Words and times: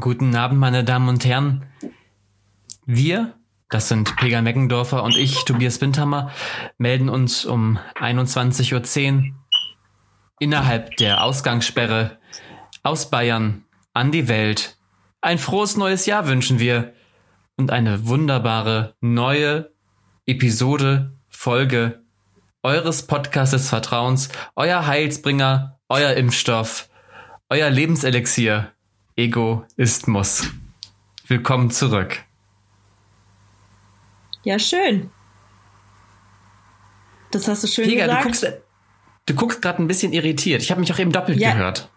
Guten 0.00 0.34
Abend, 0.34 0.58
meine 0.58 0.82
Damen 0.82 1.08
und 1.08 1.24
Herren. 1.24 1.66
Wir, 2.84 3.34
das 3.68 3.88
sind 3.88 4.16
Pega 4.16 4.42
Meckendorfer 4.42 5.04
und 5.04 5.16
ich, 5.16 5.44
Tobias 5.44 5.80
Windhammer, 5.80 6.32
melden 6.78 7.08
uns 7.08 7.44
um 7.44 7.78
21.10 7.94 9.18
Uhr 9.18 9.34
innerhalb 10.40 10.96
der 10.96 11.22
Ausgangssperre 11.22 12.18
aus 12.82 13.08
Bayern 13.08 13.64
an 13.92 14.10
die 14.10 14.26
Welt. 14.26 14.78
Ein 15.20 15.38
frohes 15.38 15.76
neues 15.76 16.06
Jahr 16.06 16.26
wünschen 16.26 16.58
wir 16.58 16.94
und 17.56 17.70
eine 17.70 18.08
wunderbare 18.08 18.96
neue 19.00 19.70
Episode, 20.26 21.12
Folge 21.28 22.02
eures 22.64 23.06
Podcasts 23.06 23.52
des 23.52 23.68
Vertrauens, 23.68 24.28
euer 24.56 24.86
Heilsbringer, 24.86 25.78
euer 25.88 26.14
Impfstoff, 26.14 26.88
euer 27.48 27.70
Lebenselixier, 27.70 28.72
Egoismus. 29.16 30.50
Willkommen 31.28 31.70
zurück. 31.70 32.22
Ja, 34.42 34.58
schön. 34.58 35.08
Das 37.30 37.46
hast 37.46 37.62
du 37.62 37.68
schön 37.68 37.84
Pega, 37.88 38.06
gesagt. 38.06 38.20
du 38.20 38.24
guckst, 38.28 38.46
du 39.26 39.34
guckst 39.34 39.62
gerade 39.62 39.80
ein 39.82 39.86
bisschen 39.86 40.12
irritiert. 40.12 40.62
Ich 40.62 40.70
habe 40.72 40.80
mich 40.80 40.92
auch 40.92 40.98
eben 40.98 41.12
doppelt 41.12 41.38
Ja. 41.38 41.52
gehört. 41.52 41.88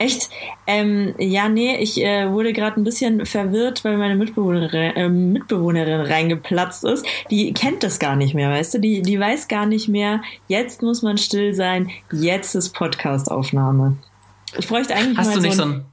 Echt? 0.00 0.28
Ähm, 0.66 1.14
ja, 1.18 1.48
nee, 1.48 1.76
ich 1.76 2.00
äh, 2.02 2.30
wurde 2.32 2.52
gerade 2.52 2.80
ein 2.80 2.84
bisschen 2.84 3.24
verwirrt, 3.24 3.84
weil 3.84 3.96
meine 3.96 4.16
Mitbewohnerin, 4.16 4.96
äh, 4.96 5.08
Mitbewohnerin 5.08 6.00
reingeplatzt 6.00 6.82
ist. 6.84 7.06
Die 7.30 7.52
kennt 7.52 7.84
das 7.84 8.00
gar 8.00 8.16
nicht 8.16 8.34
mehr, 8.34 8.50
weißt 8.50 8.74
du? 8.74 8.78
Die, 8.80 9.02
die 9.02 9.18
weiß 9.20 9.46
gar 9.46 9.66
nicht 9.66 9.88
mehr, 9.88 10.20
jetzt 10.48 10.82
muss 10.82 11.02
man 11.02 11.16
still 11.18 11.54
sein, 11.54 11.90
jetzt 12.12 12.54
ist 12.56 12.70
Podcast-Aufnahme. 12.74 13.96
Ich 14.56 14.66
bräuchte 14.66 14.94
eigentlich 14.96 15.18
Hast 15.18 15.28
mal 15.28 15.34
du 15.36 15.40
nicht 15.42 15.54
so 15.56 15.62
so 15.62 15.68
ein, 15.68 15.74
ein. 15.76 15.84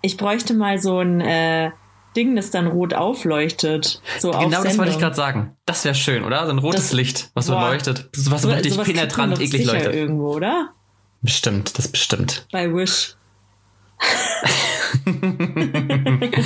Ich 0.00 0.16
bräuchte 0.16 0.54
mal 0.54 0.78
so 0.78 0.98
ein 0.98 1.20
äh, 1.20 1.70
Ding, 2.16 2.36
das 2.36 2.50
dann 2.50 2.66
rot 2.66 2.94
aufleuchtet. 2.94 4.00
So 4.18 4.32
auf 4.32 4.44
Genau 4.44 4.62
das 4.62 4.78
wollte 4.78 4.92
ich 4.92 4.98
gerade 4.98 5.14
sagen. 5.14 5.56
Das 5.66 5.84
wäre 5.84 5.94
schön, 5.94 6.24
oder? 6.24 6.44
So 6.46 6.52
ein 6.52 6.58
rotes 6.58 6.88
Das- 6.88 6.92
Licht, 6.92 7.30
was 7.34 7.46
so 7.46 7.54
Boah. 7.54 7.70
leuchtet. 7.70 8.08
Was 8.16 8.42
so 8.42 8.48
richtig 8.50 8.76
penetrant, 8.82 9.40
eklig 9.40 9.66
leuchtet. 9.66 9.94
irgendwo, 9.94 10.34
oder? 10.34 10.70
Bestimmt, 11.22 11.76
das 11.78 11.88
bestimmt. 11.88 12.46
Bei 12.52 12.72
Wish. 12.72 13.14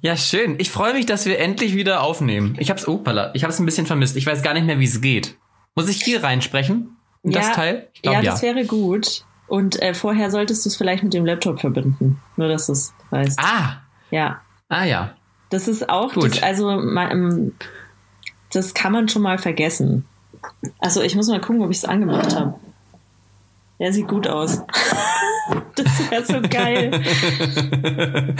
Ja, 0.00 0.16
schön. 0.16 0.56
Ich 0.58 0.70
freue 0.70 0.94
mich, 0.94 1.06
dass 1.06 1.26
wir 1.26 1.38
endlich 1.38 1.74
wieder 1.76 2.02
aufnehmen. 2.02 2.56
Ich 2.58 2.70
hab's, 2.70 2.88
opala, 2.88 3.30
ich 3.34 3.44
hab's 3.44 3.58
ein 3.58 3.66
bisschen 3.66 3.86
vermisst. 3.86 4.16
Ich 4.16 4.26
weiß 4.26 4.42
gar 4.42 4.54
nicht 4.54 4.66
mehr, 4.66 4.78
wie 4.78 4.84
es 4.84 5.00
geht. 5.00 5.36
Muss 5.74 5.88
ich 5.88 6.02
hier 6.02 6.22
reinsprechen? 6.22 6.96
In 7.22 7.32
das 7.32 7.52
Teil? 7.52 7.88
Ich 7.92 8.02
glaube, 8.02 8.18
ja, 8.18 8.22
ja. 8.24 8.30
das 8.32 8.42
wäre 8.42 8.64
gut. 8.64 9.24
Und 9.50 9.82
äh, 9.82 9.94
vorher 9.94 10.30
solltest 10.30 10.64
du 10.64 10.68
es 10.68 10.76
vielleicht 10.76 11.02
mit 11.02 11.12
dem 11.12 11.26
Laptop 11.26 11.60
verbinden. 11.60 12.20
Nur, 12.36 12.46
dass 12.48 12.66
du 12.66 12.72
es 12.72 12.92
weißt. 13.10 13.38
Ah, 13.42 13.78
Ja. 14.10 14.40
ah 14.68 14.84
ja. 14.84 15.10
Das 15.50 15.66
ist 15.66 15.90
auch, 15.90 16.14
Gut. 16.14 16.36
das, 16.36 16.42
also, 16.44 16.70
ähm, 16.70 17.52
das 18.52 18.72
kann 18.74 18.92
man 18.92 19.08
schon 19.08 19.22
mal 19.22 19.38
vergessen. 19.38 20.04
Also, 20.78 21.02
ich 21.02 21.16
muss 21.16 21.26
mal 21.28 21.40
gucken, 21.40 21.62
ob 21.62 21.70
ich 21.70 21.78
es 21.78 21.84
angemacht 21.84 22.34
habe. 22.36 22.54
Der 23.80 23.92
sieht 23.92 24.06
gut 24.06 24.28
aus. 24.28 24.62
das 25.74 26.10
wäre 26.10 26.24
so 26.24 26.40
geil. 26.42 27.02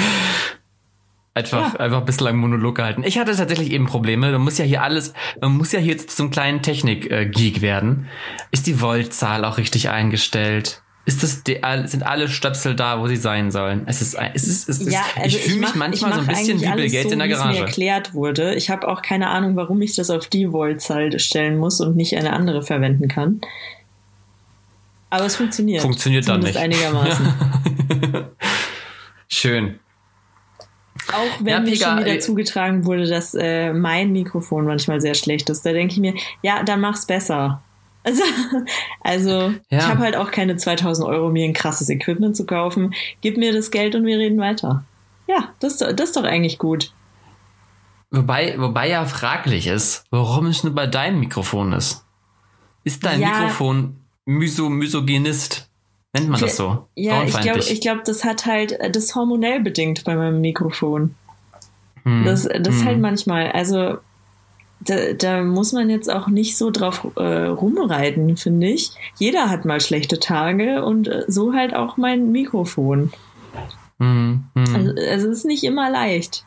Einfach, 1.33 1.75
Ja. 1.75 1.81
einfach 1.81 2.03
bislang 2.03 2.37
Monolog 2.37 2.75
gehalten. 2.77 3.05
Ich 3.05 3.17
hatte 3.19 3.35
tatsächlich 3.37 3.71
eben 3.71 3.87
Probleme. 3.87 4.33
Man 4.33 4.43
muss 4.43 4.59
ja 4.59 4.65
hier 4.65 4.83
alles, 4.83 5.15
man 5.41 5.57
muss 5.57 5.71
ja 5.73 5.79
hier 5.79 5.97
zum 5.97 6.31
kleinen 6.31 6.61
Technik-Geek 6.61 7.63
werden. 7.63 8.09
Ist 8.51 8.67
die 8.67 8.81
Voltzahl 8.81 9.45
auch 9.45 9.57
richtig 9.57 9.91
eingestellt? 9.91 10.83
Ist 11.11 11.25
das, 11.25 11.43
die, 11.43 11.59
sind 11.87 12.05
alle 12.05 12.29
Stöpsel 12.29 12.77
da, 12.77 13.01
wo 13.01 13.09
sie 13.09 13.17
sein 13.17 13.51
sollen? 13.51 13.83
Es 13.87 14.01
ist, 14.01 14.15
es 14.33 14.47
ist, 14.47 14.69
es 14.69 14.79
ist 14.81 14.93
Ja, 14.93 15.01
also 15.17 15.37
ich 15.37 15.43
fühle 15.43 15.59
mich 15.59 15.75
manchmal 15.75 16.13
so 16.15 16.21
ein 16.21 16.27
bisschen 16.29 16.61
wie 16.61 16.67
Bill 16.67 16.89
Gates 16.89 17.03
so, 17.03 17.11
in 17.11 17.19
der 17.19 17.29
es 17.29 17.39
mir 17.39 17.45
Garage. 17.47 17.59
erklärt 17.59 18.15
wurde. 18.15 18.55
Ich 18.55 18.71
habe 18.71 18.87
auch 18.87 19.03
keine 19.03 19.27
Ahnung, 19.27 19.57
warum 19.57 19.83
ich 19.83 19.97
das 19.97 20.09
auf 20.09 20.29
die 20.29 20.53
Voltzahl 20.53 21.19
stellen 21.19 21.59
muss 21.59 21.81
und 21.81 21.97
nicht 21.97 22.17
eine 22.17 22.33
andere 22.33 22.63
verwenden 22.63 23.09
kann. 23.09 23.41
Aber 25.11 25.25
es 25.27 25.35
funktioniert. 25.35 25.83
Funktioniert 25.83 26.29
dann 26.29 26.43
nicht. 26.43 26.57
einigermaßen. 26.57 27.27
Schön. 29.27 29.81
Auch 31.09 31.41
wenn 31.41 31.47
Ja, 31.49 31.59
mir 31.59 31.75
schon 31.75 31.99
wieder 31.99 32.07
äh, 32.15 32.19
zugetragen 32.21 32.85
wurde, 32.85 33.09
dass 33.09 33.35
äh, 33.35 33.73
mein 33.73 34.13
Mikrofon 34.13 34.65
manchmal 34.65 35.01
sehr 35.01 35.15
schlecht 35.15 35.51
ist, 35.51 35.67
da 35.67 35.73
denke 35.73 35.95
ich 35.95 35.99
mir, 35.99 36.15
ja, 36.43 36.63
dann 36.63 36.81
mach's 36.81 37.05
besser. 37.05 37.63
Also, 38.03 38.23
also 39.01 39.31
Ja. 39.69 39.79
ich 39.79 39.83
habe 39.87 40.01
halt 40.01 40.17
auch 40.17 40.31
keine 40.31 40.57
2000 40.57 41.07
Euro, 41.07 41.31
mir 41.31 41.45
ein 41.45 41.53
krasses 41.53 41.89
Equipment 41.91 42.37
zu 42.37 42.47
kaufen. 42.47 42.95
Gib 43.21 43.37
mir 43.37 43.53
das 43.53 43.71
Geld 43.71 43.95
und 43.95 44.07
wir 44.07 44.19
reden 44.19 44.39
weiter. 44.39 44.85
Ja, 45.27 45.51
das, 45.61 45.77
das 45.79 45.93
ist 46.01 46.17
doch 46.17 46.25
eigentlich 46.25 46.59
gut. 46.59 46.93
Wobei, 48.11 48.57
wobei 48.59 48.89
ja 48.89 49.05
fraglich 49.05 49.67
ist, 49.69 50.05
warum 50.11 50.47
es 50.47 50.65
nur 50.65 50.75
bei 50.75 50.87
deinem 50.87 51.21
Mikrofon 51.21 51.73
ist. 51.73 52.05
Ist 52.83 53.05
dein 53.05 53.21
Ja. 53.21 53.29
Mikrofon 53.29 53.97
myso 54.25 54.69
misogynist? 54.69 55.69
Nennt 56.13 56.29
man 56.29 56.41
das 56.41 56.57
so? 56.57 56.89
Ja, 56.97 57.23
ich 57.23 57.39
glaube, 57.39 57.61
ich 57.61 57.81
glaub, 57.81 58.03
das 58.05 58.25
hat 58.25 58.47
halt, 58.47 58.77
das 58.97 59.15
hormonell 59.15 59.61
bedingt 59.61 60.03
bei 60.05 60.17
meinem 60.17 60.41
Mikrofon. 60.41 61.15
Hm, 62.03 62.25
Das, 62.25 62.45
das 62.45 62.81
hm. 62.81 62.85
halt 62.85 62.99
manchmal, 62.99 63.53
also 63.53 63.99
da, 64.81 65.13
da 65.13 65.43
muss 65.43 65.73
man 65.73 65.91
jetzt 65.91 66.11
auch 66.11 66.29
nicht 66.29 66.57
so 66.57 66.71
drauf 66.71 67.07
äh, 67.17 67.47
rumreiten, 67.47 68.37
finde 68.37 68.69
ich. 68.69 68.93
Jeder 69.19 69.51
hat 69.51 69.65
mal 69.65 69.81
schlechte 69.81 70.19
Tage 70.19 70.85
und 70.85 71.09
äh, 71.09 71.25
so 71.29 71.53
halt 71.53 71.75
auch 71.75 71.97
mein 71.97 72.33
Mikrofon. 72.33 73.13
Hm, 73.99 74.45
hm. 74.55 74.75
Also, 74.75 74.91
also 74.91 75.29
es 75.29 75.39
ist 75.39 75.45
nicht 75.45 75.65
immer 75.65 75.91
leicht. 75.91 76.45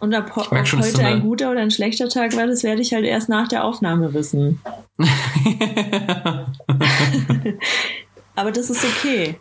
Und 0.00 0.14
ob, 0.14 0.36
ob 0.36 0.66
schon, 0.66 0.82
heute 0.82 1.02
ein 1.02 1.22
guter 1.22 1.50
oder 1.50 1.60
ein 1.60 1.70
schlechter 1.70 2.10
Tag 2.10 2.36
war, 2.36 2.46
das 2.46 2.62
werde 2.62 2.82
ich 2.82 2.92
halt 2.92 3.06
erst 3.06 3.30
nach 3.30 3.48
der 3.48 3.64
Aufnahme 3.64 4.12
wissen. 4.12 4.60
Aber 8.34 8.52
das 8.52 8.68
ist 8.68 8.84
okay. 8.84 9.36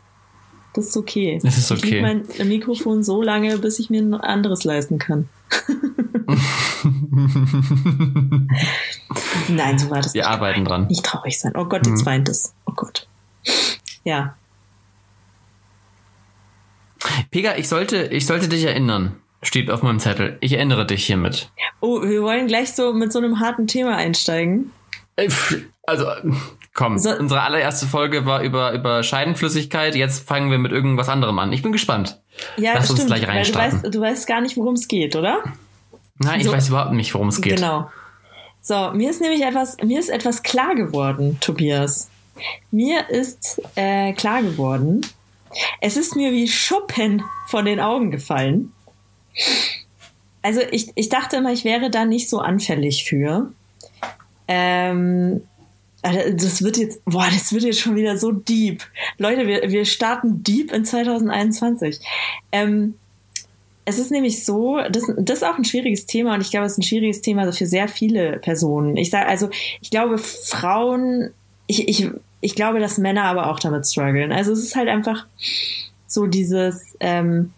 Das 0.73 0.87
ist 0.87 0.95
okay. 0.95 1.39
Das 1.43 1.57
ist 1.57 1.69
Ich 1.69 1.83
okay. 1.83 2.01
mein 2.01 2.23
Mikrofon 2.47 3.03
so 3.03 3.21
lange, 3.21 3.57
bis 3.57 3.77
ich 3.79 3.89
mir 3.89 4.01
ein 4.01 4.13
anderes 4.13 4.63
leisten 4.63 4.99
kann. 4.99 5.27
Nein, 9.49 9.77
so 9.79 9.89
war 9.89 10.01
das 10.01 10.13
Wir 10.13 10.21
nicht. 10.23 10.29
arbeiten 10.29 10.65
dran. 10.65 10.87
Nicht 10.87 11.05
traurig 11.05 11.39
sein. 11.39 11.53
Oh 11.55 11.65
Gott, 11.65 11.85
jetzt 11.87 12.05
weint 12.05 12.29
es. 12.29 12.53
Oh 12.65 12.73
Gott. 12.75 13.07
Ja. 14.03 14.35
Pega, 17.31 17.55
ich 17.55 17.67
sollte, 17.67 18.03
ich 18.07 18.25
sollte 18.25 18.47
dich 18.47 18.63
erinnern. 18.63 19.17
Steht 19.41 19.69
auf 19.69 19.83
meinem 19.83 19.99
Zettel. 19.99 20.37
Ich 20.39 20.53
erinnere 20.53 20.85
dich 20.85 21.05
hiermit. 21.05 21.51
Oh, 21.81 22.01
wir 22.01 22.21
wollen 22.23 22.47
gleich 22.47 22.71
so 22.73 22.93
mit 22.93 23.11
so 23.11 23.19
einem 23.19 23.41
harten 23.41 23.67
Thema 23.67 23.97
einsteigen. 23.97 24.71
Äh, 25.17 25.29
Also, 25.85 26.05
komm, 26.73 26.97
So- 26.97 27.15
unsere 27.17 27.41
allererste 27.41 27.85
Folge 27.87 28.25
war 28.25 28.41
über, 28.41 28.71
über 28.73 29.03
Scheidenflüssigkeit. 29.03 29.95
Jetzt 29.95 30.27
fangen 30.27 30.51
wir 30.51 30.57
mit 30.57 30.71
irgendwas 30.71 31.09
anderem 31.09 31.37
an. 31.39 31.51
Ich 31.53 31.61
bin 31.61 31.71
gespannt. 31.71 32.19
Ja, 32.57 32.73
Lass 32.73 32.89
uns 32.89 32.99
stimmt. 33.03 33.07
gleich 33.15 33.21
weil 33.21 33.27
du 33.29 33.35
reinstarten. 33.37 33.83
weißt, 33.83 33.95
du 33.95 34.01
weißt 34.01 34.27
gar 34.27 34.41
nicht, 34.41 34.57
worum 34.57 34.73
es 34.73 34.87
geht, 34.87 35.15
oder? 35.15 35.43
Nein, 36.19 36.39
ich 36.39 36.45
So- 36.47 36.51
weiß 36.53 36.69
überhaupt 36.69 36.93
nicht, 36.93 37.13
worum 37.13 37.27
es 37.29 37.41
geht. 37.41 37.55
Genau. 37.57 37.89
So, 38.61 38.91
mir 38.93 39.09
ist 39.09 39.19
nämlich 39.21 39.41
etwas, 39.41 39.77
mir 39.83 39.99
ist 39.99 40.09
etwas 40.09 40.41
klar 40.41 40.73
geworden, 40.75 41.37
Tobias. 41.41 42.09
Mir 42.71 43.09
ist 43.09 43.61
äh, 43.75 44.13
klar 44.13 44.41
geworden, 44.41 45.01
es 45.81 45.97
ist 45.97 46.15
mir 46.15 46.31
wie 46.31 46.47
Schuppen 46.47 47.21
von 47.47 47.65
den 47.65 47.79
Augen 47.79 48.09
gefallen. 48.09 48.71
Also 50.41 50.61
ich, 50.71 50.91
ich 50.95 51.09
dachte 51.09 51.35
immer, 51.37 51.51
ich 51.51 51.63
wäre 51.65 51.89
da 51.91 52.05
nicht 52.05 52.29
so 52.29 52.39
anfällig 52.39 53.03
für. 53.03 53.51
Ähm, 54.47 55.41
das 56.03 56.61
wird 56.61 56.77
jetzt, 56.77 57.03
boah, 57.05 57.27
das 57.31 57.53
wird 57.53 57.63
jetzt 57.63 57.79
schon 57.79 57.95
wieder 57.95 58.17
so 58.17 58.31
deep. 58.31 58.83
Leute, 59.17 59.47
wir, 59.47 59.71
wir 59.71 59.85
starten 59.85 60.43
deep 60.43 60.71
in 60.73 60.83
2021. 60.83 61.99
Ähm, 62.51 62.95
es 63.85 63.99
ist 63.99 64.11
nämlich 64.11 64.45
so, 64.45 64.79
das, 64.89 65.11
das 65.17 65.37
ist 65.37 65.43
auch 65.43 65.57
ein 65.57 65.65
schwieriges 65.65 66.05
Thema 66.05 66.35
und 66.35 66.41
ich 66.41 66.51
glaube, 66.51 66.65
es 66.65 66.73
ist 66.73 66.79
ein 66.79 66.83
schwieriges 66.83 67.21
Thema 67.21 67.51
für 67.51 67.65
sehr 67.65 67.87
viele 67.87 68.37
Personen. 68.39 68.97
Ich 68.97 69.09
sage 69.09 69.27
also, 69.27 69.49
ich 69.81 69.89
glaube, 69.89 70.17
Frauen, 70.17 71.31
ich, 71.67 71.87
ich, 71.87 72.09
ich 72.41 72.55
glaube, 72.55 72.79
dass 72.79 72.97
Männer 72.97 73.23
aber 73.23 73.49
auch 73.49 73.59
damit 73.59 73.87
strugglen. 73.87 74.31
Also 74.31 74.51
es 74.51 74.59
ist 74.59 74.75
halt 74.75 74.89
einfach 74.89 75.25
so 76.07 76.27
dieses, 76.27 76.95
ähm, 76.99 77.51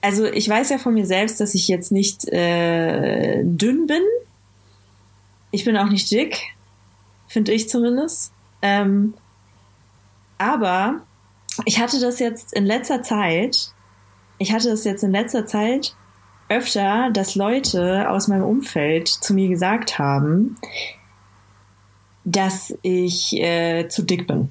also 0.00 0.24
ich 0.26 0.48
weiß 0.48 0.70
ja 0.70 0.78
von 0.78 0.94
mir 0.94 1.06
selbst, 1.06 1.40
dass 1.40 1.54
ich 1.54 1.68
jetzt 1.68 1.92
nicht 1.92 2.28
äh, 2.28 3.42
dünn 3.42 3.86
bin. 3.86 4.02
Ich 5.50 5.64
bin 5.64 5.76
auch 5.76 5.88
nicht 5.88 6.10
dick, 6.10 6.42
finde 7.28 7.52
ich 7.52 7.68
zumindest. 7.68 8.32
Ähm, 8.62 9.14
aber 10.38 11.00
ich 11.64 11.78
hatte 11.78 12.00
das 12.00 12.18
jetzt 12.18 12.52
in 12.52 12.64
letzter 12.66 13.02
Zeit, 13.02 13.70
ich 14.38 14.52
hatte 14.52 14.68
das 14.70 14.84
jetzt 14.84 15.04
in 15.04 15.12
letzter 15.12 15.46
Zeit 15.46 15.94
öfter, 16.48 17.10
dass 17.12 17.34
Leute 17.36 18.10
aus 18.10 18.28
meinem 18.28 18.44
Umfeld 18.44 19.08
zu 19.08 19.32
mir 19.34 19.48
gesagt 19.48 19.98
haben, 19.98 20.56
dass 22.24 22.74
ich 22.82 23.34
äh, 23.36 23.88
zu 23.88 24.02
dick 24.02 24.26
bin. 24.26 24.50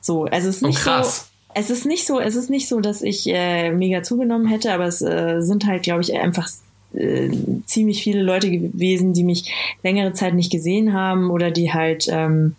So, 0.00 0.24
also 0.24 0.48
es 0.48 0.56
ist 0.56 0.62
Oh, 0.64 0.68
nicht 0.68 0.80
krass. 0.80 1.18
so. 1.18 1.24
Es 1.58 1.70
ist 1.70 1.86
nicht 1.86 2.06
so, 2.06 2.20
es 2.20 2.34
ist 2.34 2.50
nicht 2.50 2.68
so, 2.68 2.80
dass 2.80 3.02
ich 3.02 3.26
äh, 3.28 3.70
mega 3.72 4.02
zugenommen 4.02 4.46
hätte, 4.46 4.72
aber 4.72 4.84
es 4.84 5.00
äh, 5.02 5.40
sind 5.40 5.66
halt, 5.66 5.82
glaube 5.84 6.02
ich, 6.02 6.14
einfach 6.14 6.48
äh, 6.96 7.30
ziemlich 7.66 8.02
viele 8.02 8.22
Leute 8.22 8.50
gewesen, 8.50 9.12
die 9.12 9.24
mich 9.24 9.52
längere 9.82 10.12
Zeit 10.12 10.34
nicht 10.34 10.50
gesehen 10.50 10.92
haben 10.92 11.30
oder 11.30 11.50
die 11.50 11.72
halt, 11.72 12.06
ähm, 12.08 12.56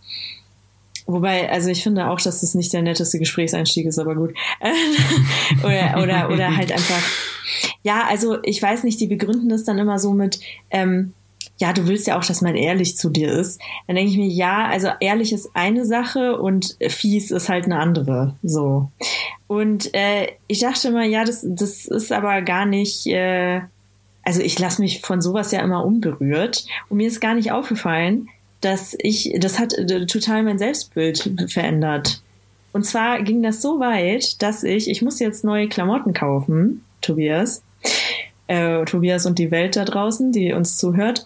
wobei, 1.06 1.50
also 1.50 1.70
ich 1.70 1.84
finde 1.84 2.10
auch, 2.10 2.22
dass 2.22 2.42
das 2.42 2.56
nicht 2.56 2.74
der 2.74 2.82
netteste 2.82 3.20
Gesprächseinstieg 3.20 3.86
ist, 3.86 4.00
aber 4.00 4.16
gut. 4.16 4.34
oder, 5.64 6.02
oder, 6.02 6.30
oder 6.30 6.56
halt 6.56 6.72
einfach, 6.72 7.04
ja, 7.84 8.06
also 8.10 8.38
ich 8.44 8.62
weiß 8.62 8.84
nicht, 8.84 9.00
die 9.00 9.08
begründen 9.08 9.50
das 9.50 9.64
dann 9.64 9.78
immer 9.78 10.00
so 10.00 10.14
mit, 10.14 10.40
ähm, 10.70 11.14
ja, 11.60 11.74
du 11.74 11.88
willst 11.88 12.08
ja 12.08 12.20
auch, 12.20 12.26
dass 12.26 12.42
man 12.42 12.56
ehrlich 12.56 12.98
zu 12.98 13.10
dir 13.10 13.32
ist. 13.32 13.60
Dann 13.88 13.96
denke 13.96 14.12
ich 14.12 14.18
mir, 14.18 14.28
ja, 14.28 14.68
also 14.68 14.90
ehrlich 15.00 15.34
ist 15.34 15.50
eine 15.56 15.86
Sache 15.86 16.40
und 16.40 16.78
fies 16.88 17.32
ist 17.32 17.50
halt 17.50 17.66
eine 17.66 17.80
andere. 17.80 18.36
So. 18.44 18.92
Und 19.48 19.94
äh, 19.96 20.28
ich 20.48 20.60
dachte 20.60 20.90
immer, 20.90 21.04
ja, 21.04 21.24
das, 21.24 21.44
das 21.48 21.86
ist 21.86 22.12
aber 22.12 22.42
gar 22.44 22.66
nicht. 22.66 23.08
Äh, 23.08 23.62
also 24.28 24.42
ich 24.42 24.60
lasse 24.60 24.82
mich 24.82 25.00
von 25.00 25.22
sowas 25.22 25.54
ja 25.54 25.62
immer 25.62 25.86
unberührt. 25.86 26.66
Und 26.90 26.98
mir 26.98 27.08
ist 27.08 27.22
gar 27.22 27.34
nicht 27.34 27.54
aufgefallen, 27.54 28.28
dass 28.60 28.94
ich, 29.00 29.34
das 29.40 29.58
hat 29.58 29.72
äh, 29.72 30.06
total 30.06 30.44
mein 30.44 30.58
Selbstbild 30.58 31.32
verändert. 31.48 32.22
Und 32.74 32.84
zwar 32.84 33.22
ging 33.22 33.42
das 33.42 33.62
so 33.62 33.80
weit, 33.80 34.42
dass 34.42 34.64
ich, 34.64 34.90
ich 34.90 35.02
muss 35.02 35.20
jetzt 35.20 35.46
neue 35.46 35.70
Klamotten 35.70 36.14
kaufen, 36.14 36.84
Tobias. 37.00 37.64
Äh, 38.48 38.84
Tobias 38.84 39.26
und 39.26 39.40
die 39.40 39.50
Welt 39.50 39.78
da 39.78 39.86
draußen, 39.86 40.34
die 40.34 40.52
uns 40.52 40.78
zuhört. 40.78 41.26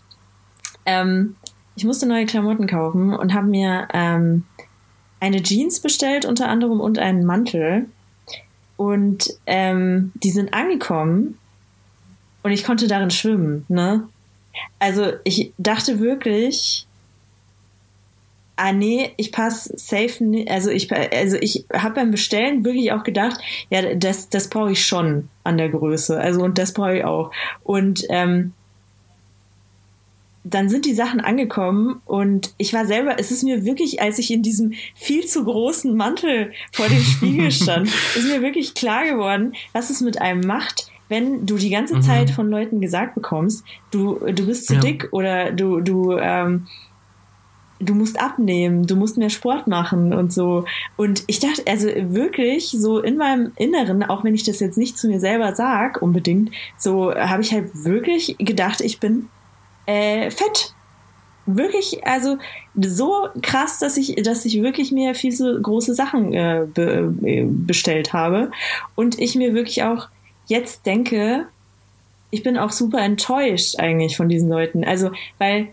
Ähm, 0.86 1.36
ich 1.76 1.86
musste 1.86 2.06
neue 2.06 2.28
Klamotten 2.28 2.68
kaufen 2.68 3.16
und 3.16 3.34
habe 3.34 3.48
mir 3.48 3.88
ähm, 3.96 4.44
eine 5.20 5.42
Jeans 5.42 5.80
bestellt 5.80 6.26
unter 6.26 6.50
anderem 6.50 6.80
und 6.80 7.00
einen 7.00 7.26
Mantel. 7.26 7.88
Und 8.78 9.34
ähm, 9.48 10.12
die 10.14 10.30
sind 10.30 10.54
angekommen 10.54 11.40
und 12.44 12.52
ich 12.52 12.64
konnte 12.64 12.88
darin 12.88 13.12
schwimmen. 13.12 13.66
Ne? 13.70 14.08
Also 14.80 15.14
ich 15.24 15.54
dachte 15.58 16.00
wirklich, 16.00 16.86
ah 18.56 18.74
nee, 18.74 19.12
ich 19.18 19.32
passe 19.32 19.74
safe, 19.76 20.46
also 20.48 20.70
ich, 20.70 20.92
also 20.92 21.38
ich 21.38 21.66
habe 21.74 21.96
beim 21.96 22.12
Bestellen 22.12 22.64
wirklich 22.64 22.92
auch 22.92 23.04
gedacht, 23.04 23.40
ja, 23.70 23.96
das, 23.96 24.30
das 24.30 24.50
brauche 24.50 24.72
ich 24.72 24.86
schon 24.86 25.30
an 25.44 25.58
der 25.58 25.70
Größe, 25.70 26.20
also 26.20 26.44
und 26.44 26.58
das 26.58 26.74
brauche 26.74 26.98
ich 26.98 27.04
auch. 27.04 27.32
Und 27.64 28.06
ähm, 28.10 28.54
dann 30.44 30.70
sind 30.70 30.86
die 30.86 30.94
Sachen 30.94 31.22
angekommen 31.22 32.02
und 32.06 32.54
ich 32.58 32.74
war 32.74 32.86
selber, 32.86 33.20
es 33.20 33.32
ist 33.32 33.44
mir 33.44 33.64
wirklich, 33.64 34.02
als 34.02 34.18
ich 34.18 34.32
in 34.32 34.42
diesem 34.42 34.74
viel 34.96 35.26
zu 35.26 35.44
großen 35.44 35.96
Mantel 35.96 36.52
vor 36.72 36.88
dem 36.88 37.02
Spiegel 37.02 37.52
stand, 37.52 37.88
ist 37.88 38.28
mir 38.28 38.42
wirklich 38.42 38.74
klar 38.74 39.06
geworden, 39.06 39.54
was 39.74 39.90
es 39.90 40.02
mit 40.02 40.20
einem 40.20 40.42
macht, 40.42 40.92
wenn 41.12 41.46
du 41.46 41.58
die 41.58 41.70
ganze 41.70 41.98
Mhm. 41.98 42.02
Zeit 42.02 42.30
von 42.32 42.50
Leuten 42.50 42.82
gesagt 42.82 43.14
bekommst, 43.14 43.64
du, 43.92 44.16
du 44.32 44.46
bist 44.48 44.66
zu 44.66 44.76
Ja. 44.76 44.80
dick 44.80 45.10
oder 45.12 45.52
du, 45.52 45.82
du, 45.82 46.18
ähm, 46.18 46.68
du 47.80 47.94
musst 47.96 48.20
abnehmen, 48.20 48.88
du 48.88 48.96
musst 48.96 49.18
mehr 49.18 49.30
Sport 49.30 49.68
machen 49.68 50.14
und 50.14 50.32
so. 50.32 50.66
Und 50.98 51.24
ich 51.28 51.40
dachte, 51.40 51.64
also 51.68 51.88
wirklich, 51.88 52.70
so 52.70 53.00
in 53.00 53.18
meinem 53.18 53.52
Inneren, 53.58 54.04
auch 54.04 54.24
wenn 54.24 54.36
ich 54.36 54.44
das 54.44 54.60
jetzt 54.60 54.78
nicht 54.78 54.98
zu 54.98 55.08
mir 55.08 55.20
selber 55.20 55.54
sag, 55.56 56.02
unbedingt, 56.02 56.52
so 56.78 57.14
habe 57.14 57.42
ich 57.42 57.52
halt 57.52 57.70
wirklich 57.84 58.36
gedacht, 58.40 58.82
ich 58.82 59.00
bin 59.00 59.28
äh, 59.88 60.30
fett. 60.32 60.74
Wirklich, 61.48 62.06
also 62.06 62.38
so 62.80 63.28
krass, 63.42 63.80
dass 63.80 63.98
ich, 63.98 64.16
dass 64.24 64.46
ich 64.46 64.62
wirklich 64.62 64.92
mir 64.92 65.16
viel 65.16 65.34
zu 65.34 65.60
große 65.60 65.96
Sachen 65.96 66.34
äh, 66.34 66.68
be, 66.72 67.14
äh, 67.24 67.46
bestellt 67.48 68.14
habe. 68.14 68.52
Und 68.96 69.20
ich 69.20 69.36
mir 69.36 69.56
wirklich 69.56 69.82
auch 69.84 70.08
jetzt 70.52 70.86
denke, 70.86 71.48
ich 72.30 72.44
bin 72.44 72.58
auch 72.58 72.72
super 72.72 73.00
enttäuscht 73.00 73.80
eigentlich 73.80 74.18
von 74.18 74.30
diesen 74.30 74.50
Leuten. 74.50 74.84
Also, 74.84 75.12
weil, 75.38 75.70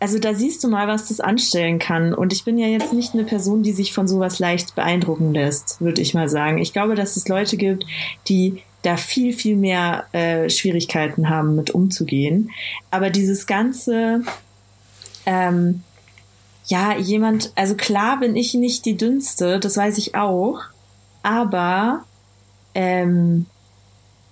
also 0.00 0.18
da 0.18 0.34
siehst 0.34 0.64
du 0.64 0.68
mal, 0.68 0.88
was 0.88 1.08
das 1.08 1.20
anstellen 1.20 1.78
kann. 1.78 2.14
Und 2.14 2.32
ich 2.32 2.44
bin 2.44 2.58
ja 2.58 2.66
jetzt 2.66 2.92
nicht 2.92 3.14
eine 3.14 3.24
Person, 3.24 3.62
die 3.62 3.72
sich 3.72 3.92
von 3.92 4.08
sowas 4.08 4.38
leicht 4.38 4.74
beeindrucken 4.74 5.32
lässt, 5.32 5.80
würde 5.80 6.00
ich 6.00 6.14
mal 6.14 6.28
sagen. 6.28 6.58
Ich 6.58 6.72
glaube, 6.72 6.94
dass 6.94 7.16
es 7.16 7.28
Leute 7.28 7.56
gibt, 7.56 7.84
die 8.28 8.62
da 8.82 8.96
viel, 8.96 9.32
viel 9.32 9.56
mehr 9.56 10.06
äh, 10.12 10.48
Schwierigkeiten 10.48 11.28
haben, 11.28 11.54
mit 11.54 11.70
umzugehen. 11.70 12.50
Aber 12.90 13.10
dieses 13.10 13.46
ganze, 13.46 14.22
ähm, 15.26 15.82
ja, 16.66 16.96
jemand, 16.96 17.52
also 17.54 17.74
klar 17.74 18.18
bin 18.20 18.34
ich 18.34 18.54
nicht 18.54 18.86
die 18.86 18.96
dünnste, 18.96 19.60
das 19.60 19.76
weiß 19.76 19.98
ich 19.98 20.14
auch, 20.14 20.60
aber 21.22 22.04
ähm, 22.74 23.46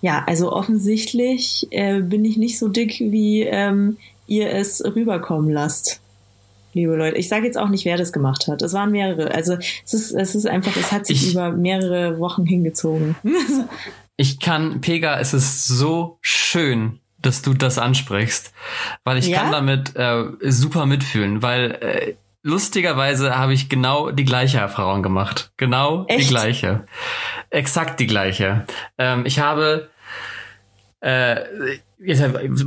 ja, 0.04 0.22
also 0.26 0.52
offensichtlich 0.52 1.66
äh, 1.70 2.00
bin 2.02 2.26
ich 2.26 2.36
nicht 2.36 2.58
so 2.58 2.68
dick, 2.68 2.98
wie 3.00 3.40
ähm, 3.42 3.96
ihr 4.26 4.50
es 4.52 4.84
rüberkommen 4.84 5.50
lasst. 5.50 6.00
Liebe 6.74 6.94
Leute, 6.94 7.16
ich 7.16 7.28
sage 7.30 7.46
jetzt 7.46 7.56
auch 7.56 7.68
nicht, 7.70 7.86
wer 7.86 7.96
das 7.96 8.12
gemacht 8.12 8.46
hat. 8.46 8.60
Es 8.60 8.74
waren 8.74 8.90
mehrere. 8.90 9.32
Also 9.32 9.54
es 9.84 9.94
ist, 9.94 10.10
es 10.12 10.34
ist 10.34 10.46
einfach, 10.46 10.76
es 10.76 10.92
hat 10.92 11.06
sich 11.06 11.22
Ich- 11.28 11.32
über 11.32 11.52
mehrere 11.52 12.18
Wochen 12.18 12.44
hingezogen. 12.44 13.16
Ich 14.16 14.38
kann, 14.38 14.80
Pega, 14.80 15.18
es 15.18 15.34
ist 15.34 15.66
so 15.66 16.18
schön, 16.20 17.00
dass 17.20 17.42
du 17.42 17.52
das 17.54 17.78
ansprichst, 17.78 18.52
weil 19.02 19.18
ich 19.18 19.26
Ja? 19.26 19.38
kann 19.40 19.50
damit 19.52 19.96
äh, 19.96 20.24
super 20.52 20.86
mitfühlen, 20.86 21.42
weil 21.42 21.70
äh, 21.80 22.14
lustigerweise 22.42 23.36
habe 23.36 23.54
ich 23.54 23.68
genau 23.68 24.12
die 24.12 24.24
gleiche 24.24 24.58
Erfahrung 24.58 25.02
gemacht. 25.02 25.50
Genau 25.56 26.04
die 26.04 26.14
Echt? 26.14 26.28
gleiche. 26.28 26.86
Exakt 27.50 27.98
die 27.98 28.06
gleiche. 28.06 28.66
Ähm, 28.98 29.26
ich 29.26 29.40
habe 29.40 29.88
äh, 31.04 31.44
jetzt 31.98 32.22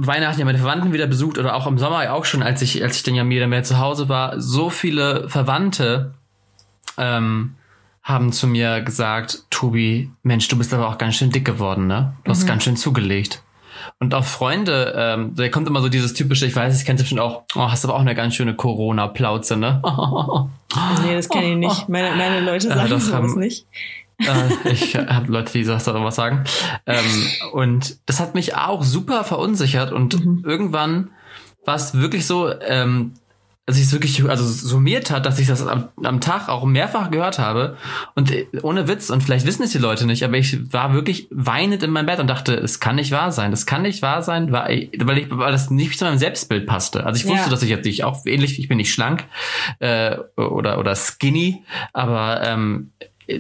Weihnachten 0.06 0.40
ja 0.40 0.46
meine 0.46 0.60
Verwandten 0.60 0.94
wieder 0.94 1.08
besucht 1.08 1.38
oder 1.38 1.56
auch 1.56 1.68
im 1.68 1.78
Sommer 1.78 2.14
auch 2.14 2.26
schon, 2.26 2.44
als 2.44 2.62
ich, 2.62 2.84
als 2.84 2.98
ich 2.98 3.04
dann 3.04 3.16
ja 3.16 3.28
wieder 3.28 3.48
mehr 3.48 3.64
zu 3.64 3.80
Hause 3.80 4.10
war, 4.10 4.40
so 4.40 4.70
viele 4.70 5.28
Verwandte 5.30 6.14
ähm, 6.98 7.56
haben 8.04 8.32
zu 8.32 8.48
mir 8.48 8.82
gesagt, 8.82 9.44
Tobi, 9.50 10.12
Mensch, 10.24 10.48
du 10.48 10.58
bist 10.58 10.74
aber 10.74 10.88
auch 10.88 10.98
ganz 10.98 11.16
schön 11.16 11.30
dick 11.32 11.46
geworden, 11.46 11.88
ne? 11.88 12.14
Du 12.24 12.32
hast 12.32 12.48
ganz 12.48 12.64
schön 12.64 12.78
zugelegt. 12.78 13.44
Und 14.00 14.14
auch 14.14 14.24
Freunde, 14.24 14.94
ähm, 14.96 15.34
da 15.36 15.50
kommt 15.50 15.68
immer 15.68 15.82
so 15.82 15.90
dieses 15.90 16.14
typische, 16.14 16.46
ich 16.46 16.56
weiß, 16.56 16.80
ich 16.80 16.86
kenn's 16.86 17.02
bestimmt 17.02 17.22
auch, 17.22 17.44
oh, 17.56 17.70
hast 17.70 17.84
aber 17.86 17.96
auch 17.96 18.02
eine 18.02 18.16
ganz 18.16 18.36
schöne 18.36 18.56
Corona-Plauze, 18.56 19.58
ne? 19.58 19.82
nee, 21.04 21.16
das 21.16 21.30
kenne 21.30 21.52
ich 21.52 21.58
nicht. 21.58 21.90
Meine, 21.90 22.16
meine 22.16 22.40
Leute 22.42 22.68
sagen 22.68 22.90
das 22.90 23.06
sowas 23.08 23.14
haben- 23.16 23.40
nicht. 23.40 23.66
Äh, 24.20 24.70
ich 24.72 24.96
habe 24.96 25.32
Leute, 25.32 25.52
die 25.54 25.64
das 25.64 25.88
was 25.88 26.16
sagen. 26.16 26.44
Ähm, 26.86 27.28
und 27.54 27.98
das 28.06 28.20
hat 28.20 28.36
mich 28.36 28.56
auch 28.56 28.84
super 28.84 29.24
verunsichert 29.24 29.92
und 29.92 30.24
Mhm. 30.24 30.44
irgendwann 30.46 31.10
war 31.66 31.76
es 31.76 31.94
wirklich 31.96 32.26
so, 32.26 32.50
ähm, 32.62 33.14
dass 33.66 33.76
ich 33.76 33.84
es 33.84 33.92
wirklich 33.92 34.24
also 34.30 34.46
summiert 34.46 35.12
hat, 35.12 35.26
dass 35.26 35.40
ich 35.40 35.48
das 35.48 35.68
am, 35.68 35.90
am 36.02 36.22
Tag 36.22 36.48
auch 36.48 36.64
mehrfach 36.64 37.12
gehört 37.12 37.38
habe 37.38 37.76
und 38.16 38.32
äh, 38.32 38.48
ohne 38.62 38.88
Witz 38.88 39.10
und 39.10 39.22
vielleicht 39.22 39.46
wissen 39.46 39.64
es 39.64 39.74
die 39.74 39.78
Leute 39.78 40.06
nicht, 40.06 40.24
aber 40.24 40.38
ich 40.38 40.72
war 40.72 40.94
wirklich 40.94 41.28
weinend 41.32 41.84
in 41.84 41.92
meinem 41.92 42.06
Bett 42.06 42.22
und 42.22 42.28
dachte, 42.28 42.54
es 42.56 42.80
kann 42.80 42.96
nicht 42.96 43.12
wahr 43.12 43.34
sein, 43.34 43.52
das 43.52 43.66
kann 43.66 43.82
nicht 43.82 44.02
wahr 44.02 44.24
sein, 44.24 44.54
weil 44.54 44.90
ich, 44.94 45.06
weil, 45.06 45.18
ich, 45.18 45.28
weil 45.30 45.52
das 45.52 45.70
nicht 45.70 46.00
zu 46.00 46.06
meinem 46.06 46.18
Selbstbild 46.18 46.66
passte. 46.66 47.06
Also 47.06 47.20
ich 47.20 47.26
wusste, 47.26 47.44
Ja. 47.48 47.50
dass 47.50 47.62
ich 47.62 47.70
jetzt 47.70 47.84
nicht 47.84 48.06
auch 48.06 48.26
ähnlich, 48.26 48.58
ich 48.58 48.70
bin 48.70 48.78
nicht 48.78 48.94
schlank 48.94 49.26
äh, 49.80 50.16
oder 50.38 50.80
oder 50.80 50.96
skinny, 50.96 51.64
aber 51.92 52.42
ähm, 52.44 52.92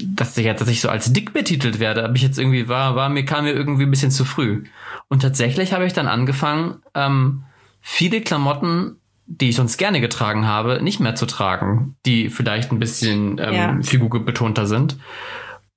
dass 0.03 0.37
ich 0.37 0.45
jetzt, 0.45 0.61
dass 0.61 0.67
ich 0.69 0.81
so 0.81 0.89
als 0.89 1.11
dick 1.13 1.33
betitelt 1.33 1.79
werde, 1.79 2.03
habe 2.03 2.15
ich 2.17 2.23
jetzt 2.23 2.37
irgendwie 2.39 2.67
war, 2.67 2.95
war 2.95 3.09
mir 3.09 3.25
kam 3.25 3.45
mir 3.45 3.53
irgendwie 3.53 3.83
ein 3.83 3.91
bisschen 3.91 4.11
zu 4.11 4.25
früh. 4.25 4.63
Und 5.07 5.21
tatsächlich 5.21 5.73
habe 5.73 5.85
ich 5.85 5.93
dann 5.93 6.07
angefangen, 6.07 6.77
ähm, 6.93 7.43
viele 7.81 8.21
Klamotten, 8.21 8.97
die 9.25 9.49
ich 9.49 9.55
sonst 9.55 9.77
gerne 9.77 10.01
getragen 10.01 10.45
habe, 10.47 10.81
nicht 10.81 10.99
mehr 10.99 11.15
zu 11.15 11.25
tragen, 11.25 11.95
die 12.05 12.29
vielleicht 12.29 12.71
ein 12.71 12.79
bisschen 12.79 13.39
ähm, 13.39 13.53
Ja. 13.53 13.77
figurbetonter 13.81 14.65
sind. 14.65 14.97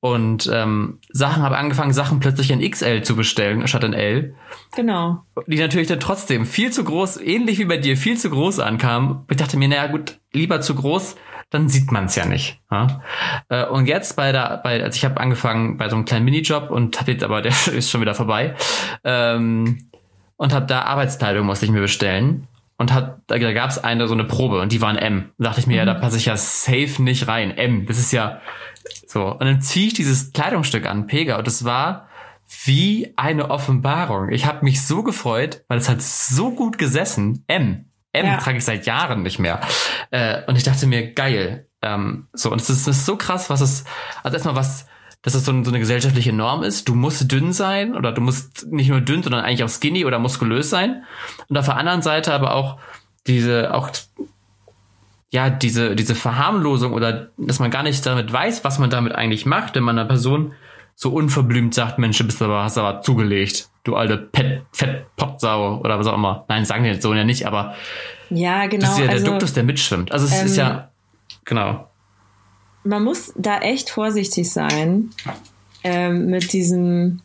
Und 0.02 0.48
ähm, 0.50 0.98
Sachen 1.10 1.42
habe 1.42 1.58
angefangen, 1.58 1.92
Sachen 1.92 2.20
plötzlich 2.20 2.50
in 2.50 2.68
XL 2.68 3.02
zu 3.02 3.16
bestellen, 3.16 3.68
statt 3.68 3.84
in 3.84 3.92
L 3.92 4.34
Genau. 4.74 5.24
die 5.46 5.58
natürlich 5.58 5.88
dann 5.88 6.00
trotzdem 6.00 6.46
viel 6.46 6.70
zu 6.72 6.84
groß, 6.84 7.18
ähnlich 7.18 7.58
wie 7.58 7.66
bei 7.66 7.76
dir, 7.76 7.98
viel 7.98 8.16
zu 8.16 8.30
groß 8.30 8.60
ankamen. 8.60 9.24
Ich 9.30 9.36
dachte 9.36 9.58
mir, 9.58 9.68
naja 9.68 9.88
gut, 9.88 10.18
lieber 10.32 10.62
zu 10.62 10.74
groß, 10.74 11.16
dann 11.50 11.68
sieht 11.68 11.92
man 11.92 12.06
es 12.06 12.14
ja 12.14 12.26
nicht. 12.26 12.60
Ja? 12.70 13.02
Äh, 13.48 13.66
Und 13.66 13.86
jetzt 13.86 14.16
bei 14.16 14.32
der, 14.32 14.60
bei, 14.62 14.82
also 14.82 14.96
ich 14.96 15.04
habe 15.04 15.20
angefangen 15.20 15.76
bei 15.76 15.88
so 15.88 15.96
einem 15.96 16.04
kleinen 16.04 16.24
Minijob 16.24 16.70
und 16.70 16.98
habe 17.00 17.12
jetzt 17.12 17.24
aber, 17.24 17.42
der 17.42 17.52
ist 17.72 17.90
schon 17.90 18.00
wieder 18.00 18.14
vorbei. 18.14 18.54
Ähm, 19.04 19.88
und 20.36 20.54
habe 20.54 20.66
da 20.66 20.82
Arbeitskleidung 20.82 21.44
musste 21.44 21.66
ich 21.66 21.72
mir 21.72 21.82
bestellen. 21.82 22.46
Und 22.78 22.94
hat, 22.94 23.18
da, 23.26 23.36
da 23.36 23.52
gab 23.52 23.68
es 23.68 23.76
eine 23.76 24.08
so 24.08 24.14
eine 24.14 24.24
Probe 24.24 24.58
und 24.60 24.72
die 24.72 24.80
war 24.80 24.88
ein 24.88 24.96
M. 24.96 25.30
Da 25.36 25.50
dachte 25.50 25.60
ich 25.60 25.66
mir, 25.66 25.76
ja, 25.76 25.84
da 25.84 25.92
passe 25.92 26.16
ich 26.16 26.24
ja 26.24 26.36
safe 26.38 27.02
nicht 27.02 27.28
rein. 27.28 27.50
M, 27.50 27.84
das 27.84 27.98
ist 27.98 28.10
ja 28.10 28.40
so. 29.06 29.26
Und 29.26 29.40
dann 29.44 29.60
ziehe 29.60 29.88
ich 29.88 29.92
dieses 29.92 30.32
Kleidungsstück 30.32 30.86
an, 30.86 31.06
Pega, 31.06 31.36
und 31.36 31.46
es 31.46 31.66
war 31.66 32.08
wie 32.64 33.12
eine 33.16 33.50
Offenbarung. 33.50 34.30
Ich 34.30 34.46
habe 34.46 34.64
mich 34.64 34.82
so 34.82 35.02
gefreut, 35.02 35.62
weil 35.68 35.78
es 35.78 35.90
hat 35.90 36.00
so 36.00 36.52
gut 36.52 36.78
gesessen. 36.78 37.44
M. 37.48 37.89
M 38.12 38.26
Ja. 38.26 38.36
trage 38.38 38.58
ich 38.58 38.64
seit 38.64 38.86
Jahren 38.86 39.22
nicht 39.22 39.38
mehr. 39.38 39.60
Äh, 40.10 40.42
und 40.46 40.56
ich 40.56 40.64
dachte 40.64 40.86
mir, 40.86 41.12
geil. 41.12 41.66
Ähm, 41.82 42.28
so, 42.32 42.50
und 42.50 42.60
es 42.60 42.68
ist, 42.68 42.86
es 42.86 42.98
ist 42.98 43.06
so 43.06 43.16
krass, 43.16 43.50
was 43.50 43.60
es, 43.60 43.84
also 44.22 44.34
erstmal 44.34 44.56
was, 44.56 44.86
dass 45.22 45.34
es 45.34 45.44
so, 45.44 45.52
so 45.62 45.70
eine 45.70 45.78
gesellschaftliche 45.78 46.32
Norm 46.32 46.62
ist. 46.62 46.88
Du 46.88 46.94
musst 46.94 47.30
dünn 47.30 47.52
sein 47.52 47.94
oder 47.94 48.12
du 48.12 48.20
musst 48.20 48.66
nicht 48.66 48.88
nur 48.88 49.00
dünn, 49.00 49.22
sondern 49.22 49.44
eigentlich 49.44 49.64
auch 49.64 49.68
skinny 49.68 50.04
oder 50.04 50.18
muskulös 50.18 50.70
sein. 50.70 51.04
Und 51.48 51.56
auf 51.56 51.66
der 51.66 51.76
anderen 51.76 52.02
Seite 52.02 52.34
aber 52.34 52.54
auch 52.54 52.78
diese, 53.26 53.74
auch, 53.74 53.90
ja, 55.30 55.48
diese, 55.48 55.94
diese 55.94 56.14
Verharmlosung 56.14 56.92
oder 56.92 57.30
dass 57.36 57.60
man 57.60 57.70
gar 57.70 57.82
nicht 57.82 58.04
damit 58.04 58.32
weiß, 58.32 58.64
was 58.64 58.78
man 58.78 58.90
damit 58.90 59.14
eigentlich 59.14 59.46
macht, 59.46 59.74
wenn 59.76 59.84
man 59.84 59.98
einer 59.98 60.08
Person 60.08 60.52
so 60.96 61.12
unverblümt 61.12 61.72
sagt, 61.72 61.98
Mensch, 61.98 62.18
du 62.18 62.24
bist 62.24 62.42
aber, 62.42 62.62
hast 62.64 62.76
aber 62.76 63.00
zugelegt, 63.00 63.69
du 63.84 63.96
alte 63.96 64.16
Pet, 64.18 64.62
Fett, 64.72 65.06
Potsau 65.16 65.78
oder 65.78 65.98
was 65.98 66.06
auch 66.06 66.14
immer. 66.14 66.44
Nein, 66.48 66.64
sagen 66.64 66.84
wir 66.84 66.92
jetzt 66.92 67.02
so 67.02 67.14
ja 67.14 67.24
nicht, 67.24 67.46
aber 67.46 67.74
ja, 68.30 68.66
genau. 68.66 68.82
Das 68.82 68.92
ist 68.92 68.98
ja 68.98 69.04
der 69.06 69.14
also, 69.14 69.26
Duktus, 69.26 69.52
der 69.52 69.64
mitschwimmt. 69.64 70.12
Also 70.12 70.26
es 70.26 70.40
ähm, 70.40 70.46
ist 70.46 70.56
ja, 70.56 70.90
genau. 71.44 71.88
Man 72.84 73.04
muss 73.04 73.32
da 73.36 73.58
echt 73.60 73.90
vorsichtig 73.90 74.50
sein 74.50 75.10
ähm, 75.84 76.26
mit 76.26 76.52
diesem, 76.52 77.20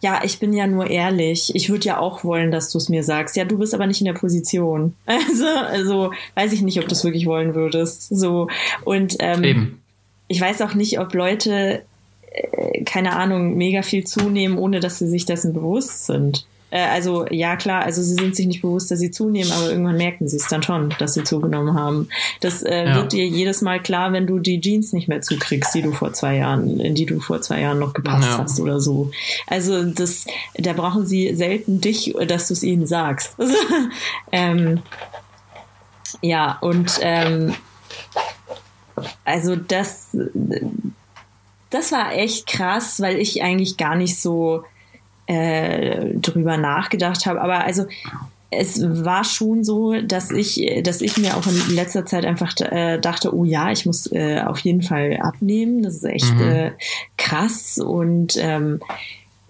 ja, 0.00 0.20
ich 0.24 0.40
bin 0.40 0.52
ja 0.52 0.66
nur 0.66 0.90
ehrlich. 0.90 1.54
Ich 1.54 1.70
würde 1.70 1.86
ja 1.86 1.98
auch 1.98 2.24
wollen, 2.24 2.50
dass 2.50 2.70
du 2.70 2.78
es 2.78 2.88
mir 2.88 3.02
sagst. 3.02 3.36
Ja, 3.36 3.44
du 3.44 3.58
bist 3.58 3.74
aber 3.74 3.86
nicht 3.86 4.00
in 4.00 4.06
der 4.06 4.12
Position. 4.14 4.94
Also, 5.06 5.46
also 5.46 6.12
weiß 6.34 6.52
ich 6.52 6.62
nicht, 6.62 6.78
ob 6.80 6.88
du 6.88 6.94
es 6.94 7.04
wirklich 7.04 7.26
wollen 7.26 7.54
würdest. 7.54 8.08
So 8.14 8.48
und 8.84 9.16
ähm, 9.20 9.44
Eben. 9.44 9.82
ich 10.28 10.40
weiß 10.40 10.60
auch 10.62 10.74
nicht, 10.74 10.98
ob 10.98 11.14
Leute 11.14 11.84
keine 12.84 13.16
Ahnung 13.16 13.56
mega 13.56 13.82
viel 13.82 14.04
zunehmen, 14.04 14.58
ohne 14.58 14.80
dass 14.80 14.98
sie 14.98 15.08
sich 15.08 15.24
dessen 15.24 15.52
bewusst 15.52 16.06
sind. 16.06 16.46
Äh, 16.70 16.86
also 16.86 17.26
ja 17.30 17.54
klar, 17.56 17.82
also 17.84 18.02
sie 18.02 18.14
sind 18.14 18.34
sich 18.34 18.46
nicht 18.46 18.62
bewusst, 18.62 18.90
dass 18.90 18.98
sie 18.98 19.10
zunehmen, 19.12 19.52
aber 19.52 19.70
irgendwann 19.70 19.96
merken 19.96 20.26
sie 20.26 20.38
es 20.38 20.48
dann 20.48 20.62
schon, 20.62 20.92
dass 20.98 21.14
sie 21.14 21.22
zugenommen 21.22 21.74
haben. 21.78 22.08
Das 22.40 22.62
äh, 22.64 22.88
Ja. 22.88 22.96
wird 22.96 23.12
dir 23.12 23.24
jedes 23.26 23.62
Mal 23.62 23.80
klar, 23.80 24.12
wenn 24.12 24.26
du 24.26 24.40
die 24.40 24.60
Jeans 24.60 24.92
nicht 24.92 25.06
mehr 25.06 25.20
zukriegst, 25.22 25.72
die 25.74 25.82
du 25.82 25.92
vor 25.92 26.12
zwei 26.12 26.36
Jahren, 26.36 26.80
in 26.80 26.94
die 26.96 27.06
du 27.06 27.20
vor 27.20 27.40
zwei 27.40 27.60
Jahren 27.60 27.78
noch 27.78 27.92
gepasst 27.92 28.28
Ja. 28.28 28.38
hast 28.38 28.58
oder 28.60 28.80
so. 28.80 29.10
Also 29.46 29.84
das, 29.84 30.26
da 30.58 30.72
brauchen 30.72 31.06
sie 31.06 31.34
selten 31.36 31.80
dich, 31.80 32.14
dass 32.26 32.48
du 32.48 32.54
es 32.54 32.62
ihnen 32.64 32.86
sagst. 32.86 33.34
ähm, 34.32 34.82
ja 36.22 36.58
und 36.60 36.98
ähm, 37.02 37.54
also 39.24 39.56
das 39.56 40.16
das 41.74 41.92
war 41.92 42.14
echt 42.14 42.46
krass, 42.46 43.00
weil 43.00 43.18
ich 43.18 43.42
eigentlich 43.42 43.76
gar 43.76 43.96
nicht 43.96 44.20
so 44.20 44.62
äh, 45.26 46.14
drüber 46.14 46.56
nachgedacht 46.56 47.26
habe. 47.26 47.40
Aber 47.40 47.64
also 47.64 47.86
es 48.50 48.80
war 49.04 49.24
schon 49.24 49.64
so, 49.64 50.00
dass 50.00 50.30
ich, 50.30 50.64
dass 50.84 51.00
ich 51.00 51.16
mir 51.16 51.36
auch 51.36 51.46
in 51.46 51.74
letzter 51.74 52.06
Zeit 52.06 52.24
einfach 52.24 52.54
äh, 52.60 52.98
dachte, 52.98 53.34
oh 53.34 53.44
ja, 53.44 53.72
ich 53.72 53.84
muss 53.86 54.10
äh, 54.12 54.40
auf 54.42 54.60
jeden 54.60 54.82
Fall 54.82 55.18
abnehmen. 55.20 55.82
Das 55.82 55.96
ist 55.96 56.04
echt 56.04 56.34
Mhm. 56.34 56.42
äh, 56.42 56.70
krass 57.16 57.78
und 57.78 58.36
ähm, 58.38 58.80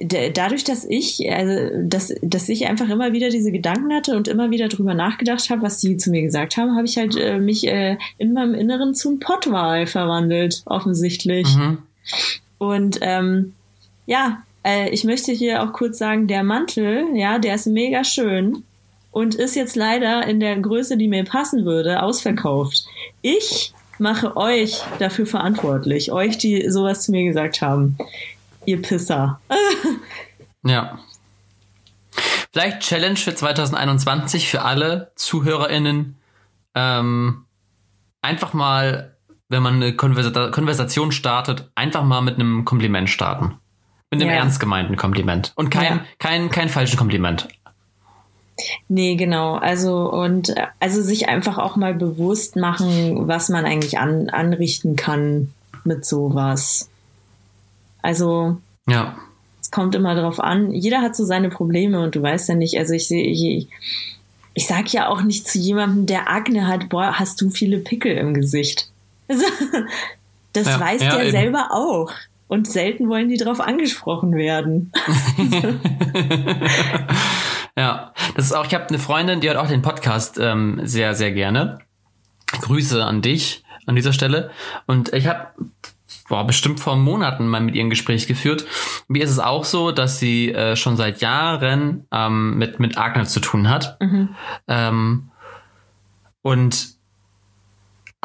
dadurch, 0.01 0.65
dass 0.65 0.85
ich, 0.85 1.31
also, 1.31 1.83
dass, 1.83 2.15
dass 2.23 2.49
ich 2.49 2.67
einfach 2.67 2.89
immer 2.89 3.13
wieder 3.13 3.29
diese 3.29 3.53
Gedanken 3.53 3.93
hatte 3.93 4.17
und 4.17 4.29
immer 4.29 4.51
wieder 4.51 4.69
drüber 4.69 4.95
nachgedacht 4.95 5.51
habe, 5.51 5.63
was 5.63 5.79
die 5.79 5.97
zu 5.97 6.11
mir 6.11 6.23
gesagt 6.23 6.57
haben, 6.57 6.75
habe 6.75 6.87
ich 6.87 6.97
halt 6.97 7.17
äh, 7.17 7.39
mich 7.39 7.67
äh, 7.67 7.97
in 8.19 8.33
meinem 8.33 8.55
Inneren 8.55 8.95
zu 8.95 9.11
einem 9.11 9.19
Pottwal 9.21 9.87
verwandelt, 9.87 10.63
offensichtlich. 10.67 11.55
Mhm. 11.57 11.79
Und 12.59 12.99
ähm, 13.03 13.55
ja, 14.07 14.43
äh, 14.65 14.89
ich 14.91 15.05
möchte 15.05 15.33
hier 15.33 15.63
auch 15.63 15.73
kurz 15.73 15.99
sagen, 15.99 16.27
der 16.27 16.43
Mantel, 16.43 17.07
ja, 17.15 17.39
der 17.39 17.55
ist 17.55 17.67
mega 17.67 18.05
schön 18.05 18.65
und 19.11 19.35
ist 19.35 19.55
jetzt 19.55 19.77
leider 19.77 20.27
in 20.27 20.41
der 20.41 20.59
Größe, 20.59 20.97
die 20.97 21.09
mir 21.09 21.25
passen 21.25 21.65
würde, 21.65 22.03
ausverkauft. 22.03 22.85
Ich 23.23 23.73
mache 23.99 24.37
euch 24.37 24.81
dafür 24.99 25.27
verantwortlich, 25.27 26.11
euch, 26.11 26.37
die 26.39 26.69
sowas 26.71 27.03
zu 27.05 27.13
mir 27.13 27.25
gesagt 27.25 27.63
haben. 27.63 27.97
Ihr 28.65 28.83
Pisser. 28.83 29.41
Ja. 30.67 30.99
Vielleicht 32.53 32.81
Challenge 32.81 33.17
für 33.17 33.35
2021 33.35 34.49
für 34.49 34.63
alle 34.63 35.13
ZuhörerInnen. 35.17 36.17
Ähm, 36.75 37.45
einfach 38.23 38.55
mal, 38.55 39.14
wenn 39.55 39.63
man 39.63 39.75
eine 39.77 39.95
Konversa 39.97 40.51
Konversation 40.51 41.13
startet, 41.13 41.71
einfach 41.75 42.05
mal 42.05 42.21
mit 42.21 42.35
einem 42.35 42.65
Kompliment 42.65 43.09
starten. 43.09 43.55
Mit 44.11 44.21
einem 44.21 44.31
Ja. 44.31 44.37
ernst 44.37 44.61
gemeinten 44.61 44.97
Kompliment. 44.97 45.53
Und 45.57 45.71
kein, 45.71 45.85
Ja. 45.99 46.05
kein, 46.19 46.51
kein 46.51 46.69
falsches 46.69 46.97
Kompliment. 46.99 47.49
Nee, 48.89 49.17
genau. 49.17 49.55
Also 49.55 50.11
und 50.13 50.55
also 50.79 51.03
sich 51.03 51.29
einfach 51.29 51.59
auch 51.59 51.75
mal 51.77 51.95
bewusst 51.95 52.55
machen, 52.57 53.27
was 53.27 53.49
man 53.49 53.65
eigentlich 53.65 53.99
an, 53.99 54.29
anrichten 54.29 54.95
kann 54.97 55.53
mit 55.85 56.05
sowas. 56.05 56.89
Also 58.03 58.59
Ja. 58.89 59.17
es 59.61 59.71
kommt 59.71 59.95
immer 59.95 60.15
drauf 60.15 60.39
an. 60.39 60.71
Jeder 60.73 61.01
hat 61.01 61.17
so 61.17 61.25
seine 61.25 61.49
Probleme 61.49 62.01
und 62.01 62.15
du 62.15 62.23
weißt 62.23 62.49
ja 62.49 62.55
nicht. 62.55 62.79
Also 62.79 62.93
ich 62.93 63.09
sehe, 63.09 63.25
ich, 63.25 63.69
ich 64.55 64.67
sag 64.69 64.93
ja 64.93 65.09
auch 65.09 65.23
nicht 65.23 65.49
zu 65.49 65.59
jemandem, 65.59 66.07
der 66.07 66.31
Akne 66.31 66.69
hat, 66.69 66.89
boah, 66.91 67.19
hast 67.19 67.41
du 67.41 67.51
viele 67.51 67.79
Pickel 67.79 68.17
im 68.17 68.35
Gesicht. 68.35 68.89
Also, 69.29 69.45
das 70.53 70.67
Ja, 70.67 70.81
weiß 70.81 71.03
ja, 71.03 71.11
der 71.11 71.23
eben. 71.23 71.31
selber 71.31 71.69
auch. 71.71 72.11
Und 72.47 72.71
selten 72.71 73.09
wollen 73.09 73.29
die 73.29 73.39
drauf 73.39 73.61
angesprochen 73.61 74.35
werden. 74.35 74.93
Ja, 77.77 78.13
das 78.37 78.47
ist 78.47 78.53
auch, 78.53 78.67
ich 78.67 78.75
habe 78.75 78.87
eine 78.89 78.99
Freundin, 78.99 79.41
die 79.41 79.49
hört 79.49 79.57
auch 79.59 79.67
den 79.67 79.83
Podcast 79.83 80.39
ähm, 80.39 80.81
sehr, 80.85 81.15
sehr 81.15 81.33
gerne. 81.33 81.81
Grüße 82.61 83.05
an 83.05 83.21
dich 83.21 83.65
an 83.87 83.97
dieser 83.97 84.13
Stelle. 84.13 84.51
Und 84.87 85.13
ich 85.13 85.27
habe 85.27 85.49
boah, 86.29 86.47
bestimmt 86.47 86.79
vor 86.79 86.97
Monaten 86.97 87.49
mal 87.49 87.61
mit 87.61 87.75
ihr 87.75 87.83
ein 87.83 87.91
Gespräch 87.91 88.27
geführt. 88.29 88.65
Mir 89.09 89.25
ist 89.25 89.31
es 89.31 89.41
auch 89.41 89.65
so, 89.65 89.91
dass 89.91 90.21
sie 90.21 90.53
äh, 90.53 90.77
schon 90.77 90.97
seit 90.97 91.21
Jahren 91.21 92.07
ähm, 92.13 92.57
mit, 92.59 92.79
mit 92.79 92.97
Akne 92.97 93.25
zu 93.25 93.41
tun 93.41 93.69
hat. 93.69 93.99
Ähm, 94.69 95.31
und 96.43 96.94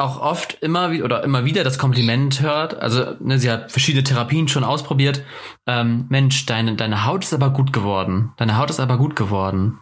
auch 0.00 0.20
oft 0.20 0.54
immer 0.60 0.90
wieder 0.90 1.04
oder 1.04 1.24
immer 1.24 1.44
wieder 1.44 1.64
das 1.64 1.78
Kompliment 1.78 2.40
hört. 2.40 2.74
Also 2.80 3.14
ne, 3.20 3.38
sie 3.38 3.50
hat 3.50 3.70
verschiedene 3.70 4.04
Therapien 4.04 4.48
schon 4.48 4.64
ausprobiert. 4.64 5.22
Ähm, 5.66 6.06
Mensch, 6.08 6.46
deine, 6.46 6.74
deine 6.74 7.06
Haut 7.06 7.24
ist 7.24 7.34
aber 7.34 7.50
gut 7.50 7.72
geworden. 7.72 8.32
Deine 8.36 8.56
Haut 8.56 8.70
ist 8.70 8.80
aber 8.80 8.96
gut 8.96 9.16
geworden. 9.16 9.78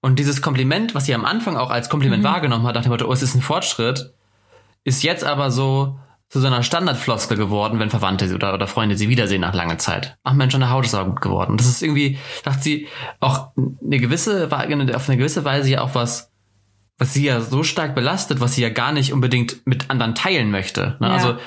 Und 0.00 0.18
dieses 0.18 0.40
Kompliment, 0.40 0.94
was 0.94 1.06
sie 1.06 1.14
am 1.14 1.24
Anfang 1.24 1.56
auch 1.56 1.70
als 1.70 1.90
Kompliment 1.90 2.24
wahrgenommen 2.24 2.66
hat, 2.66 2.74
nach 2.74 2.82
dem 2.82 2.90
Motto, 2.90 3.06
oh, 3.06 3.12
es 3.12 3.22
ist 3.22 3.34
ein 3.34 3.42
Fortschritt, 3.42 4.14
ist 4.84 5.02
jetzt 5.02 5.24
aber 5.24 5.50
so 5.50 5.98
zu 6.30 6.38
so 6.38 6.46
einer 6.46 6.62
Standardfloskel 6.62 7.36
geworden, 7.36 7.80
wenn 7.80 7.90
Verwandte 7.90 8.32
oder, 8.32 8.54
oder 8.54 8.68
Freunde 8.68 8.96
sie 8.96 9.08
wiedersehen 9.08 9.40
nach 9.40 9.52
langer 9.52 9.78
Zeit. 9.78 10.16
Ach 10.22 10.32
Mensch, 10.32 10.52
deine 10.52 10.70
Haut 10.70 10.86
ist 10.86 10.94
aber 10.94 11.10
gut 11.10 11.20
geworden. 11.20 11.56
Das 11.56 11.66
ist 11.66 11.82
irgendwie, 11.82 12.18
sagt 12.44 12.62
sie, 12.62 12.86
auch 13.18 13.48
eine 13.56 13.98
gewisse, 13.98 14.46
auf 14.46 15.08
eine 15.08 15.18
gewisse 15.18 15.44
Weise 15.44 15.70
ja 15.70 15.82
auch 15.82 15.96
was, 15.96 16.29
was 17.00 17.14
sie 17.14 17.24
ja 17.24 17.40
so 17.40 17.62
stark 17.62 17.94
belastet, 17.94 18.40
was 18.40 18.54
sie 18.54 18.62
ja 18.62 18.68
gar 18.68 18.92
nicht 18.92 19.14
unbedingt 19.14 19.66
mit 19.66 19.88
anderen 19.88 20.14
teilen 20.14 20.50
möchte. 20.50 20.98
Ne? 21.00 21.08
Ja. 21.08 21.14
Also 21.14 21.38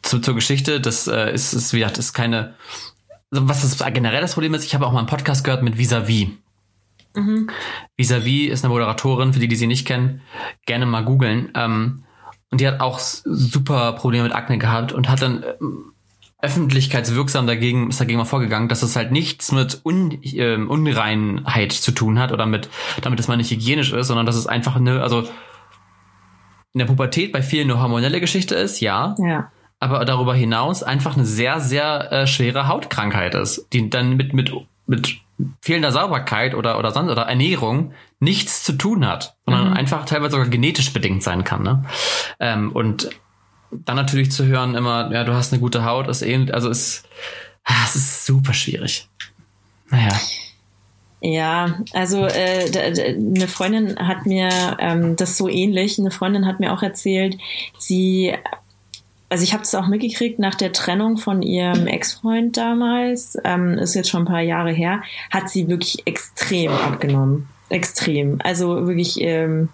zu, 0.00 0.20
zur 0.20 0.34
Geschichte, 0.34 0.80
das 0.80 1.06
äh, 1.06 1.32
ist, 1.34 1.52
ist, 1.52 1.74
wie 1.74 1.80
gesagt, 1.80 1.98
ist 1.98 2.14
keine, 2.14 2.54
also 3.30 3.46
was 3.46 3.60
das 3.60 3.92
generell 3.92 4.22
das 4.22 4.32
Problem 4.32 4.54
ist, 4.54 4.64
ich 4.64 4.74
habe 4.74 4.86
auch 4.86 4.92
mal 4.92 5.00
einen 5.00 5.06
Podcast 5.06 5.44
gehört 5.44 5.62
mit 5.62 5.76
Vis-a-vis. 5.76 6.28
Vis-a-vis 7.98 8.50
ist 8.50 8.64
eine 8.64 8.72
Moderatorin, 8.72 9.34
für 9.34 9.40
die, 9.40 9.48
die 9.48 9.56
sie 9.56 9.66
nicht 9.66 9.86
kennen, 9.86 10.22
gerne 10.64 10.86
mal 10.86 11.04
googeln. 11.04 11.50
Ähm, 11.54 12.04
und 12.50 12.62
die 12.62 12.66
hat 12.66 12.80
auch 12.80 12.98
super 12.98 13.92
Probleme 13.92 14.24
mit 14.24 14.34
Akne 14.34 14.56
gehabt 14.56 14.92
und 14.92 15.10
hat 15.10 15.20
dann 15.20 15.44
ähm, 15.60 15.89
öffentlichkeitswirksam 16.42 17.46
dagegen, 17.46 17.90
ist 17.90 18.00
dagegen 18.00 18.18
mal 18.18 18.24
vorgegangen, 18.24 18.68
dass 18.68 18.82
es 18.82 18.96
halt 18.96 19.12
nichts 19.12 19.52
mit 19.52 19.80
Un, 19.84 20.18
ähm, 20.22 20.70
Unreinheit 20.70 21.72
zu 21.72 21.92
tun 21.92 22.18
hat 22.18 22.32
oder 22.32 22.46
mit, 22.46 22.68
damit 23.02 23.20
es 23.20 23.28
mal 23.28 23.36
nicht 23.36 23.50
hygienisch 23.50 23.92
ist, 23.92 24.06
sondern 24.08 24.26
dass 24.26 24.36
es 24.36 24.46
einfach 24.46 24.76
eine, 24.76 25.02
also 25.02 25.20
in 26.72 26.78
der 26.78 26.86
Pubertät 26.86 27.32
bei 27.32 27.42
vielen 27.42 27.70
eine 27.70 27.80
hormonelle 27.80 28.20
Geschichte 28.20 28.54
ist, 28.54 28.80
ja, 28.80 29.14
Ja. 29.18 29.50
aber 29.80 30.04
darüber 30.04 30.34
hinaus 30.34 30.82
einfach 30.82 31.16
eine 31.16 31.26
sehr, 31.26 31.60
sehr 31.60 32.12
äh, 32.12 32.26
schwere 32.26 32.68
Hautkrankheit 32.68 33.34
ist, 33.34 33.66
die 33.72 33.90
dann 33.90 34.16
mit, 34.16 34.32
mit, 34.34 34.52
mit 34.86 35.18
fehlender 35.62 35.90
Sauberkeit 35.90 36.54
oder, 36.54 36.78
oder 36.78 36.90
sonst 36.92 37.10
oder 37.10 37.22
Ernährung 37.22 37.92
nichts 38.20 38.62
zu 38.62 38.74
tun 38.74 39.06
hat, 39.06 39.36
sondern 39.46 39.72
einfach 39.72 40.04
teilweise 40.04 40.32
sogar 40.32 40.48
genetisch 40.48 40.92
bedingt 40.92 41.22
sein 41.22 41.44
kann. 41.44 41.62
Ne? 41.62 41.84
Ähm, 42.38 42.72
und 42.72 43.08
dann 43.70 43.96
natürlich 43.96 44.32
zu 44.32 44.46
hören 44.46 44.74
immer, 44.74 45.10
ja, 45.12 45.24
du 45.24 45.34
hast 45.34 45.52
eine 45.52 45.60
gute 45.60 45.84
Haut, 45.84 46.08
ist 46.08 46.22
ähnlich, 46.22 46.54
also 46.54 46.68
ist, 46.68 47.04
ah, 47.64 47.84
es 47.84 47.96
ist 47.96 48.26
super 48.26 48.52
schwierig. 48.52 49.08
Naja. 49.90 50.18
Ja, 51.22 51.78
also 51.92 52.24
äh, 52.24 53.12
eine 53.14 53.46
Freundin 53.46 53.98
hat 53.98 54.24
mir 54.24 54.48
ähm, 54.78 55.16
das 55.16 55.36
so 55.36 55.48
ähnlich. 55.48 55.98
Eine 55.98 56.10
Freundin 56.10 56.46
hat 56.46 56.60
mir 56.60 56.72
auch 56.72 56.82
erzählt, 56.82 57.36
sie, 57.78 58.34
also 59.28 59.44
ich 59.44 59.52
habe 59.52 59.62
es 59.62 59.74
auch 59.74 59.86
mitgekriegt 59.86 60.38
nach 60.38 60.54
der 60.54 60.72
Trennung 60.72 61.18
von 61.18 61.42
ihrem 61.42 61.86
Ex-Freund 61.86 62.56
damals, 62.56 63.36
ähm, 63.44 63.74
ist 63.74 63.94
jetzt 63.94 64.08
schon 64.08 64.22
ein 64.22 64.32
paar 64.32 64.40
Jahre 64.40 64.72
her, 64.72 65.02
hat 65.30 65.50
sie 65.50 65.68
wirklich 65.68 66.06
extrem 66.06 66.72
abgenommen, 66.72 67.50
extrem. 67.68 68.38
Also 68.42 68.86
wirklich 68.86 69.20
ähm, 69.20 69.68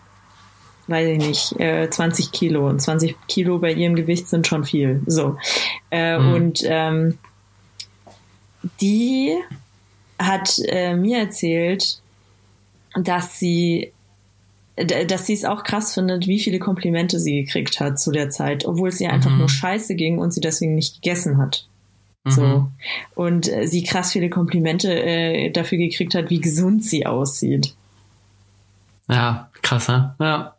weiß 0.86 1.08
ich 1.08 1.18
nicht, 1.18 1.60
äh, 1.60 1.88
20 1.90 2.32
Kilo. 2.32 2.68
Und 2.68 2.80
20 2.80 3.16
Kilo 3.26 3.58
bei 3.58 3.72
ihrem 3.72 3.94
Gewicht 3.94 4.28
sind 4.28 4.46
schon 4.46 4.64
viel. 4.64 5.02
So. 5.06 5.36
Äh, 5.90 6.18
mhm. 6.18 6.34
Und 6.34 6.60
ähm, 6.64 7.18
die 8.80 9.36
hat 10.18 10.60
äh, 10.66 10.94
mir 10.94 11.18
erzählt, 11.18 12.00
dass 12.94 13.38
sie 13.38 13.92
dass 14.76 15.24
sie 15.24 15.32
es 15.32 15.46
auch 15.46 15.64
krass 15.64 15.94
findet, 15.94 16.26
wie 16.26 16.38
viele 16.38 16.58
Komplimente 16.58 17.18
sie 17.18 17.44
gekriegt 17.44 17.80
hat 17.80 17.98
zu 17.98 18.12
der 18.12 18.28
Zeit, 18.28 18.66
obwohl 18.66 18.90
es 18.90 19.00
ihr 19.00 19.10
einfach 19.10 19.30
mhm. 19.30 19.38
nur 19.38 19.48
scheiße 19.48 19.94
ging 19.94 20.18
und 20.18 20.32
sie 20.32 20.42
deswegen 20.42 20.74
nicht 20.74 20.96
gegessen 20.96 21.38
hat. 21.38 21.66
Mhm. 22.24 22.30
So. 22.30 22.68
Und 23.14 23.48
äh, 23.48 23.66
sie 23.66 23.84
krass 23.84 24.12
viele 24.12 24.28
Komplimente 24.28 24.92
äh, 24.92 25.50
dafür 25.50 25.78
gekriegt 25.78 26.14
hat, 26.14 26.28
wie 26.28 26.40
gesund 26.40 26.84
sie 26.84 27.06
aussieht. 27.06 27.74
Ja, 29.08 29.50
krass, 29.62 29.88
ne? 29.88 30.14
Ja. 30.18 30.54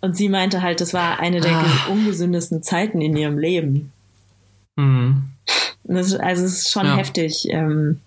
Und 0.00 0.16
sie 0.16 0.28
meinte 0.28 0.62
halt, 0.62 0.80
das 0.80 0.94
war 0.94 1.18
eine 1.18 1.40
der 1.40 1.56
ah. 1.56 1.90
ungesündesten 1.90 2.62
Zeiten 2.62 3.00
in 3.00 3.16
ihrem 3.16 3.38
Leben. 3.38 3.92
Mhm. 4.76 5.24
Das, 5.84 6.14
also 6.14 6.44
es 6.44 6.58
ist 6.58 6.70
schon 6.70 6.86
ja. 6.86 6.96
heftig. 6.96 7.48
Ähm, 7.50 8.00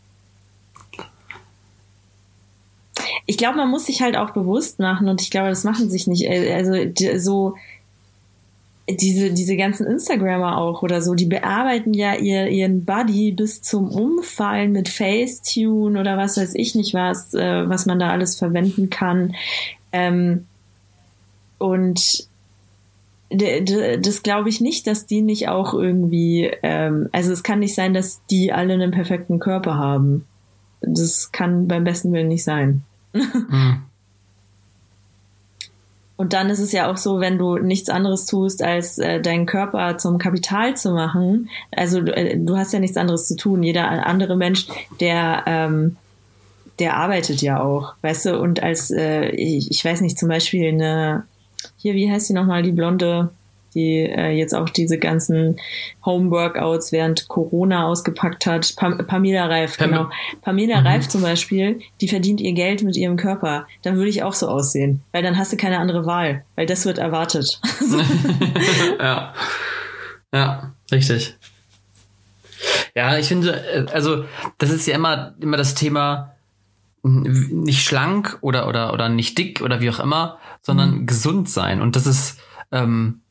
ich 3.26 3.38
glaube, 3.38 3.58
man 3.58 3.70
muss 3.70 3.86
sich 3.86 4.02
halt 4.02 4.16
auch 4.16 4.32
bewusst 4.32 4.80
machen 4.80 5.10
und 5.10 5.22
ich 5.22 5.32
glaube, 5.32 5.50
das 5.50 5.64
machen 5.64 5.90
sich 5.90 6.08
nicht. 6.08 6.24
Äh, 6.24 6.54
also 6.54 6.74
so 7.18 7.56
diese, 8.96 9.32
diese 9.32 9.56
ganzen 9.58 9.86
Instagrammer 9.88 10.58
auch 10.58 10.84
oder 10.84 11.02
so, 11.02 11.16
die 11.16 11.26
bearbeiten 11.26 11.94
ja 11.94 12.16
ihr, 12.16 12.48
ihren 12.48 12.86
Body 12.86 13.32
bis 13.32 13.62
zum 13.62 13.90
Umfallen 13.90 14.72
mit 14.72 14.90
Facetune 14.90 16.00
oder 16.00 16.18
was 16.18 16.38
weiß 16.38 16.56
ich 16.56 16.76
nicht 16.76 16.94
was, 16.94 17.34
äh, 17.34 17.68
was 17.68 17.86
man 17.86 18.00
da 18.00 18.10
alles 18.10 18.38
verwenden 18.38 18.90
kann. 18.90 19.36
Ähm, 19.92 20.46
und 21.58 22.28
das 23.30 24.24
glaube 24.24 24.50
ich 24.50 24.60
nicht, 24.60 24.88
dass 24.88 25.06
die 25.06 25.22
nicht 25.22 25.48
auch 25.48 25.74
irgendwie, 25.74 26.52
ähm, 26.64 27.08
also 27.14 27.32
es 27.32 27.44
kann 27.44 27.60
nicht 27.60 27.76
sein, 27.76 27.94
dass 27.94 28.26
die 28.30 28.52
alle 28.52 28.74
einen 28.74 28.92
perfekten 28.92 29.40
Körper 29.40 29.76
haben. 29.76 30.26
Das 30.82 31.32
kann 31.32 31.68
beim 31.68 31.84
besten 31.84 32.12
Willen 32.12 32.28
nicht 32.28 32.44
sein. 32.44 32.84
Mhm. 33.14 33.84
Und 36.22 36.34
dann 36.34 36.52
ist 36.52 36.60
es 36.60 36.72
ja 36.72 36.88
auch 36.88 36.98
so, 36.98 37.20
wenn 37.20 37.40
du 37.40 37.58
nichts 37.58 37.90
anderes 37.90 38.28
tust, 38.28 38.62
als 38.62 39.00
äh, 39.00 39.20
deinen 39.20 39.48
Körper 39.48 39.98
zum 39.98 40.20
Kapital 40.20 40.78
zu 40.78 40.92
machen. 40.92 41.50
Also 41.72 41.98
äh, 42.02 42.38
du 42.38 42.58
hast 42.58 42.74
ja 42.74 42.80
nichts 42.80 42.96
anderes 42.96 43.28
zu 43.28 43.36
tun. 43.36 43.64
Jeder 43.64 44.06
andere 44.06 44.38
Mensch, 44.38 44.68
der 45.00 45.42
ähm, 45.48 45.98
der 46.78 46.98
arbeitet 46.98 47.42
ja 47.42 47.60
auch, 47.60 47.96
weißt 48.04 48.28
du. 48.28 48.40
Und 48.40 48.62
als 48.62 48.92
äh, 48.92 49.30
ich, 49.30 49.72
ich 49.72 49.84
weiß 49.84 50.02
nicht, 50.02 50.20
zum 50.20 50.30
Beispiel 50.30 50.68
eine 50.68 51.24
hier, 51.78 51.96
wie 51.96 52.12
heißt 52.12 52.28
sie 52.28 52.34
nochmal, 52.34 52.62
die 52.62 52.72
blonde 52.72 53.32
die 53.74 54.00
äh, 54.00 54.32
jetzt 54.32 54.54
auch 54.54 54.70
diese 54.70 54.98
ganzen 54.98 55.58
Homeworkouts 56.06 56.92
während 56.92 57.28
Corona 57.28 57.88
ausgepackt 57.88 58.46
hat. 58.46 58.76
Pam 58.76 58.98
Pamela 59.08 59.46
Reif, 59.46 59.78
Pam 59.78 59.92
genau. 59.92 60.10
Pamela 60.42 60.82
mhm. 60.82 60.88
Reif 60.88 61.08
zum 61.08 61.22
Beispiel, 61.22 61.82
die 62.02 62.08
verdient 62.08 62.42
ihr 62.42 62.54
Geld 62.54 62.84
mit 62.84 62.98
ihrem 62.98 63.18
Körper. 63.18 63.68
Dann 63.84 63.96
würde 63.96 64.10
ich 64.10 64.24
auch 64.24 64.34
so 64.34 64.48
aussehen, 64.48 65.02
weil 65.12 65.24
dann 65.24 65.38
hast 65.38 65.54
du 65.54 65.58
keine 65.58 65.80
andere 65.80 66.06
Wahl, 66.06 66.44
weil 66.56 66.66
das 66.66 66.86
wird 66.86 66.98
erwartet. 66.98 67.60
ja. 69.00 69.34
Ja, 70.34 70.74
richtig. 70.92 71.36
Ja, 72.96 73.18
ich 73.18 73.28
finde, 73.28 73.54
äh, 73.54 73.86
also 73.92 74.26
das 74.58 74.70
ist 74.70 74.88
ja 74.88 74.96
immer, 74.96 75.34
immer 75.40 75.58
das 75.58 75.76
Thema 75.76 76.36
nicht 77.04 77.84
schlank 77.84 78.38
oder, 78.42 78.68
oder, 78.68 78.94
oder 78.94 79.10
nicht 79.10 79.38
dick 79.38 79.62
oder 79.62 79.82
wie 79.82 79.90
auch 79.90 80.00
immer, 80.00 80.38
sondern 80.62 81.00
mhm. 81.00 81.06
gesund 81.08 81.50
sein. 81.50 81.82
Und 81.82 81.96
das 81.96 82.06
ist, 82.06 82.40
ähm, 82.72 83.22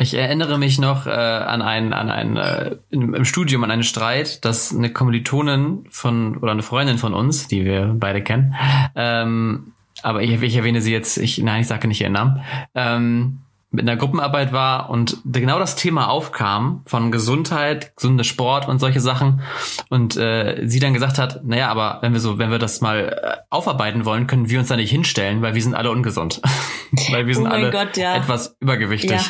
ich 0.00 0.14
erinnere 0.14 0.58
mich 0.58 0.78
noch 0.78 1.06
äh, 1.06 1.10
an 1.10 1.62
einen, 1.62 1.92
an 1.92 2.10
einen 2.10 2.36
äh, 2.36 2.76
im, 2.90 3.14
im 3.14 3.24
Studium 3.24 3.62
an 3.64 3.70
einen 3.70 3.84
Streit, 3.84 4.44
dass 4.44 4.74
eine 4.74 4.90
Kommilitonin 4.92 5.84
von 5.90 6.38
oder 6.38 6.52
eine 6.52 6.62
Freundin 6.62 6.98
von 6.98 7.12
uns, 7.12 7.48
die 7.48 7.64
wir 7.64 7.94
beide 7.98 8.22
kennen, 8.22 8.54
ähm, 8.96 9.72
aber 10.02 10.22
ich, 10.22 10.40
ich 10.42 10.56
erwähne 10.56 10.80
sie 10.80 10.92
jetzt, 10.92 11.18
ich 11.18 11.38
nein, 11.38 11.60
ich 11.60 11.66
sage 11.66 11.86
nicht 11.86 12.00
ihren 12.00 12.14
Namen, 12.14 12.40
ähm, 12.74 13.40
mit 13.72 13.88
einer 13.88 13.96
Gruppenarbeit 13.96 14.52
war 14.52 14.90
und 14.90 15.18
genau 15.24 15.60
das 15.60 15.76
Thema 15.76 16.08
aufkam 16.08 16.82
von 16.86 17.12
Gesundheit, 17.12 17.94
gesunder 17.94 18.24
Sport 18.24 18.66
und 18.66 18.80
solche 18.80 19.00
Sachen 19.00 19.42
und 19.90 20.16
äh, 20.16 20.62
sie 20.64 20.80
dann 20.80 20.92
gesagt 20.92 21.18
hat, 21.18 21.44
naja, 21.44 21.68
aber 21.68 21.98
wenn 22.00 22.12
wir 22.12 22.18
so, 22.18 22.38
wenn 22.38 22.50
wir 22.50 22.58
das 22.58 22.80
mal 22.80 23.20
äh, 23.22 23.36
aufarbeiten 23.48 24.04
wollen, 24.04 24.26
können 24.26 24.50
wir 24.50 24.58
uns 24.58 24.68
da 24.68 24.76
nicht 24.76 24.90
hinstellen, 24.90 25.40
weil 25.40 25.54
wir 25.54 25.62
sind 25.62 25.74
alle 25.74 25.90
ungesund, 25.90 26.42
weil 27.10 27.28
wir 27.28 27.34
sind 27.34 27.46
oh 27.46 27.50
alle 27.50 27.70
Gott, 27.70 27.96
ja. 27.96 28.16
etwas 28.16 28.56
übergewichtig. 28.58 29.12
Ja. 29.12 29.24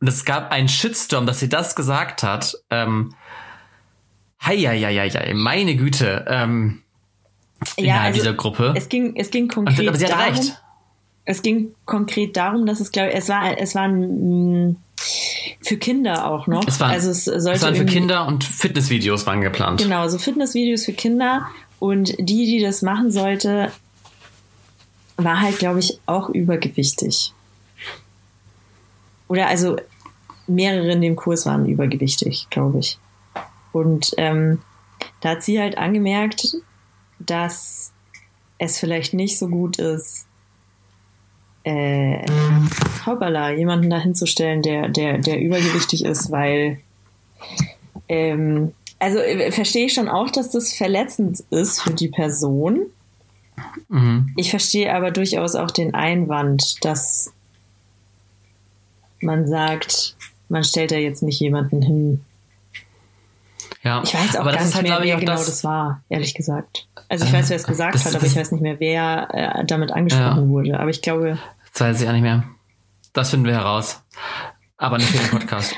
Und 0.00 0.08
es 0.08 0.24
gab 0.24 0.50
einen 0.50 0.68
Shitstorm, 0.68 1.26
dass 1.26 1.40
sie 1.40 1.48
das 1.48 1.76
gesagt 1.76 2.22
hat. 2.22 2.56
Ähm, 2.70 3.14
hei, 4.42 4.56
hei, 4.58 4.80
hei, 4.80 5.10
hei, 5.10 5.32
meine 5.34 5.76
Güte. 5.76 6.24
Ähm, 6.28 6.82
ja, 7.76 7.84
innerhalb 7.84 8.06
also 8.06 8.20
dieser 8.20 8.34
Gruppe. 8.34 8.74
Es 8.76 8.88
ging, 8.88 9.14
es 9.16 9.30
ging 9.30 9.48
konkret 9.48 9.88
aber 9.88 9.98
sie 9.98 10.06
hat 10.06 10.12
darum, 10.12 10.34
recht. 10.34 10.62
Es 11.24 11.42
ging 11.42 11.74
konkret 11.84 12.36
darum, 12.36 12.66
dass 12.66 12.80
es, 12.80 12.90
glaube 12.90 13.10
ich, 13.10 13.16
es 13.16 13.28
war, 13.28 13.58
es 13.58 13.74
war 13.74 13.84
ein, 13.84 14.76
für 15.62 15.76
Kinder 15.76 16.26
auch 16.26 16.46
noch. 16.46 16.66
Es 16.66 16.80
waren, 16.80 16.92
also 16.92 17.10
es 17.10 17.24
sollte 17.24 17.50
es 17.52 17.62
waren 17.62 17.74
für 17.74 17.86
Kinder 17.86 18.26
und 18.26 18.44
Fitnessvideos 18.44 19.26
waren 19.26 19.40
geplant. 19.40 19.82
Genau, 19.82 20.08
so 20.08 20.18
Fitnessvideos 20.18 20.84
für 20.84 20.92
Kinder. 20.92 21.46
Und 21.78 22.14
die, 22.18 22.46
die 22.46 22.60
das 22.60 22.82
machen 22.82 23.10
sollte, 23.10 23.70
war 25.16 25.40
halt, 25.40 25.58
glaube 25.58 25.80
ich, 25.80 25.98
auch 26.06 26.28
übergewichtig. 26.28 27.32
Oder 29.30 29.46
also 29.46 29.76
mehrere 30.48 30.90
in 30.90 31.00
dem 31.00 31.14
Kurs 31.14 31.46
waren 31.46 31.64
übergewichtig, 31.64 32.48
glaube 32.50 32.80
ich. 32.80 32.98
Und 33.70 34.10
ähm, 34.16 34.60
da 35.20 35.30
hat 35.30 35.44
sie 35.44 35.60
halt 35.60 35.78
angemerkt, 35.78 36.56
dass 37.20 37.92
es 38.58 38.80
vielleicht 38.80 39.14
nicht 39.14 39.38
so 39.38 39.46
gut 39.46 39.78
ist, 39.78 40.26
äh, 41.62 42.26
hoppala, 43.06 43.52
jemanden 43.52 43.88
da 43.88 44.00
hinzustellen, 44.00 44.62
der, 44.62 44.88
der, 44.88 45.18
der 45.18 45.40
übergewichtig 45.40 46.04
ist, 46.04 46.32
weil 46.32 46.80
ähm, 48.08 48.72
also 48.98 49.20
äh, 49.20 49.52
verstehe 49.52 49.86
ich 49.86 49.92
schon 49.94 50.08
auch, 50.08 50.30
dass 50.30 50.50
das 50.50 50.72
verletzend 50.72 51.44
ist 51.50 51.82
für 51.82 51.94
die 51.94 52.08
Person. 52.08 52.86
Mhm. 53.88 54.32
Ich 54.36 54.50
verstehe 54.50 54.92
aber 54.92 55.12
durchaus 55.12 55.54
auch 55.54 55.70
den 55.70 55.94
Einwand, 55.94 56.84
dass 56.84 57.32
man 59.20 59.46
sagt, 59.46 60.16
man 60.48 60.64
stellt 60.64 60.90
da 60.90 60.96
jetzt 60.96 61.22
nicht 61.22 61.40
jemanden 61.40 61.82
hin. 61.82 62.24
Ja, 63.82 64.02
ich 64.02 64.12
weiß 64.12 64.36
auch 64.36 64.44
gar 64.44 64.62
nicht 64.62 64.74
halt, 64.74 64.82
mehr, 64.86 64.98
wer 65.00 65.16
genau 65.16 65.32
das, 65.32 65.46
das, 65.46 65.64
war, 65.64 66.02
ehrlich 66.08 66.34
gesagt. 66.34 66.86
Also 67.08 67.24
ich 67.24 67.32
weiß, 67.32 67.48
wer 67.48 67.56
es 67.56 67.66
gesagt 67.66 67.94
das, 67.94 68.04
hat, 68.04 68.14
aber 68.14 68.24
das, 68.24 68.32
ich 68.32 68.38
weiß 68.38 68.52
nicht 68.52 68.60
mehr, 68.60 68.78
wer 68.78 69.28
äh, 69.32 69.64
damit 69.64 69.90
angesprochen 69.90 70.44
ja. 70.44 70.48
wurde. 70.48 70.80
Aber 70.80 70.90
ich 70.90 71.00
glaube. 71.00 71.38
Das 71.72 71.80
weiß 71.80 72.02
ich 72.02 72.08
auch 72.08 72.12
nicht 72.12 72.22
mehr. 72.22 72.44
Das 73.12 73.30
finden 73.30 73.46
wir 73.46 73.54
heraus. 73.54 74.02
Aber 74.80 74.96
nicht 74.98 75.10
für 75.10 75.18
den 75.18 75.30
Podcast. 75.30 75.76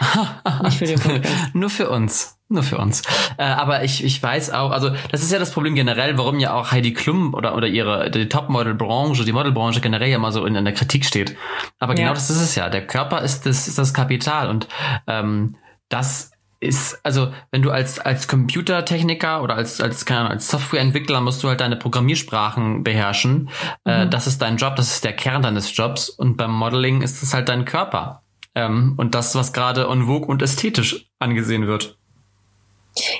nicht 0.62 0.78
für 0.78 0.86
den 0.86 0.98
Podcast. 0.98 1.54
Nur 1.54 1.70
für 1.70 1.90
uns. 1.90 2.38
Nur 2.48 2.62
für 2.62 2.78
uns. 2.78 3.02
Äh, 3.36 3.42
aber 3.42 3.82
ich, 3.82 4.04
ich 4.04 4.22
weiß 4.22 4.50
auch, 4.50 4.70
also 4.70 4.90
das 5.10 5.22
ist 5.22 5.32
ja 5.32 5.38
das 5.38 5.50
Problem 5.50 5.74
generell, 5.74 6.16
warum 6.18 6.38
ja 6.38 6.54
auch 6.54 6.70
Heidi 6.70 6.92
Klum 6.92 7.34
oder, 7.34 7.56
oder 7.56 7.66
ihre 7.66 8.10
die 8.10 8.28
Topmodel-Branche, 8.28 9.24
die 9.24 9.32
Modelbranche 9.32 9.80
generell 9.80 10.08
ja 10.08 10.16
immer 10.16 10.32
so 10.32 10.46
in, 10.46 10.54
in 10.54 10.64
der 10.64 10.74
Kritik 10.74 11.04
steht. 11.04 11.36
Aber 11.78 11.94
genau 11.94 12.08
ja. 12.08 12.14
das 12.14 12.30
ist 12.30 12.40
es 12.40 12.54
ja. 12.54 12.68
Der 12.68 12.86
Körper 12.86 13.22
ist 13.22 13.44
das, 13.44 13.66
ist 13.66 13.78
das 13.78 13.92
Kapital 13.92 14.48
und 14.48 14.68
ähm, 15.06 15.56
das 15.88 16.30
ist, 16.60 17.00
also 17.02 17.32
wenn 17.50 17.62
du 17.62 17.72
als, 17.72 17.98
als 17.98 18.28
Computertechniker 18.28 19.42
oder 19.42 19.56
als, 19.56 19.80
als, 19.80 20.04
keine 20.04 20.20
Ahnung, 20.20 20.32
als 20.32 20.48
Softwareentwickler 20.48 21.20
musst 21.20 21.42
du 21.42 21.48
halt 21.48 21.60
deine 21.60 21.76
Programmiersprachen 21.76 22.84
beherrschen. 22.84 23.50
Äh, 23.84 24.04
mhm. 24.04 24.06
Äh, 24.06 24.08
das 24.10 24.28
ist 24.28 24.40
dein 24.40 24.58
Job, 24.58 24.76
das 24.76 24.92
ist 24.92 25.04
der 25.04 25.14
Kern 25.14 25.42
deines 25.42 25.76
Jobs 25.76 26.08
und 26.08 26.36
beim 26.36 26.52
Modeling 26.52 27.02
ist 27.02 27.22
es 27.22 27.34
halt 27.34 27.48
dein 27.48 27.64
Körper. 27.64 28.21
Ähm, 28.54 28.94
und 28.96 29.14
das, 29.14 29.34
was 29.34 29.52
gerade 29.52 29.86
en 29.90 30.06
vogue 30.06 30.26
und 30.26 30.42
ästhetisch 30.42 31.06
angesehen 31.18 31.66
wird. 31.66 31.96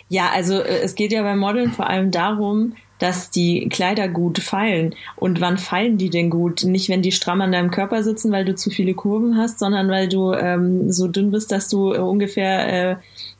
Ja, 0.08 0.30
also 0.30 0.60
äh, 0.60 0.80
es 0.80 0.94
geht 0.94 1.12
ja 1.12 1.22
beim 1.22 1.38
Modeln 1.38 1.72
vor 1.72 1.88
allem 1.88 2.10
darum, 2.10 2.74
dass 2.98 3.30
die 3.30 3.68
Kleider 3.68 4.08
gut 4.08 4.38
fallen. 4.38 4.94
Und 5.16 5.40
wann 5.40 5.58
fallen 5.58 5.98
die 5.98 6.08
denn 6.08 6.30
gut? 6.30 6.62
Nicht, 6.62 6.88
wenn 6.88 7.02
die 7.02 7.10
stramm 7.10 7.40
an 7.40 7.50
deinem 7.50 7.72
Körper 7.72 8.04
sitzen, 8.04 8.30
weil 8.30 8.44
du 8.44 8.54
zu 8.54 8.70
viele 8.70 8.94
Kurven 8.94 9.36
hast, 9.36 9.58
sondern 9.58 9.90
weil 9.90 10.08
du 10.08 10.32
ähm, 10.32 10.92
so 10.92 11.08
dünn 11.08 11.32
bist, 11.32 11.50
dass 11.50 11.68
du 11.68 11.92
äh, 11.92 11.98
ungefähr 11.98 12.92
äh, 12.92 12.96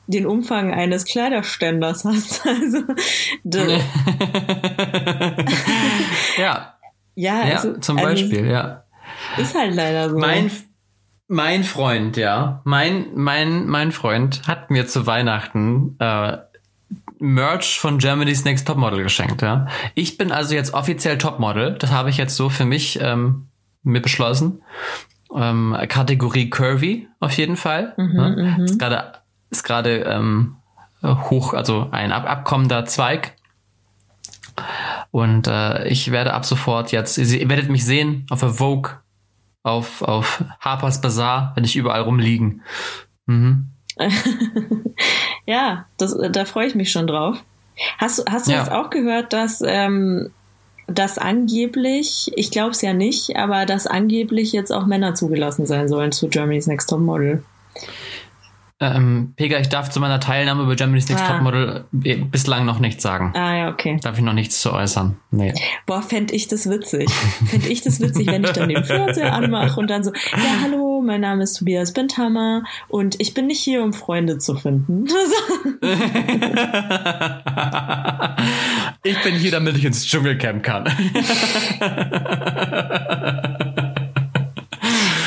den 0.07 0.25
Umfang 0.25 0.73
eines 0.73 1.05
Kleiderständers 1.05 2.03
hast. 2.03 2.43
Also, 2.53 2.83
ja. 6.37 6.75
ja, 7.15 7.41
also, 7.41 7.67
ja, 7.69 7.81
zum 7.81 7.97
also 7.97 8.09
Beispiel, 8.09 8.39
also, 8.39 8.51
ja. 8.51 8.83
Ist 9.37 9.55
halt 9.55 9.75
leider 9.75 10.09
so. 10.09 10.17
Mein, 10.17 10.51
mein 11.27 11.63
Freund, 11.63 12.17
ja, 12.17 12.61
mein, 12.63 13.07
mein, 13.15 13.67
mein 13.67 13.91
Freund 13.91 14.47
hat 14.47 14.71
mir 14.71 14.87
zu 14.87 15.07
Weihnachten 15.07 15.95
äh, 15.99 16.37
Merch 17.19 17.79
von 17.79 17.99
Germany's 17.99 18.43
Next 18.43 18.67
Topmodel 18.67 19.03
geschenkt, 19.03 19.41
ja. 19.41 19.67
Ich 19.95 20.17
bin 20.17 20.31
also 20.31 20.55
jetzt 20.55 20.73
offiziell 20.73 21.17
Topmodel. 21.17 21.77
Das 21.79 21.91
habe 21.91 22.09
ich 22.09 22.17
jetzt 22.17 22.35
so 22.35 22.49
für 22.49 22.65
mich 22.65 22.99
ähm, 23.01 23.47
mir 23.81 24.01
beschlossen. 24.01 24.61
Ähm, 25.33 25.75
Kategorie 25.87 26.49
Curvy 26.49 27.07
auf 27.19 27.31
jeden 27.37 27.55
Fall. 27.55 27.93
Mhm, 27.97 28.13
ne? 28.13 28.55
mhm. 28.57 28.65
Ist 28.65 28.77
gerade 28.77 29.13
ist 29.49 29.63
gerade 29.63 29.99
ähm, 29.99 30.57
hoch, 31.01 31.53
also 31.53 31.87
ein 31.91 32.11
ab 32.11 32.29
abkommender 32.29 32.85
Zweig. 32.85 33.35
Und 35.11 35.47
äh, 35.47 35.87
ich 35.87 36.11
werde 36.11 36.33
ab 36.33 36.45
sofort 36.45 36.91
jetzt, 36.91 37.17
ihr 37.17 37.49
werdet 37.49 37.69
mich 37.69 37.85
sehen 37.85 38.25
auf 38.29 38.41
der 38.41 38.49
Vogue, 38.49 38.91
auf, 39.63 40.01
auf 40.01 40.43
Harper's 40.59 41.01
Bazaar, 41.01 41.53
wenn 41.55 41.63
ich 41.63 41.75
überall 41.75 42.01
rumliegen. 42.01 42.61
Mhm. 43.25 43.67
Ja, 45.45 45.85
das, 45.97 46.17
da 46.31 46.45
freue 46.45 46.67
ich 46.67 46.75
mich 46.75 46.89
schon 46.91 47.05
drauf. 47.07 47.37
Hast, 47.97 48.19
du- 48.19 48.23
hast 48.31 48.47
du 48.47 48.51
Ja. 48.51 48.59
jetzt 48.59 48.71
auch 48.71 48.89
gehört, 48.89 49.33
dass, 49.33 49.61
ähm, 49.65 50.29
dass 50.87 51.17
angeblich, 51.17 52.31
ich 52.35 52.49
glaube 52.49 52.71
es 52.71 52.81
ja 52.81 52.93
nicht, 52.93 53.35
aber 53.35 53.65
dass 53.65 53.85
angeblich 53.87 54.53
jetzt 54.53 54.71
auch 54.71 54.85
Männer 54.85 55.15
zugelassen 55.15 55.65
sein 55.65 55.89
sollen 55.89 56.11
zu 56.13 56.29
Germany's 56.29 56.67
Next 56.67 56.89
Top 56.89 57.01
Model? 57.01 57.43
Ähm, 58.83 59.33
Pega, 59.35 59.59
ich 59.59 59.69
darf 59.69 59.89
zu 59.89 59.99
meiner 59.99 60.19
Teilnahme 60.19 60.65
bei 60.65 60.75
Germany's 60.75 61.09
Next 61.09 61.23
Ah. 61.23 61.33
Topmodel 61.33 61.85
äh, 62.03 62.15
bislang 62.15 62.65
noch 62.65 62.79
nichts 62.79 63.03
sagen. 63.03 63.31
Ah 63.35 63.55
ja, 63.55 63.69
okay. 63.69 63.97
Darf 64.01 64.17
ich 64.17 64.23
noch 64.23 64.33
nichts 64.33 64.61
zu 64.61 64.73
äußern? 64.73 65.17
Nee. 65.31 65.53
Boah, 65.85 66.01
fänd 66.01 66.31
ich 66.31 66.47
das 66.47 66.69
witzig. 66.69 67.09
Fänd 67.47 67.67
ich 67.67 67.81
das 67.81 67.99
witzig, 68.01 68.27
wenn 68.27 68.43
ich 68.43 68.51
dann 68.51 68.69
den 68.69 68.83
Fernseher 68.83 69.33
anmache 69.33 69.79
und 69.79 69.89
dann 69.89 70.03
so, 70.03 70.11
ja, 70.13 70.61
hallo, 70.63 71.01
mein 71.05 71.21
Name 71.21 71.43
ist 71.43 71.53
Tobias 71.53 71.93
Benthammer 71.93 72.63
und 72.89 73.19
ich 73.19 73.33
bin 73.33 73.47
nicht 73.47 73.61
hier, 73.61 73.83
um 73.83 73.93
Freunde 73.93 74.37
zu 74.37 74.55
finden. 74.55 75.05
ich 79.03 79.21
bin 79.23 79.35
hier, 79.35 79.51
damit 79.51 79.77
ich 79.77 79.85
ins 79.85 80.05
Dschungelcamp 80.05 80.63
kann. 80.63 80.85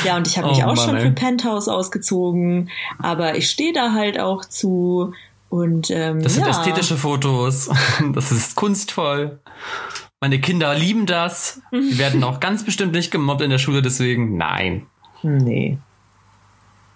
ja, 0.06 0.16
und 0.16 0.26
ich 0.26 0.38
habe 0.38 0.48
mich 0.48 0.58
Oh 0.58 0.68
auch 0.68 0.76
Mann, 0.76 0.86
schon 0.86 0.96
ey. 0.96 1.02
für 1.02 1.10
Penthouse 1.10 1.68
ausgezogen, 1.68 2.70
aber 2.98 3.36
ich 3.36 3.50
stehe 3.50 3.72
da 3.72 3.92
halt 3.92 4.18
auch 4.18 4.44
zu 4.44 5.12
und 5.48 5.90
ähm, 5.90 6.22
Das 6.22 6.34
sind 6.34 6.44
ja. 6.44 6.50
ästhetische 6.50 6.96
Fotos. 6.96 7.68
Das 8.12 8.32
ist 8.32 8.56
kunstvoll. 8.56 9.38
Meine 10.20 10.40
Kinder 10.40 10.74
lieben 10.74 11.06
das. 11.06 11.60
Die 11.72 11.98
werden 11.98 12.24
auch 12.24 12.40
ganz 12.40 12.64
bestimmt 12.64 12.92
nicht 12.92 13.10
gemobbt 13.10 13.42
in 13.42 13.50
der 13.50 13.58
Schule, 13.58 13.82
deswegen 13.82 14.36
nein. 14.36 14.86
Nee. 15.22 15.78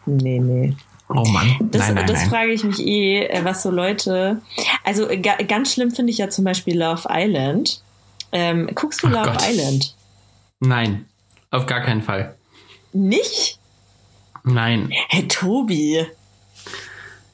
Nee, 0.07 0.39
nee. 0.39 0.75
Oh 1.09 1.25
Mann. 1.29 1.57
Das, 1.73 1.87
nein, 1.87 1.95
nein, 1.97 2.07
das 2.07 2.21
nein. 2.21 2.31
frage 2.31 2.53
ich 2.53 2.65
mich 2.65 2.79
eh, 2.87 3.25
äh, 3.27 3.45
was 3.45 3.63
so 3.63 3.71
Leute. 3.71 4.41
Also 4.85 5.09
äh, 5.09 5.19
ga, 5.19 5.35
ganz 5.47 5.73
schlimm 5.75 5.91
finde 5.91 6.13
ich 6.13 6.19
ja 6.19 6.29
zum 6.31 6.45
Beispiel 6.45 6.79
Love 6.79 7.09
Island. 7.11 7.83
Ähm, 8.33 8.71
guckst 8.75 9.03
du 9.03 9.09
Ach 9.09 9.13
Love 9.13 9.31
Gott. 9.33 9.49
Island? 9.49 9.95
Nein. 10.61 11.07
Auf 11.51 11.67
gar 11.67 11.81
keinen 11.81 12.03
Fall. 12.03 12.37
Nicht? 12.93 13.59
Nein. 14.45 14.91
Hey, 15.09 15.29
Tobi. 15.29 16.07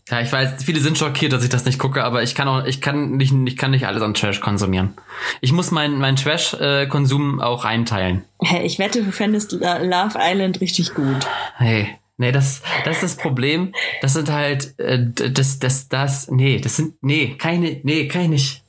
Ja, 0.09 0.21
ich 0.21 0.31
weiß, 0.31 0.63
viele 0.63 0.81
sind 0.81 0.97
schockiert, 0.97 1.33
dass 1.33 1.43
ich 1.43 1.49
das 1.49 1.65
nicht 1.65 1.81
gucke, 1.81 2.05
aber 2.05 2.23
ich 2.23 2.37
kann 2.37 2.47
auch, 2.47 2.65
ich 2.65 2.81
kann 2.81 3.17
nicht, 3.17 3.35
ich 3.47 3.57
kann 3.57 3.73
nicht 3.73 3.89
alles 3.89 4.03
an 4.03 4.15
Trash 4.15 4.41
konsumieren. 4.41 4.95
Ich 5.41 5.53
muss 5.53 5.73
meinen 5.73 5.99
mein 5.99 6.15
Trash-Konsum 6.15 7.41
auch 7.41 7.65
einteilen. 7.65 8.25
Hey, 8.41 8.65
ich 8.65 8.79
wette, 8.79 9.03
du 9.03 9.11
fändest 9.11 9.53
Love 9.53 10.17
Island 10.17 10.61
richtig 10.61 10.95
gut. 10.95 11.27
Hey, 11.57 11.99
nee, 12.19 12.31
das, 12.31 12.63
das 12.85 13.03
ist 13.03 13.03
das 13.03 13.17
Problem. 13.17 13.75
Das 14.01 14.13
sind 14.13 14.31
halt, 14.31 14.79
äh, 14.79 15.07
das, 15.11 15.59
das, 15.59 15.89
das, 15.89 16.31
nee, 16.31 16.59
das 16.59 16.77
sind, 16.77 16.95
nee, 17.01 17.35
keine, 17.37 17.81
nee, 17.83 18.07
kann 18.07 18.23
ich 18.23 18.29
nicht. 18.29 18.63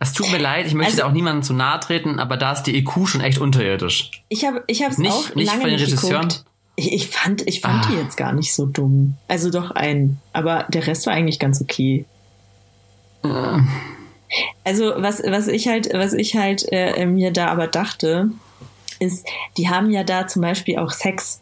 Es 0.00 0.12
tut 0.12 0.30
mir 0.30 0.38
leid, 0.38 0.66
ich 0.66 0.74
möchte 0.74 0.92
Also- 0.92 1.02
da 1.02 1.08
auch 1.08 1.12
niemandem 1.12 1.42
zu 1.42 1.54
nahe 1.54 1.80
treten, 1.80 2.18
aber 2.18 2.36
da 2.36 2.52
ist 2.52 2.64
die 2.64 2.76
EQ 2.76 3.06
schon 3.06 3.20
echt 3.20 3.38
unterirdisch. 3.38 4.10
Ich 4.28 4.44
habe 4.44 4.62
ich 4.66 4.80
es 4.82 4.98
Nicht- 4.98 5.12
auch 5.12 5.34
nicht 5.34 5.46
lange 5.46 5.60
von 5.62 5.70
den 5.70 5.78
nicht 5.80 5.86
Regisseuren? 5.88 6.28
geguckt. 6.28 6.44
Ich, 6.76 6.92
ich 6.92 7.08
fand, 7.08 7.46
ich 7.46 7.60
fand 7.60 7.84
Ah. 7.84 7.88
die 7.88 7.96
jetzt 7.96 8.16
gar 8.16 8.32
nicht 8.32 8.52
so 8.52 8.66
dumm. 8.66 9.14
Also 9.28 9.50
doch 9.50 9.70
ein, 9.70 10.18
aber 10.32 10.66
der 10.68 10.86
Rest 10.86 11.06
war 11.06 11.12
eigentlich 11.14 11.38
ganz 11.38 11.60
okay. 11.62 12.04
Also 14.64 14.92
was, 14.96 15.22
was 15.24 15.46
ich 15.48 15.68
halt, 15.68 15.90
was 15.94 16.12
ich 16.12 16.36
halt 16.36 16.66
äh, 16.72 17.06
mir 17.06 17.30
da 17.32 17.46
aber 17.46 17.68
dachte, 17.68 18.30
ist, 18.98 19.26
die 19.56 19.68
haben 19.68 19.90
ja 19.90 20.02
da 20.04 20.26
zum 20.26 20.42
Beispiel 20.42 20.78
auch 20.78 20.90
Sex. 20.90 21.40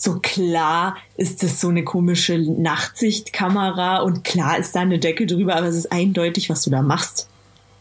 So 0.00 0.20
klar 0.20 0.96
ist 1.16 1.42
es 1.42 1.60
so 1.60 1.68
eine 1.68 1.82
komische 1.82 2.38
Nachtsichtkamera 2.38 3.98
und 3.98 4.22
klar 4.22 4.56
ist 4.56 4.76
da 4.76 4.80
eine 4.80 5.00
Decke 5.00 5.26
drüber, 5.26 5.56
aber 5.56 5.66
es 5.66 5.74
ist 5.74 5.90
eindeutig, 5.90 6.48
was 6.48 6.62
du 6.62 6.70
da 6.70 6.82
machst. 6.82 7.28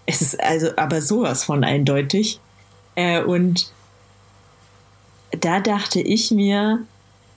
Es 0.07 0.23
ist 0.23 0.41
also 0.41 0.69
aber 0.77 1.03
sowas 1.03 1.43
von 1.43 1.63
eindeutig. 1.63 2.39
Äh, 2.95 3.21
und 3.21 3.71
da 5.39 5.59
dachte 5.59 6.01
ich 6.01 6.31
mir, 6.31 6.79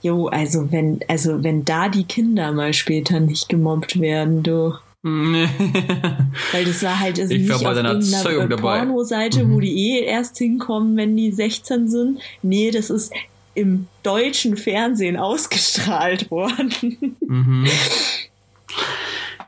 jo, 0.01 0.27
also 0.29 0.71
wenn, 0.71 1.01
also 1.07 1.43
wenn 1.43 1.63
da 1.63 1.87
die 1.87 2.05
Kinder 2.05 2.51
mal 2.51 2.73
später 2.73 3.19
nicht 3.19 3.49
gemobbt 3.49 3.99
werden, 4.01 4.41
du. 4.41 4.73
Weil 5.03 6.65
das 6.65 6.83
war 6.83 6.99
halt 6.99 7.19
also 7.19 7.33
Ich 7.33 7.49
war 7.49 7.55
nicht 7.55 7.63
bei 7.63 7.69
auf 7.69 7.75
deiner 7.75 8.29
irgendeiner. 8.29 8.61
Pornoseite, 8.61 9.49
wo 9.49 9.59
die 9.59 9.91
eh 9.91 10.05
erst 10.05 10.37
hinkommen, 10.37 10.95
wenn 10.95 11.17
die 11.17 11.31
16 11.31 11.87
sind. 11.87 12.19
Nee, 12.41 12.71
das 12.71 12.89
ist 12.89 13.11
im 13.53 13.87
deutschen 14.03 14.57
Fernsehen 14.57 15.17
ausgestrahlt 15.17 16.31
worden. 16.31 17.17
Mhm. 17.27 17.67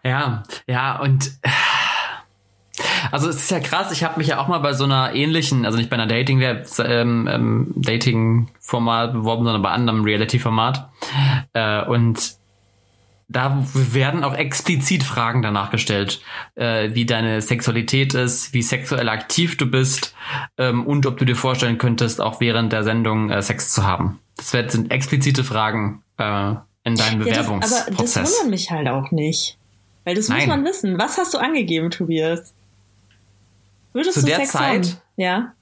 Ja, 0.03 0.43
ja, 0.67 0.99
und 0.99 1.31
also 3.11 3.29
es 3.29 3.37
ist 3.37 3.51
ja 3.51 3.59
krass, 3.59 3.91
ich 3.91 4.03
habe 4.03 4.17
mich 4.17 4.27
ja 4.27 4.39
auch 4.39 4.47
mal 4.47 4.57
bei 4.57 4.73
so 4.73 4.85
einer 4.85 5.13
ähnlichen, 5.13 5.65
also 5.65 5.77
nicht 5.77 5.89
bei 5.89 5.95
einer 5.95 6.07
Dating, 6.07 6.41
ähm, 6.41 7.29
ähm, 7.31 7.73
Dating-Format 7.75 9.13
beworben, 9.13 9.43
sondern 9.45 9.61
bei 9.61 9.69
anderem 9.69 10.03
Reality-Format. 10.03 10.89
Äh, 11.53 11.85
und 11.85 12.37
da 13.27 13.65
werden 13.73 14.23
auch 14.23 14.35
explizit 14.35 15.03
Fragen 15.03 15.41
danach 15.41 15.71
gestellt, 15.71 16.21
äh, 16.55 16.89
wie 16.93 17.05
deine 17.05 17.41
Sexualität 17.41 18.13
ist, 18.13 18.53
wie 18.53 18.61
sexuell 18.61 19.09
aktiv 19.09 19.57
du 19.57 19.65
bist 19.65 20.13
ähm, 20.57 20.85
und 20.85 21.05
ob 21.05 21.17
du 21.17 21.25
dir 21.25 21.35
vorstellen 21.35 21.77
könntest, 21.77 22.21
auch 22.21 22.39
während 22.39 22.73
der 22.73 22.83
Sendung 22.83 23.29
äh, 23.29 23.41
Sex 23.41 23.71
zu 23.71 23.83
haben. 23.85 24.19
Das 24.37 24.51
sind 24.51 24.91
explizite 24.91 25.43
Fragen 25.43 26.03
äh, 26.17 26.55
in 26.83 26.95
deinem 26.95 27.25
Ja, 27.25 27.35
das, 27.35 27.47
aber 27.47 27.59
das 27.59 27.85
Bewerbungsprozess. 27.85 28.31
wundert 28.31 28.49
mich 28.51 28.71
halt 28.71 28.87
auch 28.87 29.11
nicht. 29.11 29.57
Weil 30.03 30.15
das 30.15 30.27
muss 30.27 30.39
Nein. 30.39 30.49
man 30.49 30.65
wissen. 30.65 30.97
Was 30.97 31.17
hast 31.17 31.33
du 31.33 31.37
angegeben, 31.37 31.89
Tobias? 31.89 32.53
Würdest 33.93 34.15
Zu 34.15 34.21
du 34.21 34.27
der 34.27 34.37
Sex 34.37 34.51
Zeit? 34.51 34.85
haben? 34.85 34.97
Ja. 35.15 35.53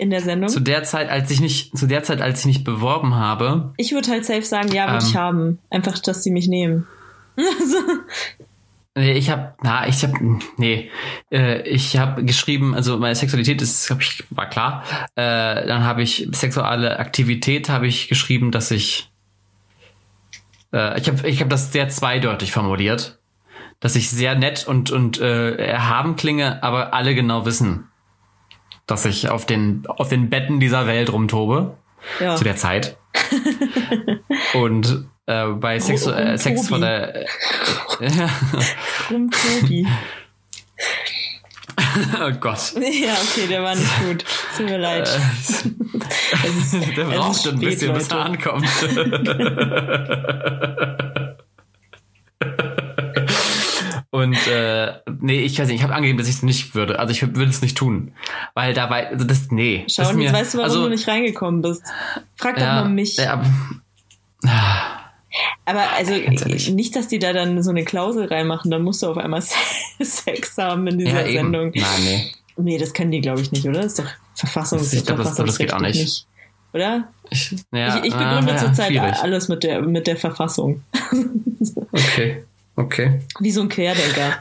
In 0.00 0.08
der 0.08 0.22
Sendung? 0.22 0.48
zu 0.48 0.60
der 0.60 0.82
Zeit, 0.82 1.10
als 1.10 1.30
ich 1.30 1.42
mich, 1.42 1.72
zu 1.74 1.86
der 1.86 2.02
Zeit, 2.02 2.22
als 2.22 2.40
ich 2.40 2.46
mich 2.46 2.64
beworben 2.64 3.16
habe, 3.16 3.74
ich 3.76 3.92
würde 3.92 4.10
halt 4.10 4.24
safe 4.24 4.40
sagen, 4.40 4.72
ja, 4.72 4.86
würde 4.90 5.04
Ähm. 5.04 5.10
ich 5.10 5.14
haben. 5.14 5.58
Einfach, 5.68 5.98
dass 5.98 6.22
sie 6.22 6.30
mich 6.30 6.48
nehmen. 6.48 6.86
nee, 8.96 9.12
ich 9.12 9.28
habe, 9.28 9.52
na, 9.62 9.86
ich 9.86 10.02
habe, 10.02 10.38
nee, 10.56 10.90
äh, 11.30 11.68
ich 11.68 11.98
habe 11.98 12.24
geschrieben, 12.24 12.74
also 12.74 12.96
meine 12.96 13.14
Sexualität 13.14 13.60
ist, 13.60 13.90
hab 13.90 14.00
ich, 14.00 14.24
war 14.30 14.48
klar. 14.48 14.84
Äh, 15.16 15.66
dann 15.66 15.84
habe 15.84 16.02
ich 16.02 16.26
sexuelle 16.32 16.98
Aktivität, 16.98 17.68
habe 17.68 17.86
ich 17.86 18.08
geschrieben, 18.08 18.52
dass 18.52 18.70
ich, 18.70 19.10
äh, 20.72 20.98
ich 20.98 21.08
habe, 21.08 21.28
ich 21.28 21.40
habe 21.40 21.50
das 21.50 21.72
sehr 21.72 21.90
zweideutig 21.90 22.52
formuliert, 22.52 23.18
dass 23.80 23.96
ich 23.96 24.08
sehr 24.08 24.34
nett 24.34 24.66
und 24.66 24.90
und 24.90 25.20
äh, 25.20 25.56
erhaben 25.56 26.16
klinge, 26.16 26.62
aber 26.62 26.94
alle 26.94 27.14
genau 27.14 27.44
wissen, 27.44 27.89
dass 28.90 29.04
ich 29.04 29.28
auf 29.28 29.46
den 29.46 29.84
auf 29.86 30.08
den 30.08 30.28
Betten 30.30 30.60
dieser 30.60 30.86
Welt 30.86 31.12
rumtobe. 31.12 31.76
Ja. 32.18 32.34
zu 32.34 32.44
der 32.44 32.56
Zeit. 32.56 32.96
Und 34.54 35.04
äh, 35.26 35.46
bei 35.48 35.78
Sex, 35.78 36.06
Rum 36.06 36.14
äh, 36.14 36.38
Sex 36.38 36.66
von 36.68 36.80
der. 36.80 37.26
Rum 39.10 39.30
Tobi. 39.30 39.86
oh 42.22 42.30
Gott. 42.40 42.72
ja, 42.76 43.12
okay, 43.12 43.46
der 43.50 43.62
war 43.62 43.74
nicht 43.74 44.00
gut. 44.06 44.24
Tut 44.56 44.64
mir 44.66 44.78
leid. 44.78 45.08
Es 45.42 45.66
ist- 46.72 46.96
Der 46.96 47.04
braucht 47.04 47.46
ein 47.48 47.58
bisschen, 47.58 47.92
bis 47.92 48.08
er 48.08 48.16
Leute. 48.16 48.24
ankommt. 48.24 48.66
Und 54.30 54.46
äh, 54.46 54.92
nee, 55.20 55.40
ich 55.40 55.58
weiß 55.58 55.66
nicht, 55.66 55.78
ich 55.78 55.82
habe 55.82 55.92
angegeben, 55.92 56.18
dass 56.18 56.28
ich 56.28 56.36
es 56.36 56.42
nicht 56.44 56.74
würde. 56.76 57.00
Also 57.00 57.10
ich 57.10 57.22
würde 57.22 57.50
es 57.50 57.62
nicht 57.62 57.76
tun. 57.76 58.12
Weil 58.54 58.74
dabei, 58.74 59.08
also 59.08 59.24
das, 59.24 59.50
nee. 59.50 59.84
Schau, 59.88 60.04
das 60.04 60.12
mir- 60.12 60.32
weißt 60.32 60.54
du, 60.54 60.58
warum 60.58 60.70
also, 60.70 60.82
du 60.84 60.90
nicht 60.90 61.08
reingekommen 61.08 61.62
bist. 61.62 61.82
Frag 62.36 62.54
doch 62.54 62.62
ja, 62.62 62.82
mal 62.84 62.88
mich. 62.88 63.16
Ja, 63.16 63.42
aber- 65.64 65.90
also 65.96 66.12
nicht, 66.72 66.94
dass 66.94 67.08
die 67.08 67.18
da 67.18 67.32
dann 67.32 67.60
so 67.62 67.70
eine 67.70 67.84
Klausel 67.84 68.26
reinmachen, 68.26 68.70
dann 68.70 68.82
musst 68.82 69.02
du 69.02 69.08
auf 69.08 69.16
einmal 69.18 69.42
Sex 70.00 70.56
haben 70.58 70.86
in 70.86 70.98
dieser 70.98 71.26
ja. 71.26 71.40
Sendung. 71.40 71.72
Nein, 71.74 71.84
nee. 72.04 72.30
Nee, 72.56 72.78
das 72.78 72.92
können 72.92 73.10
die, 73.10 73.20
glaube 73.20 73.40
ich, 73.40 73.50
nicht, 73.52 73.66
oder? 73.66 73.80
Das 73.82 73.86
ist 73.86 73.98
doch 73.98 74.08
Verfassungs 74.34 74.92
Ich 74.92 75.04
glaub, 75.04 75.18
das- 75.18 75.34
das 75.34 75.58
geht 75.58 75.72
auch 75.72 75.78
verfassungsrechtlich 75.80 76.04
nicht. 76.04 76.26
Oder? 76.72 77.08
Ich, 77.30 77.50
ja, 77.72 77.98
ich, 77.98 78.04
ich 78.04 78.12
begründe 78.16 78.52
ja, 78.52 78.58
zurzeit 78.58 78.88
schwierig. 78.88 79.16
alles 79.22 79.48
mit 79.48 79.64
der, 79.64 79.82
mit 79.82 80.06
der 80.06 80.16
Verfassung. 80.16 80.82
Okay, 81.92 82.44
okay. 82.80 83.20
Wie 83.38 83.50
so 83.50 83.60
ein 83.62 83.68
Querdenker. 83.68 84.38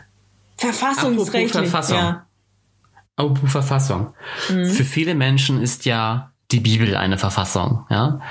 Verfassungsrechtlich. 0.58 1.56
Apropos 1.56 1.70
Verfassung. 1.72 1.98
Ja. 1.98 2.26
Apropos 3.16 3.52
Verfassung. 3.52 4.14
Für 4.48 4.84
viele 4.86 5.16
Menschen 5.16 5.62
ist 5.62 5.86
ja 5.86 6.32
die 6.52 6.60
Bibel 6.60 6.96
eine 6.96 7.18
Verfassung, 7.18 7.86
ja. 7.90 8.22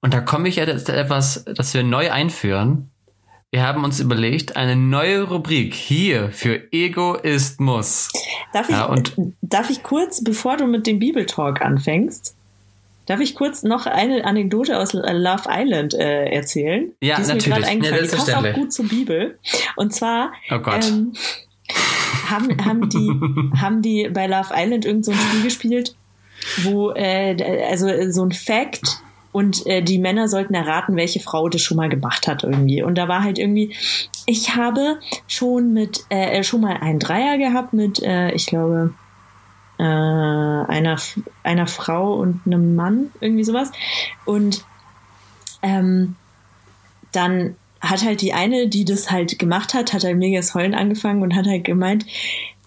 Und 0.00 0.14
da 0.14 0.20
komme 0.20 0.48
ich 0.48 0.56
jetzt 0.56 0.88
etwas, 0.88 1.44
das 1.54 1.74
wir 1.74 1.82
neu 1.82 2.10
einführen. 2.12 2.90
Wir 3.50 3.66
haben 3.66 3.84
uns 3.84 4.00
überlegt, 4.00 4.56
eine 4.56 4.76
neue 4.76 5.22
Rubrik 5.22 5.74
hier 5.74 6.30
für 6.30 6.70
Egoismus. 6.72 8.10
Darf 8.52 8.68
ich, 8.68 8.74
Ja, 8.76 8.84
und- 8.86 9.14
darf 9.40 9.70
ich 9.70 9.82
kurz, 9.82 10.22
bevor 10.22 10.56
du 10.56 10.66
mit 10.66 10.86
dem 10.86 10.98
Bibeltalk 10.98 11.60
anfängst, 11.62 12.36
darf 13.06 13.20
ich 13.20 13.34
kurz 13.34 13.62
noch 13.62 13.86
eine 13.86 14.24
Anekdote 14.24 14.78
aus 14.78 14.92
Love 14.92 15.48
Island 15.48 15.94
äh, 15.94 16.26
erzählen? 16.26 16.92
Ja, 17.00 17.16
die 17.16 17.22
ist 17.22 17.28
mir 17.28 17.34
natürlich. 17.34 17.54
gerade 17.54 17.66
eingefallen. 17.66 18.04
Ja, 18.04 18.10
die 18.10 18.16
passt 18.16 18.34
auch 18.34 18.52
gut 18.54 18.72
zur 18.72 18.88
Bibel. 18.88 19.38
Und 19.76 19.94
zwar 19.94 20.32
Oh 20.50 20.54
ähm, 20.54 21.12
haben, 22.28 22.64
haben, 22.64 22.88
die, 22.88 23.60
haben 23.60 23.82
die 23.82 24.08
bei 24.12 24.26
Love 24.26 24.52
Island 24.54 24.84
irgend 24.84 25.04
so 25.04 25.12
ein 25.12 25.18
Spiel 25.18 25.42
gespielt, 25.42 25.96
wo, 26.62 26.90
äh, 26.92 27.36
also 27.68 27.86
äh, 27.88 28.12
so 28.12 28.24
ein 28.24 28.32
Fact 28.32 29.00
und 29.32 29.66
äh, 29.66 29.82
die 29.82 29.98
Männer 29.98 30.28
sollten 30.28 30.54
erraten, 30.54 30.96
welche 30.96 31.20
Frau 31.20 31.48
das 31.48 31.60
schon 31.60 31.76
mal 31.76 31.90
gemacht 31.90 32.26
hat 32.26 32.42
irgendwie. 32.42 32.82
Und 32.82 32.96
da 32.96 33.06
war 33.06 33.22
halt 33.22 33.38
irgendwie, 33.38 33.74
ich 34.24 34.56
habe 34.56 34.98
schon 35.26 35.74
mit, 35.74 36.04
äh, 36.08 36.42
schon 36.42 36.62
mal 36.62 36.78
einen 36.78 36.98
Dreier 36.98 37.36
gehabt 37.36 37.74
mit, 37.74 38.02
äh, 38.02 38.32
ich 38.32 38.46
glaube, 38.46 38.94
äh, 39.78 39.82
einer, 39.82 40.96
einer 41.42 41.66
Frau 41.66 42.14
und 42.14 42.42
einem 42.46 42.74
Mann, 42.74 43.10
irgendwie 43.20 43.44
sowas. 43.44 43.70
Und 44.24 44.64
ähm, 45.62 46.16
dann 47.12 47.56
hat 47.80 48.04
halt 48.04 48.20
die 48.20 48.32
eine, 48.32 48.68
die 48.68 48.84
das 48.84 49.10
halt 49.10 49.38
gemacht 49.38 49.74
hat, 49.74 49.92
hat 49.92 50.04
halt 50.04 50.16
mega 50.16 50.38
das 50.38 50.54
Heulen 50.54 50.74
angefangen 50.74 51.22
und 51.22 51.34
hat 51.34 51.46
halt 51.46 51.64
gemeint, 51.64 52.06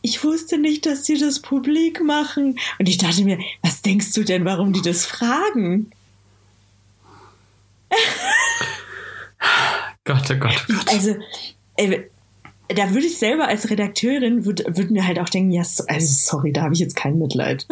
ich 0.02 0.24
wusste 0.24 0.58
nicht, 0.58 0.86
dass 0.86 1.04
die 1.04 1.18
das 1.18 1.42
publik 1.42 2.02
machen. 2.02 2.58
Und 2.78 2.88
ich 2.88 2.98
dachte 2.98 3.24
mir, 3.24 3.40
was 3.62 3.82
denkst 3.82 4.14
du 4.14 4.24
denn, 4.24 4.46
warum 4.46 4.72
die 4.72 4.82
das 4.82 5.06
fragen? 5.06 5.92
Gott, 10.06 10.32
oh 10.32 10.36
Gott, 10.36 10.66
oh 10.70 10.74
Gott. 10.74 10.88
Also, 10.90 11.16
äh, 11.76 12.04
da 12.76 12.90
würde 12.94 13.08
ich 13.08 13.18
selber 13.18 13.48
als 13.48 13.70
Redakteurin, 13.70 14.46
würde 14.46 14.64
würd 14.68 14.92
mir 14.92 15.06
halt 15.06 15.20
auch 15.20 15.30
denken, 15.30 15.52
ja, 15.52 15.64
so, 15.64 15.84
also 15.88 16.08
sorry, 16.08 16.54
da 16.54 16.62
habe 16.62 16.74
ich 16.74 16.80
jetzt 16.80 16.96
kein 16.96 17.18
Mitleid. 17.18 17.68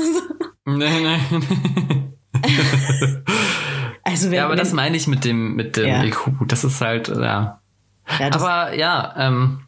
Nee, 0.65 0.89
nee. 1.01 1.19
Also 4.03 4.29
Ja, 4.29 4.45
aber 4.45 4.55
das 4.55 4.71
meine 4.71 4.95
ich 4.95 5.07
mit 5.07 5.25
dem, 5.25 5.55
mit 5.55 5.75
dem 5.75 5.87
Ja. 5.87 6.03
IQ. 6.03 6.31
Das 6.47 6.63
ist 6.63 6.79
halt, 6.79 7.09
ja. 7.09 7.59
ja, 8.19 8.31
Aber 8.31 8.73
ja, 8.73 9.13
ähm, 9.17 9.59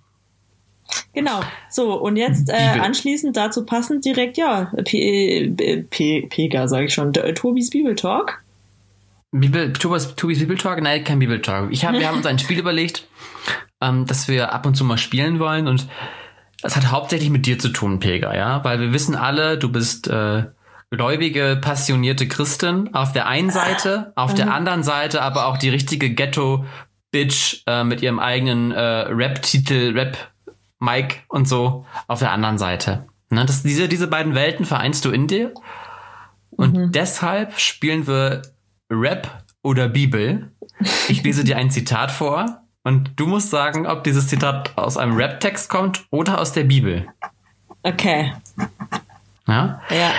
genau. 1.14 1.42
So, 1.70 2.00
und 2.00 2.16
jetzt 2.16 2.50
äh, 2.50 2.80
anschließend 2.80 3.36
dazu 3.36 3.66
passend 3.66 4.06
direkt, 4.06 4.38
ja, 4.38 4.72
P, 4.86 5.54
P, 5.58 5.84
P, 5.90 6.22
Pega, 6.28 6.70
sage 6.70 6.86
ich 6.86 6.94
schon, 6.94 7.12
Tobis 7.12 7.70
Bibeltalk. 7.70 8.42
Bibel, 9.32 9.74
Tobis, 9.74 10.16
Tobis 10.16 10.40
Bibeltalk? 10.40 10.82
Nein, 10.82 11.04
kein 11.04 11.20
Bibeltalk. 11.20 11.72
Ich 11.72 11.84
hab, 11.86 11.94
wir 11.94 12.08
haben 12.08 12.18
uns 12.18 12.26
ein 12.26 12.40
Spiel 12.40 12.60
überlegt, 12.60 13.08
ähm, 13.82 14.06
das 14.06 14.28
wir 14.28 14.54
ab 14.54 14.66
und 14.66 14.76
zu 14.76 14.84
mal 14.84 14.98
spielen 14.98 15.40
wollen 15.40 15.68
und 15.68 15.88
das 16.62 16.76
hat 16.76 16.92
hauptsächlich 16.92 17.30
mit 17.30 17.46
dir 17.46 17.58
zu 17.58 17.70
tun, 17.70 18.00
Pega, 18.00 18.36
ja? 18.36 18.64
Weil 18.64 18.80
wir 18.80 18.92
wissen 18.92 19.16
alle, 19.16 19.58
du 19.58 19.72
bist 19.72 20.08
äh, 20.08 20.46
gläubige, 20.92 21.58
passionierte 21.62 22.28
Christin 22.28 22.94
auf 22.94 23.14
der 23.14 23.28
einen 23.28 23.50
Seite, 23.50 24.12
auf 24.16 24.34
der 24.34 24.54
anderen 24.54 24.84
Seite 24.84 25.22
aber 25.22 25.46
auch 25.46 25.58
die 25.58 25.70
richtige 25.70 26.10
Ghetto-Bitch 26.10 27.64
äh, 27.68 27.84
mit 27.84 28.02
ihrem 28.02 28.20
eigenen 28.20 28.72
äh, 28.72 28.82
Rap-Titel, 28.82 29.94
Rap-Mike 29.98 31.18
und 31.28 31.48
so 31.48 31.86
auf 32.08 32.20
der 32.20 32.32
anderen 32.32 32.58
Seite. 32.58 33.06
Ne, 33.30 33.46
das, 33.46 33.64
diese, 33.64 33.88
diese 33.88 34.08
beiden 34.08 34.34
Welten 34.34 34.66
vereinst 34.66 35.06
du 35.06 35.12
in 35.12 35.28
dir 35.28 35.54
und 36.50 36.94
deshalb 36.96 37.60
spielen 37.60 38.08
wir 38.08 38.42
Rap 38.92 39.44
oder 39.62 39.88
Bibel. 39.88 40.52
Ich 41.08 41.24
lese 41.24 41.44
dir 41.44 41.58
ein 41.58 41.70
Zitat 41.70 42.12
vor 42.12 42.64
und 42.90 43.12
du 43.18 43.28
musst 43.28 43.52
sagen, 43.52 43.86
ob 43.86 44.04
dieses 44.04 44.28
Zitat 44.28 44.76
aus 44.76 44.98
einem 44.98 45.16
Rap-Text 45.16 45.70
kommt 45.70 46.08
oder 46.10 46.42
aus 46.42 46.54
der 46.54 46.64
Bibel. 46.64 47.06
Okay, 47.84 48.34
Ja? 49.48 49.80
ja. 49.92 50.12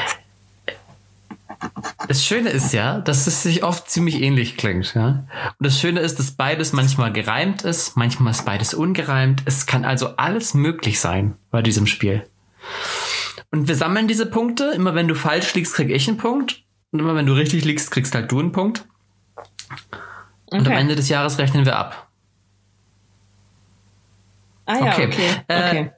Das 2.06 2.24
Schöne 2.24 2.50
ist 2.50 2.72
ja, 2.72 3.00
dass 3.00 3.26
es 3.26 3.42
sich 3.42 3.64
oft 3.64 3.90
ziemlich 3.90 4.22
ähnlich 4.22 4.56
klingt. 4.56 4.94
Ja? 4.94 5.24
Und 5.58 5.66
das 5.66 5.80
Schöne 5.80 5.98
ist, 5.98 6.20
dass 6.20 6.30
beides 6.30 6.72
manchmal 6.72 7.12
gereimt 7.12 7.62
ist, 7.62 7.96
manchmal 7.96 8.30
ist 8.30 8.44
beides 8.44 8.72
ungereimt. 8.72 9.42
Es 9.46 9.66
kann 9.66 9.84
also 9.84 10.16
alles 10.16 10.54
möglich 10.54 11.00
sein 11.00 11.34
bei 11.50 11.62
diesem 11.62 11.88
Spiel. 11.88 12.24
Und 13.50 13.66
wir 13.66 13.74
sammeln 13.74 14.06
diese 14.06 14.26
Punkte. 14.26 14.70
Immer 14.76 14.94
wenn 14.94 15.08
du 15.08 15.16
falsch 15.16 15.54
liegst, 15.54 15.74
krieg 15.74 15.90
ich 15.90 16.06
einen 16.06 16.18
Punkt. 16.18 16.62
Und 16.92 17.00
immer 17.00 17.16
wenn 17.16 17.26
du 17.26 17.32
richtig 17.32 17.64
liegst, 17.64 17.90
kriegst 17.90 18.14
halt 18.14 18.30
du 18.30 18.38
einen 18.38 18.52
Punkt. 18.52 18.86
Und 20.46 20.66
am. 20.68 20.72
Ende 20.72 20.94
des 20.94 21.08
Jahres 21.08 21.38
rechnen 21.38 21.64
wir 21.64 21.76
ab. 21.76 22.09
Ah 24.70 24.84
ja, 24.84 24.92
Okay. 24.92 25.06
okay. 25.06 25.30
Äh, 25.48 25.68
okay. 25.68 25.90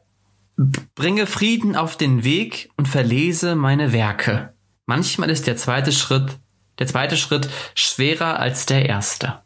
Bringe 0.94 1.26
Frieden 1.26 1.76
auf 1.76 1.96
den 1.96 2.24
Weg 2.24 2.70
und 2.76 2.86
verlese 2.86 3.56
meine 3.56 3.92
Werke. 3.92 4.52
Manchmal 4.86 5.30
ist 5.30 5.46
der 5.46 5.56
zweite 5.56 5.92
Schritt, 5.92 6.38
der 6.78 6.86
zweite 6.86 7.16
Schritt 7.16 7.48
schwerer 7.74 8.38
als 8.38 8.66
der 8.66 8.86
erste. 8.86 9.40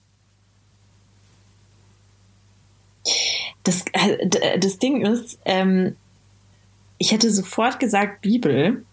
Das, 3.65 3.85
äh, 3.93 4.59
das 4.59 4.79
Ding 4.79 5.05
ist, 5.05 5.39
ähm, 5.45 5.97
ich 6.99 7.13
hätte 7.13 7.31
sofort 7.31 7.79
gesagt 7.81 8.21
Bibel, 8.23 8.85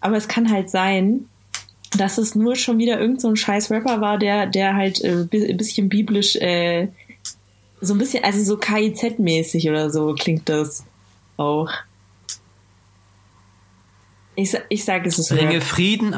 aber 0.00 0.16
es 0.16 0.28
kann 0.28 0.50
halt 0.50 0.70
sein, 0.70 1.28
dass 1.96 2.18
es 2.18 2.34
nur 2.34 2.56
schon 2.56 2.78
wieder 2.78 3.00
irgend 3.00 3.20
so 3.20 3.28
ein 3.28 3.36
scheiß 3.36 3.70
Rapper 3.70 4.00
war, 4.00 4.18
der, 4.18 4.46
der 4.46 4.74
halt 4.76 5.02
äh, 5.02 5.24
bisschen 5.24 5.88
biblisch, 5.88 6.36
äh, 6.36 6.88
so 7.80 7.94
ein 7.94 7.98
bisschen, 7.98 8.24
also 8.24 8.42
so 8.42 8.56
KIZ-mäßig 8.56 9.68
oder 9.68 9.90
so 9.90 10.14
klingt 10.14 10.48
das 10.48 10.84
auch. 11.36 11.70
Ich, 14.36 14.56
ich 14.68 14.84
sage, 14.84 15.08
es 15.08 15.18
ist 15.18 15.28
Bringe 15.30 15.56
Rap. 15.56 15.62
Frieden, 15.62 16.16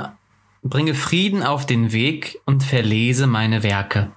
bringe 0.62 0.94
Frieden 0.94 1.42
auf 1.42 1.66
den 1.66 1.92
Weg 1.92 2.40
und 2.44 2.62
verlese 2.62 3.26
meine 3.26 3.62
Werke. 3.62 4.12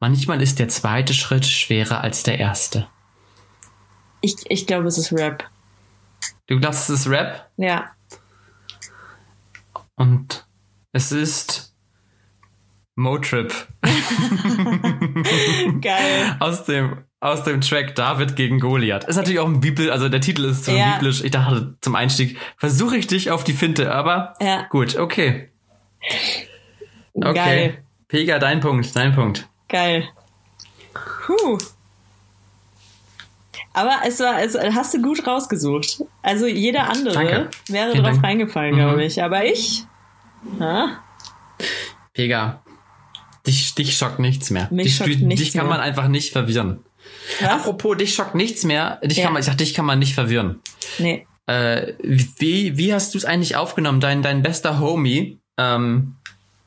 Manchmal 0.00 0.42
ist 0.42 0.58
der 0.58 0.68
zweite 0.68 1.14
Schritt 1.14 1.46
schwerer 1.46 2.02
als 2.02 2.22
der 2.22 2.38
erste. 2.38 2.88
Ich, 4.20 4.36
ich 4.48 4.66
glaube, 4.66 4.88
es 4.88 4.98
ist 4.98 5.12
Rap. 5.12 5.44
Du 6.46 6.58
glaubst, 6.58 6.90
es 6.90 7.00
ist 7.00 7.06
Rap? 7.08 7.50
Ja. 7.56 7.90
Und 9.96 10.46
es 10.92 11.12
ist 11.12 11.74
Motrip 12.96 13.52
Geil. 15.82 16.36
aus 16.40 16.64
dem, 16.64 16.98
aus 17.20 17.42
dem 17.44 17.60
Track 17.60 17.94
David 17.94 18.36
gegen 18.36 18.58
Goliath. 18.58 19.04
Ist 19.04 19.16
natürlich 19.16 19.38
auch 19.40 19.46
ein 19.48 19.60
Bibel, 19.60 19.90
also 19.90 20.08
der 20.08 20.20
Titel 20.20 20.44
ist 20.46 20.64
so 20.64 20.72
Ja. 20.72 20.94
biblisch. 20.94 21.22
Ich 21.22 21.30
dachte 21.30 21.74
zum 21.80 21.94
Einstieg, 21.94 22.38
versuche 22.56 22.96
ich 22.96 23.06
dich 23.06 23.30
auf 23.30 23.44
die 23.44 23.52
Finte, 23.52 23.92
aber 23.92 24.34
Ja. 24.40 24.62
gut, 24.70 24.96
okay. 24.96 25.50
Okay. 27.14 27.34
Geil. 27.34 27.78
Pega, 28.08 28.38
dein 28.38 28.60
Punkt, 28.60 28.94
dein 28.96 29.14
Punkt. 29.14 29.48
Geil. 29.68 30.08
Puh. 31.26 31.58
Aber 33.74 33.96
es 34.06 34.20
war, 34.20 34.40
es 34.42 34.56
hast 34.74 34.94
du 34.94 35.02
gut 35.02 35.26
rausgesucht. 35.26 36.02
Also 36.22 36.46
jeder 36.46 36.88
andere 36.88 37.12
Danke. 37.14 37.50
wäre 37.68 37.90
Vielen 37.90 38.04
drauf 38.04 38.12
Dank. 38.14 38.24
reingefallen, 38.24 38.74
Mhm. 38.74 38.78
glaube 38.78 39.04
ich. 39.04 39.22
Aber 39.22 39.44
ich, 39.44 39.84
na, 40.58 41.02
Pega, 42.14 42.62
dich, 43.46 43.74
dich 43.74 43.96
schockt 43.96 44.18
nichts 44.18 44.50
mehr. 44.50 44.68
Mich 44.70 44.86
dich, 44.86 44.96
schockt 44.96 45.14
du- 45.20 45.26
nichts 45.26 45.44
dich 45.44 45.52
kann 45.54 45.66
mehr. 45.66 45.76
man 45.76 45.80
einfach 45.80 46.08
nicht 46.08 46.32
verwirren. 46.32 46.80
was? 47.40 47.48
Apropos, 47.48 47.96
dich 47.96 48.14
schockt 48.14 48.34
nichts 48.34 48.64
mehr. 48.64 48.98
Dich 49.04 49.18
Ja. 49.18 49.24
kann 49.24 49.32
man, 49.32 49.40
ich 49.40 49.46
dachte, 49.46 49.64
dich 49.64 49.74
kann 49.74 49.84
man 49.84 49.98
nicht 49.98 50.14
verwirren. 50.14 50.60
Nee. 50.98 51.26
Äh, 51.46 51.92
wie, 52.02 52.76
wie 52.76 52.92
hast 52.92 53.14
du 53.14 53.18
es 53.18 53.24
eigentlich 53.24 53.54
aufgenommen? 53.56 54.00
Dein, 54.00 54.22
dein 54.22 54.42
bester 54.42 54.80
Homie, 54.80 55.38
ähm, 55.58 56.16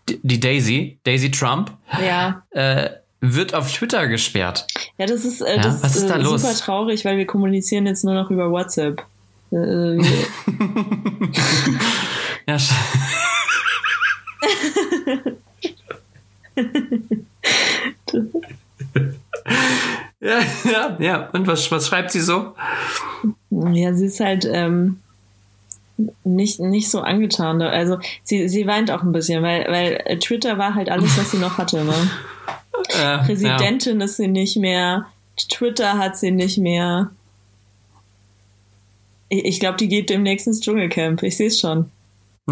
die 0.08 0.40
Daisy, 0.40 0.98
Daisy 1.04 1.30
Trump, 1.32 1.72
Ja. 2.02 2.44
äh, 2.52 2.90
wird 3.22 3.54
auf 3.54 3.72
Twitter 3.74 4.08
gesperrt. 4.08 4.66
Ja, 4.98 5.06
das 5.06 5.26
ist, 5.26 5.42
äh, 5.42 5.58
Ja, 5.58 5.62
das 5.64 5.84
was 5.84 5.96
ist 5.98 6.08
da 6.10 6.16
äh, 6.16 6.22
los? 6.22 6.42
super 6.42 6.56
traurig, 6.56 7.04
weil 7.04 7.18
wir 7.18 7.26
kommunizieren 7.26 7.86
jetzt 7.86 8.06
nur 8.06 8.14
noch 8.14 8.32
über 8.32 8.50
WhatsApp. 8.50 9.06
Äh, 9.52 9.56
wir- 9.56 10.28
Ja, 12.48 12.58
ja, 20.20 20.40
ja, 20.66 20.98
ja. 21.00 21.30
Und 21.32 21.48
was, 21.48 21.72
was 21.72 21.88
schreibt 21.88 22.12
sie 22.12 22.22
so? 22.22 22.54
ja, 23.50 23.94
sie 23.94 24.06
ist 24.06 24.20
halt 24.20 24.48
ähm, 24.52 25.00
nicht, 26.24 26.60
nicht 26.60 26.90
so 26.90 27.02
angetan. 27.02 27.62
Also 27.62 28.00
sie, 28.24 28.48
sie 28.48 28.68
weint 28.68 28.92
auch 28.92 29.04
ein 29.04 29.12
bisschen, 29.12 29.44
weil, 29.44 29.66
weil 29.70 30.20
Twitter 30.20 30.58
war 30.58 30.76
halt 30.76 30.90
alles, 30.90 31.18
was 31.18 31.32
sie 31.32 31.38
noch 31.38 31.58
hatte. 31.58 31.84
Ne? 31.84 31.94
Äh, 32.98 33.20
Präsidentin 33.20 34.02
ist 34.02 34.16
sie 34.16 34.30
nicht 34.30 34.56
mehr. 34.56 35.06
Twitter 35.50 35.98
hat 35.98 36.18
sie 36.18 36.32
nicht 36.32 36.58
mehr. 36.58 37.12
Ich, 39.28 39.46
ich 39.46 39.60
glaube, 39.60 39.78
die 39.78 39.90
geht 39.90 40.10
demnächst 40.10 40.48
ins 40.48 40.62
Dschungelcamp. 40.62 41.22
Ich 41.22 41.38
sehe 41.38 41.48
es 41.48 41.60
schon. 41.60 41.92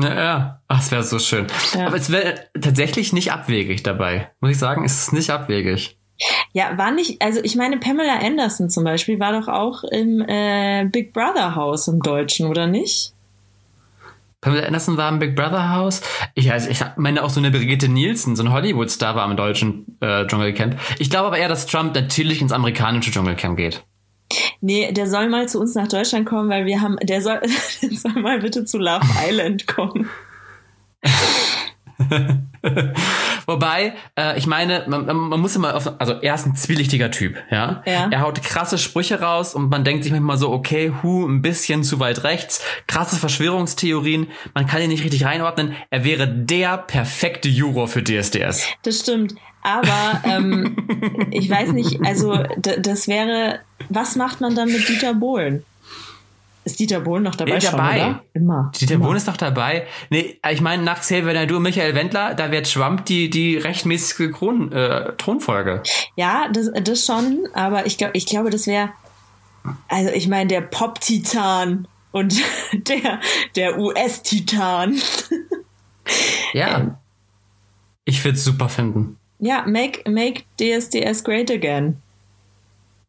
Ja, 0.03 0.15
ja. 0.15 0.61
Ach, 0.67 0.81
es 0.81 0.91
wäre 0.91 1.03
so 1.03 1.19
schön. 1.19 1.47
Ja. 1.73 1.87
Aber 1.87 1.97
es 1.97 2.11
wäre 2.11 2.45
tatsächlich 2.59 3.13
nicht 3.13 3.31
abwegig 3.31 3.83
dabei. 3.83 4.31
Muss 4.39 4.51
ich 4.51 4.59
sagen, 4.59 4.83
es 4.85 5.03
ist 5.03 5.13
nicht 5.13 5.29
abwegig. 5.29 5.97
Ja, 6.53 6.77
war 6.77 6.91
nicht, 6.91 7.21
also 7.21 7.39
ich 7.43 7.55
meine, 7.55 7.77
Pamela 7.77 8.19
Anderson 8.19 8.69
zum 8.69 8.83
Beispiel 8.83 9.19
war 9.19 9.39
doch 9.39 9.47
auch 9.47 9.83
im 9.83 10.21
äh, 10.21 10.85
Big 10.85 11.13
Brother 11.13 11.55
Haus 11.55 11.87
im 11.87 12.01
Deutschen, 12.01 12.47
oder 12.47 12.65
nicht? 12.65 13.13
Pamela 14.41 14.65
Anderson 14.65 14.97
war 14.97 15.09
im 15.09 15.19
Big 15.19 15.35
Brother 15.35 15.75
Haus. 15.75 16.01
Ich, 16.33 16.51
also 16.51 16.69
ich 16.69 16.79
meine 16.95 17.23
auch 17.23 17.29
so 17.29 17.39
eine 17.39 17.51
Brigitte 17.51 17.89
Nielsen, 17.89 18.35
so 18.35 18.43
ein 18.43 18.51
Hollywood-Star 18.51 19.15
war 19.15 19.29
im 19.29 19.37
deutschen 19.37 19.97
äh, 19.99 20.25
Dschungelcamp. 20.25 20.79
Ich 20.99 21.09
glaube 21.09 21.27
aber 21.27 21.37
eher, 21.37 21.49
dass 21.49 21.67
Trump 21.67 21.93
natürlich 21.93 22.41
ins 22.41 22.51
amerikanische 22.51 23.11
Dschungelcamp 23.11 23.57
geht. 23.57 23.83
Nee, 24.61 24.91
der 24.91 25.07
soll 25.07 25.29
mal 25.29 25.47
zu 25.47 25.59
uns 25.59 25.75
nach 25.75 25.87
Deutschland 25.87 26.25
kommen, 26.25 26.49
weil 26.49 26.65
wir 26.65 26.81
haben, 26.81 26.97
der 27.03 27.21
soll, 27.21 27.39
der 27.81 27.91
soll 27.91 28.13
mal 28.21 28.39
bitte 28.39 28.65
zu 28.65 28.77
Love 28.77 29.05
Island 29.27 29.67
kommen. 29.67 30.09
Wobei, 33.45 33.93
äh, 34.17 34.37
ich 34.37 34.45
meine, 34.45 34.83
man, 34.87 35.05
man 35.05 35.39
muss 35.39 35.55
immer 35.55 35.75
auf, 35.75 35.99
also 35.99 36.13
er 36.13 36.35
ist 36.35 36.45
ein 36.45 36.55
zwielichtiger 36.55 37.11
Typ, 37.11 37.37
ja? 37.49 37.81
Ja. 37.85 38.09
Er 38.11 38.21
haut 38.21 38.43
krasse 38.43 38.77
Sprüche 38.77 39.21
raus 39.21 39.55
und 39.55 39.69
man 39.69 39.83
denkt 39.83 40.03
sich 40.03 40.11
manchmal 40.11 40.37
so, 40.37 40.51
okay, 40.51 40.93
hu, 41.01 41.25
ein 41.25 41.41
bisschen 41.41 41.83
zu 41.83 41.99
weit 41.99 42.23
rechts, 42.23 42.63
krasse 42.87 43.15
Verschwörungstheorien, 43.15 44.27
man 44.53 44.67
kann 44.67 44.81
ihn 44.81 44.89
nicht 44.89 45.03
richtig 45.03 45.25
einordnen. 45.25 45.75
Er 45.89 46.03
wäre 46.03 46.27
der 46.27 46.77
perfekte 46.77 47.47
Juror 47.49 47.87
für 47.87 48.03
DSDS. 48.03 48.67
Das 48.83 48.99
stimmt. 48.99 49.35
Aber 49.67 50.21
ähm, 50.23 50.77
ich 51.31 51.49
weiß 51.49 51.73
nicht, 51.73 51.99
also 52.05 52.41
das 52.57 53.09
wäre, 53.09 53.59
was 53.89 54.15
macht 54.15 54.39
man 54.39 54.55
dann 54.55 54.71
mit 54.71 54.87
Dieter 54.87 55.13
Bohlen? 55.13 55.65
Ist 56.63 56.79
Dieter 56.79 57.01
Bohlen 57.01 57.23
noch 57.23 57.35
dabei? 57.35 57.55
Ja, 57.55 57.61
schon, 57.61 57.71
dabei. 57.71 57.95
oder? 57.95 58.23
Immer. 58.33 58.71
Dieter 58.79 58.93
immer. 58.93 59.05
Bohlen 59.05 59.17
ist 59.17 59.27
doch 59.27 59.35
dabei. 59.35 59.85
Nee, 60.09 60.39
ich 60.49 60.61
meine, 60.61 60.83
nach 60.83 61.01
Xavier 61.01 61.33
Naidoo 61.33 61.57
und 61.57 61.63
Michael 61.63 61.95
Wendler, 61.95 62.33
da 62.33 62.49
wäre 62.49 62.63
Trump 62.63 63.03
die, 63.07 63.29
die 63.29 63.57
rechtmäßige 63.57 64.31
Kron, 64.31 64.71
äh, 64.71 65.11
Thronfolge. 65.17 65.83
Ja, 66.15 66.47
das, 66.49 66.71
das 66.81 67.05
schon, 67.05 67.49
aber 67.53 67.85
ich, 67.85 67.97
glaub, 67.97 68.11
ich 68.13 68.25
glaube, 68.25 68.49
das 68.49 68.67
wäre, 68.67 68.89
also 69.89 70.11
ich 70.11 70.29
meine, 70.29 70.47
der 70.47 70.61
Pop-Titan 70.61 71.89
und 72.11 72.35
der, 72.73 73.19
der 73.57 73.77
US-Titan. 73.77 74.95
Ja. 76.53 76.99
Ich 78.09 78.23
würde 78.23 78.37
es 78.37 78.45
super 78.45 78.69
finden. 78.69 79.16
Ja, 79.39 79.63
make, 79.67 80.09
make 80.09 80.43
DSDS 80.59 81.23
great 81.23 81.51
again. 81.51 81.97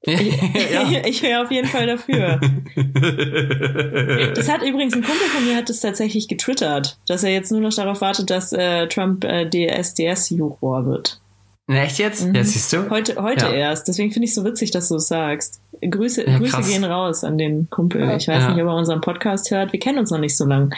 ja. 0.06 0.18
Ich 1.06 1.22
wäre 1.22 1.42
auf 1.42 1.50
jeden 1.50 1.68
Fall 1.68 1.86
dafür. 1.86 2.40
Das 4.34 4.48
hat 4.48 4.62
übrigens 4.62 4.94
ein 4.94 5.02
Kumpel 5.02 5.26
von 5.28 5.44
mir 5.46 5.56
hat 5.56 5.68
das 5.68 5.80
tatsächlich 5.80 6.28
getwittert, 6.28 6.98
dass 7.08 7.24
er 7.24 7.30
jetzt 7.32 7.50
nur 7.50 7.60
noch 7.60 7.74
darauf 7.74 8.00
wartet, 8.00 8.30
dass 8.30 8.52
äh, 8.52 8.86
Trump 8.88 9.24
äh, 9.24 9.48
DSDS-Juror 9.48 10.86
wird. 10.86 11.20
Na, 11.66 11.82
echt 11.82 11.98
jetzt? 11.98 12.26
Ja, 12.32 12.44
siehst 12.44 12.72
du? 12.72 12.88
Heute, 12.90 13.20
heute 13.20 13.46
Ja. 13.46 13.52
erst. 13.52 13.88
Deswegen 13.88 14.10
finde 14.12 14.24
ich 14.24 14.30
es 14.30 14.36
so 14.36 14.44
witzig, 14.44 14.70
dass 14.70 14.88
du 14.88 14.96
es 14.96 15.08
sagst. 15.08 15.60
Grüße, 15.82 16.26
Ja, 16.26 16.38
Grüße 16.38 16.62
gehen 16.62 16.84
raus 16.84 17.24
an 17.24 17.36
den 17.36 17.68
Kumpel. 17.70 18.02
Ich 18.16 18.28
weiß 18.28 18.42
Ja. 18.44 18.50
nicht, 18.54 18.62
ob 18.62 18.68
er 18.68 18.74
unseren 18.76 19.00
Podcast 19.00 19.50
hört. 19.50 19.72
Wir 19.72 19.80
kennen 19.80 19.98
uns 19.98 20.10
noch 20.10 20.18
nicht 20.18 20.36
so 20.36 20.44
lang. 20.46 20.72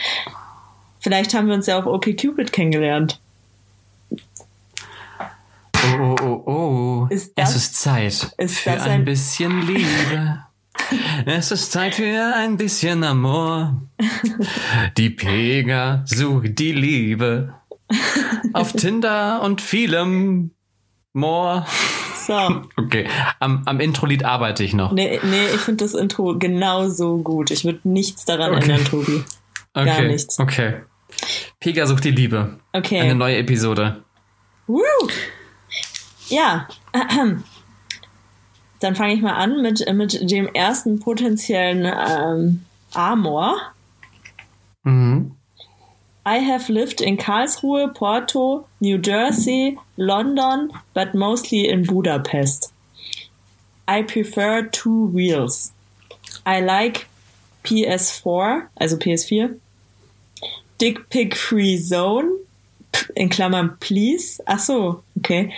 Vielleicht 0.98 1.32
haben 1.34 1.46
wir 1.48 1.54
uns 1.54 1.66
ja 1.66 1.78
auf 1.78 1.86
OkCupid 1.86 2.52
kennengelernt. 2.52 3.19
Oh. 6.50 7.06
Ist 7.10 7.36
das- 7.36 7.50
es 7.50 7.56
ist 7.56 7.74
Zeit 7.82 8.32
ist 8.38 8.58
für 8.58 8.70
ein, 8.72 8.80
ein- 8.80 9.04
bisschen 9.04 9.62
Liebe. 9.66 10.38
es 11.26 11.50
ist 11.50 11.72
Zeit 11.72 11.94
für 11.94 12.34
ein 12.36 12.56
bisschen 12.56 13.04
Amor. 13.04 13.80
Die 14.96 15.10
Pega 15.10 16.02
sucht 16.06 16.58
die 16.58 16.72
Liebe. 16.72 17.54
Auf 18.52 18.72
Tinder 18.76 19.42
und 19.42 19.60
vielem 19.60 20.50
more. 21.12 21.64
So. 22.26 22.62
Okay, 22.76 23.06
am, 23.40 23.62
am 23.66 23.80
Intro-Lied 23.80 24.24
arbeite 24.24 24.62
ich 24.64 24.74
noch. 24.74 24.92
Nee, 24.92 25.18
nee 25.22 25.46
ich 25.54 25.60
finde 25.60 25.84
das 25.84 25.94
Intro 25.94 26.36
genauso 26.38 27.18
gut. 27.18 27.50
Ich 27.50 27.64
würde 27.64 27.80
nichts 27.84 28.24
daran 28.24 28.54
Okay. 28.54 28.70
ändern, 28.72 28.84
Tobi. 28.84 29.24
Okay, 29.74 29.84
gar 29.86 30.02
nichts. 30.02 30.38
Okay. 30.38 30.80
Pega 31.60 31.86
sucht 31.86 32.04
die 32.04 32.10
Liebe. 32.12 32.58
Okay. 32.72 33.00
Eine 33.00 33.14
neue 33.14 33.36
Episode. 33.38 34.02
Woo! 34.66 34.80
Ja. 36.30 36.68
Dann 38.80 38.96
fange 38.96 39.12
ich 39.12 39.20
mal 39.20 39.34
an 39.34 39.60
mit, 39.60 39.84
mit 39.92 40.30
dem 40.30 40.48
ersten 40.48 41.00
potenziellen 41.00 41.84
ähm, 41.84 42.64
Amor. 42.94 43.60
Mhm. 44.84 45.36
I 46.26 46.38
have 46.38 46.72
lived 46.72 47.00
in 47.00 47.16
Karlsruhe, 47.16 47.88
Porto, 47.88 48.66
New 48.80 48.98
Jersey, 48.98 49.78
London, 49.96 50.70
but 50.94 51.14
mostly 51.14 51.68
in 51.68 51.84
Budapest. 51.84 52.72
I 53.88 54.02
prefer 54.02 54.62
two 54.62 55.06
wheels. 55.12 55.72
I 56.46 56.60
like 56.60 57.06
PS4, 57.64 58.68
also 58.80 58.96
PS4. 58.96 59.58
Dick 60.78 61.08
Pic 61.10 61.34
Free 61.34 61.76
Zone, 61.76 62.30
in 63.16 63.28
Klammern 63.28 63.78
please. 63.80 64.40
Ach 64.46 64.60
so, 64.60 65.02
okay. 65.18 65.52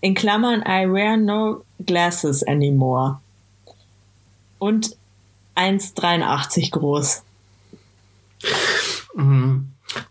In 0.00 0.14
Klammern 0.14 0.62
I 0.62 0.86
wear 0.86 1.16
no 1.16 1.64
glasses 1.84 2.42
anymore. 2.46 3.20
Und 4.58 4.96
1,83 5.56 6.70
groß. 6.70 7.22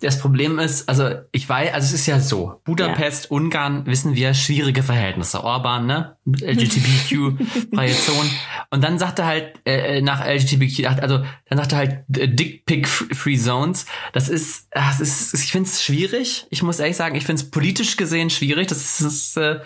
Das 0.01 0.19
Problem 0.19 0.59
ist, 0.59 0.89
also 0.89 1.09
ich 1.31 1.47
weiß, 1.47 1.73
also 1.73 1.85
es 1.85 1.93
ist 1.93 2.07
ja 2.07 2.19
so, 2.19 2.61
Budapest, 2.65 3.29
Ungarn, 3.31 3.85
wissen 3.85 4.15
wir, 4.15 4.33
schwierige 4.33 4.83
Verhältnisse. 4.83 5.43
Orban, 5.43 5.85
ne? 5.85 6.17
LGBTQ-freie 6.25 7.93
Zonen. 8.05 8.31
Und 8.71 8.83
dann 8.83 8.97
sagt 8.99 9.19
er 9.19 9.25
halt, 9.25 9.59
äh, 9.65 10.01
nach 10.01 10.25
LGBTQ, 10.25 11.01
also 11.01 11.23
dann 11.49 11.57
sagt 11.57 11.71
er 11.73 11.77
halt 11.77 12.03
äh, 12.17 12.27
Dick 12.27 12.65
Pic 12.65 12.87
Free 12.87 13.37
Zones. 13.37 13.85
Das 14.13 14.29
ist, 14.29 14.67
das 14.71 14.99
ist 14.99 15.33
ich 15.33 15.51
finde 15.51 15.69
es 15.69 15.83
schwierig. 15.83 16.47
Ich 16.49 16.63
muss 16.63 16.79
ehrlich 16.79 16.97
sagen, 16.97 17.15
ich 17.15 17.25
finde 17.25 17.41
es 17.41 17.51
politisch 17.51 17.97
gesehen 17.97 18.29
schwierig. 18.29 18.67
Das 18.67 18.99
ist, 18.99 19.37
äh, 19.37 19.59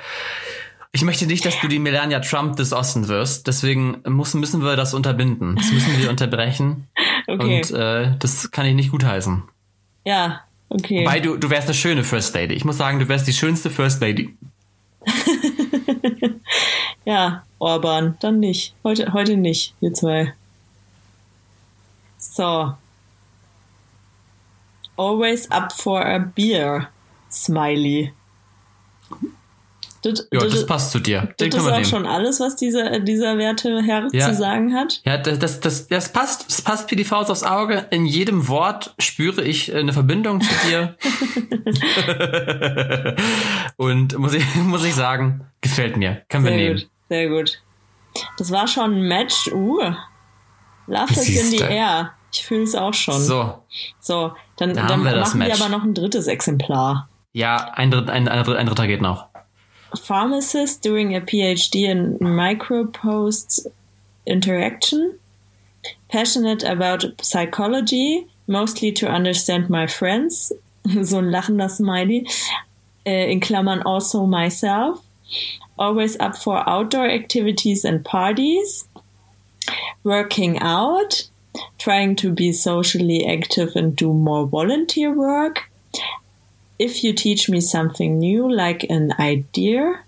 ich 0.91 1.03
möchte 1.03 1.25
nicht, 1.25 1.45
dass 1.45 1.59
du 1.61 1.67
die 1.67 1.79
Melania 1.79 2.19
Trump 2.19 2.57
des 2.57 2.73
Osten 2.73 3.07
wirst. 3.07 3.47
Deswegen 3.47 4.03
muss, 4.07 4.33
müssen 4.33 4.61
wir 4.61 4.75
das 4.75 4.93
unterbinden. 4.93 5.55
Das 5.55 5.71
müssen 5.71 5.97
wir 5.97 6.09
unterbrechen. 6.09 6.87
Okay. 7.27 7.59
Und 7.59 7.71
äh, 7.71 8.17
das 8.17 8.49
kann 8.49 8.65
ich 8.65 8.73
nicht 8.73 8.91
gutheißen. 8.91 9.43
Ja, 10.03 10.41
okay. 10.69 11.01
Wobei 11.01 11.19
du, 11.19 11.37
du 11.37 11.49
wärst 11.49 11.67
eine 11.67 11.75
schöne 11.75 12.03
First 12.03 12.33
Lady. 12.35 12.53
Ich 12.55 12.65
muss 12.65 12.77
sagen, 12.77 12.99
du 12.99 13.07
wärst 13.07 13.27
die 13.27 13.33
schönste 13.33 13.69
First 13.69 14.01
Lady. 14.01 14.35
Ja, 17.05 17.43
Orban, 17.59 18.17
dann 18.19 18.39
nicht. 18.39 18.75
Heute, 18.83 19.11
heute 19.13 19.35
nicht, 19.35 19.73
wir 19.79 19.93
zwei. 19.93 20.33
So. 22.17 22.75
Always 24.97 25.49
up 25.49 25.73
for 25.73 26.05
a 26.05 26.19
beer. 26.19 26.89
Smiley. 27.31 28.13
Das, 30.03 30.27
Ja, 30.31 30.39
das, 30.39 30.53
das 30.53 30.65
passt 30.65 30.91
zu 30.91 30.99
dir. 30.99 31.33
Den 31.39 31.51
das 31.51 31.61
ist 31.61 31.67
auch 31.67 31.71
nehmen. 31.73 31.85
schon 31.85 32.05
alles, 32.07 32.39
was 32.39 32.55
dieser, 32.55 32.99
dieser 32.99 33.37
werte 33.37 33.81
Herr 33.83 34.07
Ja. 34.11 34.29
zu 34.29 34.35
sagen 34.35 34.73
hat. 34.73 34.99
Ja, 35.05 35.17
das, 35.17 35.37
das, 35.39 35.59
das, 35.59 35.87
das 35.87 36.11
passt. 36.11 36.49
Das 36.49 36.61
passt 36.63 36.89
wie 36.89 36.95
die 36.95 37.03
Faust 37.03 37.29
aufs 37.29 37.43
Auge. 37.43 37.85
In 37.91 38.05
jedem 38.05 38.47
Wort 38.47 38.95
spüre 38.99 39.43
ich 39.43 39.71
äh, 39.73 39.77
eine 39.77 39.93
Verbindung 39.93 40.41
zu 40.41 40.49
dir. 40.67 40.95
Und 43.77 44.17
muss 44.17 44.33
ich, 44.33 44.43
muss 44.63 44.83
ich 44.83 44.95
sagen, 44.95 45.45
gefällt 45.61 45.97
mir. 45.97 46.21
Können 46.29 46.45
wir 46.45 46.51
Sehr 46.51 46.57
nehmen. 46.59 46.75
gut, 46.79 46.89
sehr 47.09 47.29
gut. 47.29 47.61
Das 48.37 48.51
war 48.51 48.67
schon 48.67 48.93
ein 48.95 49.01
Match. 49.07 49.47
Uh. 49.53 49.81
Love 50.87 51.11
is 51.13 51.29
in 51.29 51.51
the 51.57 51.63
air. 51.63 52.11
Ich 52.33 52.43
fühle 52.45 52.63
es 52.63 52.75
auch 52.75 52.93
schon. 52.93 53.19
So. 53.21 53.63
So, 53.99 54.33
dann, 54.57 54.73
Da 54.73 54.81
dann 54.83 54.89
haben 54.91 55.03
wir 55.05 55.11
das 55.13 55.33
machen 55.35 55.47
wir 55.47 55.53
aber 55.53 55.69
noch 55.69 55.83
ein 55.83 55.93
drittes 55.93 56.27
Exemplar. 56.27 57.07
Ja, 57.33 57.71
ein, 57.75 57.91
Dritt, 57.91 58.09
ein, 58.09 58.27
ein, 58.27 58.45
ein 58.45 58.65
Dritter 58.65 58.87
geht 58.87 59.01
noch. 59.01 59.27
Pharmacist 59.97 60.81
doing 60.81 61.15
a 61.15 61.21
PhD 61.21 61.89
in 61.89 62.17
micropost 62.19 63.67
interaction, 64.25 65.19
passionate 66.09 66.63
about 66.63 67.05
psychology, 67.21 68.27
mostly 68.47 68.91
to 68.93 69.07
understand 69.07 69.69
my 69.69 69.87
friends, 69.87 70.51
so 71.03 71.17
ein 71.17 71.31
lachender 71.31 71.69
Smiley, 71.69 72.27
äh, 73.05 73.31
in 73.31 73.39
Klammern 73.39 73.81
also 73.85 74.25
myself, 74.25 75.03
always 75.77 76.19
up 76.19 76.35
for 76.35 76.67
outdoor 76.69 77.07
activities 77.07 77.85
and 77.85 78.03
parties, 78.05 78.87
working 80.03 80.59
out, 80.59 81.27
trying 81.77 82.15
to 82.15 82.31
be 82.31 82.51
socially 82.51 83.25
active 83.25 83.75
and 83.75 83.95
do 83.95 84.13
more 84.13 84.45
volunteer 84.47 85.13
work, 85.13 85.70
if 86.81 87.03
you 87.03 87.13
teach 87.13 87.47
me 87.47 87.61
something 87.61 88.17
new, 88.17 88.49
like 88.49 88.83
an 88.89 89.13
idea 89.19 89.99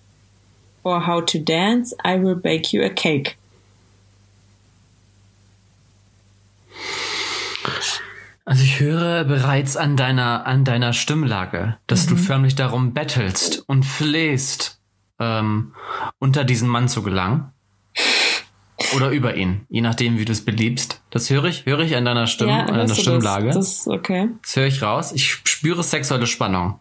or 0.83 1.01
how 1.01 1.21
to 1.21 1.37
dance, 1.37 1.93
I 2.03 2.15
will 2.15 2.35
bake 2.35 2.73
you 2.73 2.81
a 2.83 2.89
cake. 2.89 3.37
Also 8.45 8.63
ich 8.63 8.79
höre 8.79 9.23
bereits 9.23 9.77
an 9.77 9.95
deiner, 9.95 10.45
an 10.45 10.65
deiner 10.65 10.91
Stimmlage, 10.91 11.77
dass 11.87 12.07
du 12.07 12.17
förmlich 12.17 12.55
darum 12.55 12.93
bettelst 12.93 13.63
und 13.67 13.83
flehst, 13.85 14.79
ähm, 15.19 15.73
unter 16.19 16.43
diesen 16.43 16.67
Mann 16.67 16.89
zu 16.89 17.03
gelangen. 17.03 17.53
Oder 18.95 19.09
über 19.09 19.35
ihn, 19.35 19.65
je 19.69 19.81
nachdem, 19.81 20.17
wie 20.17 20.25
du 20.25 20.31
es 20.31 20.43
beliebst. 20.45 21.01
Das 21.09 21.29
höre 21.29 21.45
ich, 21.45 21.65
höre 21.65 21.79
ich 21.79 21.95
an 21.95 22.05
deiner 22.05 22.27
Stimme, 22.27 22.51
Ja, 22.51 22.59
an 22.61 22.67
deiner 22.67 22.85
das? 22.85 22.99
Stimmlage. 22.99 23.47
Das 23.47 23.55
Das, 23.83 23.87
okay. 23.87 24.29
höre 24.53 24.67
ich 24.67 24.81
raus. 24.81 25.11
Ich 25.13 25.31
spüre 25.31 25.83
sexuelle 25.83 26.27
Spannung. 26.27 26.79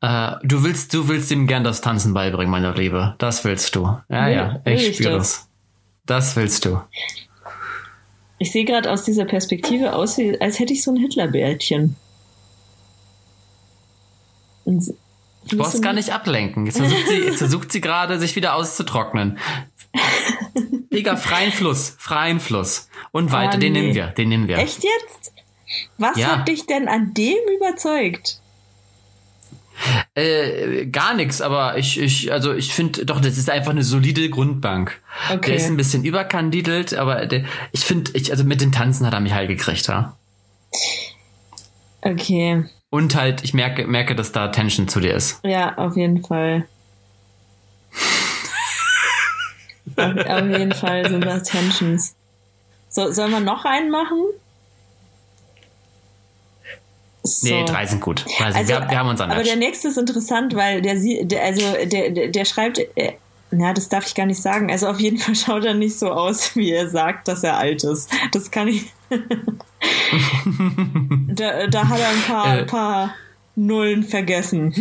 Äh, 0.00 0.32
du 0.44 0.62
willst, 0.64 0.94
du 0.94 1.08
willst 1.08 1.30
ihm 1.32 1.46
gern 1.46 1.64
das 1.64 1.80
Tanzen 1.80 2.14
beibringen, 2.14 2.50
meine 2.50 2.72
Liebe. 2.72 3.14
Das 3.18 3.44
willst 3.44 3.74
du. 3.74 3.82
Ja, 4.08 4.26
Will- 4.26 4.32
ja, 4.34 4.60
ich 4.64 4.88
ich 4.90 4.96
spüre 4.96 5.14
das? 5.18 5.28
es. 5.28 5.48
Das 6.06 6.36
willst 6.36 6.64
du. 6.64 6.80
Ich 8.38 8.50
sehe 8.52 8.64
gerade 8.64 8.90
aus 8.90 9.04
dieser 9.04 9.24
Perspektive 9.24 9.94
aus, 9.94 10.18
wie, 10.18 10.40
als 10.40 10.58
hätte 10.58 10.72
ich 10.72 10.82
so 10.82 10.90
ein 10.92 10.96
Hitlerbärtchen. 10.96 11.96
Du 14.64 15.56
brauchst 15.56 15.82
gar 15.82 15.92
nicht 15.92 16.10
ablenken. 16.10 16.66
Jetzt 16.66 16.78
versucht 16.78 17.08
sie, 17.08 17.16
jetzt 17.18 17.38
versucht 17.38 17.72
sie 17.72 17.80
gerade, 17.80 18.18
sich 18.18 18.36
wieder 18.36 18.54
auszutrocknen. 18.54 19.38
Digga, 20.92 21.16
freien 21.16 21.52
Fluss, 21.52 21.94
freien 21.98 22.40
Fluss. 22.40 22.88
Und 23.12 23.32
weiter, 23.32 23.54
Ah, 23.54 23.56
den 23.58 23.72
nee. 23.72 23.80
nehmen 23.80 23.94
wir, 23.94 24.06
den 24.08 24.28
nehmen 24.28 24.48
wir. 24.48 24.58
Echt 24.58 24.82
jetzt? 24.84 25.32
Was 25.98 26.16
Ja. 26.18 26.36
hat 26.38 26.48
dich 26.48 26.66
denn 26.66 26.88
an 26.88 27.14
dem 27.14 27.36
überzeugt? 27.56 28.38
Äh, 30.14 30.86
gar 30.86 31.14
nichts, 31.14 31.40
aber 31.40 31.76
ich, 31.78 31.98
ich, 31.98 32.30
also 32.30 32.52
ich 32.54 32.72
finde, 32.74 33.04
doch, 33.06 33.20
das 33.20 33.36
ist 33.38 33.50
einfach 33.50 33.70
eine 33.72 33.82
solide 33.82 34.28
Grundbank. 34.30 35.00
Okay. 35.32 35.46
Der 35.46 35.54
ist 35.56 35.66
ein 35.66 35.76
bisschen 35.76 36.04
überkandidelt, 36.04 36.94
aber 36.94 37.26
der, 37.26 37.44
ich 37.72 37.80
finde, 37.84 38.10
ich, 38.14 38.30
also 38.30 38.44
mit 38.44 38.60
dem 38.60 38.70
Tanzen 38.70 39.06
hat 39.06 39.14
er 39.14 39.20
mich 39.20 39.32
halt 39.32 39.48
gekriegt, 39.48 39.86
ja. 39.88 40.16
Okay, 42.02 42.64
Und 42.90 43.14
halt, 43.14 43.42
ich 43.44 43.54
merke, 43.54 43.86
merke, 43.86 44.14
dass 44.14 44.32
da 44.32 44.48
Tension 44.48 44.88
zu 44.88 45.00
dir 45.00 45.14
ist. 45.14 45.40
ja, 45.44 45.76
auf 45.78 45.96
jeden 45.96 46.22
Fall. 46.24 46.66
auf, 50.28 50.48
jeden 50.58 50.72
Fall 50.72 51.08
sind 51.08 51.24
das 51.24 51.42
Tensions. 51.44 52.14
So, 52.88 53.10
sollen 53.10 53.30
wir 53.32 53.40
noch 53.40 53.64
einen 53.64 53.90
machen? 53.90 54.18
So. 57.24 57.48
Nee, 57.54 57.64
drei 57.64 57.86
sind 57.86 58.00
gut. 58.00 58.24
Drei 58.38 58.50
sind, 58.52 58.56
Also, 58.56 58.72
wir, 58.72 58.90
wir 58.90 58.98
haben 58.98 59.08
unser 59.08 59.24
aber 59.24 59.36
Match. 59.36 59.46
der 59.48 59.56
nächste 59.56 59.88
ist 59.88 59.96
interessant, 59.96 60.54
weil 60.56 60.82
der, 60.82 60.96
der 60.96 61.42
also 61.44 61.62
der, 61.86 62.10
der, 62.10 62.28
der 62.28 62.44
schreibt, 62.44 62.78
äh, 62.96 63.12
na, 63.52 63.72
das 63.72 63.88
darf 63.88 64.06
ich 64.06 64.14
gar 64.14 64.26
nicht 64.26 64.42
sagen. 64.42 64.70
Also 64.72 64.88
auf 64.88 64.98
jeden 64.98 65.18
Fall 65.18 65.34
schaut 65.36 65.64
er 65.64 65.74
nicht 65.74 65.98
so 65.98 66.10
aus, 66.10 66.56
wie 66.56 66.72
er 66.72 66.88
sagt, 66.88 67.28
dass 67.28 67.44
er 67.44 67.58
alt 67.58 67.84
ist. 67.84 68.10
Das 68.32 68.50
kann 68.50 68.68
ich. 68.68 68.92
da, 71.28 71.66
da 71.68 71.88
hat 71.88 72.00
er 72.00 72.08
ein 72.08 72.22
paar, 72.26 72.58
Äh. 72.58 72.64
paar 72.64 73.14
Nullen 73.54 74.02
vergessen. 74.02 74.72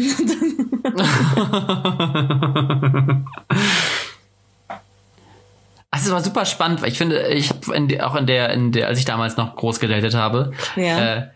Es 6.03 6.11
war 6.11 6.23
super 6.23 6.45
spannend, 6.45 6.81
weil 6.81 6.89
ich 6.89 6.97
finde, 6.97 7.27
ich 7.29 7.49
habe 7.49 8.05
auch 8.05 8.15
in 8.15 8.25
der, 8.27 8.49
in 8.51 8.71
der, 8.71 8.87
als 8.87 8.99
ich 8.99 9.05
damals 9.05 9.37
noch 9.37 9.55
groß 9.55 9.79
gedatet 9.79 10.13
habe, 10.15 10.51
Ja. 10.75 11.15
äh, 11.15 11.27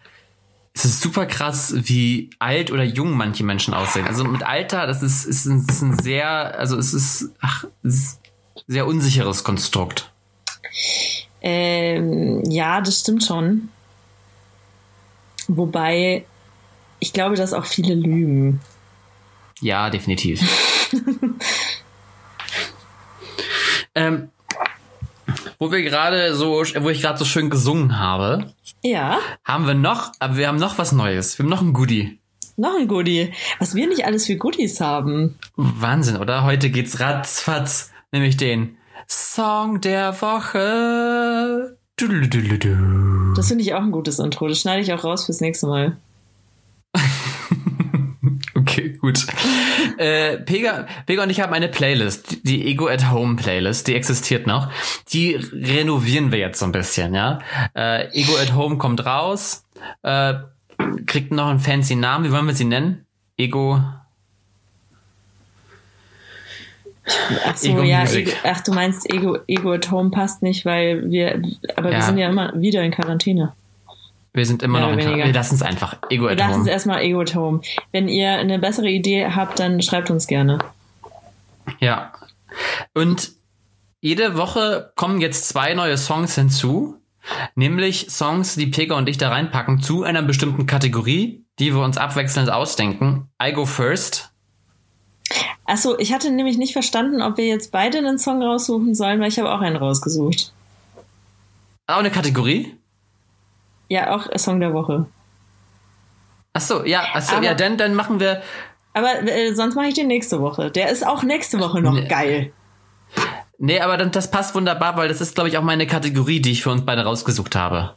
es 0.74 0.84
ist 0.86 1.02
super 1.02 1.26
krass, 1.26 1.74
wie 1.76 2.30
alt 2.40 2.70
oder 2.72 2.84
jung 2.84 3.12
manche 3.16 3.44
Menschen 3.46 3.74
aussehen. 3.74 4.06
Also 4.08 4.26
mit 4.26 4.44
Alter, 4.44 4.88
das 4.88 5.02
ist, 5.02 5.24
ist, 5.26 5.46
ein, 5.46 5.66
ist 5.70 5.82
ein 5.82 5.98
sehr, 6.00 6.60
also 6.60 6.78
es 6.78 6.94
ist, 6.94 7.30
ach, 7.40 7.64
es 7.84 7.96
ist 7.96 8.20
ein 8.58 8.62
sehr 8.68 8.86
unsicheres 8.86 9.44
Konstrukt. 9.46 10.12
ähm, 11.42 12.44
ja, 12.50 12.82
das 12.82 13.00
stimmt 13.00 13.24
schon. 13.24 13.70
Wobei, 15.48 16.26
ich 17.00 17.14
glaube, 17.14 17.36
dass 17.36 17.54
auch 17.54 17.66
viele 17.66 17.94
lügen. 17.94 18.60
Ja, 19.62 19.90
definitiv. 19.90 20.42
ähm, 23.96 24.30
wo 25.60 25.72
wir 25.72 25.82
gerade 25.84 26.36
so, 26.36 26.64
wo 26.80 26.90
ich 26.90 27.02
gerade 27.02 27.18
so 27.20 27.26
schön 27.26 27.50
gesungen 27.50 28.00
habe, 28.00 28.54
Ja, 28.84 29.20
haben 29.44 29.68
wir 29.68 29.74
noch, 29.74 30.12
aber 30.20 30.38
wir 30.38 30.48
haben 30.48 30.58
noch 30.60 30.78
was 30.78 30.92
Neues. 30.92 31.38
Wir 31.38 31.44
haben 31.44 31.50
noch 31.50 31.62
ein 31.62 31.74
Goodie. 31.74 32.20
noch 32.58 32.76
ein 32.78 32.88
Goodie. 32.88 33.34
Was 33.60 33.76
wir 33.76 33.88
nicht 33.88 34.06
alles 34.06 34.26
für 34.26 34.36
Goodies 34.38 34.80
haben. 34.82 35.38
Wahnsinn, 35.56 36.18
oder? 36.18 36.44
Heute 36.44 36.70
geht's 36.70 37.00
ratzfatz, 37.00 37.92
nämlich 38.12 38.38
den 38.38 38.78
Song 39.08 39.82
der 39.82 40.20
Woche. 40.22 41.78
Das 41.98 43.48
finde 43.48 43.64
ich 43.64 43.74
auch 43.74 43.82
ein 43.82 43.92
gutes 43.92 44.20
Intro. 44.20 44.48
Das 44.48 44.60
schneide 44.60 44.82
ich 44.82 44.92
auch 44.94 45.04
raus 45.04 45.26
fürs 45.26 45.42
nächste 45.42 45.68
Mal. 45.68 45.98
Gut. 49.06 49.28
äh, 50.00 50.38
Pega, 50.38 50.88
Pega 51.06 51.22
und 51.22 51.30
ich 51.30 51.40
haben 51.42 51.54
eine 51.54 51.68
Playlist, 51.68 52.38
die 52.48 52.66
Ego 52.66 52.88
at 52.88 53.12
Home 53.12 53.36
Playlist, 53.36 53.86
die 53.86 53.94
existiert 53.94 54.48
noch. 54.48 54.72
Die 55.14 55.36
renovieren 55.36 56.32
wir 56.32 56.40
jetzt 56.40 56.58
so 56.58 56.66
ein 56.66 56.72
bisschen, 56.72 57.14
ja. 57.14 57.38
Äh, 57.76 58.08
Ego 58.20 58.36
at 58.42 58.56
Home 58.56 58.78
kommt 58.78 59.06
raus, 59.06 59.64
äh, 60.02 60.34
kriegt 61.06 61.32
noch 61.32 61.48
einen 61.50 61.60
fancy 61.60 61.96
Namen. 61.96 62.26
Wie 62.26 62.32
wollen 62.32 62.48
wir 62.48 62.56
sie 62.56 62.66
nennen? 62.66 63.06
Ego. 63.38 63.80
Ach 67.46 67.56
so, 67.56 67.70
Ego 67.70 67.84
ja. 67.84 68.04
Ego, 68.06 68.32
ach, 68.44 68.62
du 68.62 68.74
meinst 68.74 69.08
Ego, 69.14 69.38
Ego 69.48 69.74
at 69.74 69.92
Home 69.92 70.10
passt 70.10 70.42
nicht, 70.42 70.66
weil 70.66 71.12
wir, 71.12 71.44
aber 71.76 71.90
wir 71.92 71.98
Ja. 72.00 72.02
sind 72.02 72.18
ja 72.18 72.28
immer 72.30 72.52
wieder 72.56 72.82
in 72.82 72.90
Quarantäne. 72.92 73.54
Wir 74.36 74.46
sind 74.46 74.64
immer 74.64 74.82
noch 74.82 74.92
in 74.92 74.98
weniger. 74.98 75.26
Wir 75.26 75.34
lassen 75.34 75.56
es 75.56 75.62
einfach. 75.62 75.98
Ego 76.10 76.26
Wir 76.26 76.32
at 76.32 76.40
lassen 76.40 76.62
es 76.62 76.68
erstmal 76.68 77.02
Ego 77.02 77.22
at 77.22 77.36
Home. 77.36 77.62
Wenn 77.94 78.10
ihr 78.10 78.32
eine 78.32 78.60
bessere 78.60 78.90
Idee 78.90 79.28
habt, 79.28 79.60
dann 79.60 79.82
schreibt 79.82 80.10
uns 80.10 80.28
gerne. 80.28 80.60
Ja. 81.80 82.12
Und 82.94 83.32
jede 84.02 84.38
Woche 84.38 84.92
kommen 84.96 85.22
jetzt 85.22 85.48
zwei 85.48 85.74
neue 85.74 85.98
Songs 85.98 86.36
hinzu, 86.36 86.98
nämlich 87.56 88.08
Songs, 88.10 88.56
die 88.56 88.68
Pega 88.68 88.96
und 88.96 89.08
ich 89.08 89.18
da 89.18 89.30
reinpacken 89.30 89.82
zu 89.82 90.04
einer 90.04 90.22
bestimmten 90.22 90.66
Kategorie, 90.66 91.46
die 91.58 91.74
wir 91.74 91.82
uns 91.82 91.98
abwechselnd 91.98 92.52
ausdenken. 92.52 93.30
I 93.42 93.54
go 93.54 93.66
first. 93.66 94.32
Achso, 95.64 95.98
ich 95.98 96.14
hatte 96.14 96.30
nämlich 96.30 96.58
nicht 96.58 96.74
verstanden, 96.74 97.22
ob 97.22 97.38
wir 97.38 97.48
jetzt 97.48 97.72
beide 97.72 97.98
einen 98.00 98.20
Song 98.20 98.44
raussuchen 98.44 98.94
sollen, 98.96 99.22
weil 99.22 99.30
ich 99.30 99.40
habe 99.40 99.52
auch 99.52 99.62
einen 99.62 99.78
rausgesucht. 99.78 100.52
Auch 101.88 101.98
eine 101.98 102.12
Kategorie? 102.12 102.76
Ja, 103.88 104.16
auch 104.16 104.28
Song 104.38 104.60
der 104.60 104.74
Woche. 104.74 105.06
Ach 106.54 106.62
so, 106.62 106.84
ja, 106.86 107.04
ach 107.14 107.22
so, 107.22 107.36
Aber- 107.36 107.46
ja, 107.46 107.54
dann, 107.54 107.78
dann 107.78 107.96
machen 107.96 108.20
wir. 108.20 108.42
Aber 108.94 109.22
äh, 109.24 109.54
sonst 109.54 109.76
mache 109.76 109.88
ich 109.88 109.94
den 109.94 110.08
nächste 110.08 110.40
Woche. 110.42 110.72
Der 110.72 110.90
ist 110.90 111.06
auch 111.06 111.24
nächste 111.24 111.60
Woche 111.60 111.82
noch 111.82 111.94
Nee. 111.94 112.08
geil. 112.08 112.54
Nee, 113.58 113.80
aber 113.82 113.98
dann, 113.98 114.12
das 114.12 114.32
passt 114.32 114.56
wunderbar, 114.56 114.96
weil 114.98 115.08
das 115.08 115.22
ist, 115.22 115.36
glaube 115.36 115.50
ich, 115.50 115.58
auch 115.58 115.64
meine 115.64 115.86
Kategorie, 115.88 116.42
die 116.42 116.52
ich 116.52 116.64
für 116.64 116.72
uns 116.72 116.86
beide 116.86 117.04
rausgesucht 117.04 117.56
habe. 117.56 117.96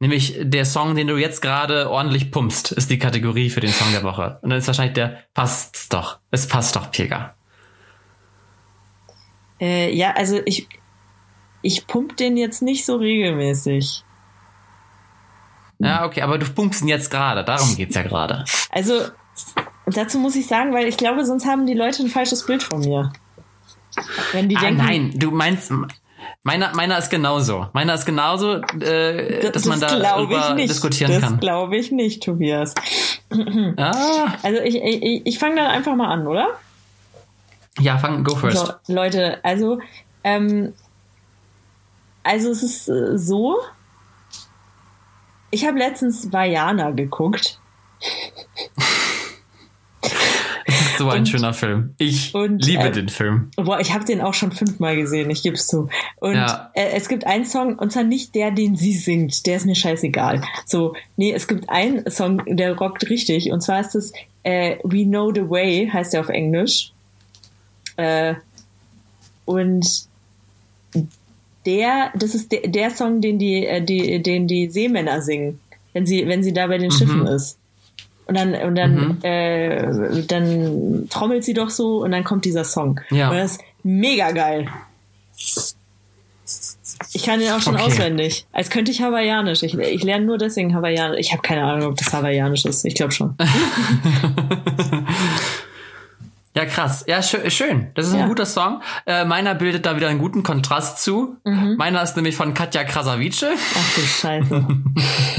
Nämlich 0.00 0.36
der 0.40 0.64
Song, 0.64 0.94
den 0.96 1.06
du 1.08 1.16
jetzt 1.16 1.42
gerade 1.42 1.90
ordentlich 1.90 2.30
pumpst, 2.30 2.72
ist 2.72 2.88
die 2.90 2.98
Kategorie 2.98 3.50
für 3.50 3.60
den 3.60 3.70
Song 3.72 3.90
der 3.92 4.02
Woche. 4.02 4.38
Und 4.42 4.50
dann 4.50 4.58
ist 4.58 4.66
wahrscheinlich 4.66 4.94
der, 4.94 5.18
passt's 5.34 5.88
doch. 5.90 6.18
Es 6.30 6.46
passt 6.48 6.74
doch, 6.76 6.90
Pega. 6.90 7.34
Äh, 9.60 9.94
ja, 9.94 10.12
also 10.12 10.40
ich, 10.44 10.68
ich 11.62 11.86
pump 11.86 12.16
den 12.16 12.36
jetzt 12.36 12.62
nicht 12.62 12.84
so 12.86 12.96
regelmäßig. 12.96 14.04
Ja, 15.78 16.04
okay, 16.04 16.22
aber 16.22 16.38
du 16.38 16.46
pumpst 16.52 16.82
ihn 16.82 16.88
jetzt 16.88 17.10
gerade, 17.10 17.44
darum 17.44 17.76
geht's 17.76 17.94
ja 17.94 18.02
gerade. 18.02 18.44
Also 18.70 19.00
dazu 19.86 20.18
muss 20.18 20.34
ich 20.36 20.46
sagen, 20.46 20.74
weil 20.74 20.86
ich 20.88 20.96
glaube, 20.96 21.24
sonst 21.24 21.46
haben 21.46 21.66
die 21.66 21.74
Leute 21.74 22.02
ein 22.02 22.08
falsches 22.08 22.44
Bild 22.46 22.62
von 22.62 22.80
mir. 22.80 23.12
Wenn 24.32 24.48
die 24.48 24.56
Ah, 24.56 24.60
denken, 24.60 24.76
nein, 24.84 25.12
du 25.16 25.30
meinst, 25.30 25.72
meiner, 26.42 26.74
meiner 26.74 26.98
ist 26.98 27.10
genauso. 27.10 27.66
Meiner 27.72 27.94
ist 27.94 28.04
genauso, 28.06 28.54
äh, 28.80 29.50
dass 29.50 29.64
man 29.64 29.78
glaub 29.80 30.02
darüber 30.02 30.54
diskutieren 30.56 31.12
das 31.12 31.20
kann. 31.22 31.40
glaube 31.40 31.76
ich 31.76 31.90
nicht, 31.92 32.22
Tobias. 32.24 32.74
Ah, 33.76 34.32
Also 34.42 34.60
ich, 34.62 34.76
ich, 34.76 35.22
ich 35.26 35.38
fange 35.38 35.56
dann 35.56 35.66
einfach 35.66 35.94
mal 35.94 36.08
an, 36.12 36.26
oder? 36.26 36.48
ja, 37.80 37.96
fang, 37.98 38.24
go 38.24 38.34
first. 38.34 38.56
So, 38.56 38.92
Leute, 38.92 39.38
also, 39.44 39.78
ähm, 40.24 40.72
also 42.24 42.50
es 42.50 42.62
ist 42.64 42.88
äh, 42.88 43.16
so, 43.16 43.56
ich 45.50 45.66
habe 45.66 45.78
letztens 45.78 46.32
Vajana 46.32 46.90
geguckt. 46.90 47.58
Ist 50.66 50.98
so 50.98 51.08
ein 51.08 51.24
schöner 51.26 51.54
Film. 51.54 51.94
Ich 51.98 52.34
und, 52.34 52.64
liebe 52.64 52.84
äh, 52.84 52.92
den 52.92 53.08
Film. 53.08 53.50
Boah, 53.56 53.80
ich 53.80 53.92
habe 53.94 54.04
den 54.04 54.20
auch 54.20 54.34
schon 54.34 54.52
fünfmal 54.52 54.96
gesehen, 54.96 55.30
ich 55.30 55.42
geb's 55.42 55.66
zu. 55.66 55.88
Und 56.16 56.34
Ja. 56.34 56.70
äh, 56.74 56.90
es 56.94 57.08
gibt 57.08 57.26
einen 57.26 57.44
Song, 57.46 57.76
und 57.78 57.90
zwar 57.92 58.04
nicht 58.04 58.34
der, 58.34 58.50
den 58.50 58.76
sie 58.76 58.92
singt, 58.92 59.46
der 59.46 59.56
ist 59.56 59.66
mir 59.66 59.74
scheißegal. 59.74 60.42
So, 60.66 60.94
nee, 61.16 61.32
es 61.32 61.48
gibt 61.48 61.68
einen 61.70 62.08
Song, 62.10 62.42
der 62.46 62.76
rockt 62.76 63.08
richtig, 63.08 63.50
und 63.50 63.62
zwar 63.62 63.80
ist 63.80 63.94
es 63.94 64.12
äh, 64.42 64.76
We 64.84 65.04
Know 65.04 65.32
the 65.34 65.48
Way, 65.48 65.88
heißt 65.92 66.12
der 66.12 66.20
auf 66.20 66.28
der, 71.68 72.10
das 72.16 72.34
ist 72.34 72.50
der, 72.50 72.62
der 72.62 72.90
Song, 72.90 73.20
den 73.20 73.38
die, 73.38 73.64
äh, 73.66 73.80
die, 73.82 74.20
den 74.22 74.48
die 74.48 74.68
Seemänner 74.70 75.20
singen, 75.22 75.60
wenn 75.92 76.06
sie, 76.06 76.26
wenn 76.26 76.42
sie 76.42 76.52
da 76.54 76.66
bei 76.66 76.78
den 76.78 76.90
Schiffen 76.90 77.26
ist. 77.26 77.58
Und 78.26 78.36
dann, 78.36 78.54
und 78.54 78.74
dann, 78.74 78.94
Mhm. 78.94 79.18
äh, 79.22 80.22
dann 80.26 81.06
trommelt 81.10 81.44
sie 81.44 81.54
doch 81.54 81.70
so 81.70 82.02
und 82.02 82.10
dann 82.10 82.24
kommt 82.24 82.44
dieser 82.44 82.64
Song. 82.64 83.00
Ja. 83.10 83.30
Und 83.30 83.36
das 83.36 83.52
ist 83.52 83.60
mega 83.84 84.32
geil. 84.32 84.66
Ich 87.12 87.22
kann 87.22 87.38
den 87.40 87.50
auch 87.52 87.60
schon 87.60 87.74
Okay. 87.76 87.84
auswendig. 87.84 88.46
Als 88.52 88.70
könnte 88.70 88.90
ich 88.90 89.02
Hawaiianisch. 89.02 89.62
Ich, 89.62 89.74
ich 89.78 90.02
lerne 90.02 90.24
nur 90.26 90.38
deswegen 90.38 90.74
Hawaiianisch. 90.74 91.20
Ich 91.20 91.32
habe 91.32 91.42
keine 91.42 91.62
Ahnung, 91.64 91.90
ob 91.90 91.96
das 91.96 92.12
Hawaiianisch 92.12 92.64
ist. 92.64 92.84
Ich 92.84 92.94
glaube 92.94 93.12
schon. 93.12 93.34
Ja, 96.58 96.64
krass. 96.64 97.04
Ja, 97.06 97.22
schö 97.22 97.48
schön. 97.50 97.92
Das 97.94 98.08
ist 98.08 98.14
Ja. 98.14 98.22
ein 98.22 98.28
guter 98.28 98.44
Song. 98.44 98.82
Äh, 99.06 99.24
meiner 99.24 99.54
bildet 99.54 99.86
da 99.86 99.94
wieder 99.94 100.08
einen 100.08 100.18
guten 100.18 100.42
Kontrast 100.42 101.00
zu. 101.00 101.36
Mhm. 101.44 101.76
Meiner 101.78 102.02
ist 102.02 102.16
nämlich 102.16 102.34
von 102.34 102.52
Katja 102.52 102.82
Krasavice, 102.82 103.44
Ach 103.76 103.94
du 103.94 104.00
Scheiße. 104.00 104.66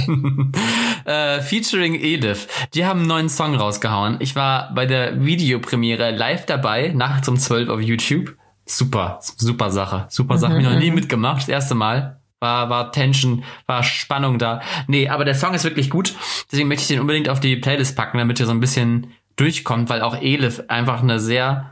äh, 1.06 1.42
featuring 1.42 1.96
Edith. 1.96 2.48
Die 2.74 2.86
haben 2.86 3.00
einen 3.00 3.08
neuen 3.10 3.30
Song 3.30 3.54
rausgehauen. 3.56 4.16
Ich 4.20 4.38
war 4.38 4.74
bei 4.74 4.86
der 4.86 5.26
Videopremiere 5.26 6.12
live 6.12 6.46
dabei, 6.46 6.94
nachts 6.96 7.28
um 7.28 7.38
12 7.38 7.68
auf 7.68 7.82
YouTube. 7.82 8.36
Super, 8.66 9.20
super 9.22 9.72
Sache. 9.72 10.06
Super 10.10 10.38
Sache. 10.38 10.54
Hab 10.54 10.60
ich 10.60 10.66
noch 10.68 10.80
nie 10.80 10.92
mitgemacht. 10.92 11.42
Das 11.42 11.50
erste 11.50 11.76
Mal. 11.76 12.16
War, 12.42 12.70
war 12.70 12.94
Tension, 12.94 13.44
war 13.68 13.84
Spannung 13.84 14.40
da. 14.40 14.62
Nee, 14.88 15.10
aber 15.10 15.26
der 15.26 15.36
Song 15.36 15.54
ist 15.54 15.66
wirklich 15.66 15.90
gut. 15.90 16.14
Deswegen 16.50 16.70
möchte 16.70 16.84
ich 16.84 16.88
den 16.88 17.02
unbedingt 17.02 17.28
auf 17.28 17.42
die 17.42 17.58
Playlist 17.58 17.98
packen, 17.98 18.18
damit 18.18 18.40
er 18.40 18.46
so 18.46 18.54
ein 18.54 18.62
bisschen 18.62 19.12
durchkommt, 19.40 19.90
weil 19.90 20.02
auch 20.02 20.16
Elif 20.22 20.64
einfach 20.68 21.02
eine 21.02 21.20
sehr, 21.20 21.72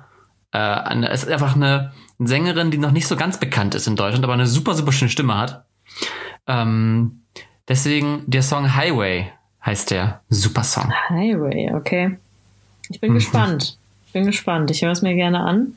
äh, 0.52 0.58
eine, 0.58 1.10
es 1.10 1.24
ist 1.24 1.30
einfach 1.32 1.56
eine 1.56 1.92
Sängerin, 2.20 2.72
die 2.72 2.78
noch 2.78 2.92
nicht 2.92 3.08
so 3.08 3.16
ganz 3.16 3.40
bekannt 3.40 3.76
ist 3.76 3.88
in 3.88 3.96
Deutschland, 3.96 4.24
aber 4.24 4.34
eine 4.34 4.48
super, 4.48 4.74
super 4.74 4.92
schöne 4.92 5.10
Stimme 5.10 5.38
hat. 5.38 5.66
Ähm, 6.48 7.22
deswegen 7.68 8.24
der 8.28 8.42
Song 8.44 8.74
Highway 8.76 9.32
heißt 9.66 9.92
der. 9.92 10.22
Super 10.30 10.64
Song. 10.64 10.92
Highway, 11.10 11.72
okay. 11.74 12.18
Ich 12.90 12.98
Mhm. 12.98 13.02
bin 13.02 13.14
gespannt. 13.16 13.78
Ich 14.08 14.14
bin 14.14 14.26
gespannt. 14.26 14.72
Ich 14.72 14.82
höre 14.82 14.92
es 14.92 15.02
mir 15.02 15.14
gerne 15.16 15.42
an. 15.42 15.74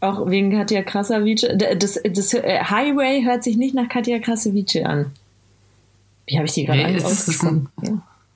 Auch 0.00 0.28
wegen 0.28 0.50
Katja 0.50 0.82
Krasavice. 0.82 1.46
Das, 1.56 2.00
das, 2.04 2.34
äh, 2.34 2.60
Highway 2.64 3.22
hört 3.24 3.44
sich 3.44 3.56
nicht 3.56 3.74
nach 3.74 3.88
Katja 3.88 4.18
Krasavice 4.18 4.84
an. 4.84 5.12
Wie 6.26 6.36
habe 6.36 6.46
ich 6.46 6.52
die 6.52 6.64
gerade 6.66 6.78
Nee, 6.80 6.84
an- 6.84 6.94
es 6.96 7.26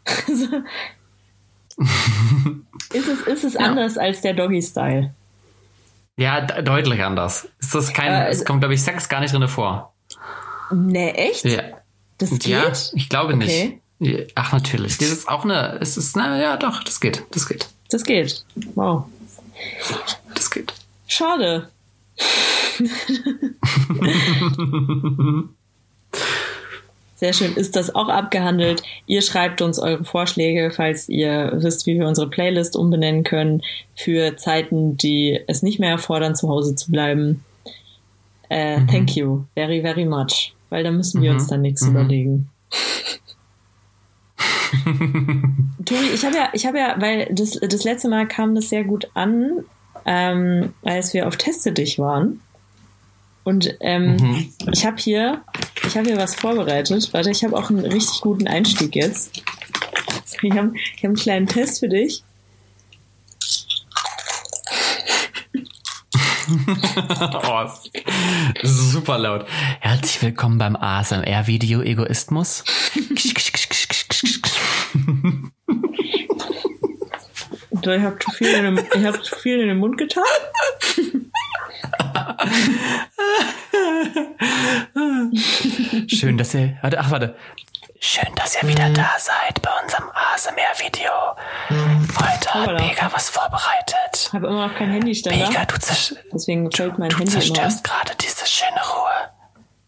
ist- 2.93 3.09
es, 3.09 3.21
ist 3.27 3.45
es 3.45 3.55
Ja. 3.55 3.61
anders 3.61 3.97
als 3.99 4.21
der 4.21 4.35
Doggy-Style? 4.35 5.15
Ja, 6.17 6.41
de- 6.43 6.63
deutlich 6.63 7.03
anders. 7.03 7.49
Ist 7.59 7.75
das 7.75 7.93
kein, 7.93 8.13
Äh, 8.13 8.29
es 8.29 8.45
kommt, 8.45 8.61
glaube 8.61 8.75
ich, 8.75 8.83
Sex 8.83 9.09
gar 9.09 9.21
nicht 9.21 9.33
drin 9.35 9.47
vor. 9.49 9.93
Nee, 10.71 11.11
echt? 11.11 11.45
Ja. 11.45 11.63
Das 12.19 12.31
geht? 12.31 12.47
Ja, 12.47 12.73
ich 12.95 13.09
glaube 13.09 13.35
Okay. 13.35 13.81
nicht. 13.99 14.33
Ach, 14.35 14.53
natürlich. 14.53 14.99
Das 14.99 15.09
ist 15.11 15.29
auch 15.29 15.45
eine, 15.45 15.79
es 15.81 15.97
ist, 15.97 16.17
na 16.17 16.39
ja, 16.41 16.57
doch, 16.57 16.83
das 16.85 17.01
geht, 17.01 17.25
das 17.31 17.49
geht, 17.49 17.69
Das 17.91 18.05
geht. 18.05 18.45
Wow. 18.75 19.05
das 20.35 20.51
geht. 20.51 20.73
Schade. 21.07 21.69
Sehr 27.23 27.33
schön. 27.33 27.55
Ist 27.55 27.77
das 27.77 27.95
auch 27.95 28.09
abgehandelt? 28.09 28.83
Ihr 29.07 29.23
schreibt 29.23 29.63
uns 29.63 29.79
eure 29.79 30.03
Vorschläge, 30.03 30.73
falls 30.75 31.09
ihr 31.09 31.53
wisst, 31.55 31.87
wie 31.87 31.97
wir 31.97 32.09
unsere 32.09 32.29
Playlist 32.29 32.75
umbenennen 32.75 33.23
können 33.23 33.63
für 33.95 34.37
Zeiten, 34.37 34.97
die 34.97 35.39
es 35.47 35.63
nicht 35.63 35.79
mehr 35.79 35.91
erfordern, 35.91 36.35
zu 36.35 36.49
Hause 36.49 36.75
zu 36.75 36.91
bleiben. 36.91 37.45
Äh, 38.49 38.81
Thank 38.91 39.15
you 39.15 39.45
very, 39.55 39.83
very 39.83 40.05
much. 40.05 40.53
Weil 40.69 40.83
da 40.83 40.91
müssen 40.91 41.23
wir 41.23 41.31
uns 41.31 41.47
dann 41.47 41.63
nichts 41.63 41.87
überlegen. 41.87 42.51
Tobi, 45.85 46.09
ich 46.13 46.25
habe 46.25 46.35
ja, 46.35 46.49
ich 46.53 46.67
habe 46.67 46.79
ja, 46.79 46.97
weil 46.99 47.29
das, 47.31 47.53
das 47.53 47.85
letzte 47.85 48.09
Mal 48.09 48.27
kam 48.27 48.57
das 48.57 48.69
sehr 48.69 48.83
gut 48.83 49.09
an, 49.15 49.65
ähm, 50.07 50.75
als 50.83 51.15
wir 51.15 51.29
auf 51.29 51.37
Teste 51.37 51.71
dich 51.71 52.01
waren. 52.01 52.41
Und 53.45 53.77
ähm, 53.79 54.49
ich 54.73 54.85
habe 54.85 54.97
hier, 54.97 55.43
ich 55.87 55.97
habe 55.97 56.09
hier 56.09 56.17
was 56.17 56.35
vorbereitet. 56.35 57.13
Warte, 57.13 57.31
ich 57.31 57.45
habe 57.45 57.57
auch 57.57 57.71
einen 57.71 57.85
richtig 57.85 58.21
guten 58.21 58.47
Einstieg 58.47 58.95
jetzt. 58.95 59.43
Ich 60.43 60.53
habe 60.53 60.73
hab 60.73 61.05
einen 61.05 61.15
kleinen 61.15 61.47
Test 61.47 61.81
für 61.81 61.89
dich. 61.89 62.23
oh, 67.45 67.65
super 68.63 69.19
laut. 69.19 69.47
Herzlich 69.81 70.23
willkommen 70.23 70.59
beim 70.59 70.77
ASMR-Video 70.77 71.83
Egoismus. 71.83 72.65
Ich 72.95 73.35
habe 77.89 78.19
zu 78.19 78.31
viel 78.33 78.49
in 78.49 78.77
den, 78.77 78.87
ich 78.95 79.05
hab 79.05 79.25
zu 79.25 79.37
viel 79.37 79.61
in 79.61 79.69
den 79.69 79.79
Mund 79.79 79.99
getan. 79.99 80.25
Schön, 86.09 86.39
dass 86.39 86.55
ihr, 86.55 86.77
warte, 86.83 86.99
ach, 87.01 87.11
warte. 87.11 87.37
Schön, 88.01 88.29
dass 88.35 88.61
ihr 88.61 88.69
wieder 88.69 88.91
da 88.91 89.11
seid 89.19 89.63
bei 89.63 89.71
unserem 89.83 90.09
ASMR-Video. 90.11 91.11
Heute 91.71 92.55
hat. 92.55 92.77
Pega 92.79 93.11
was 93.13 93.29
vorbereitet. 93.29 93.97
Ich 94.15 94.33
habe 94.33 94.49
immer 94.49 94.67
noch 94.67 94.75
kein 94.75 94.91
Handyständer. 94.91 95.47
Pega, 95.47 95.65
du, 95.67 95.79
zersch 95.79 96.15
Deswegen 96.33 96.71
fällt 96.73 96.99
mein 96.99 97.11
du 97.11 97.19
Handy 97.19 97.29
auf. 97.37 97.43
zerstörst 97.45 97.85
gerade 97.85 98.13
diese 98.21 98.45
schöne 98.47 98.81
Ruhe. 98.93 99.31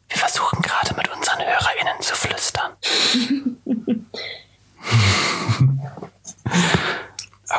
Wir 0.08 0.16
versuchen 0.18 0.62
gerade 0.62 0.94
mit 0.94 1.08
unseren 1.08 1.40
HörerInnen 1.40 2.00
zu 2.00 2.14
flüstern. 2.14 2.72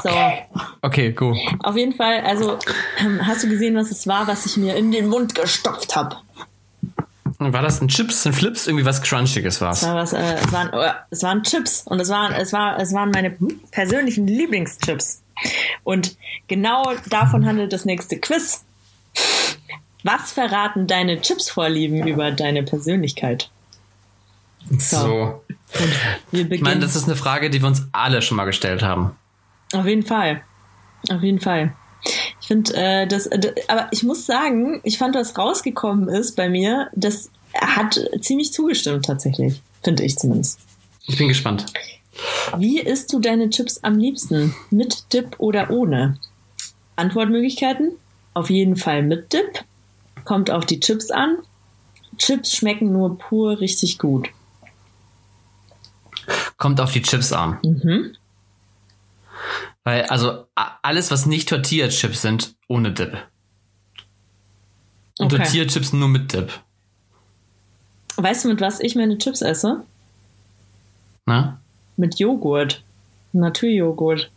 Okay. 0.03 0.45
Okay, 0.81 1.11
go. 1.13 1.35
Auf 1.63 1.75
jeden 1.77 1.93
Fall, 1.93 2.21
also 2.21 2.57
ähm, 2.99 3.25
hast 3.25 3.43
du 3.43 3.49
gesehen, 3.49 3.75
was 3.75 3.91
es 3.91 4.07
war, 4.07 4.27
was 4.27 4.45
ich 4.45 4.57
mir 4.57 4.75
in 4.75 4.91
den 4.91 5.07
Mund 5.07 5.35
gestopft 5.35 5.95
habe? 5.95 6.17
War 7.37 7.61
das 7.61 7.81
ein 7.81 7.89
Chips, 7.89 8.25
ein 8.25 8.33
Flips, 8.33 8.67
irgendwie 8.67 8.85
was 8.85 9.01
Crunchiges 9.01 9.59
war's? 9.59 9.81
Es, 9.81 9.87
war 9.87 9.95
was, 9.95 10.13
äh, 10.13 10.35
es, 10.35 10.51
waren, 10.51 10.73
äh, 10.73 10.93
es 11.09 11.23
waren 11.23 11.43
Chips 11.43 11.83
und 11.85 11.99
es 11.99 12.09
waren, 12.09 12.33
es, 12.33 12.53
war, 12.53 12.79
es 12.79 12.93
waren 12.93 13.11
meine 13.11 13.35
persönlichen 13.71 14.25
Lieblingschips. 14.25 15.21
Und 15.83 16.15
genau 16.47 16.93
davon 17.09 17.45
handelt 17.45 17.73
das 17.73 17.83
nächste 17.83 18.17
Quiz. 18.19 18.63
Was 20.03 20.31
verraten 20.31 20.87
deine 20.87 21.19
Chips-Vorlieben 21.19 22.07
über 22.07 22.31
deine 22.31 22.63
Persönlichkeit? 22.63 23.49
So. 24.77 25.43
Wir 26.31 26.51
Ich 26.51 26.61
meine, 26.61 26.79
das 26.79 26.95
ist 26.95 27.05
eine 27.05 27.15
Frage, 27.15 27.49
die 27.49 27.61
wir 27.61 27.67
uns 27.67 27.87
alle 27.91 28.21
schon 28.21 28.37
mal 28.37 28.45
gestellt 28.45 28.81
haben. 28.81 29.15
Auf 29.73 29.85
jeden 29.85 30.03
Fall. 30.03 30.41
Auf 31.09 31.21
jeden 31.21 31.39
Fall. 31.39 31.73
Ich 32.45 32.47
finde, 32.49 32.75
äh, 32.75 33.07
das, 33.07 33.25
äh, 33.25 33.55
aber 33.67 33.87
ich 33.89 34.03
muss 34.03 34.27
sagen, 34.27 34.79
ich 34.83 34.99
fand, 34.99 35.15
was 35.15 35.35
rausgekommen 35.35 36.09
ist 36.09 36.35
bei 36.35 36.47
mir, 36.47 36.91
das 36.93 37.31
hat 37.59 37.99
ziemlich 38.21 38.53
zugestimmt 38.53 39.05
tatsächlich. 39.05 39.63
Finde 39.81 40.03
ich 40.03 40.15
zumindest. 40.15 40.59
Ich 41.07 41.17
bin 41.17 41.27
gespannt. 41.27 41.65
Wie 42.55 42.79
isst 42.79 43.11
du 43.11 43.19
deine 43.19 43.49
Chips 43.49 43.79
am 43.83 43.97
liebsten? 43.97 44.53
Mit 44.69 45.11
Dip 45.11 45.39
oder 45.39 45.71
ohne? 45.71 46.19
Antwortmöglichkeiten? 46.97 47.93
Auf 48.35 48.51
jeden 48.51 48.75
Fall 48.75 49.01
mit 49.01 49.33
Dip. 49.33 49.65
Kommt 50.23 50.51
auf 50.51 50.67
die 50.67 50.79
Chips 50.79 51.09
an. 51.09 51.37
Chips 52.19 52.55
schmecken 52.55 52.93
nur 52.93 53.17
pur 53.17 53.59
richtig 53.59 53.97
gut. 53.97 54.29
Kommt 56.57 56.79
auf 56.79 56.91
die 56.91 57.01
Chips 57.01 57.33
an. 57.33 57.57
Mhm. 57.63 58.15
Weil, 59.85 60.03
also, 60.05 60.47
alles, 60.81 61.11
was 61.11 61.25
nicht 61.25 61.47
Tortilla-Chips 61.47 62.21
sind, 62.21 62.55
ohne 62.67 62.91
Dip. 62.91 63.13
Und 65.17 65.27
Okay. 65.31 65.37
Tortilla-Chips 65.37 65.93
nur 65.93 66.09
mit 66.09 66.33
Dip. 66.33 66.51
Weißt 68.17 68.43
du, 68.43 68.49
mit 68.49 68.59
was 68.59 68.81
ich 68.81 68.95
meine 68.95 69.17
Chips 69.17 69.41
esse? 69.41 69.83
Ne? 71.25 71.57
Mit 71.95 72.19
Joghurt. 72.19 72.83
Naturjoghurt. 73.31 74.29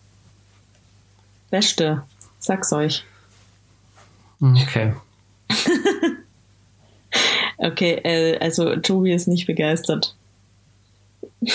Beste. 1.51 2.05
Sag's 2.39 2.73
euch. 2.73 3.05
Okay. 4.41 4.95
Okay, 7.61 7.95
äh, 8.05 8.39
also 8.39 8.77
Tobi 8.77 9.13
ist 9.13 9.27
nicht 9.27 9.47
begeistert. 9.47 10.15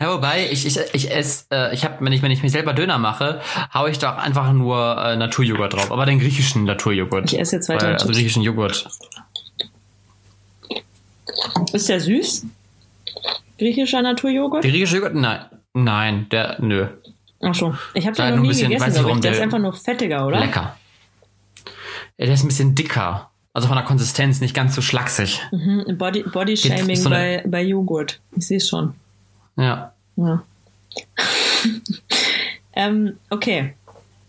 Ja, 0.00 0.12
wobei, 0.12 0.48
ich, 0.50 0.66
ich, 0.66 0.78
ich 0.92 1.10
esse, 1.10 1.44
äh, 1.50 1.72
ich 1.74 1.84
habe, 1.84 2.04
wenn 2.04 2.12
ich, 2.12 2.20
wenn 2.20 2.30
ich 2.30 2.42
mir 2.42 2.50
selber 2.50 2.74
Döner 2.74 2.98
mache, 2.98 3.40
hau 3.72 3.86
ich 3.86 3.98
doch 3.98 4.16
einfach 4.18 4.52
nur 4.52 4.98
äh, 4.98 5.16
Naturjoghurt 5.16 5.72
drauf. 5.72 5.90
Aber 5.92 6.04
den 6.04 6.18
griechischen 6.18 6.64
Naturjoghurt. 6.64 7.32
Ich 7.32 7.38
esse 7.40 7.56
jetzt 7.56 7.68
weiter 7.68 7.86
Weil. 7.86 7.92
Also 7.94 8.08
griechischen 8.08 8.42
Joghurt. 8.42 8.86
Ist 11.72 11.88
der 11.88 12.00
süß? 12.00 12.46
Griechischer 13.58 14.02
Naturjoghurt? 14.02 14.64
Der 14.64 14.70
griechische 14.70 14.96
Joghurt? 14.96 15.14
Nein. 15.14 15.46
Nein, 15.72 16.28
der, 16.30 16.56
nö. 16.60 16.88
Ach 17.42 17.54
so. 17.54 17.74
Ich 17.94 18.06
habe 18.06 18.16
Da 18.16 18.26
den 18.26 18.36
noch 18.36 18.42
nie 18.42 18.48
bisschen- 18.48 18.70
gegessen, 18.70 19.06
ich. 19.08 19.20
Der 19.20 19.32
ist 19.32 19.40
einfach 19.40 19.58
nur 19.58 19.72
fettiger, 19.72 20.26
oder? 20.26 20.40
Lecker. 20.40 20.76
Der 22.18 22.28
ist 22.28 22.42
ein 22.44 22.48
bisschen 22.48 22.74
dicker. 22.74 23.30
Also 23.54 23.68
von 23.68 23.76
der 23.76 23.86
Konsistenz 23.86 24.40
nicht 24.40 24.52
ganz 24.52 24.74
so 24.74 24.82
schlaksig. 24.82 25.40
Mhm. 25.52 25.96
Body, 25.96 26.24
Body 26.24 26.56
Shaming 26.56 26.96
so 26.96 27.08
bei, 27.08 27.42
bei 27.46 27.62
Joghurt. 27.62 28.20
Ich 28.36 28.48
sehe 28.48 28.56
es 28.58 28.68
schon. 28.68 28.94
Ja. 29.56 29.92
Ja. 30.16 30.42
ähm, 32.74 33.16
okay. 33.30 33.74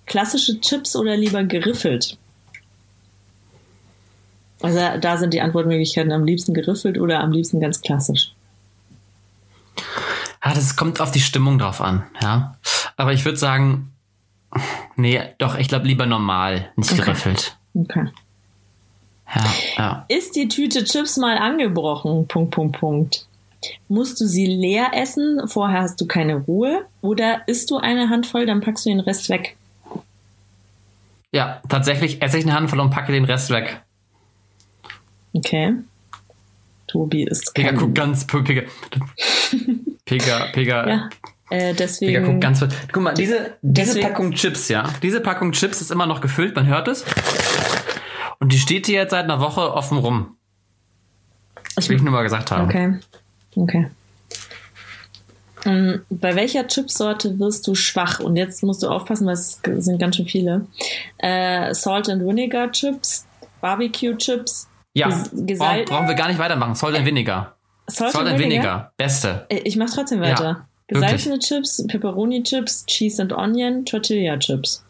Klassische 0.05 0.61
Chips 0.61 0.95
oder 0.95 1.17
lieber 1.17 1.43
geriffelt? 1.43 2.17
Also 4.61 4.79
da 5.01 5.17
sind 5.17 5.33
die 5.33 5.41
Antwortmöglichkeiten 5.41 6.11
am 6.11 6.23
liebsten 6.23 6.53
geriffelt 6.53 6.99
oder 6.99 7.19
am 7.19 7.31
liebsten 7.31 7.59
ganz 7.59 7.81
klassisch. 7.81 8.31
Ja, 10.43 10.53
das 10.53 10.75
kommt 10.75 11.01
auf 11.01 11.11
die 11.11 11.19
Stimmung 11.19 11.57
drauf 11.57 11.81
an, 11.81 12.03
ja. 12.21 12.57
Aber 12.97 13.13
ich 13.13 13.25
würde 13.25 13.39
sagen, 13.39 13.91
nee, 14.95 15.19
doch, 15.39 15.57
ich 15.57 15.67
glaube 15.67 15.87
lieber 15.87 16.05
normal, 16.05 16.69
nicht 16.75 16.91
Okay. 16.91 17.01
geriffelt. 17.01 17.57
Okay. 17.73 18.07
Ja, 19.35 19.45
ja. 19.77 20.05
Ist 20.07 20.35
die 20.35 20.47
Tüte 20.47 20.83
Chips 20.83 21.17
mal 21.17 21.37
angebrochen? 21.37 22.27
Punkt, 22.27 22.51
Punkt, 22.51 22.79
Punkt. 22.79 23.27
Musst 23.87 24.21
du 24.21 24.25
sie 24.27 24.45
leer 24.45 24.91
essen? 24.93 25.47
Vorher 25.47 25.81
hast 25.81 25.99
du 25.99 26.05
keine 26.05 26.35
Ruhe? 26.35 26.85
Oder 27.01 27.47
isst 27.47 27.71
du 27.71 27.77
eine 27.77 28.09
Handvoll, 28.09 28.45
dann 28.45 28.61
packst 28.61 28.85
du 28.85 28.89
den 28.89 28.99
Rest 28.99 29.29
weg? 29.29 29.57
Ja, 31.31 31.61
tatsächlich 31.67 32.21
esse 32.21 32.37
ich 32.37 32.45
eine 32.45 32.53
Handvoll 32.53 32.79
und 32.79 32.91
packe 32.91 33.11
den 33.11 33.25
Rest 33.25 33.49
weg. 33.49 33.81
Okay. 35.33 35.73
Tobi 36.87 37.23
ist 37.23 37.53
Pega 37.53 37.69
kein... 37.69 37.77
guckt 37.77 37.95
ganz, 37.95 38.25
Pega, 38.25 38.61
Pega, 40.05 40.45
Pega, 40.53 40.87
Ja, 40.87 41.09
äh, 41.49 41.57
Pega 41.59 41.73
deswegen... 41.73 42.23
guckt 42.25 42.41
ganz, 42.41 42.63
guck 42.91 43.03
mal, 43.03 43.13
diese, 43.15 43.55
diese 43.61 43.85
Deswegen- 43.93 44.07
Packung 44.07 44.31
Chips, 44.33 44.69
ja, 44.69 44.87
diese 45.01 45.19
Packung 45.19 45.51
Chips 45.51 45.81
ist 45.81 45.91
immer 45.91 46.05
noch 46.05 46.21
gefüllt, 46.21 46.55
man 46.55 46.67
hört 46.67 46.87
es. 46.87 47.03
Und 48.45 48.53
die 48.53 48.59
steht 48.59 48.85
hier 48.85 48.99
jetzt 48.99 49.09
seit 49.09 49.23
einer 49.23 49.39
Woche 49.39 49.73
offen 49.73 49.97
rum. 49.97 50.37
Das 51.75 51.89
will 51.89 51.95
ich 51.95 52.03
nur 52.03 52.11
mal 52.13 52.21
gesagt 52.21 52.51
haben. 52.51 52.65
Okay. 52.65 52.99
Okay. 53.55 53.87
Ähm, 55.65 56.01
Bei 56.11 56.35
welcher 56.35 56.67
Chipsorte 56.67 57.39
wirst 57.39 57.65
du 57.65 57.73
schwach? 57.73 58.19
Und 58.19 58.35
jetzt 58.35 58.61
musst 58.61 58.83
du 58.83 58.87
aufpassen, 58.87 59.25
weil 59.25 59.33
es 59.33 59.59
sind 59.63 59.97
ganz 59.97 60.17
schön 60.17 60.27
viele. 60.27 60.67
Äh, 61.17 61.73
Salt 61.73 62.07
and 62.07 62.21
Vinegar 62.23 62.71
Chips, 62.71 63.25
Barbecue 63.61 64.15
Chips, 64.15 64.67
Ja, 64.93 65.07
brauchen, 65.07 65.85
brauchen 65.85 66.07
wir 66.07 66.13
gar 66.13 66.27
nicht 66.27 66.37
weitermachen. 66.37 66.75
Salt 66.75 66.95
and 66.97 67.05
Vinegar. 67.07 67.55
Salt, 67.87 68.11
Salt 68.13 68.27
and 68.27 68.37
Vinegar. 68.37 68.91
Beste. 68.95 69.47
Äh, 69.49 69.61
Ich 69.63 69.75
mach 69.75 69.89
trotzdem 69.89 70.21
Ja, 70.21 70.29
weiter. 70.29 70.67
Gesalzene 70.85 71.39
Chips, 71.39 71.83
Pepperoni 71.87 72.43
Chips, 72.43 72.85
Cheese 72.85 73.23
and 73.23 73.33
Onion, 73.33 73.85
Tortilla 73.85 74.37
Chips. 74.37 74.85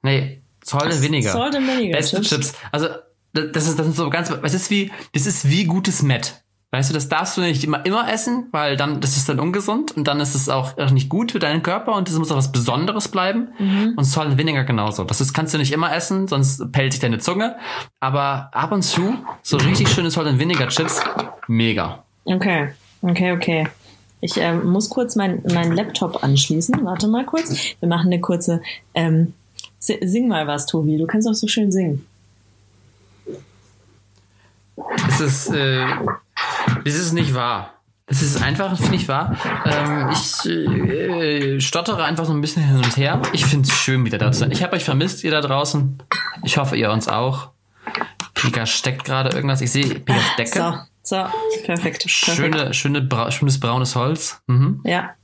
Nee, 0.00 0.41
Vinegar. 0.64 1.32
Salt 1.32 1.56
and 1.56 1.66
Vinegar 1.66 1.98
Beste 1.98 2.20
Chips. 2.20 2.54
Also, 2.70 2.88
das 3.32 3.68
ist, 3.68 3.78
das 3.78 3.86
ist 3.86 3.96
so 3.96 4.10
ganz, 4.10 4.30
es 4.42 4.54
ist 4.54 4.70
wie, 4.70 4.92
das 5.12 5.26
ist 5.26 5.48
wie 5.48 5.64
gutes 5.64 6.02
Met. 6.02 6.42
Weißt 6.74 6.88
du, 6.88 6.94
das 6.94 7.10
darfst 7.10 7.36
du 7.36 7.42
nicht 7.42 7.62
immer, 7.64 7.84
immer 7.84 8.10
essen, 8.10 8.48
weil 8.50 8.78
dann, 8.78 9.02
das 9.02 9.18
ist 9.18 9.28
dann 9.28 9.38
ungesund 9.38 9.92
und 9.92 10.08
dann 10.08 10.20
ist 10.20 10.34
es 10.34 10.48
auch 10.48 10.74
nicht 10.90 11.10
gut 11.10 11.32
für 11.32 11.38
deinen 11.38 11.62
Körper 11.62 11.94
und 11.94 12.08
das 12.08 12.16
muss 12.16 12.32
auch 12.32 12.36
was 12.36 12.50
Besonderes 12.50 13.08
bleiben. 13.08 13.48
Mhm. 13.58 13.92
Und 13.94 14.04
Salt 14.04 14.38
Vinegar 14.38 14.64
genauso. 14.64 15.04
Das 15.04 15.20
ist, 15.20 15.34
kannst 15.34 15.52
du 15.52 15.58
nicht 15.58 15.72
immer 15.72 15.94
essen, 15.94 16.28
sonst 16.28 16.72
pellt 16.72 16.92
sich 16.92 17.00
deine 17.02 17.18
Zunge. 17.18 17.56
Aber 18.00 18.48
ab 18.52 18.72
und 18.72 18.80
zu, 18.80 19.18
so 19.42 19.58
richtig 19.58 19.90
schöne 19.90 20.10
Salt 20.10 20.38
Vinegar 20.38 20.68
Chips, 20.68 21.02
mega. 21.46 22.04
Okay, 22.24 22.70
okay, 23.02 23.32
okay. 23.32 23.68
Ich 24.22 24.38
ähm, 24.38 24.64
muss 24.64 24.88
kurz 24.88 25.14
meinen 25.14 25.42
mein 25.52 25.72
Laptop 25.72 26.24
anschließen. 26.24 26.86
Warte 26.86 27.06
mal 27.06 27.26
kurz. 27.26 27.54
Wir 27.80 27.88
machen 27.88 28.06
eine 28.06 28.20
kurze. 28.22 28.62
Ähm, 28.94 29.34
sing 29.82 30.28
mal 30.28 30.46
was, 30.46 30.66
Tobi. 30.66 30.96
Du 30.96 31.06
kannst 31.06 31.28
auch 31.28 31.34
so 31.34 31.48
schön 31.48 31.72
singen. 31.72 32.06
Es 35.08 35.20
ist, 35.20 35.48
äh, 35.48 35.86
das 36.84 36.94
ist 36.94 37.12
nicht 37.12 37.34
wahr. 37.34 37.74
Es 38.06 38.22
ist 38.22 38.42
einfach 38.42 38.78
nicht 38.90 39.08
wahr. 39.08 39.36
Ähm, 39.64 40.10
ich 40.10 40.46
äh, 40.46 41.60
stottere 41.60 42.04
einfach 42.04 42.24
so 42.26 42.32
ein 42.32 42.40
bisschen 42.40 42.62
hin 42.62 42.76
und 42.76 42.96
her. 42.96 43.22
Ich 43.32 43.46
finde 43.46 43.68
es 43.68 43.74
schön, 43.74 44.04
wieder 44.04 44.18
da 44.18 44.32
zu 44.32 44.40
sein. 44.40 44.50
Ich 44.50 44.62
habe 44.62 44.76
euch 44.76 44.84
vermisst, 44.84 45.24
ihr 45.24 45.30
da 45.30 45.40
draußen. 45.40 45.98
Ich 46.42 46.58
hoffe, 46.58 46.76
ihr 46.76 46.90
uns 46.90 47.08
auch. 47.08 47.50
Pika 48.34 48.66
steckt 48.66 49.04
gerade 49.04 49.34
irgendwas. 49.34 49.60
Ich 49.60 49.70
sehe 49.70 49.86
Pikas 49.86 50.36
Decke. 50.36 50.58
So, 51.02 51.16
so, 51.16 51.16
perfekt. 51.64 51.66
perfekt. 51.66 52.10
Schöne, 52.10 52.74
schöne, 52.74 53.00
bra 53.00 53.30
schönes 53.30 53.58
braunes 53.58 53.96
Holz. 53.96 54.42
Mhm. 54.46 54.80
Ja. 54.84 55.14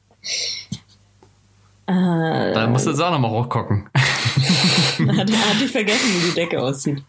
Äh, 1.89 2.53
Da 2.53 2.67
musst 2.67 2.85
du 2.87 2.91
jetzt 2.91 3.01
auch 3.01 3.11
nochmal 3.11 3.31
hochgucken. 3.31 3.89
hat, 3.95 5.31
hat 5.31 5.63
ich 5.63 5.73
vergessen, 5.73 6.09
wie 6.11 6.29
die 6.29 6.35
Decke 6.35 6.63
aussieht. 6.63 7.03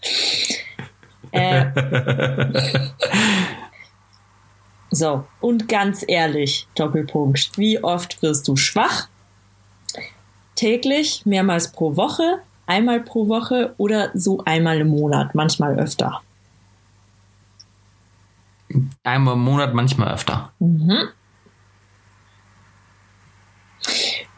Äh, 1.32 1.66
so, 4.92 5.26
und 5.42 5.68
ganz 5.68 6.06
ehrlich, 6.08 6.66
Doppelpunkt. 6.76 7.58
Wie 7.58 7.84
oft 7.84 8.22
wirst 8.22 8.48
du 8.48 8.56
schwach? 8.56 9.10
Täglich, 10.56 11.26
mehrmals 11.26 11.72
pro 11.74 11.98
Woche, 11.98 12.40
einmal 12.66 13.02
pro 13.02 13.28
Woche 13.28 13.74
oder 13.78 14.12
so 14.14 14.42
einmal 14.46 14.80
im 14.80 14.88
Monat, 14.88 15.36
manchmal 15.36 15.78
öfter. 15.78 16.22
Einmal 19.04 19.34
im 19.34 19.42
Monat, 19.42 19.74
manchmal 19.74 20.14
öfter. 20.14 20.54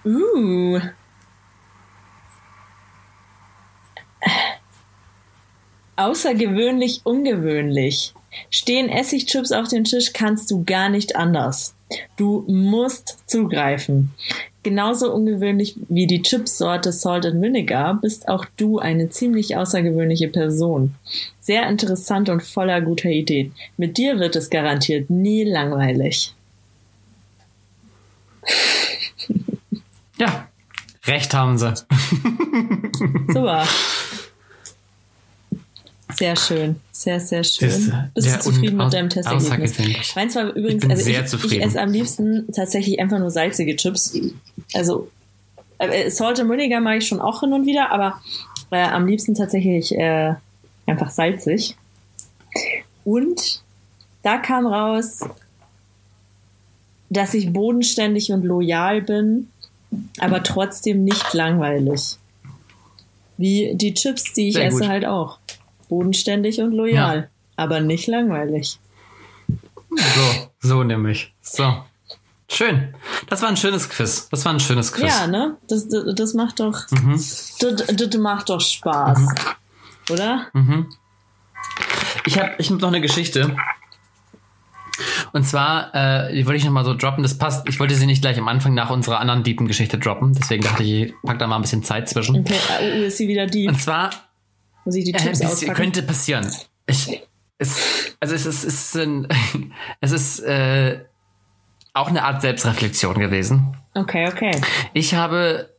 Uh. 0.03 0.79
Außergewöhnlich 5.95 7.01
ungewöhnlich. 7.03 8.13
Stehen 8.49 8.89
Essigchips 8.89 9.51
auf 9.51 9.67
dem 9.67 9.83
Tisch, 9.83 10.13
kannst 10.13 10.49
du 10.49 10.63
gar 10.63 10.89
nicht 10.89 11.15
anders. 11.15 11.75
Du 12.17 12.43
musst 12.47 13.29
zugreifen. 13.29 14.11
Genauso 14.63 15.11
ungewöhnlich 15.11 15.75
wie 15.89 16.07
die 16.07 16.21
Chipsorte 16.21 16.91
Salt 16.91 17.25
and 17.25 17.41
Vinegar 17.41 17.99
bist 17.99 18.27
auch 18.27 18.45
du 18.57 18.79
eine 18.79 19.09
ziemlich 19.09 19.57
außergewöhnliche 19.57 20.27
Person. 20.27 20.95
Sehr 21.39 21.67
interessant 21.67 22.29
und 22.29 22.43
voller 22.43 22.79
guter 22.81 23.09
Ideen. 23.09 23.53
Mit 23.77 23.97
dir 23.97 24.19
wird 24.19 24.35
es 24.35 24.49
garantiert 24.49 25.09
nie 25.09 25.43
langweilig. 25.43 26.33
Ja, 30.21 30.47
recht 31.07 31.33
haben 31.33 31.57
sie. 31.57 31.73
Super. 33.33 33.67
Sehr 36.15 36.35
schön. 36.35 36.75
Sehr, 36.91 37.19
sehr 37.19 37.43
schön. 37.43 37.69
Ist 37.69 37.91
Bist 38.13 38.35
du 38.35 38.39
zufrieden 38.51 38.77
mit 38.77 38.93
deinem 38.93 39.09
Testergebnis? 39.09 40.15
Meins 40.15 40.35
war 40.35 40.53
übrigens, 40.53 40.83
Ich 40.83 40.89
also 40.91 41.09
ich, 41.09 41.25
zufrieden. 41.25 41.53
ich 41.55 41.65
esse 41.65 41.81
am 41.81 41.91
liebsten 41.91 42.45
tatsächlich 42.53 42.99
einfach 42.99 43.17
nur 43.17 43.31
salzige 43.31 43.75
Chips. 43.75 44.15
Also 44.75 45.09
äh, 45.79 46.11
Salt 46.11 46.39
and 46.39 46.51
Vinegar 46.51 46.81
mag 46.81 46.99
ich 46.99 47.07
schon 47.07 47.19
auch 47.19 47.39
hin 47.39 47.53
und 47.53 47.65
wieder, 47.65 47.91
aber 47.91 48.21
äh, 48.69 48.83
am 48.83 49.07
liebsten 49.07 49.33
tatsächlich 49.33 49.97
äh, 49.97 50.35
einfach 50.85 51.09
salzig. 51.09 51.75
Und 53.03 53.63
da 54.21 54.37
kam 54.37 54.67
raus, 54.67 55.21
dass 57.09 57.33
ich 57.33 57.51
bodenständig 57.51 58.31
und 58.31 58.43
loyal 58.43 59.01
bin, 59.01 59.47
aber 60.19 60.43
trotzdem 60.43 61.03
nicht 61.03 61.33
langweilig. 61.33 62.17
Wie 63.37 63.71
die 63.75 63.93
Chips, 63.93 64.33
die 64.33 64.49
ich 64.49 64.55
Sehr 64.55 64.67
esse, 64.67 64.79
gut. 64.79 64.87
halt 64.87 65.05
auch. 65.05 65.39
Bodenständig 65.89 66.61
und 66.61 66.71
loyal, 66.73 67.17
Ja. 67.17 67.27
aber 67.55 67.79
nicht 67.81 68.07
langweilig. 68.07 68.79
So, 69.89 69.97
so 70.59 70.83
nämlich. 70.83 71.33
So. 71.41 71.83
Schön. 72.49 72.93
Das 73.29 73.41
war 73.41 73.49
ein 73.49 73.57
schönes 73.57 73.89
Quiz. 73.89 74.27
Das 74.29 74.43
war 74.45 74.53
ein 74.53 74.59
schönes 74.59 74.91
Quiz. 74.93 75.09
Ja, 75.09 75.27
ne? 75.27 75.57
Das, 75.67 75.87
das, 75.87 76.03
das 76.15 76.33
macht 76.33 76.59
doch, 76.59 76.85
Mhm. 76.91 77.13
das, 77.13 77.55
das 77.95 78.17
macht 78.17 78.49
doch 78.49 78.59
Spaß. 78.61 79.19
Oder? 80.09 80.47
Ich 82.25 82.37
habe 82.37 82.51
ich 82.57 82.69
hab 82.69 82.79
noch 82.79 82.89
eine 82.89 83.01
Geschichte. 83.01 83.55
Und 85.33 85.43
zwar, 85.43 85.93
äh, 85.93 86.33
die 86.33 86.45
wollte 86.45 86.57
ich 86.57 86.65
noch 86.65 86.71
mal 86.71 86.85
so 86.85 86.93
droppen. 86.93 87.23
Das 87.23 87.37
passt. 87.37 87.67
Ich 87.67 87.79
wollte 87.79 87.95
sie 87.95 88.05
nicht 88.05 88.21
gleich 88.21 88.37
am 88.37 88.47
Anfang 88.47 88.73
nach 88.73 88.89
unserer 88.89 89.19
anderen 89.19 89.43
deepen 89.43 89.67
Geschichte 89.67 89.97
droppen. 89.97 90.33
Deswegen 90.33 90.63
dachte 90.63 90.83
ich, 90.83 91.03
ich 91.03 91.13
pack 91.23 91.39
da 91.39 91.47
mal 91.47 91.55
ein 91.55 91.61
bisschen 91.61 91.83
Zeit 91.83 92.09
zwischen. 92.09 92.39
Okay, 92.39 92.55
uh, 92.81 93.03
ist 93.03 93.17
sie 93.17 93.27
wieder 93.27 93.47
die, 93.47 93.67
Und 93.67 93.81
zwar, 93.81 94.09
muss 94.85 94.95
ich 94.95 95.05
die 95.05 95.13
äh, 95.13 95.17
Chips 95.17 95.39
das 95.39 95.53
auspacken? 95.53 95.73
könnte 95.73 96.03
passieren. 96.03 96.47
Ich, 96.85 97.21
es, 97.57 98.15
also 98.19 98.35
es 98.35 98.45
ist, 98.45 98.63
es 98.63 98.95
ist, 98.95 98.97
ein, 98.97 99.27
es 100.01 100.11
ist 100.11 100.39
äh, 100.39 100.99
auch 101.93 102.07
eine 102.07 102.23
Art 102.23 102.41
Selbstreflexion 102.41 103.19
gewesen. 103.19 103.77
Okay, 103.93 104.27
okay. 104.27 104.51
Ich 104.93 105.13
habe, 105.13 105.69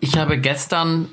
ich 0.00 0.16
habe 0.16 0.38
gestern 0.38 1.08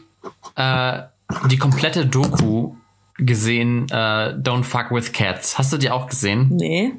äh, 0.56 1.02
die 1.50 1.58
komplette 1.58 2.06
Doku 2.06 2.76
gesehen, 3.18 3.88
äh, 3.90 4.36
Don't 4.36 4.64
Fuck 4.64 4.92
with 4.92 5.12
Cats. 5.12 5.58
Hast 5.58 5.74
du 5.74 5.78
die 5.78 5.90
auch 5.90 6.08
gesehen? 6.08 6.50
Nee. 6.52 6.94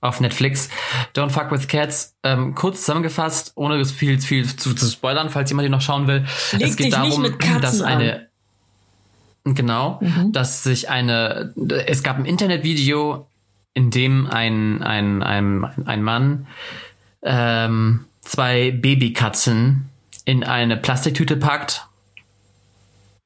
Auf 0.00 0.20
Netflix. 0.20 0.68
Don't 1.14 1.30
Fuck 1.30 1.50
with 1.50 1.68
Cats. 1.68 2.16
Ähm, 2.22 2.54
kurz 2.54 2.80
zusammengefasst, 2.80 3.52
ohne 3.54 3.84
viel, 3.84 4.20
viel 4.20 4.56
zu, 4.56 4.74
zu 4.74 4.86
spoilern, 4.86 5.30
falls 5.30 5.50
jemand 5.50 5.66
die 5.66 5.70
noch 5.70 5.80
schauen 5.80 6.06
will. 6.06 6.24
Leg 6.52 6.68
es 6.68 6.76
geht 6.76 6.92
darum, 6.92 7.26
dass 7.60 7.80
eine. 7.80 8.28
Genau, 9.44 10.00
mhm. 10.00 10.32
dass 10.32 10.64
sich 10.64 10.90
eine, 10.90 11.54
es 11.86 12.02
gab 12.02 12.18
ein 12.18 12.24
Internetvideo, 12.24 13.28
in 13.74 13.92
dem 13.92 14.26
ein, 14.26 14.82
ein, 14.82 15.22
ein, 15.22 15.64
ein 15.86 16.02
Mann 16.02 16.48
ähm, 17.22 18.06
zwei 18.22 18.70
Babykatzen 18.70 19.88
in 20.24 20.44
eine 20.44 20.76
Plastiktüte 20.76 21.36
packt, 21.36 21.86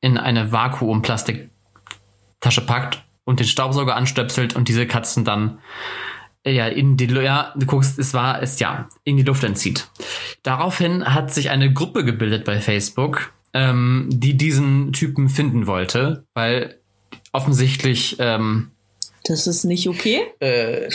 in 0.01 0.19
eine 0.19 0.53
Vakuumplastiktasche 0.53 1.51
packt 2.67 3.03
und 3.25 3.41
den 3.41 3.47
Staubsauger 3.47 3.95
anstöpselt 3.95 4.57
und 4.57 4.69
diese 4.69 4.87
Katzen 4.87 5.25
dann 5.25 5.59
ja, 6.47 6.67
in 6.67 6.97
die, 6.97 7.07
ja, 7.07 7.53
du 7.57 7.67
guckst, 7.67 7.99
es 7.99 8.15
war, 8.15 8.43
es 8.43 8.59
ja, 8.61 8.89
in 9.05 9.17
die 9.17 9.23
Luft 9.23 9.45
entzieht. 9.45 9.89
Daraufhin 10.43 11.05
hat 11.05 11.33
sich 11.33 11.51
eine 11.51 11.73
Gruppe 11.73 12.05
gebildet 12.05 12.45
bei 12.45 12.61
Facebook, 12.61 13.33
ähm, 13.53 14.09
die 14.11 14.37
diesen 14.37 14.93
Typen 14.93 15.29
finden 15.29 15.67
wollte, 15.67 16.25
weil 16.35 16.79
offensichtlich, 17.33 18.17
ähm, 18.21 18.71
Das 19.25 19.47
ist 19.47 19.65
nicht 19.65 19.89
okay? 19.89 20.23
Äh, 20.41 20.89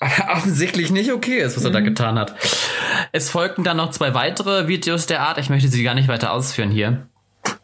offensichtlich 0.32 0.90
nicht 0.90 1.12
okay 1.12 1.40
ist, 1.40 1.56
was 1.56 1.64
mhm. 1.64 1.70
er 1.70 1.72
da 1.72 1.80
mhm. 1.80 1.84
getan 1.84 2.18
hat. 2.18 2.34
Es 3.12 3.30
folgten 3.30 3.64
dann 3.64 3.76
noch 3.76 3.90
zwei 3.90 4.14
weitere 4.14 4.68
Videos 4.68 5.06
der 5.06 5.22
Art. 5.22 5.38
Ich 5.38 5.50
möchte 5.50 5.68
sie 5.68 5.82
gar 5.82 5.94
nicht 5.94 6.08
weiter 6.08 6.32
ausführen 6.32 6.70
hier. 6.70 7.08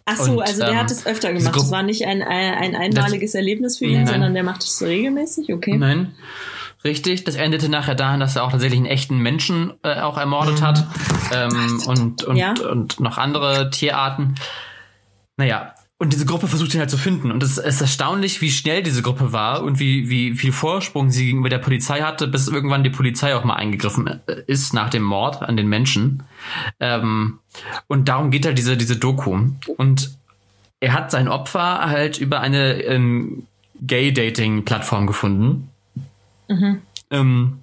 Ach 0.05 0.17
so, 0.17 0.33
und, 0.33 0.43
also 0.43 0.61
der 0.61 0.71
ähm, 0.71 0.79
hat 0.79 0.91
es 0.91 1.07
öfter 1.07 1.33
gemacht. 1.33 1.55
Das 1.55 1.71
war 1.71 1.83
nicht 1.83 2.07
ein, 2.07 2.23
ein 2.23 2.75
einmaliges 2.75 3.33
das, 3.33 3.39
Erlebnis 3.39 3.79
für 3.79 3.85
ihn, 3.85 3.99
nein. 3.99 4.07
sondern 4.07 4.35
der 4.35 4.43
macht 4.43 4.65
es 4.65 4.83
regelmäßig, 4.83 5.53
okay? 5.53 5.77
Nein. 5.77 6.15
Richtig, 6.85 7.25
das 7.25 7.35
endete 7.35 7.69
nachher 7.69 7.97
dahin, 7.97 8.21
dass 8.21 8.37
er 8.37 8.45
auch 8.45 8.53
tatsächlich 8.53 8.79
einen 8.79 8.87
echten 8.87 9.19
Menschen 9.19 9.73
äh, 9.83 10.01
auch 10.01 10.17
ermordet 10.17 10.63
hat 10.63 10.87
ähm, 11.33 11.83
und, 11.87 12.23
und, 12.25 12.39
ja. 12.39 12.55
und 12.71 13.01
noch 13.01 13.19
andere 13.19 13.71
Tierarten. 13.71 14.37
Naja, 15.37 15.75
und 16.01 16.13
diese 16.13 16.27
Gruppe 16.27 16.47
versucht 16.47 16.75
ihn 16.75 16.81
halt 16.81 16.91
zu 16.91 16.97
finden. 16.97 17.33
Und 17.33 17.43
es 17.43 17.59
ist 17.59 17.81
erstaunlich, 17.81 18.41
wie 18.41 18.53
schnell 18.53 18.85
diese 18.85 19.03
Gruppe 19.03 19.33
war 19.33 19.65
und 19.65 19.81
wie, 19.81 20.09
wie 20.09 20.33
viel 20.35 20.53
Vorsprung 20.53 21.11
sie 21.11 21.27
gegenüber 21.27 21.49
der 21.49 21.59
Polizei 21.59 22.03
hatte, 22.03 22.29
bis 22.29 22.47
irgendwann 22.47 22.85
die 22.85 22.91
Polizei 22.91 23.35
auch 23.35 23.43
mal 23.43 23.57
eingegriffen 23.57 24.07
äh, 24.07 24.43
ist 24.47 24.73
nach 24.73 24.91
dem 24.91 25.03
Mord 25.03 25.43
an 25.43 25.57
den 25.57 25.69
Menschen. 25.69 26.23
Ähm, 26.79 27.41
und 27.89 28.09
darum 28.09 28.31
geht 28.31 28.47
halt 28.47 28.57
diese, 28.57 28.77
diese 28.77 28.97
Doku. 28.97 29.37
Und 29.77 30.17
er 30.79 30.93
hat 30.93 31.11
sein 31.11 31.27
Opfer 31.27 31.81
halt 31.81 32.19
über 32.19 32.41
eine 32.41 32.81
ähm, 32.83 33.49
Gay-Dating-Plattform 33.81 35.09
gefunden. 35.09 35.71
Mhm. 36.49 36.83
Ähm, 37.11 37.59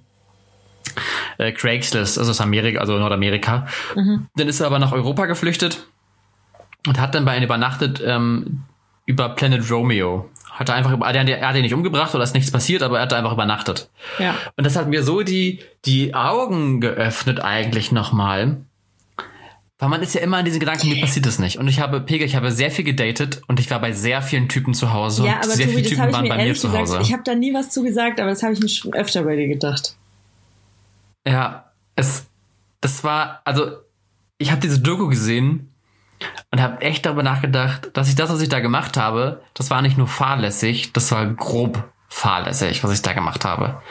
äh, 1.38 1.52
Craigslist, 1.52 2.18
also 2.18 2.30
aus 2.30 2.40
Amerika, 2.40 2.80
also 2.80 2.98
Nordamerika. 2.98 3.66
Mhm. 3.94 4.26
Dann 4.36 4.48
ist 4.48 4.60
er 4.60 4.66
aber 4.66 4.78
nach 4.78 4.92
Europa 4.92 5.26
geflüchtet 5.26 5.86
und 6.86 7.00
hat 7.00 7.14
dann 7.14 7.24
bei 7.24 7.32
einer 7.32 7.44
übernachtet 7.44 8.02
ähm, 8.04 8.62
über 9.04 9.30
Planet 9.30 9.70
Romeo. 9.70 10.30
Hat 10.50 10.70
er 10.70 10.76
einfach, 10.76 10.92
er 10.92 11.20
hat, 11.20 11.28
er 11.28 11.48
hat 11.48 11.56
ihn 11.56 11.62
nicht 11.62 11.74
umgebracht 11.74 12.14
oder 12.14 12.24
ist 12.24 12.34
nichts 12.34 12.50
passiert, 12.50 12.82
aber 12.82 12.96
er 12.96 13.02
hat 13.02 13.12
einfach 13.12 13.32
übernachtet. 13.32 13.90
Ja. 14.18 14.34
Und 14.56 14.64
das 14.64 14.76
hat 14.76 14.88
mir 14.88 15.02
so 15.02 15.22
die, 15.22 15.60
die 15.84 16.14
Augen 16.14 16.80
geöffnet 16.80 17.40
eigentlich 17.40 17.92
nochmal. 17.92 18.58
Weil 19.78 19.90
man 19.90 20.02
ist 20.02 20.14
ja 20.14 20.22
immer 20.22 20.38
an 20.38 20.44
diesen 20.46 20.58
Gedanken, 20.58 20.88
mir 20.88 21.00
passiert 21.00 21.26
das 21.26 21.38
nicht. 21.38 21.58
Und 21.58 21.68
ich 21.68 21.80
habe, 21.80 22.00
Pega, 22.00 22.24
ich 22.24 22.34
habe 22.34 22.50
sehr 22.50 22.70
viel 22.70 22.84
gedatet 22.84 23.42
und 23.46 23.60
ich 23.60 23.70
war 23.70 23.78
bei 23.78 23.92
sehr 23.92 24.22
vielen 24.22 24.48
Typen 24.48 24.72
zu 24.72 24.92
Hause. 24.92 25.26
Ja, 25.26 25.36
aber 25.36 25.50
sehr 25.50 25.66
Tobi, 25.66 25.78
viele 25.78 25.88
Typen 25.90 26.12
waren 26.12 26.28
bei 26.28 26.44
mir 26.44 26.54
zu 26.54 26.68
gesagt, 26.68 26.88
Hause. 26.88 27.00
Ich 27.02 27.12
habe 27.12 27.22
da 27.24 27.34
nie 27.34 27.52
was 27.52 27.68
zu 27.68 27.82
gesagt, 27.82 28.18
aber 28.18 28.30
das 28.30 28.42
habe 28.42 28.54
ich 28.54 28.60
mir 28.60 28.70
schon 28.70 28.94
öfter 28.94 29.24
bei 29.24 29.36
dir 29.36 29.48
gedacht. 29.48 29.94
Ja, 31.26 31.70
es, 31.94 32.26
das 32.80 33.04
war, 33.04 33.42
also, 33.44 33.72
ich 34.38 34.50
habe 34.50 34.62
diese 34.62 34.80
Doku 34.80 35.08
gesehen 35.08 35.74
und 36.50 36.62
habe 36.62 36.80
echt 36.80 37.04
darüber 37.04 37.22
nachgedacht, 37.22 37.90
dass 37.92 38.08
ich 38.08 38.14
das, 38.14 38.30
was 38.30 38.40
ich 38.40 38.48
da 38.48 38.60
gemacht 38.60 38.96
habe, 38.96 39.42
das 39.52 39.68
war 39.68 39.82
nicht 39.82 39.98
nur 39.98 40.08
fahrlässig, 40.08 40.94
das 40.94 41.12
war 41.12 41.26
grob 41.26 41.84
fahrlässig, 42.08 42.82
was 42.82 42.92
ich 42.92 43.02
da 43.02 43.12
gemacht 43.12 43.44
habe. 43.44 43.82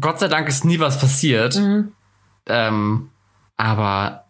Gott 0.00 0.20
sei 0.20 0.28
Dank 0.28 0.48
ist 0.48 0.64
nie 0.64 0.80
was 0.80 0.98
passiert. 0.98 1.56
Mhm. 1.56 1.92
Ähm, 2.46 3.10
aber 3.62 4.24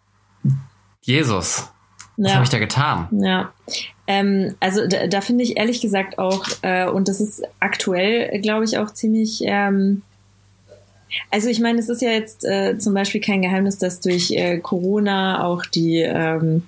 Jesus, 1.00 1.70
was 2.18 2.28
ja. 2.28 2.34
habe 2.34 2.44
ich 2.44 2.50
da 2.50 2.58
getan? 2.58 3.08
Ja. 3.12 3.52
Ähm, 4.06 4.54
also 4.60 4.86
da, 4.86 5.06
da 5.06 5.22
finde 5.22 5.42
ich 5.42 5.56
ehrlich 5.56 5.80
gesagt 5.80 6.18
auch, 6.18 6.44
äh, 6.60 6.86
und 6.86 7.08
das 7.08 7.22
ist 7.22 7.42
aktuell, 7.58 8.40
glaube 8.42 8.66
ich, 8.66 8.76
auch 8.76 8.92
ziemlich. 8.92 9.40
Ähm, 9.44 10.02
also 11.30 11.48
ich 11.48 11.60
meine, 11.60 11.78
es 11.78 11.88
ist 11.88 12.02
ja 12.02 12.10
jetzt 12.10 12.44
äh, 12.44 12.76
zum 12.78 12.92
Beispiel 12.92 13.22
kein 13.22 13.40
Geheimnis, 13.40 13.78
dass 13.78 14.00
durch 14.00 14.30
äh, 14.32 14.58
Corona 14.58 15.44
auch 15.44 15.64
die 15.64 16.00
ähm, 16.00 16.64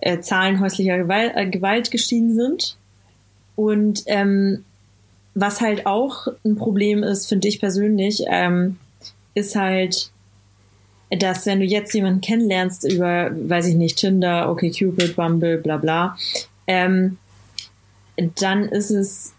äh, 0.00 0.20
Zahlen 0.20 0.60
häuslicher 0.60 0.96
Gewalt, 0.96 1.32
äh, 1.34 1.46
Gewalt 1.46 1.90
gestiegen 1.90 2.34
sind. 2.34 2.76
Und 3.56 4.04
ähm, 4.06 4.64
was 5.34 5.60
halt 5.60 5.86
auch 5.86 6.28
ein 6.44 6.54
Problem 6.54 7.02
ist, 7.02 7.26
finde 7.26 7.48
ich 7.48 7.58
persönlich, 7.58 8.22
ähm, 8.28 8.78
ist 9.34 9.56
halt, 9.56 10.10
dass 11.18 11.46
wenn 11.46 11.60
du 11.60 11.66
jetzt 11.66 11.92
jemanden 11.92 12.20
kennenlernst 12.20 12.90
über, 12.90 13.30
weiß 13.34 13.66
ich 13.66 13.74
nicht, 13.74 13.98
Tinder, 13.98 14.50
OkCupid, 14.50 15.16
Bumble, 15.16 15.58
bla 15.58 15.76
bla, 15.76 16.16
ähm, 16.66 17.18
dann 18.16 18.64
ist 18.64 18.90
es 18.90 19.34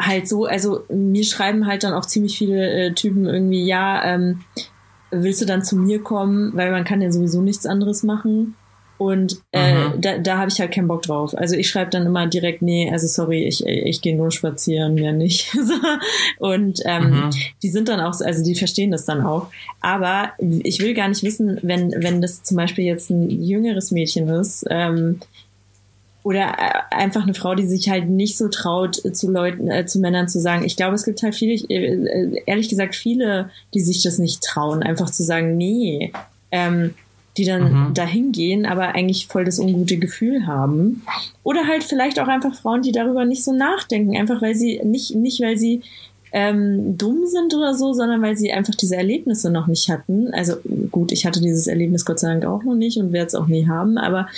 halt 0.00 0.26
so, 0.28 0.46
also 0.46 0.84
mir 0.88 1.24
schreiben 1.24 1.66
halt 1.66 1.84
dann 1.84 1.92
auch 1.92 2.06
ziemlich 2.06 2.38
viele 2.38 2.70
äh, 2.70 2.92
Typen 2.92 3.26
irgendwie, 3.26 3.64
ja, 3.64 4.02
ähm, 4.04 4.40
willst 5.10 5.40
du 5.42 5.46
dann 5.46 5.64
zu 5.64 5.76
mir 5.76 6.02
kommen, 6.02 6.52
weil 6.54 6.70
man 6.70 6.84
kann 6.84 7.02
ja 7.02 7.12
sowieso 7.12 7.40
nichts 7.40 7.66
anderes 7.66 8.02
machen. 8.02 8.54
Und 9.00 9.40
äh, 9.52 9.72
mhm. 9.72 10.02
da, 10.02 10.18
da 10.18 10.36
habe 10.36 10.50
ich 10.50 10.60
halt 10.60 10.72
keinen 10.72 10.86
Bock 10.86 11.00
drauf. 11.00 11.34
Also 11.34 11.56
ich 11.56 11.70
schreibe 11.70 11.90
dann 11.90 12.04
immer 12.04 12.26
direkt, 12.26 12.60
nee, 12.60 12.90
also 12.92 13.06
sorry, 13.06 13.46
ich, 13.46 13.64
ich 13.64 14.02
gehe 14.02 14.14
nur 14.14 14.30
spazieren, 14.30 14.94
mehr 14.94 15.14
nicht. 15.14 15.56
und 16.38 16.80
ähm, 16.84 17.10
mhm. 17.10 17.30
die 17.62 17.70
sind 17.70 17.88
dann 17.88 17.98
auch, 18.00 18.20
also 18.20 18.44
die 18.44 18.54
verstehen 18.54 18.90
das 18.90 19.06
dann 19.06 19.22
auch. 19.22 19.46
Aber 19.80 20.32
ich 20.38 20.82
will 20.82 20.92
gar 20.92 21.08
nicht 21.08 21.22
wissen, 21.22 21.58
wenn, 21.62 21.94
wenn 21.96 22.20
das 22.20 22.42
zum 22.42 22.58
Beispiel 22.58 22.84
jetzt 22.84 23.08
ein 23.08 23.30
jüngeres 23.42 23.90
Mädchen 23.90 24.28
ist, 24.28 24.66
ähm, 24.68 25.20
oder 26.22 26.58
äh, 26.58 26.94
einfach 26.94 27.22
eine 27.22 27.32
Frau, 27.32 27.54
die 27.54 27.66
sich 27.66 27.88
halt 27.88 28.06
nicht 28.06 28.36
so 28.36 28.48
traut, 28.48 29.02
äh, 29.06 29.14
zu 29.14 29.30
Leuten, 29.30 29.70
äh, 29.70 29.86
zu 29.86 29.98
Männern 30.00 30.28
zu 30.28 30.40
sagen. 30.40 30.62
Ich 30.62 30.76
glaube, 30.76 30.94
es 30.94 31.06
gibt 31.06 31.22
halt 31.22 31.34
viele, 31.34 31.54
äh, 31.54 32.42
ehrlich 32.44 32.68
gesagt, 32.68 32.94
viele, 32.94 33.48
die 33.72 33.80
sich 33.80 34.02
das 34.02 34.18
nicht 34.18 34.42
trauen, 34.42 34.82
einfach 34.82 35.08
zu 35.08 35.22
sagen, 35.22 35.56
nee, 35.56 36.12
ähm, 36.50 36.92
die 37.36 37.44
dann 37.44 37.88
mhm. 37.88 37.94
dahin 37.94 38.32
gehen, 38.32 38.66
aber 38.66 38.94
eigentlich 38.94 39.26
voll 39.28 39.44
das 39.44 39.58
ungute 39.58 39.98
Gefühl 39.98 40.46
haben. 40.46 41.02
Oder 41.42 41.66
halt 41.66 41.84
vielleicht 41.84 42.18
auch 42.18 42.28
einfach 42.28 42.54
Frauen, 42.54 42.82
die 42.82 42.92
darüber 42.92 43.24
nicht 43.24 43.44
so 43.44 43.52
nachdenken, 43.52 44.16
einfach 44.16 44.42
weil 44.42 44.54
sie 44.54 44.80
nicht, 44.84 45.14
nicht 45.14 45.40
weil 45.40 45.56
sie 45.56 45.82
ähm, 46.32 46.96
dumm 46.96 47.26
sind 47.26 47.54
oder 47.54 47.74
so, 47.74 47.92
sondern 47.92 48.22
weil 48.22 48.36
sie 48.36 48.52
einfach 48.52 48.74
diese 48.74 48.96
Erlebnisse 48.96 49.50
noch 49.50 49.66
nicht 49.66 49.88
hatten. 49.88 50.32
Also 50.32 50.56
gut, 50.90 51.12
ich 51.12 51.26
hatte 51.26 51.40
dieses 51.40 51.66
Erlebnis 51.66 52.04
Gott 52.04 52.18
sei 52.18 52.28
Dank 52.28 52.44
auch 52.44 52.62
noch 52.62 52.74
nicht 52.74 52.98
und 52.98 53.12
werde 53.12 53.28
es 53.28 53.34
auch 53.34 53.46
nie 53.46 53.66
haben, 53.66 53.98
aber 53.98 54.28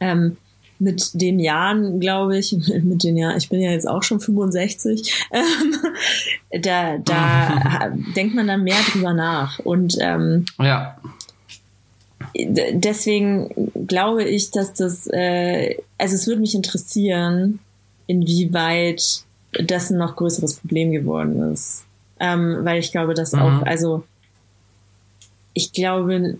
ähm, 0.00 0.36
mit 0.82 1.10
den 1.14 1.38
Jahren, 1.38 2.00
glaube 2.00 2.36
ich, 2.38 2.52
mit 2.82 3.04
den 3.04 3.16
Jahren, 3.16 3.36
ich 3.36 3.48
bin 3.48 3.60
ja 3.60 3.70
jetzt 3.70 3.88
auch 3.88 4.02
schon 4.02 4.20
65, 4.20 5.26
ähm, 5.30 5.42
da, 6.62 6.98
da 6.98 7.92
denkt 8.16 8.34
man 8.34 8.48
dann 8.48 8.64
mehr 8.64 8.80
drüber 8.92 9.14
nach. 9.14 9.58
Und 9.60 9.96
ähm, 10.00 10.44
ja. 10.60 10.96
Deswegen 12.34 13.70
glaube 13.86 14.24
ich, 14.24 14.50
dass 14.50 14.72
das, 14.74 15.06
äh, 15.08 15.76
also 15.98 16.14
es 16.14 16.26
würde 16.26 16.40
mich 16.40 16.54
interessieren, 16.54 17.58
inwieweit 18.06 19.24
das 19.52 19.90
ein 19.90 19.98
noch 19.98 20.16
größeres 20.16 20.54
Problem 20.54 20.92
geworden 20.92 21.52
ist. 21.52 21.84
Ähm, 22.20 22.58
weil 22.62 22.78
ich 22.78 22.92
glaube, 22.92 23.14
dass 23.14 23.32
mhm. 23.32 23.40
auch, 23.40 23.62
also 23.62 24.04
ich 25.54 25.72
glaube, 25.72 26.38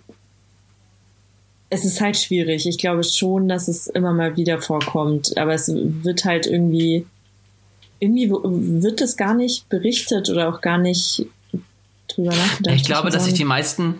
es 1.70 1.84
ist 1.84 2.00
halt 2.00 2.16
schwierig. 2.16 2.66
Ich 2.66 2.78
glaube 2.78 3.02
schon, 3.02 3.48
dass 3.48 3.68
es 3.68 3.86
immer 3.86 4.12
mal 4.12 4.36
wieder 4.36 4.60
vorkommt, 4.60 5.36
aber 5.36 5.54
es 5.54 5.70
wird 5.74 6.24
halt 6.24 6.46
irgendwie, 6.46 7.06
irgendwie 7.98 8.30
wird 8.30 9.00
es 9.00 9.16
gar 9.16 9.34
nicht 9.34 9.68
berichtet 9.68 10.28
oder 10.30 10.48
auch 10.48 10.60
gar 10.60 10.78
nicht 10.78 11.26
drüber 12.08 12.34
nachgedacht. 12.34 12.76
Ich 12.76 12.84
glaube, 12.84 13.10
dass 13.10 13.24
sich 13.24 13.34
die 13.34 13.44
meisten, 13.44 13.94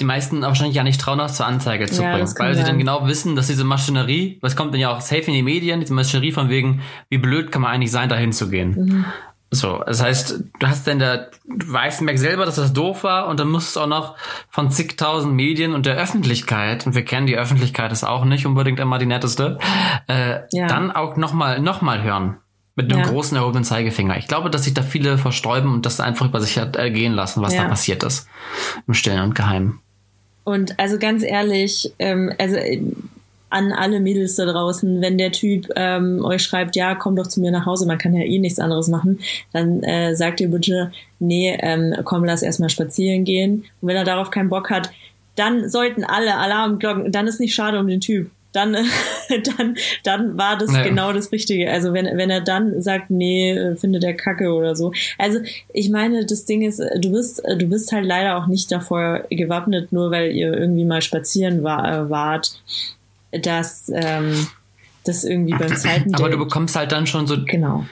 die 0.00 0.04
meisten 0.04 0.42
wahrscheinlich 0.42 0.76
ja 0.76 0.82
nicht 0.82 1.00
trauen, 1.00 1.18
das 1.18 1.36
zur 1.36 1.46
Anzeige 1.46 1.86
zu 1.86 2.02
ja, 2.02 2.12
bringen, 2.12 2.30
weil 2.38 2.54
sie 2.54 2.64
dann 2.64 2.78
genau 2.78 3.06
wissen, 3.06 3.34
dass 3.34 3.46
diese 3.46 3.64
Maschinerie, 3.64 4.38
was 4.42 4.54
kommt 4.54 4.74
dann 4.74 4.80
ja 4.80 4.90
auch 4.90 5.00
safe 5.00 5.22
in 5.22 5.32
die 5.32 5.42
Medien, 5.42 5.80
diese 5.80 5.94
Maschinerie 5.94 6.32
von 6.32 6.50
wegen, 6.50 6.82
wie 7.08 7.18
blöd 7.18 7.50
kann 7.50 7.62
man 7.62 7.72
eigentlich 7.72 7.90
sein, 7.90 8.08
dahin 8.08 8.32
zu 8.32 8.50
gehen. 8.50 8.70
Mhm. 8.72 9.04
So, 9.50 9.82
das 9.86 10.02
heißt, 10.02 10.44
du 10.58 10.66
hast 10.66 10.86
dann 10.86 10.98
der, 10.98 11.30
merkst 11.46 12.02
selber, 12.16 12.44
dass 12.44 12.56
das 12.56 12.72
doof 12.72 13.04
war 13.04 13.28
und 13.28 13.38
dann 13.38 13.48
musst 13.48 13.76
du 13.76 13.80
auch 13.80 13.86
noch 13.86 14.16
von 14.50 14.70
zigtausend 14.70 15.34
Medien 15.34 15.72
und 15.72 15.86
der 15.86 15.96
Öffentlichkeit, 15.96 16.84
und 16.84 16.94
wir 16.94 17.04
kennen 17.04 17.26
die 17.26 17.38
Öffentlichkeit 17.38 17.92
ist 17.92 18.04
auch 18.04 18.24
nicht 18.24 18.44
unbedingt 18.44 18.80
immer 18.80 18.98
die 18.98 19.06
netteste, 19.06 19.58
äh, 20.08 20.40
ja. 20.50 20.66
dann 20.66 20.90
auch 20.90 21.16
nochmal, 21.16 21.60
noch 21.60 21.80
mal 21.80 22.02
hören. 22.02 22.38
Mit 22.78 22.92
einem 22.92 23.04
ja. 23.04 23.08
großen 23.08 23.34
erhobenen 23.38 23.64
Zeigefinger. 23.64 24.18
Ich 24.18 24.28
glaube, 24.28 24.50
dass 24.50 24.64
sich 24.64 24.74
da 24.74 24.82
viele 24.82 25.16
verstäuben 25.16 25.72
und 25.72 25.86
das 25.86 25.98
einfach 25.98 26.26
über 26.26 26.42
sich 26.42 26.58
ergehen 26.58 27.14
lassen, 27.14 27.40
was 27.40 27.54
ja. 27.54 27.62
da 27.62 27.68
passiert 27.70 28.02
ist. 28.02 28.28
Im 28.86 28.92
Stillen 28.92 29.22
und 29.22 29.34
Geheimen. 29.34 29.80
Und 30.46 30.78
also 30.78 30.96
ganz 31.00 31.24
ehrlich, 31.24 31.92
ähm, 31.98 32.32
also 32.38 32.56
an 33.50 33.72
alle 33.72 33.98
Mädels 33.98 34.36
da 34.36 34.44
draußen, 34.44 35.02
wenn 35.02 35.18
der 35.18 35.32
Typ 35.32 35.68
ähm, 35.74 36.24
euch 36.24 36.44
schreibt, 36.44 36.76
ja, 36.76 36.94
komm 36.94 37.16
doch 37.16 37.26
zu 37.26 37.40
mir 37.40 37.50
nach 37.50 37.66
Hause, 37.66 37.84
man 37.84 37.98
kann 37.98 38.14
ja 38.14 38.22
eh 38.22 38.38
nichts 38.38 38.60
anderes 38.60 38.86
machen, 38.86 39.18
dann 39.52 39.82
äh, 39.82 40.14
sagt 40.14 40.40
ihr 40.40 40.48
bitte, 40.48 40.92
nee, 41.18 41.58
ähm, 41.60 41.96
komm, 42.04 42.24
lass 42.24 42.44
erstmal 42.44 42.70
spazieren 42.70 43.24
gehen. 43.24 43.64
Und 43.80 43.88
wenn 43.88 43.96
er 43.96 44.04
darauf 44.04 44.30
keinen 44.30 44.48
Bock 44.48 44.70
hat, 44.70 44.92
dann 45.34 45.68
sollten 45.68 46.04
alle 46.04 46.36
Alarmglocken, 46.36 47.10
dann 47.10 47.26
ist 47.26 47.40
nicht 47.40 47.54
schade 47.54 47.80
um 47.80 47.88
den 47.88 48.00
Typ 48.00 48.30
dann, 48.56 48.72
dann, 49.58 49.76
dann 50.02 50.38
war 50.38 50.56
das 50.56 50.72
naja. 50.72 50.84
genau 50.84 51.12
das 51.12 51.30
Richtige. 51.30 51.70
Also 51.70 51.92
wenn, 51.92 52.06
wenn 52.16 52.30
er 52.30 52.40
dann 52.40 52.80
sagt, 52.80 53.10
nee, 53.10 53.76
findet 53.76 54.04
er 54.04 54.14
Kacke 54.14 54.52
oder 54.52 54.74
so. 54.74 54.92
Also 55.18 55.40
ich 55.72 55.90
meine, 55.90 56.24
das 56.26 56.44
Ding 56.44 56.62
ist, 56.62 56.80
du 56.80 57.12
bist, 57.12 57.42
du 57.44 57.66
bist 57.66 57.92
halt 57.92 58.06
leider 58.06 58.36
auch 58.36 58.46
nicht 58.46 58.72
davor 58.72 59.24
gewappnet, 59.30 59.92
nur 59.92 60.10
weil 60.10 60.32
ihr 60.32 60.52
irgendwie 60.52 60.84
mal 60.84 61.02
spazieren 61.02 61.62
war, 61.62 62.06
äh, 62.06 62.10
wart, 62.10 62.60
dass 63.30 63.90
ähm, 63.94 64.46
das 65.04 65.24
irgendwie 65.24 65.54
beim 65.54 65.76
zweiten 65.76 66.14
Aber 66.14 66.30
du 66.30 66.38
bekommst 66.38 66.74
halt 66.74 66.90
dann 66.92 67.06
schon 67.06 67.26
so 67.26 67.36
genau 67.44 67.84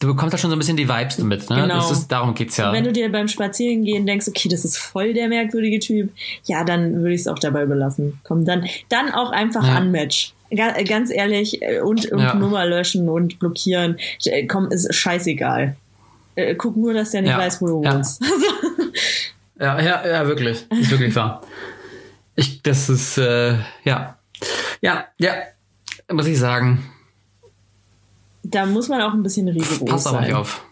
du 0.00 0.08
bekommst 0.08 0.34
da 0.34 0.38
schon 0.38 0.50
so 0.50 0.56
ein 0.56 0.58
bisschen 0.58 0.76
die 0.76 0.88
Vibes 0.88 1.18
mit, 1.18 1.48
ne? 1.48 1.62
Genau. 1.62 1.76
Das 1.76 1.90
ist, 1.90 2.08
darum 2.08 2.34
geht's 2.34 2.56
ja. 2.56 2.68
Und 2.68 2.74
wenn 2.74 2.84
du 2.84 2.92
dir 2.92 3.10
beim 3.10 3.28
Spazierengehen 3.28 4.06
denkst, 4.06 4.28
okay, 4.28 4.48
das 4.48 4.64
ist 4.64 4.76
voll 4.76 5.14
der 5.14 5.28
merkwürdige 5.28 5.78
Typ, 5.78 6.12
ja, 6.44 6.64
dann 6.64 6.96
würde 6.96 7.14
ich 7.14 7.22
es 7.22 7.28
auch 7.28 7.38
dabei 7.38 7.66
belassen. 7.66 8.20
Komm, 8.24 8.44
dann, 8.44 8.66
dann 8.88 9.10
auch 9.10 9.30
einfach 9.30 9.66
ja. 9.66 9.78
unmatch. 9.78 10.34
Ganz 10.50 11.10
ehrlich, 11.10 11.60
äh, 11.62 11.80
und, 11.80 12.06
und 12.12 12.20
ja. 12.20 12.34
Nummer 12.34 12.66
löschen 12.66 13.08
und 13.08 13.38
blockieren. 13.38 13.96
Äh, 14.24 14.46
komm, 14.46 14.70
ist 14.70 14.94
scheißegal. 14.94 15.76
Äh, 16.36 16.54
guck 16.54 16.76
nur, 16.76 16.92
dass 16.92 17.10
der 17.10 17.22
nicht 17.22 17.30
ja. 17.30 17.38
weiß, 17.38 17.60
wo 17.62 17.66
du 17.66 17.84
wohnst. 17.84 18.22
ja, 19.60 19.80
ja, 19.80 20.06
ja, 20.06 20.26
wirklich. 20.26 20.66
Ist 20.70 20.90
wirklich 20.90 21.16
wahr. 21.16 21.42
Ich, 22.36 22.62
das 22.62 22.88
ist, 22.90 23.18
äh, 23.18 23.54
ja. 23.84 24.18
Ja, 24.82 25.06
ja, 25.18 25.32
muss 26.12 26.26
ich 26.26 26.38
sagen 26.38 26.84
da 28.50 28.66
muss 28.66 28.88
man 28.88 29.02
auch 29.02 29.12
ein 29.12 29.22
bisschen 29.22 29.48
rigoros 29.48 29.68
Pass 29.68 29.80
sein. 29.80 29.88
Pass 29.94 30.06
aber 30.06 30.20
nicht 30.20 30.34
auf. 30.34 30.64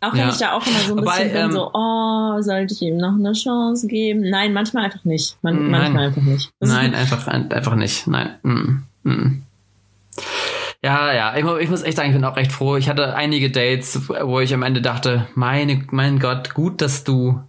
Auch 0.00 0.12
wenn 0.12 0.20
ja. 0.20 0.28
ich 0.28 0.36
da 0.36 0.52
auch 0.52 0.66
immer 0.66 0.78
so 0.80 0.96
ein 0.96 1.04
bisschen 1.04 1.32
Wobei, 1.32 1.42
bin, 1.42 1.52
so, 1.52 1.64
ähm, 1.64 1.70
oh, 1.72 2.42
sollte 2.42 2.74
ich 2.74 2.82
ihm 2.82 2.98
noch 2.98 3.14
eine 3.14 3.32
Chance 3.32 3.86
geben? 3.86 4.28
Nein, 4.28 4.52
manchmal 4.52 4.84
einfach 4.84 5.04
nicht. 5.04 5.38
Man, 5.42 5.70
manchmal 5.70 6.08
einfach 6.08 6.22
nicht. 6.22 6.50
Das 6.60 6.68
nein, 6.68 6.94
einfach, 6.94 7.26
einfach 7.26 7.74
nicht. 7.76 8.06
Nein. 8.06 8.34
Mm, 8.42 9.08
mm. 9.08 9.42
Ja, 10.82 11.12
ja, 11.12 11.36
ich, 11.36 11.44
ich, 11.62 11.70
muss 11.70 11.82
echt 11.82 11.96
sagen, 11.96 12.10
ich 12.10 12.14
bin 12.14 12.24
auch 12.24 12.36
recht 12.36 12.52
froh. 12.52 12.76
Ich 12.76 12.88
hatte 12.88 13.16
einige 13.16 13.50
Dates, 13.50 14.08
wo 14.08 14.40
ich 14.40 14.52
am 14.52 14.62
Ende 14.62 14.82
dachte, 14.82 15.26
meine, 15.34 15.84
mein 15.90 16.18
Gott, 16.18 16.52
gut, 16.54 16.82
dass 16.82 17.02
du. 17.02 17.40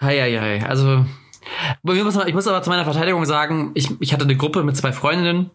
Hei, 0.00 0.18
hei, 0.18 0.38
hei. 0.40 0.66
Also, 0.66 1.04
ich 1.84 2.04
muss, 2.04 2.16
ich 2.26 2.34
muss 2.34 2.46
aber 2.46 2.62
zu 2.62 2.70
meiner 2.70 2.84
Verteidigung 2.84 3.24
sagen, 3.26 3.72
ich, 3.74 3.90
ich 4.00 4.12
hatte 4.12 4.24
eine 4.24 4.36
Gruppe 4.36 4.64
mit 4.64 4.76
zwei 4.76 4.92
Freundinnen 4.92 5.50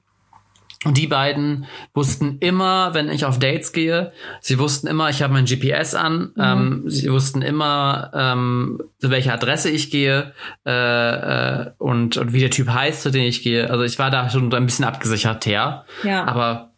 und 0.85 0.97
die 0.97 1.07
beiden 1.07 1.65
wussten 1.93 2.37
immer, 2.39 2.93
wenn 2.93 3.09
ich 3.09 3.25
auf 3.25 3.39
Dates 3.39 3.71
gehe, 3.71 4.11
sie 4.41 4.59
wussten 4.59 4.87
immer, 4.87 5.09
ich 5.09 5.21
habe 5.21 5.33
mein 5.33 5.45
GPS 5.45 5.95
an, 5.95 6.31
mhm. 6.35 6.43
ähm, 6.43 6.83
sie 6.87 7.11
wussten 7.11 7.41
immer, 7.41 8.11
ähm, 8.13 8.81
zu 8.99 9.09
welcher 9.09 9.33
Adresse 9.33 9.69
ich 9.69 9.91
gehe 9.91 10.33
äh, 10.65 10.71
äh, 10.71 11.71
und, 11.77 12.17
und 12.17 12.33
wie 12.33 12.39
der 12.39 12.49
Typ 12.49 12.69
heißt, 12.69 13.01
zu 13.01 13.11
dem 13.11 13.23
ich 13.23 13.43
gehe. 13.43 13.69
Also 13.69 13.83
ich 13.83 13.99
war 13.99 14.11
da 14.11 14.29
schon 14.29 14.53
ein 14.53 14.65
bisschen 14.65 14.85
abgesichert 14.85 15.45
her. 15.45 15.85
Ja. 16.03 16.25
Aber 16.25 16.71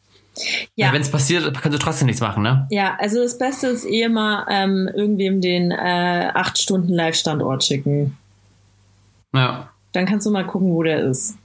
ja. 0.75 0.91
wenn 0.91 1.01
es 1.01 1.09
passiert, 1.09 1.51
kannst 1.61 1.77
du 1.77 1.81
trotzdem 1.81 2.07
nichts 2.07 2.21
machen, 2.21 2.43
ne? 2.43 2.67
Ja, 2.69 2.97
also 2.99 3.21
das 3.21 3.37
Beste 3.37 3.67
ist 3.67 3.85
eh 3.85 4.07
mal 4.09 4.45
ähm, 4.49 4.89
irgendwem 4.93 5.41
den 5.41 5.71
äh, 5.71 6.29
acht 6.33 6.57
Stunden 6.57 6.93
Live-Standort 6.93 7.63
schicken. 7.63 8.17
Ja. 9.33 9.69
Dann 9.93 10.05
kannst 10.05 10.25
du 10.27 10.31
mal 10.31 10.45
gucken, 10.45 10.73
wo 10.73 10.83
der 10.83 11.03
ist. 11.03 11.37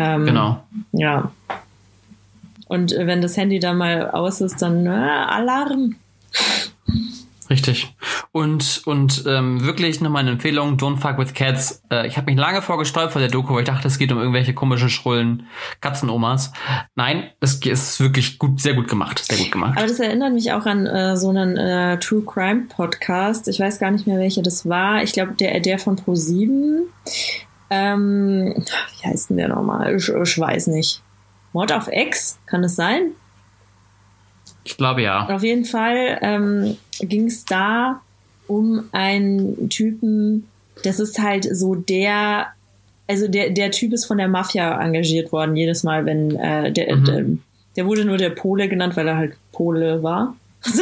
Ähm, 0.00 0.24
genau. 0.24 0.62
Ja. 0.92 1.30
Und 2.68 2.94
wenn 2.96 3.20
das 3.20 3.36
Handy 3.36 3.58
dann 3.58 3.76
mal 3.76 4.10
aus 4.10 4.40
ist, 4.40 4.62
dann 4.62 4.86
äh, 4.86 4.90
Alarm. 4.90 5.96
Richtig. 7.50 7.92
Und, 8.30 8.82
und 8.86 9.24
ähm, 9.26 9.64
wirklich 9.64 10.00
nochmal 10.00 10.20
eine 10.20 10.30
Empfehlung, 10.30 10.76
Don't 10.76 10.98
Fuck 10.98 11.18
with 11.18 11.34
Cats. 11.34 11.82
Äh, 11.90 12.06
ich 12.06 12.16
habe 12.16 12.30
mich 12.30 12.38
lange 12.38 12.62
vorgestolpert 12.62 13.12
vor 13.12 13.20
der 13.20 13.28
Doku, 13.28 13.52
weil 13.54 13.62
ich 13.62 13.68
dachte, 13.68 13.88
es 13.88 13.98
geht 13.98 14.12
um 14.12 14.18
irgendwelche 14.18 14.54
komische, 14.54 14.88
schrullen 14.88 15.48
Katzenomas. 15.80 16.52
Nein, 16.94 17.30
es 17.40 17.56
ist 17.56 17.98
wirklich 17.98 18.38
gut, 18.38 18.60
sehr 18.60 18.74
gut 18.74 18.86
gemacht. 18.86 19.18
Sehr 19.18 19.36
gut 19.36 19.50
gemacht. 19.50 19.76
Aber 19.76 19.88
das 19.88 19.98
erinnert 19.98 20.32
mich 20.32 20.52
auch 20.52 20.64
an 20.64 20.86
äh, 20.86 21.16
so 21.16 21.28
einen 21.30 21.56
äh, 21.56 21.98
True 21.98 22.22
Crime 22.24 22.68
Podcast. 22.68 23.48
Ich 23.48 23.58
weiß 23.58 23.80
gar 23.80 23.90
nicht 23.90 24.06
mehr, 24.06 24.18
welcher 24.18 24.42
das 24.42 24.68
war. 24.68 25.02
Ich 25.02 25.12
glaube, 25.12 25.32
der, 25.32 25.58
der 25.58 25.80
von 25.80 25.96
Pro7. 25.96 26.84
Ähm, 27.70 28.54
wie 28.56 29.08
heißt 29.08 29.30
denn 29.30 29.36
der 29.36 29.48
nochmal? 29.48 29.96
Ich, 29.96 30.08
ich 30.08 30.38
weiß 30.38 30.66
nicht. 30.68 31.02
Mord 31.52 31.72
auf 31.72 31.88
X, 31.90 32.38
kann 32.46 32.64
es 32.64 32.76
sein? 32.76 33.12
Ich 34.64 34.76
glaube 34.76 35.02
ja. 35.02 35.28
Auf 35.28 35.42
jeden 35.42 35.64
Fall 35.64 36.18
ähm, 36.22 36.76
ging 37.00 37.26
es 37.26 37.44
da 37.44 38.00
um 38.46 38.84
einen 38.92 39.68
Typen, 39.68 40.48
das 40.82 40.98
ist 40.98 41.20
halt 41.20 41.48
so 41.56 41.74
der, 41.74 42.48
also 43.06 43.28
der, 43.28 43.50
der 43.50 43.70
Typ 43.70 43.92
ist 43.92 44.06
von 44.06 44.18
der 44.18 44.28
Mafia 44.28 44.80
engagiert 44.82 45.32
worden, 45.32 45.56
jedes 45.56 45.82
Mal, 45.84 46.04
wenn 46.04 46.36
äh, 46.36 46.72
der, 46.72 46.96
mhm. 46.96 47.04
der, 47.04 47.24
der 47.76 47.86
wurde 47.86 48.04
nur 48.04 48.16
der 48.18 48.30
Pole 48.30 48.68
genannt, 48.68 48.96
weil 48.96 49.06
er 49.06 49.16
halt 49.16 49.36
Pole 49.52 50.02
war. 50.02 50.36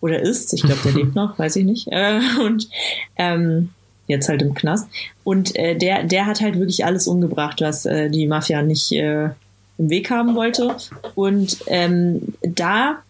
Oder 0.00 0.20
ist, 0.20 0.52
ich 0.52 0.62
glaube, 0.62 0.80
der 0.84 0.92
lebt 1.02 1.14
noch, 1.14 1.38
weiß 1.38 1.56
ich 1.56 1.64
nicht. 1.64 1.88
Äh, 1.90 2.20
und 2.44 2.68
ähm, 3.16 3.70
jetzt 4.06 4.28
halt 4.28 4.42
im 4.42 4.54
Knast. 4.54 4.88
Und 5.24 5.56
äh, 5.56 5.76
der, 5.76 6.04
der 6.04 6.26
hat 6.26 6.40
halt 6.40 6.58
wirklich 6.58 6.84
alles 6.84 7.06
umgebracht, 7.06 7.60
was 7.60 7.86
äh, 7.86 8.10
die 8.10 8.26
Mafia 8.26 8.62
nicht 8.62 8.92
äh, 8.92 9.30
im 9.78 9.90
Weg 9.90 10.10
haben 10.10 10.34
wollte. 10.34 10.76
Und 11.14 11.58
ähm, 11.66 12.34
da 12.42 13.02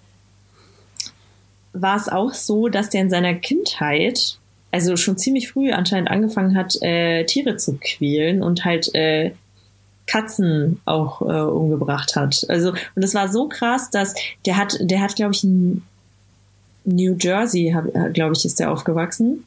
war 1.73 1.97
es 1.97 2.09
auch 2.09 2.35
so, 2.35 2.69
dass 2.69 2.91
der 2.91 3.03
in 3.03 3.11
seiner 3.11 3.35
Kindheit, 3.35 4.39
also 4.71 4.97
schon 4.97 5.17
ziemlich 5.17 5.51
früh 5.51 5.73
anscheinend 5.73 6.11
angefangen 6.11 6.57
hat, 6.57 6.81
äh, 6.83 7.25
Tiere 7.25 7.57
zu 7.57 7.79
quälen 7.81 8.43
und 8.43 8.65
halt 8.65 8.95
äh, 8.95 9.33
Katzen 10.07 10.81
auch 10.85 11.23
äh, 11.23 11.25
umgebracht 11.25 12.17
hat. 12.17 12.45
Also 12.49 12.71
und 12.95 13.03
es 13.03 13.15
war 13.15 13.29
so 13.31 13.49
krass, 13.49 13.91
dass 13.91 14.15
der 14.45 14.57
hat, 14.57 14.77
der 14.81 15.01
hat, 15.01 15.17
glaube 15.17 15.33
ich, 15.33 15.45
in 15.45 15.83
New 16.85 17.17
Jersey, 17.19 17.75
glaube 18.13 18.35
ich, 18.35 18.45
ist 18.45 18.59
der 18.59 18.73
aufgewachsen 18.73 19.45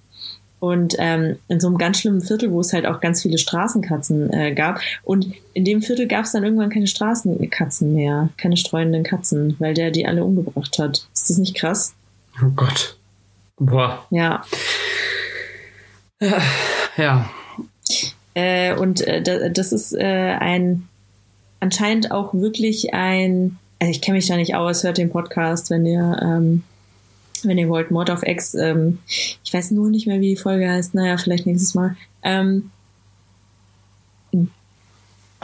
und 0.66 0.96
ähm, 0.98 1.38
in 1.48 1.60
so 1.60 1.68
einem 1.68 1.78
ganz 1.78 2.00
schlimmen 2.00 2.22
Viertel, 2.22 2.52
wo 2.52 2.60
es 2.60 2.74
halt 2.74 2.88
auch 2.88 3.00
ganz 3.00 3.22
viele 3.22 3.38
Straßenkatzen 3.38 4.34
äh, 4.34 4.54
gab. 4.56 4.80
Und 5.04 5.32
in 5.54 5.64
dem 5.64 5.84
Viertel 5.84 6.08
gab 6.08 6.26
es 6.26 6.32
dann 6.32 6.44
irgendwann 6.44 6.72
keine 6.72 6.88
Straßenkatzen 6.88 7.94
mehr, 7.94 8.30
keine 8.38 8.58
streuenden 8.58 9.04
Katzen, 9.04 9.56
weil 9.60 9.76
der 9.76 9.92
die 9.92 10.08
alle 10.08 10.24
umgebracht 10.24 10.80
hat. 10.80 11.08
Ist 11.14 11.30
das 11.30 11.38
nicht 11.38 11.56
krass? 11.56 11.94
Oh 12.42 12.50
Gott. 12.56 12.98
Boah. 13.58 14.08
Ja. 14.10 14.44
Ja. 16.98 17.30
Äh, 18.34 18.74
und 18.74 19.02
äh, 19.02 19.52
das 19.52 19.72
ist 19.72 19.94
äh, 19.94 20.36
ein 20.40 20.88
anscheinend 21.60 22.12
auch 22.12 22.34
wirklich 22.34 22.94
ein, 22.94 23.58
also 23.80 23.92
ich 23.92 24.02
kenne 24.02 24.16
mich 24.16 24.28
da 24.28 24.38
nicht 24.38 24.56
aus, 24.56 24.84
hört 24.84 24.98
den 24.98 25.10
Podcast, 25.10 25.70
wenn 25.70 25.86
ihr 25.86 26.20
ähm, 26.22 26.64
wenn 27.44 27.58
ihr 27.58 27.70
wollt, 27.70 27.92
Mord 27.92 28.10
of 28.10 28.24
X. 28.24 28.54
Ähm, 28.54 29.00
ich 29.44 29.54
weiß 29.54 29.72
nur 29.72 29.90
nicht 29.90 30.08
mehr, 30.08 30.20
wie 30.22 30.36
die 30.36 30.42
Folge 30.42 30.70
heißt. 30.70 30.94
Naja, 30.94 31.18
vielleicht 31.18 31.46
nächstes 31.46 31.76
Mal. 31.76 31.96
Ähm, 32.24 32.72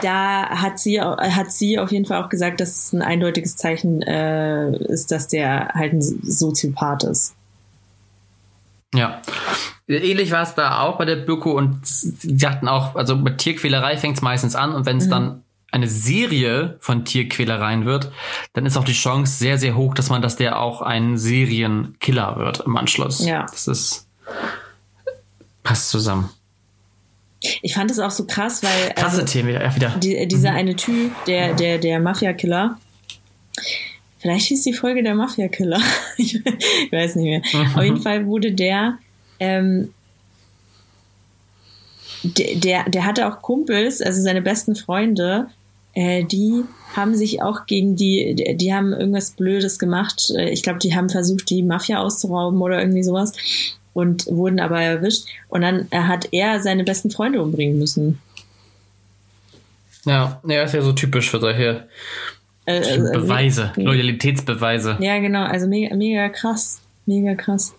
da 0.02 0.48
hat 0.48 0.78
sie, 0.78 1.00
hat 1.00 1.52
sie 1.52 1.78
auf 1.78 1.92
jeden 1.92 2.06
Fall 2.06 2.22
auch 2.22 2.28
gesagt, 2.28 2.60
dass 2.60 2.86
es 2.86 2.92
ein 2.92 3.02
eindeutiges 3.02 3.56
Zeichen 3.56 4.02
äh, 4.02 4.76
ist, 4.86 5.12
dass 5.12 5.28
der 5.28 5.68
halt 5.74 5.92
ein 5.92 6.02
Soziopath 6.02 7.04
ist. 7.04 7.34
Ja. 8.94 9.22
Ähnlich 9.88 10.30
war 10.30 10.42
es 10.42 10.54
da 10.54 10.80
auch 10.80 10.98
bei 10.98 11.04
der 11.04 11.16
Doku 11.16 11.50
und 11.50 11.86
sie 11.86 12.38
sagten 12.38 12.68
auch, 12.68 12.94
also 12.94 13.16
mit 13.16 13.38
Tierquälerei 13.38 13.96
fängt 13.96 14.16
es 14.16 14.22
meistens 14.22 14.54
an 14.54 14.74
und 14.74 14.86
wenn 14.86 14.98
es 14.98 15.06
mhm. 15.06 15.10
dann 15.10 15.42
eine 15.72 15.88
Serie 15.88 16.76
von 16.80 17.04
Tierquälereien 17.04 17.86
wird, 17.86 18.12
dann 18.52 18.66
ist 18.66 18.76
auch 18.76 18.84
die 18.84 18.92
Chance 18.92 19.38
sehr, 19.38 19.58
sehr 19.58 19.74
hoch, 19.74 19.94
dass 19.94 20.10
man, 20.10 20.22
dass 20.22 20.36
der 20.36 20.60
auch 20.60 20.82
ein 20.82 21.16
Serienkiller 21.16 22.36
wird 22.36 22.60
im 22.60 22.76
Anschluss. 22.76 23.24
Ja. 23.24 23.46
Das 23.50 23.66
ist, 23.66 24.06
passt 25.62 25.88
zusammen. 25.88 26.30
Ich 27.62 27.74
fand 27.74 27.90
es 27.90 27.98
auch 27.98 28.10
so 28.10 28.26
krass, 28.26 28.62
weil. 28.62 28.94
Krasse 28.94 29.22
also, 29.22 29.32
Themen, 29.32 29.48
ja, 29.48 29.74
wieder. 29.74 29.90
Die, 29.98 30.28
dieser 30.28 30.52
mhm. 30.52 30.56
eine 30.58 30.76
Typ, 30.76 31.10
der, 31.24 31.54
der, 31.54 31.78
der 31.78 31.98
Mafia-Killer. 31.98 32.78
Vielleicht 34.18 34.46
hieß 34.46 34.62
die 34.62 34.74
Folge 34.74 35.02
der 35.02 35.14
Mafia-Killer. 35.14 35.80
ich, 36.18 36.34
weiß 36.92 37.16
nicht 37.16 37.24
mehr. 37.24 37.42
Mhm. 37.52 37.72
Auf 37.76 37.82
jeden 37.82 38.00
Fall 38.00 38.26
wurde 38.26 38.52
der, 38.52 38.98
ähm, 39.40 39.92
der, 42.22 42.88
der 42.88 43.04
hatte 43.04 43.26
auch 43.26 43.42
Kumpels, 43.42 44.00
also 44.00 44.22
seine 44.22 44.42
besten 44.42 44.76
Freunde, 44.76 45.48
äh, 45.94 46.24
die 46.24 46.64
haben 46.94 47.14
sich 47.16 47.42
auch 47.42 47.66
gegen 47.66 47.96
die, 47.96 48.34
die, 48.34 48.56
die 48.56 48.72
haben 48.74 48.92
irgendwas 48.92 49.30
Blödes 49.32 49.78
gemacht. 49.78 50.30
Äh, 50.36 50.50
ich 50.50 50.62
glaube, 50.62 50.78
die 50.78 50.94
haben 50.94 51.08
versucht, 51.10 51.48
die 51.50 51.62
Mafia 51.62 52.00
auszurauben 52.00 52.60
oder 52.60 52.80
irgendwie 52.80 53.02
sowas 53.02 53.32
und 53.94 54.26
wurden 54.26 54.60
aber 54.60 54.80
erwischt. 54.80 55.26
Und 55.48 55.62
dann 55.62 55.88
hat 55.90 56.28
er 56.32 56.60
seine 56.60 56.84
besten 56.84 57.10
Freunde 57.10 57.42
umbringen 57.42 57.78
müssen. 57.78 58.18
Ja, 60.04 60.40
ja, 60.46 60.62
ist 60.62 60.74
ja 60.74 60.82
so 60.82 60.92
typisch 60.92 61.30
für 61.30 61.38
solche 61.40 61.86
Äh, 62.64 62.78
äh, 62.78 62.98
Beweise, 63.12 63.72
me- 63.76 63.84
Loyalitätsbeweise. 63.84 64.96
Ja, 65.00 65.18
genau, 65.18 65.44
also 65.44 65.66
mega, 65.66 65.94
mega 65.94 66.28
krass. 66.28 66.80
Mega 67.06 67.34
krass. 67.34 67.74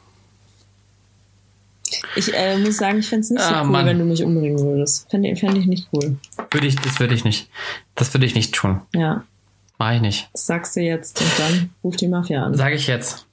Ich 2.16 2.34
äh, 2.34 2.58
muss 2.58 2.78
sagen, 2.78 3.00
ich 3.00 3.08
fände 3.10 3.22
es 3.24 3.30
nicht 3.30 3.42
so 3.44 3.54
Ah, 3.54 3.62
cool, 3.64 3.70
Mann. 3.70 3.86
wenn 3.86 4.00
du 4.00 4.06
mich 4.06 4.24
umbringen 4.24 4.60
würdest. 4.60 5.10
Fände 5.10 5.36
fänd 5.36 5.58
ich 5.58 5.66
nicht 5.66 5.88
cool. 5.94 6.18
Würde 6.52 6.68
ich, 6.68 6.76
das 6.78 7.00
würde 7.00 7.14
ich 7.16 7.24
nicht. 7.24 7.50
Das 7.96 8.14
würde 8.14 8.26
ich 8.26 8.36
nicht 8.36 8.54
tun. 8.54 8.82
Ja, 8.94 9.24
Mach 9.80 9.94
ich 9.94 10.02
nicht. 10.02 10.30
das 10.34 10.46
sagst 10.46 10.76
du 10.76 10.82
jetzt 10.82 11.20
und 11.20 11.32
dann 11.40 11.70
ruft 11.84 12.00
die 12.02 12.08
Mafia 12.08 12.44
an. 12.46 12.56
Sage 12.56 12.76
ich 12.76 12.88
jetzt. 12.88 13.26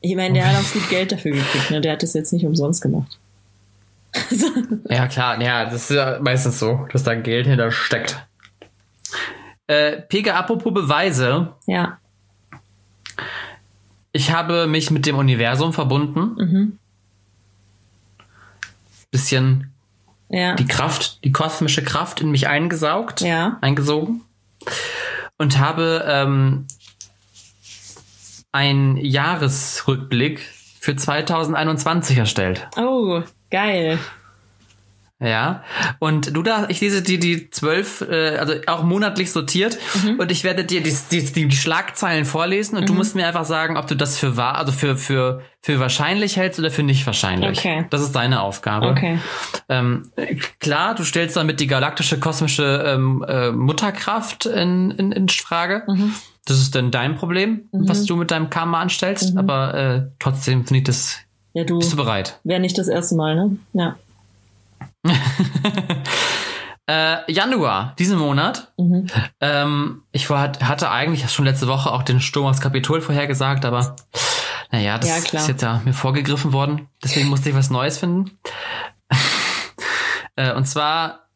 Ich 0.00 0.14
meine, 0.14 0.34
der 0.34 0.46
hat 0.48 0.62
auch 0.64 0.72
gut 0.72 0.88
Geld 0.88 1.10
dafür 1.12 1.32
gekriegt, 1.32 1.70
ne? 1.70 1.80
Der 1.80 1.92
hat 1.92 2.02
das 2.02 2.14
jetzt 2.14 2.32
nicht 2.32 2.44
umsonst 2.46 2.80
gemacht. 2.82 3.18
Ja, 4.88 5.08
klar, 5.08 5.40
ja, 5.42 5.64
das 5.64 5.90
ist 5.90 5.96
ja 5.96 6.18
meistens 6.20 6.58
so, 6.58 6.86
dass 6.92 7.02
da 7.02 7.14
Geld 7.14 7.46
hinter 7.46 7.70
steckt. 7.72 8.16
Äh, 9.66 10.00
Pega, 10.02 10.36
apropos 10.36 10.72
Beweise. 10.72 11.52
Ja. 11.66 11.98
Ich 14.12 14.30
habe 14.30 14.66
mich 14.66 14.90
mit 14.90 15.04
dem 15.06 15.16
Universum 15.16 15.72
verbunden. 15.72 16.20
Mhm. 16.38 16.78
Bisschen 19.16 19.72
Ja. 20.28 20.54
die 20.56 20.66
Kraft, 20.66 21.24
die 21.24 21.32
kosmische 21.32 21.82
Kraft 21.82 22.20
in 22.20 22.30
mich 22.30 22.48
eingesaugt, 22.48 23.22
Ja. 23.22 23.56
eingesogen. 23.62 24.20
Und 25.38 25.58
habe 25.58 26.04
ähm, 26.06 26.66
einen 28.52 28.98
Jahresrückblick 28.98 30.40
für 30.80 30.96
2021 30.96 32.18
erstellt. 32.18 32.68
Oh, 32.76 33.22
geil. 33.50 33.98
Ja, 35.18 35.62
und 35.98 36.36
du 36.36 36.42
da, 36.42 36.66
ich 36.68 36.82
lese 36.82 37.00
dir 37.00 37.18
die 37.18 37.48
zwölf, 37.48 38.02
äh, 38.02 38.36
also 38.36 38.52
auch 38.66 38.82
monatlich 38.82 39.32
sortiert 39.32 39.78
Mhm. 40.02 40.20
und 40.20 40.30
ich 40.30 40.44
werde 40.44 40.62
dir 40.64 40.82
die, 40.82 40.94
die, 41.10 41.24
die, 41.32 41.48
die 41.48 41.56
Schlagzeilen 41.56 42.26
vorlesen 42.26 42.76
und 42.76 42.86
du 42.86 42.92
musst 42.92 43.14
mir 43.14 43.26
einfach 43.26 43.46
sagen, 43.46 43.78
ob 43.78 43.86
du 43.86 43.94
das 43.96 44.18
für 44.18 44.36
wahr, 44.36 44.56
also 44.58 44.72
für, 44.72 44.98
für, 44.98 45.40
für 45.62 45.80
wahrscheinlich 45.80 46.36
hältst 46.36 46.58
oder 46.58 46.70
für 46.70 46.82
nicht 46.82 47.06
wahrscheinlich. 47.06 47.58
Okay. 47.58 47.86
Das 47.88 48.02
ist 48.02 48.12
deine 48.12 48.42
Aufgabe. 48.42 48.88
Okay. 48.88 49.18
Ähm, 49.70 50.10
klar, 50.60 50.94
du 50.94 51.02
stellst 51.02 51.34
damit 51.34 51.60
die 51.60 51.66
galaktische 51.66 52.20
kosmische 52.20 52.84
ähm, 52.86 53.24
äh, 53.26 53.52
Mutterkraft 53.52 54.44
in, 54.44 54.90
in, 54.90 55.12
in 55.12 55.28
Frage. 55.30 55.82
Mhm. 55.88 56.12
Das 56.44 56.58
ist 56.58 56.74
dann 56.74 56.90
dein 56.90 57.16
Problem, 57.16 57.62
was 57.72 58.04
du 58.04 58.16
mit 58.16 58.30
deinem 58.30 58.50
Karma 58.50 58.80
anstellst, 58.82 59.36
aber 59.38 59.74
äh, 59.74 60.02
trotzdem 60.18 60.66
finde 60.66 60.78
ich 60.80 60.84
das. 60.84 61.16
Ja, 61.54 61.64
du 61.64 61.78
Bist 61.78 61.92
du 61.94 61.96
bereit? 61.96 62.38
wäre 62.44 62.60
nicht 62.60 62.76
das 62.76 62.88
erste 62.88 63.14
Mal, 63.16 63.34
ne? 63.34 63.56
Ja. 63.72 63.96
Äh, 66.88 67.30
Januar, 67.32 67.94
diesen 67.98 68.16
Monat. 68.16 68.72
Mhm. 68.76 69.08
Ähm, 69.40 70.02
ich 70.12 70.30
war, 70.30 70.52
hatte 70.60 70.88
eigentlich 70.88 71.28
schon 71.32 71.44
letzte 71.44 71.66
Woche 71.66 71.90
auch 71.90 72.04
den 72.04 72.20
Sturm 72.20 72.46
aufs 72.46 72.60
Kapitol 72.60 73.00
vorhergesagt, 73.00 73.64
aber 73.64 73.96
naja, 74.70 74.96
das 74.96 75.32
Ja, 75.32 75.40
ist 75.40 75.48
jetzt 75.48 75.62
ja 75.62 75.82
mir 75.84 75.92
vorgegriffen 75.92 76.52
worden. 76.52 76.88
Deswegen 77.02 77.28
musste 77.28 77.48
ich 77.48 77.56
was 77.56 77.70
Neues 77.70 77.98
finden. 77.98 78.38
äh, 80.36 80.52
und 80.52 80.66
zwar 80.66 81.26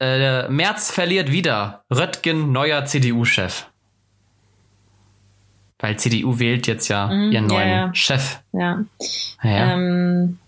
äh, 0.00 0.48
März 0.48 0.92
verliert 0.92 1.32
wieder 1.32 1.84
Röttgen 1.92 2.52
neuer 2.52 2.84
CDU-Chef. 2.84 3.66
Weil 5.80 5.98
CDU 5.98 6.38
wählt 6.38 6.68
jetzt 6.68 6.86
ja 6.86 7.08
Mhm, 7.08 7.32
ihren 7.32 7.50
ja, 7.50 7.80
neuen. 7.82 7.94
Chef. 7.96 8.38
Ja. 8.52 8.84
Ja. 9.42 9.72
Ähm, 9.72 10.38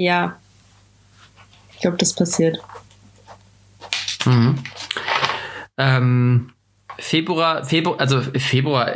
ja. 0.00 0.36
Ich 1.74 1.80
glaube, 1.80 1.98
das 1.98 2.14
passiert. 2.14 2.58
Mhm. 4.24 4.58
Ähm, 5.76 6.52
Februar, 6.98 7.64
Februar, 7.64 8.00
also 8.00 8.20
Februar, 8.20 8.94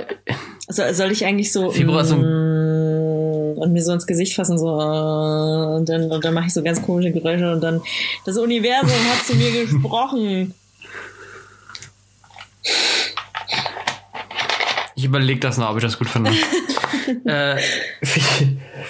So, 0.69 0.83
soll 0.93 1.13
ich 1.13 1.25
eigentlich 1.25 1.53
so, 1.53 1.71
Februar 1.71 2.05
so 2.05 2.17
mm, 2.17 3.59
und 3.59 3.73
mir 3.73 3.83
so 3.83 3.93
ins 3.93 4.07
Gesicht 4.07 4.35
fassen, 4.35 4.59
so, 4.59 4.67
äh, 4.67 5.77
und 5.77 5.89
dann, 5.89 6.11
und 6.11 6.25
dann 6.25 6.35
mache 6.35 6.47
ich 6.47 6.55
so 6.55 6.63
ganz 6.63 6.83
komische 6.83 7.13
Geräusche 7.13 7.53
und 7.53 7.61
dann, 7.61 7.83
das 8.25 8.37
Universum 8.37 8.91
hat 8.91 9.25
zu 9.27 9.35
mir 9.37 9.51
gesprochen. 9.65 10.55
Ich 14.97 15.05
überlege 15.05 15.41
das 15.41 15.59
noch, 15.59 15.71
ob 15.71 15.77
ich 15.77 15.83
das 15.83 15.99
gut 15.99 16.09
finde. 16.09 16.31
äh, 17.25 17.57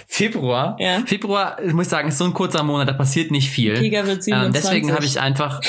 Februar. 0.07 0.77
Ja. 0.79 1.01
Februar, 1.07 1.59
ich 1.63 1.73
muss 1.73 1.89
sagen, 1.91 2.09
ist 2.09 2.19
so 2.19 2.25
ein 2.25 2.35
kurzer 2.35 2.63
Monat, 2.63 2.89
da 2.89 2.93
passiert 2.93 3.31
nicht 3.31 3.51
viel. 3.51 3.75
Pega 3.75 4.07
wird 4.07 4.19
Ähm, 4.19 4.53
27. 4.53 4.63
deswegen 4.63 4.93
habe 4.93 5.05
ich 5.05 5.21
einfach. 5.21 5.61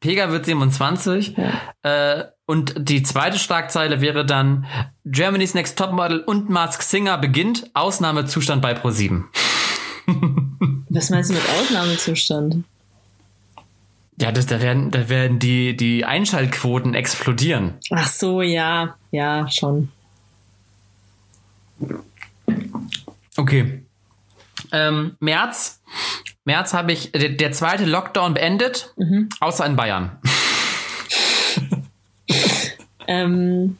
Pega 0.00 0.30
wird 0.30 0.46
27. 0.46 1.36
Äh, 1.82 2.24
und 2.46 2.74
die 2.78 3.02
zweite 3.02 3.38
Schlagzeile 3.38 4.00
wäre 4.00 4.24
dann 4.24 4.66
Germany's 5.04 5.54
Next 5.54 5.78
Topmodel 5.78 6.20
und 6.20 6.48
Mask 6.48 6.82
Singer 6.82 7.18
beginnt. 7.18 7.70
Ausnahmezustand 7.74 8.62
bei 8.62 8.72
Pro7. 8.72 9.24
Was 10.88 11.10
meinst 11.10 11.30
du 11.30 11.34
mit 11.34 11.42
Ausnahmezustand? 11.60 12.64
Ja, 14.18 14.32
das, 14.32 14.46
da 14.46 14.62
werden, 14.62 14.90
da 14.90 15.10
werden 15.10 15.38
die, 15.38 15.76
die 15.76 16.06
Einschaltquoten 16.06 16.94
explodieren. 16.94 17.74
Ach 17.90 18.08
so, 18.08 18.40
ja, 18.40 18.96
ja, 19.10 19.46
schon. 19.50 19.90
Okay. 23.36 23.82
Ähm, 24.72 25.16
März. 25.20 25.80
März 26.44 26.72
habe 26.74 26.92
ich 26.92 27.12
der, 27.12 27.30
der 27.30 27.52
zweite 27.52 27.84
Lockdown 27.84 28.34
beendet, 28.34 28.94
außer 29.40 29.66
in 29.66 29.76
Bayern. 29.76 30.18
Ähm, 33.08 33.76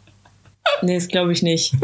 nee, 0.82 0.94
das 0.94 1.08
glaube 1.08 1.32
ich 1.32 1.42
nicht. 1.42 1.74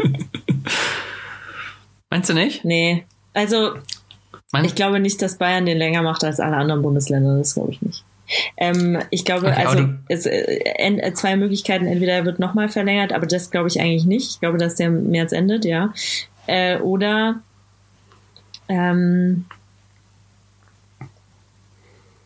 Meinst 2.09 2.29
du 2.29 2.33
nicht? 2.33 2.63
Nee. 2.63 3.05
Also, 3.33 3.73
Mein, 4.53 4.63
ich 4.65 4.75
glaube 4.75 4.99
nicht, 5.01 5.21
dass 5.21 5.37
Bayern 5.37 5.65
den 5.65 5.77
länger 5.77 6.01
macht 6.03 6.23
als 6.23 6.39
alle 6.39 6.55
anderen 6.55 6.81
Bundesländer. 6.81 7.37
Das 7.37 7.53
glaube 7.55 7.71
ich 7.71 7.81
nicht. 7.81 8.03
Ähm, 8.55 8.99
ich 9.09 9.25
glaube, 9.25 9.47
Okay, 9.47 9.65
also 9.65 9.89
es, 10.07 10.25
äh, 10.25 10.59
en- 10.77 11.15
zwei 11.15 11.35
Möglichkeiten. 11.35 11.85
Entweder 11.85 12.13
er 12.13 12.25
wird 12.25 12.39
nochmal 12.39 12.69
verlängert, 12.69 13.11
aber 13.11 13.25
das 13.27 13.51
glaube 13.51 13.67
ich 13.67 13.81
eigentlich 13.81 14.05
nicht. 14.05 14.29
Ich 14.31 14.39
glaube, 14.39 14.57
dass 14.57 14.75
der 14.75 14.89
März 14.89 15.33
endet, 15.33 15.65
ja. 15.65 15.93
Äh, 16.47 16.77
oder 16.79 17.41
ähm, 18.67 19.45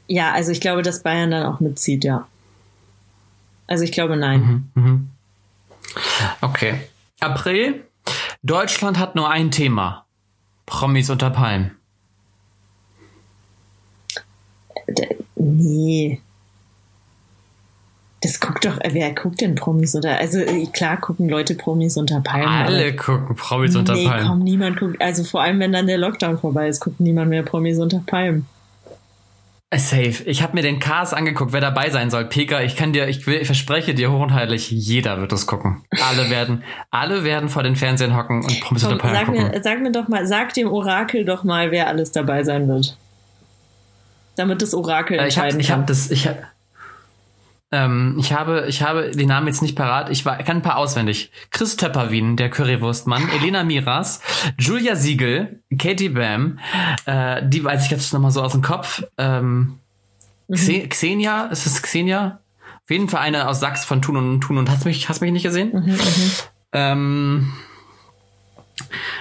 ja, 0.07 0.31
also 0.33 0.51
ich 0.51 0.61
glaube, 0.61 0.81
dass 0.81 1.03
Bayern 1.03 1.31
dann 1.31 1.45
auch 1.45 1.59
mitzieht, 1.59 2.03
ja. 2.03 2.27
Also 3.67 3.83
ich 3.83 3.91
glaube, 3.91 4.15
nein. 4.15 4.69
Mhm. 4.75 5.09
okay. 6.41 6.79
April. 7.19 7.83
Deutschland 8.43 8.97
hat 8.97 9.15
nur 9.15 9.29
ein 9.29 9.51
Thema. 9.51 10.05
Promis 10.65 11.09
unter 11.09 11.29
Palmen. 11.29 11.71
D- 14.87 15.17
Nee. 15.35 16.21
Das 18.21 18.39
guckt 18.39 18.65
doch, 18.65 18.79
wer 18.89 19.13
guckt 19.13 19.41
denn 19.41 19.53
Promis 19.55 19.93
unter? 19.93 20.17
Also 20.17 20.39
äh, 20.39 20.65
klar 20.73 20.97
gucken 20.97 21.29
Leute 21.29 21.53
Promis 21.53 21.97
unter 21.97 22.19
Palmen. 22.21 22.47
Alle 22.47 22.95
gucken 22.95 23.35
Promis 23.35 23.75
unter 23.75 23.93
nee, 23.93 24.07
Palmen. 24.07 24.27
komm, 24.27 24.39
niemand 24.39 24.79
guckt. 24.79 24.99
Also 24.99 25.23
vor 25.23 25.41
allem, 25.43 25.59
wenn 25.59 25.71
dann 25.71 25.85
der 25.85 25.99
Lockdown 25.99 26.39
vorbei 26.39 26.67
ist, 26.67 26.79
guckt 26.79 26.99
niemand 26.99 27.29
mehr 27.29 27.43
Promis 27.43 27.77
unter 27.77 28.01
Palmen. 28.05 28.47
Äh, 29.69 29.77
Safe. 29.77 30.23
Ich 30.25 30.41
habe 30.41 30.55
mir 30.55 30.63
den 30.63 30.79
Cast 30.79 31.13
angeguckt, 31.13 31.53
wer 31.53 31.61
dabei 31.61 31.91
sein 31.91 32.09
soll. 32.09 32.25
Peka, 32.25 32.61
ich 32.61 32.75
kann 32.75 32.91
dir, 32.93 33.07
ich, 33.07 33.27
will, 33.27 33.35
ich 33.35 33.45
verspreche 33.45 33.93
dir 33.93 34.11
hoch 34.11 34.21
und 34.21 34.33
heilig, 34.33 34.71
jeder 34.71 35.19
wird 35.21 35.31
es 35.33 35.45
gucken. 35.45 35.83
Alle 36.09 36.29
werden, 36.31 36.63
alle 36.89 37.23
werden 37.23 37.49
vor 37.49 37.61
den 37.61 37.75
Fernsehen 37.75 38.15
hocken 38.15 38.43
und 38.43 38.59
Promis 38.61 38.83
Komm, 38.83 38.93
unter 38.93 39.01
Palmen 39.03 39.15
sag, 39.17 39.25
gucken. 39.27 39.51
mir, 39.51 39.63
sag 39.63 39.81
mir 39.81 39.91
doch 39.91 40.07
mal, 40.07 40.25
sag 40.25 40.53
dem 40.55 40.69
Orakel 40.69 41.23
doch 41.23 41.43
mal, 41.43 41.69
wer 41.69 41.87
alles 41.87 42.11
dabei 42.13 42.43
sein 42.43 42.67
wird. 42.67 42.97
Damit 44.37 44.61
das 44.63 44.73
Orakel 44.73 45.19
Äh, 45.19 45.27
ich 45.27 45.37
habe 45.37 45.47
entscheiden 45.49 45.59
ich 45.59 45.67
kann. 45.67 45.79
hab 45.81 45.87
das, 45.87 46.09
ich 46.09 46.27
hab, 46.27 46.37
ähm, 47.71 48.15
ich 48.19 48.31
habe, 48.33 48.65
ich 48.67 48.81
habe 48.83 49.11
den 49.11 49.27
Namen 49.27 49.47
jetzt 49.47 49.61
nicht 49.61 49.75
parat. 49.75 50.09
Ich 50.09 50.25
war, 50.25 50.37
kann 50.37 50.57
ein 50.57 50.61
paar 50.61 50.77
auswendig. 50.77 51.31
Chris 51.51 51.75
Töpperwien, 51.75 52.37
der 52.37 52.49
Currywurstmann, 52.49 53.29
Elena 53.29 53.63
Miras, 53.63 54.21
Julia 54.57 54.95
Siegel, 54.95 55.61
Katie 55.77 56.09
Bam, 56.09 56.59
äh, 57.05 57.41
die 57.47 57.63
weiß 57.63 57.85
ich 57.85 57.91
jetzt 57.91 58.13
noch 58.13 58.19
mal 58.21 58.31
so 58.31 58.41
aus 58.41 58.53
dem 58.53 58.61
Kopf. 58.61 59.03
Ähm, 59.17 59.79
Mhm. 60.49 60.55
Xe- 60.55 60.87
Xenia, 60.87 61.47
ist 61.47 61.65
es 61.65 61.81
Xenia? 61.81 62.39
Auf 62.85 62.89
jeden 62.89 63.09
Fall 63.09 63.19
eine 63.19 63.49
aus 63.49 63.59
Sachs 63.59 63.83
von 63.83 64.01
Tun 64.01 64.15
und 64.15 64.39
Tun 64.39 64.57
und 64.57 64.69
hast 64.69 64.85
mich, 64.85 65.09
hast 65.09 65.19
mich 65.19 65.33
nicht 65.33 65.43
gesehen? 65.43 65.71
Mhm, 65.73 65.97
Ähm, 66.71 67.51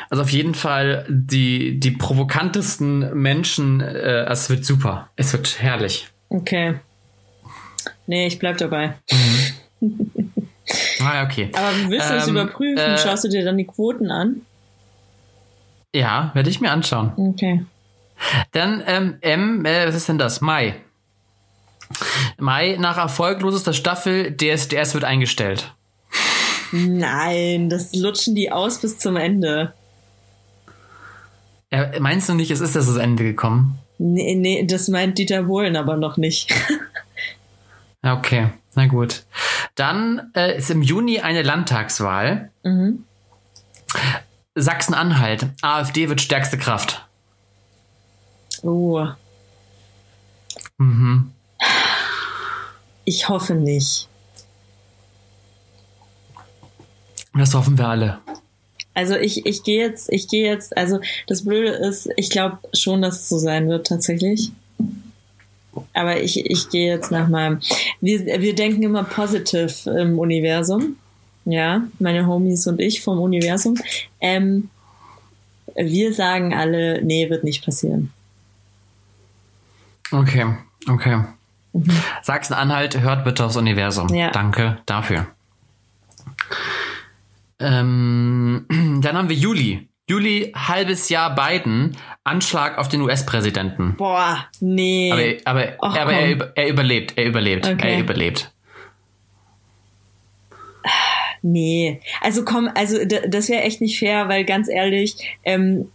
also 0.09 0.22
auf 0.22 0.30
jeden 0.30 0.55
Fall 0.55 1.05
die, 1.09 1.80
die 1.80 1.90
provokantesten 1.90 3.12
Menschen, 3.20 3.80
äh, 3.80 4.24
es 4.26 4.49
wird 4.51 4.64
super. 4.64 5.09
Es 5.16 5.32
wird 5.32 5.61
herrlich. 5.61 6.09
okay. 6.28 6.76
Nee, 8.07 8.26
ich 8.26 8.38
bleib 8.38 8.59
dabei. 8.59 8.94
Ah, 11.00 11.14
ja, 11.14 11.24
okay. 11.24 11.50
Aber 11.54 11.90
willst 11.90 12.11
du 12.11 12.14
das 12.14 12.28
Ähm, 12.28 12.34
überprüfen? 12.36 12.78
äh, 12.78 12.98
Schaust 12.98 13.24
du 13.24 13.28
dir 13.28 13.44
dann 13.44 13.57
die 13.59 13.66
Quoten 13.66 14.11
an? 14.11 14.42
Ja, 15.94 16.30
werde 16.34 16.50
ich 16.50 16.61
mir 16.61 16.70
anschauen. 16.70 17.12
Okay. 17.16 17.64
Dann 18.52 18.82
ähm, 18.86 19.16
M, 19.20 19.64
äh, 19.64 19.86
was 19.86 19.94
ist 19.94 20.09
denn 20.09 20.18
das? 20.18 20.40
Mai. 20.40 20.76
Mai, 22.38 22.76
nach 22.80 22.96
erfolglosester 22.98 23.72
Staffel, 23.72 24.36
DSDS 24.36 24.94
wird 24.94 25.04
eingestellt. 25.04 25.72
Nein, 26.72 27.70
das 27.70 27.94
lutschen 27.94 28.34
die 28.34 28.50
aus 28.50 28.80
bis 28.80 28.98
zum 28.98 29.16
Ende. 29.16 29.72
Ja, 31.72 31.90
meinst 32.00 32.28
du 32.28 32.34
nicht, 32.34 32.50
es 32.50 32.61
ist 32.61 32.74
das 32.74 32.86
das 32.86 32.96
Ende 32.96 33.22
gekommen? 33.22 33.78
Nee, 33.98 34.34
nee, 34.34 34.66
das 34.66 34.88
meint 34.88 35.16
Dieter 35.18 35.44
Bohlen 35.44 35.76
aber 35.76 35.96
noch 35.96 36.16
nicht. 36.16 36.52
Okay, 38.07 38.50
na 38.74 38.86
gut. 38.86 39.24
Dann 39.74 40.30
äh, 40.34 40.57
ist 40.59 40.70
im 40.70 40.82
Juni 40.82 41.20
eine 41.20 41.42
Landtagswahl. 41.42 42.50
Mhm. 42.62 43.04
Sachsen-Anhalt. 44.54 45.46
AfD 45.62 46.09
wird 46.09 46.20
stärkste 46.20 46.57
Kraft. 46.59 47.07
Oh, 48.62 49.07
Mhm. 50.78 51.32
ich 53.04 53.28
hoffe 53.28 53.54
nicht. 53.54 54.09
Das 57.34 57.54
hoffen 57.54 57.76
wir 57.78 57.88
alle. 57.88 58.18
Also 58.94 59.14
ich, 59.16 59.44
ich 59.46 59.62
gehe 59.62 59.86
jetzt, 59.86 60.11
ich 60.11 60.26
gehe 60.28 60.50
jetzt, 60.50 60.76
also 60.76 61.00
das 61.26 61.44
Blöde 61.44 61.68
ist, 61.70 62.09
ich 62.16 62.30
glaube 62.30 62.59
schon, 62.72 63.02
dass 63.02 63.20
es 63.20 63.28
so 63.28 63.38
sein 63.38 63.68
wird 63.68 63.86
tatsächlich. 63.86 64.52
Aber 65.93 66.20
ich, 66.20 66.45
ich 66.45 66.68
gehe 66.70 66.89
jetzt 66.89 67.11
nach 67.11 67.29
meinem. 67.29 67.61
Wir, 68.01 68.41
wir 68.41 68.55
denken 68.55 68.83
immer 68.83 69.05
positiv 69.05 69.87
im 69.87 70.18
Universum. 70.18 70.97
Ja, 71.45 71.83
meine 72.01 72.27
Homies 72.27 72.66
und 72.66 72.81
ich 72.81 73.03
vom 73.03 73.20
Universum. 73.20 73.77
Ähm, 74.20 74.68
wir 75.77 76.12
sagen 76.12 76.55
alle, 76.55 77.03
nee, 77.03 77.31
wird 77.31 77.45
nicht 77.45 77.64
passieren. 77.64 78.12
Okay, 80.11 80.47
okay. 80.89 81.22
Sachsen-Anhalt, 82.22 83.01
hört 83.01 83.24
bitte 83.24 83.45
aufs 83.45 83.57
Universum. 83.57 84.09
Ja. 84.09 84.31
Danke 84.31 84.79
dafür. 84.87 85.27
Ähm, 87.59 88.66
dann 89.03 89.16
haben 89.16 89.29
wir 89.29 89.37
Juli. 89.37 89.89
Juli, 90.09 90.52
halbes 90.54 91.09
Jahr 91.09 91.34
Biden, 91.34 91.96
Anschlag 92.22 92.78
auf 92.78 92.88
den 92.88 93.00
US-Präsidenten. 93.00 93.96
Boah, 93.96 94.46
nee. 94.61 95.40
Aber, 95.44 95.61
aber, 95.61 95.72
Ach, 95.80 95.96
aber 95.98 96.12
er, 96.12 96.52
er 96.54 96.68
überlebt, 96.68 97.14
er 97.16 97.24
überlebt, 97.26 97.66
Okay. 97.66 97.94
er 97.94 98.00
überlebt. 98.00 98.52
Nee, 101.42 102.00
also 102.20 102.44
komm, 102.44 102.68
also 102.74 102.98
das 103.04 103.48
wäre 103.48 103.62
echt 103.62 103.80
nicht 103.80 103.98
fair, 103.98 104.28
weil 104.28 104.44
ganz 104.44 104.68
ehrlich, 104.68 105.16
ähm, 105.44 105.90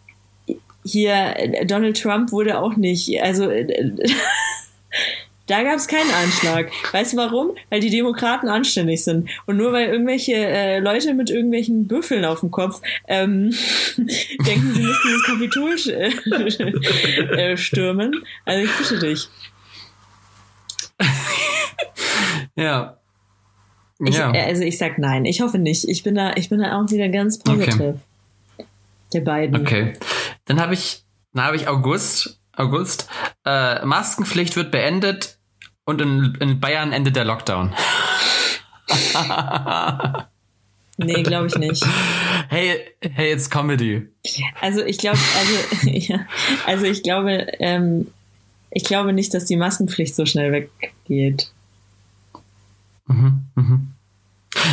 hier 0.86 1.34
äh, 1.38 1.66
Donald 1.66 2.02
Trump 2.02 2.32
wurde 2.32 2.60
auch 2.60 2.76
nicht, 2.76 3.22
also 3.22 3.50
äh, 3.50 3.68
da 5.48 5.64
gab 5.64 5.76
es 5.76 5.88
keinen 5.88 6.12
Anschlag. 6.12 6.72
Weißt 6.94 7.14
du 7.14 7.18
warum? 7.18 7.52
Weil 7.70 7.80
die 7.82 7.90
Demokraten 7.90 8.48
anständig 8.48 9.04
sind 9.04 9.30
und 9.46 9.58
nur 9.58 9.74
weil 9.74 9.90
irgendwelche 9.90 10.34
äh, 10.34 10.80
Leute 10.80 11.14
mit 11.14 11.30
irgendwelchen 11.30 11.88
Büffeln 11.88 12.24
auf 12.26 12.40
dem 12.42 12.52
Kopf 12.52 12.82
ähm, 13.08 13.54
denken, 13.98 14.74
sie 14.74 14.82
müssten 14.82 15.12
das 15.12 15.24
Kapitol 15.26 15.76
äh, 17.38 17.58
stürmen. 17.58 18.24
Also 18.46 18.64
ich 18.66 18.78
bitte 18.78 19.00
dich. 19.00 19.28
Ja. 22.56 22.98
Ich, 24.00 24.18
ja. 24.18 24.34
äh, 24.34 24.44
Also 24.46 24.64
ich 24.64 24.78
sag 24.78 24.98
nein. 24.98 25.26
Ich 25.26 25.42
hoffe 25.42 25.58
nicht. 25.58 25.88
Ich 25.88 26.04
bin 26.04 26.16
da, 26.16 26.34
ich 26.36 26.50
bin 26.50 26.60
da 26.60 26.80
auch 26.80 26.90
wieder 26.92 27.10
ganz 27.10 27.40
positiv. 27.40 27.96
Der 29.14 29.22
beiden. 29.22 29.62
Okay. 29.62 29.94
Dann 30.46 30.60
habe 30.60 30.74
ich, 30.74 31.04
dann 31.34 31.46
habe 31.46 31.56
ich 31.56 31.68
August. 31.68 32.41
August. 32.56 33.10
Äh, 33.46 33.86
Maskenpflicht 33.86 34.56
wird 34.56 34.72
beendet 34.72 35.38
und 35.86 36.02
in, 36.02 36.38
in 36.40 36.60
Bayern 36.60 36.94
endet 36.94 37.16
der 37.16 37.26
Lockdown. 37.26 37.74
Nee, 41.04 41.24
glaube 41.24 41.48
ich 41.48 41.56
nicht. 41.56 41.84
Hey, 42.50 42.80
hey, 43.02 43.32
it's 43.32 43.50
Comedy. 43.50 44.08
Also 44.60 44.84
ich 44.84 44.98
glaube, 44.98 45.18
also, 45.38 45.90
ja, 45.90 46.28
also 46.66 46.86
ich 46.86 47.02
glaube, 47.02 47.48
ähm, 47.60 48.08
ich 48.70 48.84
glaube 48.84 49.14
nicht, 49.14 49.34
dass 49.34 49.46
die 49.46 49.58
Maskenpflicht 49.58 50.16
so 50.16 50.26
schnell 50.26 50.52
weggeht. 50.52 51.52
Mhm, 53.08 53.46
mhm. 53.56 53.94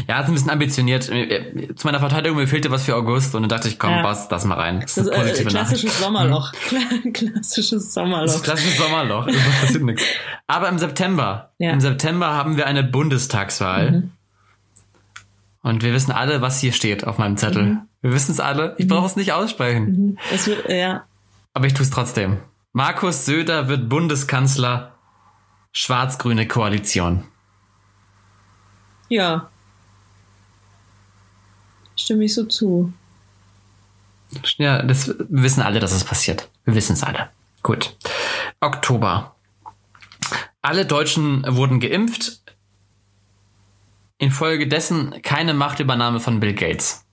Ja, 0.09 0.21
ist 0.21 0.29
ein 0.29 0.35
bisschen 0.35 0.51
ambitioniert. 0.51 1.05
Zu 1.05 1.87
meiner 1.87 2.01
Verteidigung, 2.01 2.39
mir 2.39 2.47
fehlte 2.49 2.71
was 2.71 2.85
für 2.85 2.95
August 2.97 3.35
und 3.35 3.43
dann 3.43 3.49
dachte 3.49 3.69
ich, 3.69 3.79
komm, 3.79 3.91
Ja. 3.91 4.03
pass 4.03 4.29
das 4.29 4.45
mal 4.45 4.55
rein. 4.57 4.81
Das 4.81 4.95
Das 4.95 5.07
ist 5.07 5.13
eine 5.13 5.31
äh, 5.31 5.45
klassisches. 5.45 5.99
Sommerloch. 5.99 6.53
klassisches 7.13 7.85
Das 7.85 7.95
Sommerloch. 7.95 8.43
klassisches 8.43 8.77
Sommerloch. 8.79 9.27
Das 9.27 9.61
passiert 9.61 9.83
nichts. 9.85 10.03
Aber 10.47 10.69
im 10.69 10.79
September, 10.79 11.51
Ja. 11.59 11.71
im 11.73 11.81
September 11.81 12.29
haben 12.35 12.57
wir 12.57 12.67
eine 12.67 12.83
Bundestagswahl. 12.85 13.91
Mhm. 13.91 14.11
Und 15.63 15.83
wir 15.83 15.93
wissen 15.93 16.13
alle, 16.13 16.41
was 16.41 16.61
hier 16.61 16.73
steht 16.73 17.07
auf 17.07 17.19
meinem 17.19 17.37
Zettel. 17.37 17.63
Mhm. 17.65 17.81
Wir 18.01 18.13
wissen 18.13 18.33
es 18.33 18.41
alle. 18.41 18.75
Ich 18.79 18.87
brauche 18.89 19.07
es 19.07 19.17
nicht 19.17 19.33
aussprechen. 19.33 20.19
Es 20.33 20.47
wird, 20.47 20.69
ja, 20.69 21.05
Aber 21.53 21.67
ich 21.67 21.75
tue 21.75 21.83
es 21.83 21.91
trotzdem. 21.91 22.39
Markus 22.73 23.27
Söder 23.27 23.69
wird 23.69 23.89
Bundeskanzler. 23.89 24.93
Schwarz-grüne 25.73 26.47
Koalition. 26.49 27.25
ja. 29.09 29.49
Stimme 31.99 32.25
ich 32.25 32.35
so 32.35 32.45
zu. 32.45 32.93
Ja, 34.57 34.83
das, 34.83 35.09
wir 35.09 35.43
wissen 35.43 35.63
alle, 35.63 35.81
dass 35.81 35.93
es 35.93 36.05
passiert. 36.05 36.49
Wir 36.65 36.75
wissen 36.75 36.93
es 36.93 37.03
alle. 37.03 37.31
Gut. 37.63 37.97
Oktober. 38.61 39.35
Alle 40.63 40.87
Deutschen 40.87 41.45
wurden 41.47 41.81
geimpft. 41.81 42.41
Infolgedessen 44.19 45.23
keine 45.23 45.55
Machtübernahme 45.55 46.21
von 46.21 46.41
Bill 46.41 46.55
Gates. 46.55 47.05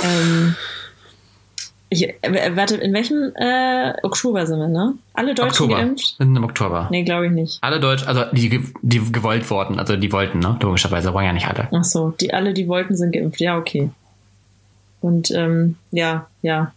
Ähm, 0.00 0.56
ich, 1.90 2.08
äh, 2.22 2.56
warte, 2.56 2.76
in 2.76 2.92
welchem 2.92 3.32
äh, 3.36 3.94
Oktober 4.02 4.46
sind 4.46 4.58
wir, 4.58 4.68
ne? 4.68 4.94
Alle 5.14 5.34
Deutschen 5.34 5.64
Oktober. 5.64 5.76
geimpft? 5.76 6.16
Sind 6.18 6.36
im 6.36 6.44
Oktober. 6.44 6.88
Nee, 6.90 7.02
glaube 7.04 7.26
ich 7.26 7.32
nicht. 7.32 7.58
Alle 7.62 7.80
Deutsch, 7.80 8.06
also 8.06 8.24
die, 8.32 8.62
die 8.82 9.12
gewollt 9.12 9.48
wurden, 9.50 9.78
also 9.78 9.96
die 9.96 10.12
wollten, 10.12 10.38
ne? 10.40 10.58
Logischerweise 10.60 11.12
wollen 11.14 11.26
ja 11.26 11.32
nicht 11.32 11.48
alle. 11.48 11.68
Ach 11.72 11.84
so, 11.84 12.10
die 12.20 12.32
alle, 12.34 12.52
die 12.52 12.68
wollten, 12.68 12.96
sind 12.96 13.12
geimpft. 13.12 13.40
Ja, 13.40 13.56
okay. 13.58 13.90
Und 15.00 15.30
ähm, 15.30 15.76
ja, 15.90 16.26
ja. 16.42 16.72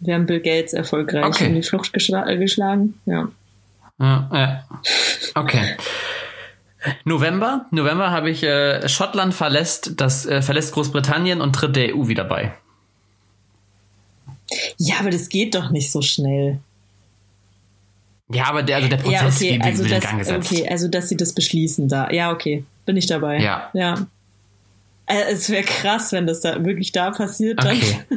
Wir 0.00 0.14
haben 0.14 0.26
Bill 0.26 0.40
Gates 0.40 0.72
erfolgreich 0.72 1.24
Okay. 1.24 1.46
in 1.46 1.54
die 1.54 1.62
Flucht 1.62 1.92
geschla 1.92 2.28
äh, 2.28 2.36
geschlagen. 2.38 3.00
Ja. 3.06 3.28
Ja, 3.98 4.28
ja. 4.32 4.64
Okay. 5.34 5.76
November, 7.04 7.66
November 7.70 8.10
habe 8.10 8.30
ich 8.30 8.42
äh, 8.42 8.88
Schottland 8.88 9.34
verlässt, 9.34 9.92
das 9.96 10.26
äh, 10.26 10.42
verlässt 10.42 10.72
Großbritannien 10.74 11.40
und 11.40 11.54
tritt 11.54 11.76
der 11.76 11.96
EU 11.96 12.08
wieder 12.08 12.24
bei. 12.24 12.52
Ja, 14.78 14.96
aber 15.00 15.10
das 15.10 15.28
geht 15.28 15.54
doch 15.54 15.70
nicht 15.70 15.90
so 15.90 16.02
schnell. 16.02 16.60
Ja, 18.28 18.46
aber 18.46 18.62
der, 18.62 18.76
also 18.76 18.88
der 18.88 18.96
Prozess 18.96 19.40
ja, 19.40 19.48
okay, 19.48 19.52
wird, 19.54 19.64
also 19.64 19.84
in 19.84 20.00
Gang 20.00 20.18
gesetzt. 20.18 20.52
okay, 20.52 20.68
also 20.68 20.88
dass 20.88 21.08
sie 21.08 21.16
das 21.16 21.32
beschließen 21.32 21.88
da. 21.88 22.10
Ja, 22.10 22.32
okay, 22.32 22.64
bin 22.84 22.96
ich 22.96 23.06
dabei. 23.06 23.40
Ja. 23.40 23.70
Ja. 23.72 24.06
Äh, 25.06 25.32
es 25.32 25.48
wäre 25.50 25.62
krass, 25.62 26.12
wenn 26.12 26.26
das 26.26 26.40
da 26.40 26.64
wirklich 26.64 26.92
da 26.92 27.10
passiert. 27.10 27.64
Okay. 27.64 28.00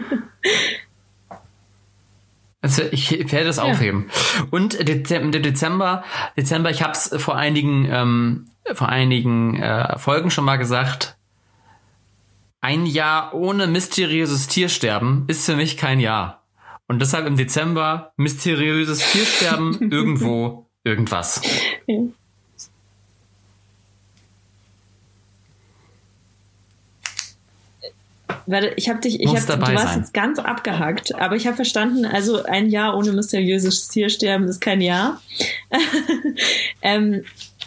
Also 2.62 2.84
ich 2.92 3.12
werde 3.32 3.46
das 3.46 3.58
aufheben. 3.58 4.10
Und 4.52 4.86
Dezember, 4.86 5.40
Dezember, 5.40 6.04
Dezember, 6.36 6.70
ich 6.70 6.82
habe 6.82 6.92
es 6.92 7.10
vor 7.18 7.38
einigen, 7.38 7.88
ähm, 7.90 8.48
vor 8.76 8.90
einigen 8.90 9.62
äh, 9.62 9.98
Folgen 9.98 10.32
schon 10.32 10.46
mal 10.46 10.58
gesagt. 10.58 11.18
Ein 12.62 12.86
Jahr 12.86 13.34
ohne 13.34 13.68
mysteriöses 13.68 14.48
Tiersterben 14.48 15.24
ist 15.28 15.46
für 15.46 15.56
mich 15.56 15.78
kein 15.78 16.00
Jahr. 16.00 16.44
Und 16.88 17.00
deshalb 17.00 17.28
im 17.28 17.38
Dezember 17.38 18.14
mysteriöses 18.18 19.12
Tiersterben 19.12 19.92
irgendwo 19.92 20.66
irgendwas. 20.84 21.42
Warte, 28.48 28.74
ich 28.78 28.90
habe 28.90 29.00
dich, 29.00 29.20
ich 29.20 29.28
Muss 29.28 29.42
hab, 29.42 29.60
dabei 29.60 29.74
du 29.74 29.78
warst 29.78 29.94
sein. 29.94 30.00
jetzt 30.00 30.14
ganz 30.14 30.40
abgehackt, 30.40 31.14
aber 31.14 31.36
ich 31.36 31.46
habe 31.46 31.56
verstanden, 31.56 32.06
also 32.06 32.44
ein 32.44 32.70
Jahr 32.70 32.98
ohne 32.98 33.12
mysteriöses 33.12 33.88
Tiersterben 33.90 34.48
ist 34.48 34.60
kein 34.60 34.82
Jahr. 34.82 35.22
ähm, 36.82 37.24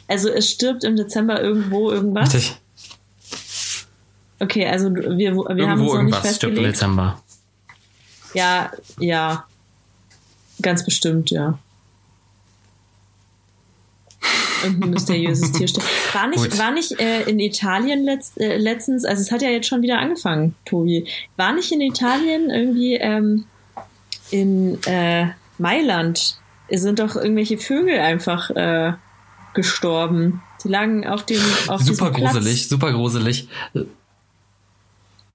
also 0.08 0.28
es 0.28 0.50
stirbt 0.50 0.84
im 0.84 0.96
Dezember 0.96 1.40
irgendwo 1.40 1.90
irgendwas. 1.90 2.34
Richtig. 2.34 2.56
Okay, 4.40 4.66
also 4.66 4.92
wir, 4.92 5.34
wir 5.34 5.34
haben 5.34 5.58
Irgendwo 5.58 5.92
uns 5.92 5.94
noch 5.94 6.02
nicht 6.02 6.14
irgendwas 6.14 6.36
stirbt 6.36 6.58
im 6.58 6.64
festgelegt. 6.64 6.74
Dezember. 6.76 7.22
Ja, 8.34 8.72
ja. 8.98 9.46
Ganz 10.60 10.84
bestimmt, 10.84 11.30
ja. 11.30 11.58
irgendein 14.62 14.90
mysteriöses 14.90 15.52
Tier 15.52 15.68
stellen. 15.68 15.86
War 16.12 16.28
nicht, 16.28 16.50
Gut. 16.50 16.58
war 16.58 16.70
nicht 16.70 17.00
äh, 17.00 17.22
in 17.22 17.40
Italien 17.40 18.04
letzt, 18.04 18.40
äh, 18.40 18.56
letztens, 18.56 19.04
also 19.04 19.20
es 19.20 19.32
hat 19.32 19.42
ja 19.42 19.50
jetzt 19.50 19.66
schon 19.66 19.82
wieder 19.82 19.98
angefangen, 19.98 20.54
Tobi. 20.64 21.06
War 21.36 21.52
nicht 21.52 21.72
in 21.72 21.80
Italien 21.80 22.50
irgendwie 22.50 22.94
ähm, 22.94 23.44
in 24.30 24.82
äh, 24.84 25.28
Mailand 25.58 26.38
sind 26.70 27.00
doch 27.00 27.16
irgendwelche 27.16 27.58
Vögel 27.58 27.98
einfach 27.98 28.50
äh, 28.50 28.92
gestorben. 29.54 30.42
Die 30.64 30.68
lagen 30.68 31.06
auf 31.06 31.24
dem 31.26 31.40
auf 31.68 31.80
Super 31.80 32.10
diesem 32.10 32.20
Platz. 32.22 32.34
gruselig, 32.34 32.68
super 32.68 32.92
gruselig. 32.92 33.48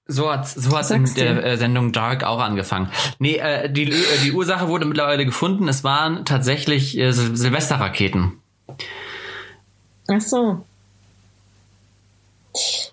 So 0.06 0.32
hat 0.32 0.48
so 0.48 0.76
hat's 0.76 0.90
in 0.90 1.04
der 1.14 1.44
äh, 1.44 1.56
Sendung 1.58 1.92
Dark 1.92 2.24
auch 2.24 2.40
angefangen. 2.40 2.90
Nee, 3.18 3.36
äh, 3.36 3.70
die, 3.70 3.90
äh, 3.92 4.18
die 4.24 4.32
Ursache 4.32 4.68
wurde 4.68 4.86
mittlerweile 4.86 5.26
gefunden. 5.26 5.68
Es 5.68 5.84
waren 5.84 6.24
tatsächlich 6.24 6.96
äh, 6.96 7.12
Sil 7.12 7.36
Silvesterraketen. 7.36 8.32
Ach 10.10 10.20
so. 10.20 10.64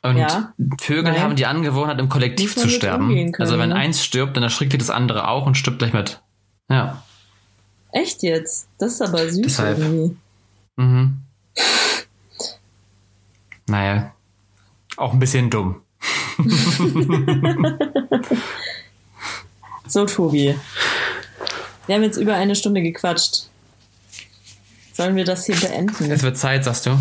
Und 0.01 0.17
Ja. 0.17 0.53
Vögel 0.81 1.13
Nein. 1.13 1.21
haben 1.21 1.35
die 1.37 1.45
Angewohnheit, 1.45 1.99
im 1.99 2.09
Kollektiv 2.09 2.55
zu 2.57 2.67
sterben. 2.69 3.07
können, 3.07 3.35
also 3.39 3.57
wenn 3.57 3.69
ne? 3.69 3.75
eins 3.75 4.03
stirbt, 4.03 4.35
dann 4.35 4.43
erschrickt 4.43 4.79
das 4.79 4.89
andere 4.89 5.29
auch 5.29 5.45
und 5.45 5.55
stirbt 5.55 5.79
gleich 5.79 5.93
mit. 5.93 6.21
Ja. 6.69 7.01
Echt 7.93 8.23
jetzt? 8.23 8.67
Das 8.77 8.93
ist 8.93 9.01
aber 9.01 9.19
süß 9.29 9.41
Deshalb. 9.41 9.77
irgendwie. 9.79 10.17
Mhm. 10.77 11.21
Naja, 13.67 14.13
auch 14.97 15.13
ein 15.13 15.19
bisschen 15.19 15.49
dumm. 15.49 15.81
So, 19.87 20.05
Tobi. 20.05 20.55
Wir 21.85 21.95
haben 21.95 22.01
jetzt 22.03 22.17
über 22.17 22.33
eine 22.35 22.55
Stunde 22.55 22.81
gequatscht. 22.81 23.47
Sollen 24.93 25.15
wir 25.15 25.25
das 25.25 25.45
hier 25.45 25.55
beenden? 25.55 26.09
Es 26.11 26.23
wird 26.23 26.37
Zeit, 26.37 26.63
sagst 26.63 26.87
du? 26.87 26.97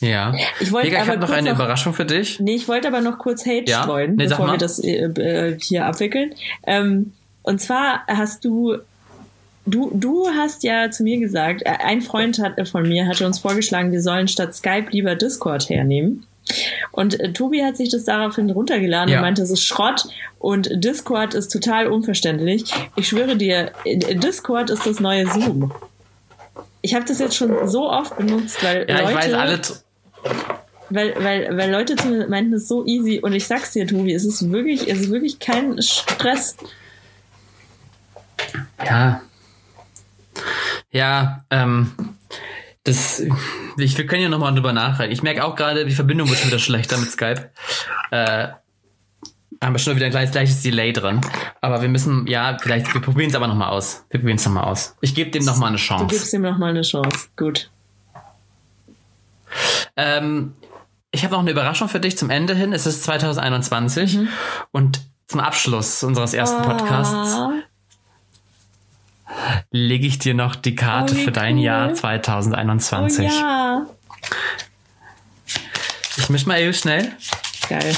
Ja. 0.00 0.34
Ich 0.60 0.72
wollte 0.72 0.88
Vega, 0.88 1.02
ich 1.04 1.08
habe 1.08 1.20
noch 1.20 1.30
eine 1.30 1.50
noch- 1.50 1.56
Überraschung 1.58 1.92
für 1.94 2.04
dich. 2.04 2.40
Nee, 2.40 2.54
ich 2.56 2.66
wollte 2.68 2.88
aber 2.88 3.00
noch 3.00 3.18
kurz 3.18 3.42
Hate 3.46 3.64
Ja? 3.70 3.82
streuen, 3.84 4.16
Nee, 4.16 4.26
bevor 4.26 4.50
wir 4.50 4.58
das 4.58 4.78
äh, 4.80 5.04
äh, 5.04 5.58
hier 5.60 5.86
abwickeln. 5.86 6.34
Ähm, 6.66 7.12
und 7.42 7.60
zwar 7.60 8.02
hast 8.08 8.44
du, 8.44 8.78
du, 9.70 9.90
du 9.94 10.28
hast 10.36 10.62
ja 10.64 10.90
zu 10.90 11.02
mir 11.02 11.18
gesagt, 11.18 11.62
äh, 11.64 11.70
ein 11.84 12.00
Freund 12.02 12.38
hat, 12.38 12.58
äh, 12.58 12.64
von 12.64 12.82
mir 12.88 13.06
hatte 13.06 13.26
uns 13.26 13.38
vorgeschlagen, 13.38 13.92
wir 13.92 14.02
sollen 14.02 14.28
statt 14.28 14.54
Skype 14.54 14.86
lieber 14.90 15.14
Discord 15.14 15.68
hernehmen. 15.68 16.26
Und 16.92 17.20
äh, 17.20 17.32
Tobi 17.32 17.62
hat 17.62 17.76
sich 17.76 17.90
das 17.90 18.04
daraufhin 18.04 18.48
runtergeladen 18.50 19.10
Ja. 19.12 19.18
und 19.18 19.22
meinte, 19.22 19.42
es 19.42 19.50
ist 19.50 19.62
Schrott 19.64 20.04
und 20.38 20.68
Discord 20.72 21.34
ist 21.34 21.48
total 21.52 21.88
unverständlich. 21.88 22.64
Ich 22.96 23.08
schwöre 23.08 23.36
dir, 23.36 23.72
Discord 23.84 24.70
ist 24.70 24.86
das 24.86 24.98
neue 25.00 25.26
Zoom. 25.26 25.72
Ich 26.80 26.94
habe 26.94 27.04
das 27.04 27.18
jetzt 27.18 27.36
schon 27.36 27.68
so 27.68 27.90
oft 27.90 28.16
benutzt, 28.16 28.62
weil 28.64 28.86
Ja, 28.88 29.00
Leute, 29.00 29.10
ich 29.10 29.16
weiß, 29.16 29.32
alle. 29.34 29.60
weil, 30.90 31.14
weil, 31.22 31.56
weil 31.58 31.70
Leute 31.70 31.96
zu 31.96 32.08
mir 32.08 32.28
meinten, 32.28 32.54
es 32.54 32.62
ist 32.62 32.68
so 32.68 32.86
easy 32.86 33.18
und 33.20 33.32
ich 33.34 33.46
sag's 33.46 33.72
dir, 33.72 33.86
Tobi, 33.86 34.14
es 34.14 34.24
ist 34.24 34.50
wirklich, 34.50 34.88
es 34.88 35.00
ist 35.00 35.10
wirklich 35.10 35.38
kein 35.38 35.82
Stress. 35.82 36.56
Ja. 38.84 39.20
Ja, 40.90 41.44
ähm. 41.50 41.92
Das, 42.84 43.20
ich, 43.76 43.98
wir 43.98 44.06
können 44.06 44.22
ja 44.22 44.28
nochmal 44.30 44.54
drüber 44.54 44.72
nachdenken. 44.72 45.12
Ich 45.12 45.22
merke 45.22 45.44
auch 45.44 45.56
gerade, 45.56 45.84
die 45.84 45.94
Verbindung 45.94 46.28
wird 46.30 46.38
schon 46.38 46.48
wieder 46.48 46.58
schlechter 46.58 46.96
mit 46.96 47.10
Skype. 47.10 47.50
Äh, 48.10 48.48
haben 49.62 49.74
wir 49.74 49.78
schon 49.78 49.94
wieder 49.96 50.06
ein 50.06 50.10
gleich, 50.12 50.30
gleiches 50.30 50.62
Delay 50.62 50.92
drin. 50.94 51.20
Aber 51.60 51.82
wir 51.82 51.88
müssen, 51.90 52.26
ja, 52.28 52.56
vielleicht, 52.58 52.94
wir 52.94 53.02
probieren 53.02 53.28
es 53.28 53.36
aber 53.36 53.46
nochmal 53.48 53.68
aus. 53.70 54.04
Wir 54.08 54.20
probieren 54.20 54.38
es 54.38 54.46
nochmal 54.46 54.64
aus. 54.64 54.96
Ich 55.02 55.14
gebe 55.14 55.30
dem 55.30 55.44
nochmal 55.44 55.68
eine 55.68 55.76
Du 55.76 55.82
Chance. 55.82 56.06
gibst 56.06 56.32
ihm 56.32 56.42
noch 56.42 56.56
mal 56.56 56.70
eine 56.70 56.80
Chance. 56.82 57.28
Gut. 57.36 57.70
Ähm, 59.96 60.54
ich 61.10 61.24
habe 61.24 61.32
noch 61.34 61.40
eine 61.40 61.50
Überraschung 61.50 61.88
für 61.88 62.00
dich 62.00 62.16
zum 62.16 62.30
Ende 62.30 62.54
hin. 62.54 62.72
Es 62.72 62.86
ist 62.86 63.02
2021 63.02 64.16
Mhm. 64.18 64.28
und 64.72 65.00
zum 65.26 65.40
Abschluss 65.40 66.02
unseres 66.04 66.32
ersten 66.32 66.62
Podcasts 66.62 67.34
Ah, 67.34 67.50
lege 69.70 70.06
ich 70.06 70.18
dir 70.18 70.34
noch 70.34 70.56
die 70.56 70.74
Karte 70.74 71.14
Oh, 71.18 71.24
für 71.24 71.32
dein 71.32 71.56
cool. 71.56 71.64
Jahr 71.64 71.90
oh 71.90 71.94
2021. 71.94 73.26
ja. 73.30 73.86
Ich 76.16 76.28
misch 76.28 76.46
mal 76.46 76.60
eben 76.60 76.74
schnell 76.74 77.12
Geil. 77.68 77.96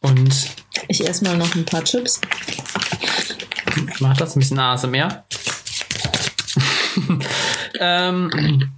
und 0.00 0.48
Ich 0.88 1.06
esse 1.06 1.24
mal 1.24 1.36
noch 1.36 1.54
ein 1.54 1.64
paar 1.64 1.84
Chips. 1.84 2.20
mach 4.00 4.16
das 4.16 4.34
ein 4.36 4.40
bisschen 4.40 4.58
ASMR. 4.58 5.24
ähm, 7.80 8.72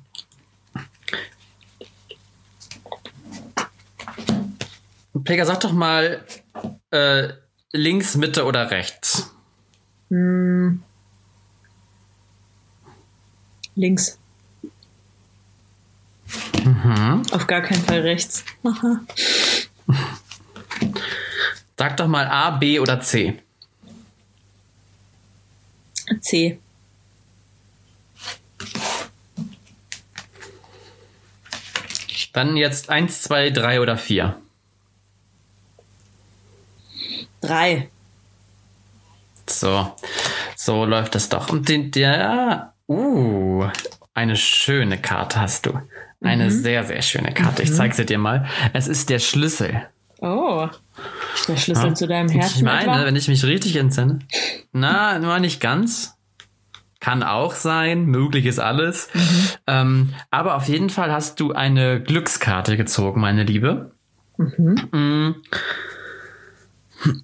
Pega, 5.25 5.45
sag 5.47 5.61
doch 5.61 5.73
mal 5.73 6.25
äh, 6.91 7.29
links, 7.73 8.17
Mitte 8.17 8.45
oder 8.45 8.71
rechts. 8.71 9.34
Hm. 10.15 10.81
Links. 13.75 14.17
Mhm. 16.65 17.23
Auf 17.33 17.49
gar 17.49 17.63
keinen 17.63 17.83
Fall 17.83 18.01
rechts. 18.03 18.45
Aha. 18.63 19.01
Sag 21.77 21.97
doch 21.97 22.07
mal 22.07 22.29
A, 22.29 22.51
B 22.51 22.79
oder 22.79 23.01
C. 23.01 23.43
C. 26.21 26.61
Dann 32.33 32.57
jetzt 32.57 32.89
eins, 32.89 33.23
zwei, 33.23 33.51
drei 33.51 33.81
oder 33.81 33.97
vier. 33.97 34.41
Drei. 37.41 37.91
So, 39.61 39.95
so 40.57 40.85
läuft 40.85 41.15
das 41.15 41.29
doch. 41.29 41.51
Und 41.51 41.69
den, 41.69 41.91
der, 41.91 42.75
uh, 42.89 43.67
eine 44.15 44.37
schöne 44.37 44.99
Karte 44.99 45.41
hast 45.41 45.67
du. 45.67 45.81
Eine 46.23 46.51
sehr, 46.51 46.85
sehr 46.85 47.03
schöne 47.03 47.33
Karte. 47.35 47.63
Ich 47.63 47.73
zeige 47.75 47.95
sie 47.95 48.07
dir 48.07 48.19
mal. 48.19 48.47
Es 48.73 48.89
ist 48.89 49.11
der 49.11 49.19
Schlüssel. 49.19 49.83
Oh. 50.21 50.69
Der 51.49 51.57
Schlüssel 51.57 51.89
Ja. 51.89 51.95
zu 51.95 52.07
deinem 52.07 52.29
Herzen. 52.31 52.57
Ich 52.57 52.63
meine, 52.63 52.93
etwa? 52.93 53.05
wenn 53.05 53.17
ich 53.17 53.29
mich 53.29 53.45
richtig 53.45 53.77
entsinne. 53.77 54.21
Na, 54.73 55.19
nur 55.19 55.39
nicht 55.39 55.61
ganz. 55.61 56.15
Kann 57.01 57.23
auch 57.23 57.53
sein, 57.53 58.07
möglich 58.07 58.47
ist 58.47 58.59
alles. 58.59 59.11
Ähm, 59.67 60.15
aber 60.31 60.55
auf 60.55 60.69
jeden 60.69 60.89
Fall 60.89 61.13
hast 61.13 61.39
du 61.41 61.53
eine 61.53 62.01
Glückskarte 62.01 62.79
gezogen, 62.79 63.21
meine 63.21 63.43
Liebe. 63.45 63.93
Mm. 64.39 65.35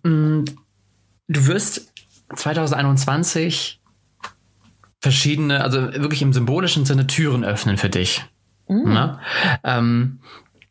Mm. 0.03 0.45
Du 1.29 1.47
wirst 1.47 1.90
2021 2.35 3.81
verschiedene, 5.01 5.63
also 5.63 5.93
wirklich 5.95 6.23
im 6.23 6.33
symbolischen 6.33 6.85
Sinne 6.85 7.07
Türen 7.07 7.45
öffnen 7.45 7.77
für 7.77 7.89
dich. 7.89 8.25
Na? 8.69 9.21
Ähm, 9.65 10.21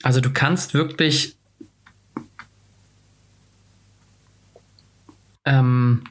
also 0.04 0.22
du 0.22 0.32
kannst 0.32 0.74
wirklich 0.74 1.38
ähm, 5.46 6.04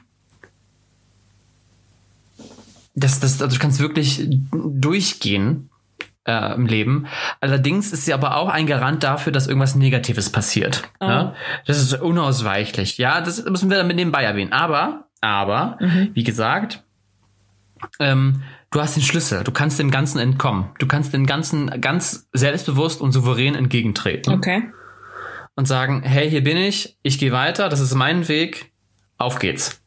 das, 2.93 3.19
das, 3.19 3.41
also 3.41 3.55
du 3.55 3.61
kannst 3.61 3.79
wirklich 3.79 4.27
durchgehen 4.51 5.69
äh, 6.25 6.53
im 6.53 6.65
Leben. 6.67 7.07
Allerdings 7.39 7.91
ist 7.91 8.05
sie 8.05 8.13
aber 8.13 8.35
auch 8.35 8.49
ein 8.49 8.67
Garant 8.67 9.03
dafür, 9.03 9.31
dass 9.31 9.47
irgendwas 9.47 9.75
Negatives 9.75 10.31
passiert. 10.31 10.83
Oh. 10.99 11.05
Ja? 11.05 11.35
Das 11.65 11.79
ist 11.79 11.93
unausweichlich. 11.93 12.97
Ja, 12.97 13.21
das 13.21 13.43
müssen 13.45 13.69
wir 13.69 13.77
dann 13.77 13.87
mit 13.87 13.95
nebenbei 13.95 14.23
erwähnen. 14.23 14.53
Aber, 14.53 15.08
aber, 15.21 15.77
wie 16.13 16.23
gesagt, 16.23 16.83
ähm, 17.99 18.43
du 18.71 18.81
hast 18.81 18.95
den 18.95 19.03
Schlüssel. 19.03 19.43
Du 19.43 19.51
kannst 19.51 19.79
dem 19.79 19.91
Ganzen 19.91 20.19
entkommen. 20.19 20.69
Du 20.79 20.87
kannst 20.87 21.13
dem 21.13 21.25
Ganzen 21.25 21.81
ganz 21.81 22.27
selbstbewusst 22.33 23.01
und 23.01 23.11
souverän 23.11 23.55
entgegentreten 23.55 24.33
Okay. 24.33 24.63
und 25.55 25.65
sagen, 25.67 26.01
hey, 26.03 26.29
hier 26.29 26.43
bin 26.43 26.57
ich, 26.57 26.97
ich 27.03 27.19
gehe 27.19 27.31
weiter, 27.31 27.69
das 27.69 27.79
ist 27.79 27.95
mein 27.95 28.27
Weg, 28.27 28.71
auf 29.17 29.39
geht's. 29.39 29.81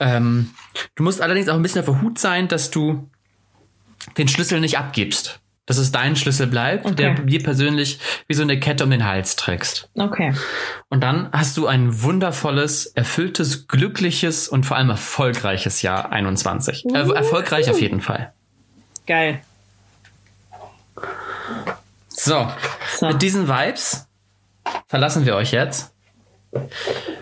Ähm, 0.00 0.50
du 0.96 1.02
musst 1.02 1.20
allerdings 1.20 1.48
auch 1.48 1.54
ein 1.54 1.62
bisschen 1.62 1.80
auf 1.80 1.86
der 1.86 2.02
Hut 2.02 2.18
sein, 2.18 2.48
dass 2.48 2.70
du 2.70 3.08
den 4.18 4.28
Schlüssel 4.28 4.60
nicht 4.60 4.78
abgibst. 4.78 5.40
Dass 5.66 5.78
es 5.78 5.92
dein 5.92 6.14
Schlüssel 6.14 6.46
bleibt, 6.46 6.84
Okay. 6.84 6.94
der 6.94 7.14
dir 7.14 7.42
persönlich 7.42 7.98
wie 8.28 8.34
so 8.34 8.42
eine 8.42 8.60
Kette 8.60 8.84
um 8.84 8.90
den 8.90 9.04
Hals 9.06 9.34
trägst. 9.36 9.88
Okay. 9.98 10.34
Und 10.90 11.00
dann 11.02 11.30
hast 11.32 11.56
du 11.56 11.66
ein 11.66 12.02
wundervolles, 12.02 12.84
erfülltes, 12.86 13.66
glückliches 13.66 14.46
und 14.48 14.64
vor 14.66 14.76
allem 14.76 14.90
erfolgreiches 14.90 15.80
Jahr 15.82 16.12
21. 16.12 16.84
Äh, 16.92 16.98
erfolgreich 17.12 17.70
auf 17.70 17.80
jeden 17.80 18.02
Fall. 18.02 18.32
Geil. 19.06 19.40
So, 22.08 22.46
So. 22.98 23.06
mit 23.08 23.22
diesen 23.22 23.48
Vibes 23.48 24.06
verlassen 24.86 25.26
wir 25.26 25.34
euch 25.36 25.52
jetzt. 25.52 25.92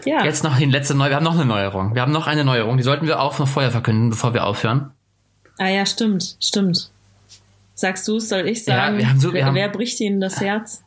Ja. 0.04 0.24
Jetzt 0.24 0.44
noch 0.44 0.58
die 0.58 0.66
letzte 0.66 0.94
Neu. 0.94 1.08
Wir 1.08 1.16
haben 1.16 1.24
noch 1.24 1.34
eine 1.34 1.46
Neuerung. 1.46 1.94
Wir 1.94 2.02
haben 2.02 2.12
noch 2.12 2.26
eine 2.26 2.44
Neuerung. 2.44 2.76
Die 2.76 2.82
sollten 2.82 3.06
wir 3.06 3.20
auch 3.20 3.38
noch 3.38 3.48
vorher 3.48 3.70
verkünden, 3.70 4.10
bevor 4.10 4.34
wir 4.34 4.44
aufhören. 4.44 4.90
Ah 5.58 5.68
ja, 5.68 5.86
stimmt, 5.86 6.36
stimmt. 6.40 6.90
Sagst 7.82 8.06
du 8.06 8.18
es, 8.18 8.28
soll 8.28 8.46
ich 8.46 8.62
sagen? 8.64 8.94
Ja, 8.94 8.98
wir 9.00 9.08
haben 9.08 9.18
so- 9.18 9.28
wir 9.30 9.34
wer, 9.40 9.46
haben- 9.46 9.54
wer 9.56 9.68
bricht 9.68 9.98
ihnen 9.98 10.20
das 10.20 10.40
Herz? 10.40 10.84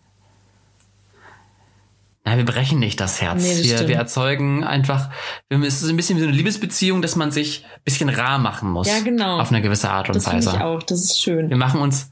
Na, 2.24 2.38
wir 2.38 2.46
brechen 2.46 2.80
nicht 2.80 3.02
das 3.02 3.20
Herz. 3.22 3.44
Nee, 3.44 3.50
das 3.70 3.82
wir, 3.82 3.88
wir 3.90 3.98
erzeugen 3.98 4.64
einfach, 4.64 5.10
wir- 5.50 5.62
es 5.62 5.82
ist 5.82 5.90
ein 5.90 5.98
bisschen 5.98 6.16
wie 6.16 6.22
so 6.22 6.28
eine 6.28 6.36
Liebesbeziehung, 6.38 7.02
dass 7.02 7.18
man 7.18 7.32
sich 7.32 7.66
ein 7.66 7.82
bisschen 7.84 8.08
rar 8.08 8.38
machen 8.40 8.72
muss. 8.72 8.88
Ja, 8.88 9.02
genau. 9.02 9.42
Auf 9.42 9.50
eine 9.50 9.62
gewisse 9.62 9.90
Art 9.92 10.08
und 10.08 10.16
Das 10.16 10.24
finde 10.24 10.40
ich 10.40 10.46
Weise. 10.48 10.64
auch. 10.64 10.82
Das 10.84 11.04
ist 11.04 11.22
schön. 11.22 11.50
Wir 11.50 11.58
machen 11.58 11.82
uns, 11.82 12.12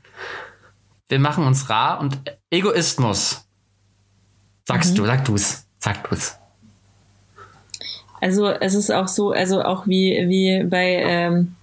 wir 1.07 1.19
machen 1.19 1.45
uns 1.45 1.69
rar 1.69 2.01
und 2.01 2.17
Egoismus. 2.51 3.45
Sagst 4.67 4.91
Mhm. 4.91 4.95
du, 4.97 5.05
sag 5.05 5.23
du's, 5.23 5.65
sag 5.79 6.09
du's. 6.09 6.35
Also 8.19 8.49
es 8.49 8.73
ist 8.73 8.91
auch 8.91 9.07
so, 9.07 9.31
also 9.31 9.61
auch 9.63 9.87
wie, 9.87 10.25
wie 10.27 10.63
bei 10.69 10.95
ähm, 11.01 11.55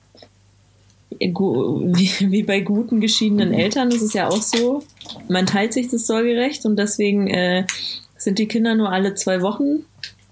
wie, 1.21 2.31
wie 2.31 2.43
bei 2.43 2.61
guten 2.61 3.01
geschiedenen 3.01 3.53
Eltern 3.53 3.91
ist 3.91 4.03
es 4.03 4.15
ja 4.15 4.29
auch 4.29 4.41
so, 4.41 4.83
man 5.29 5.47
teilt 5.47 5.75
sich 5.75 5.89
das 5.89 6.07
Sorgerecht 6.07 6.65
und 6.65 6.77
deswegen 6.77 7.29
äh, 7.29 7.67
sind 8.17 8.39
die 8.39 8.49
Kinder 8.49 8.75
nur 8.75 8.91
alle 8.91 9.15
zwei 9.15 9.43
Wochen 9.43 9.85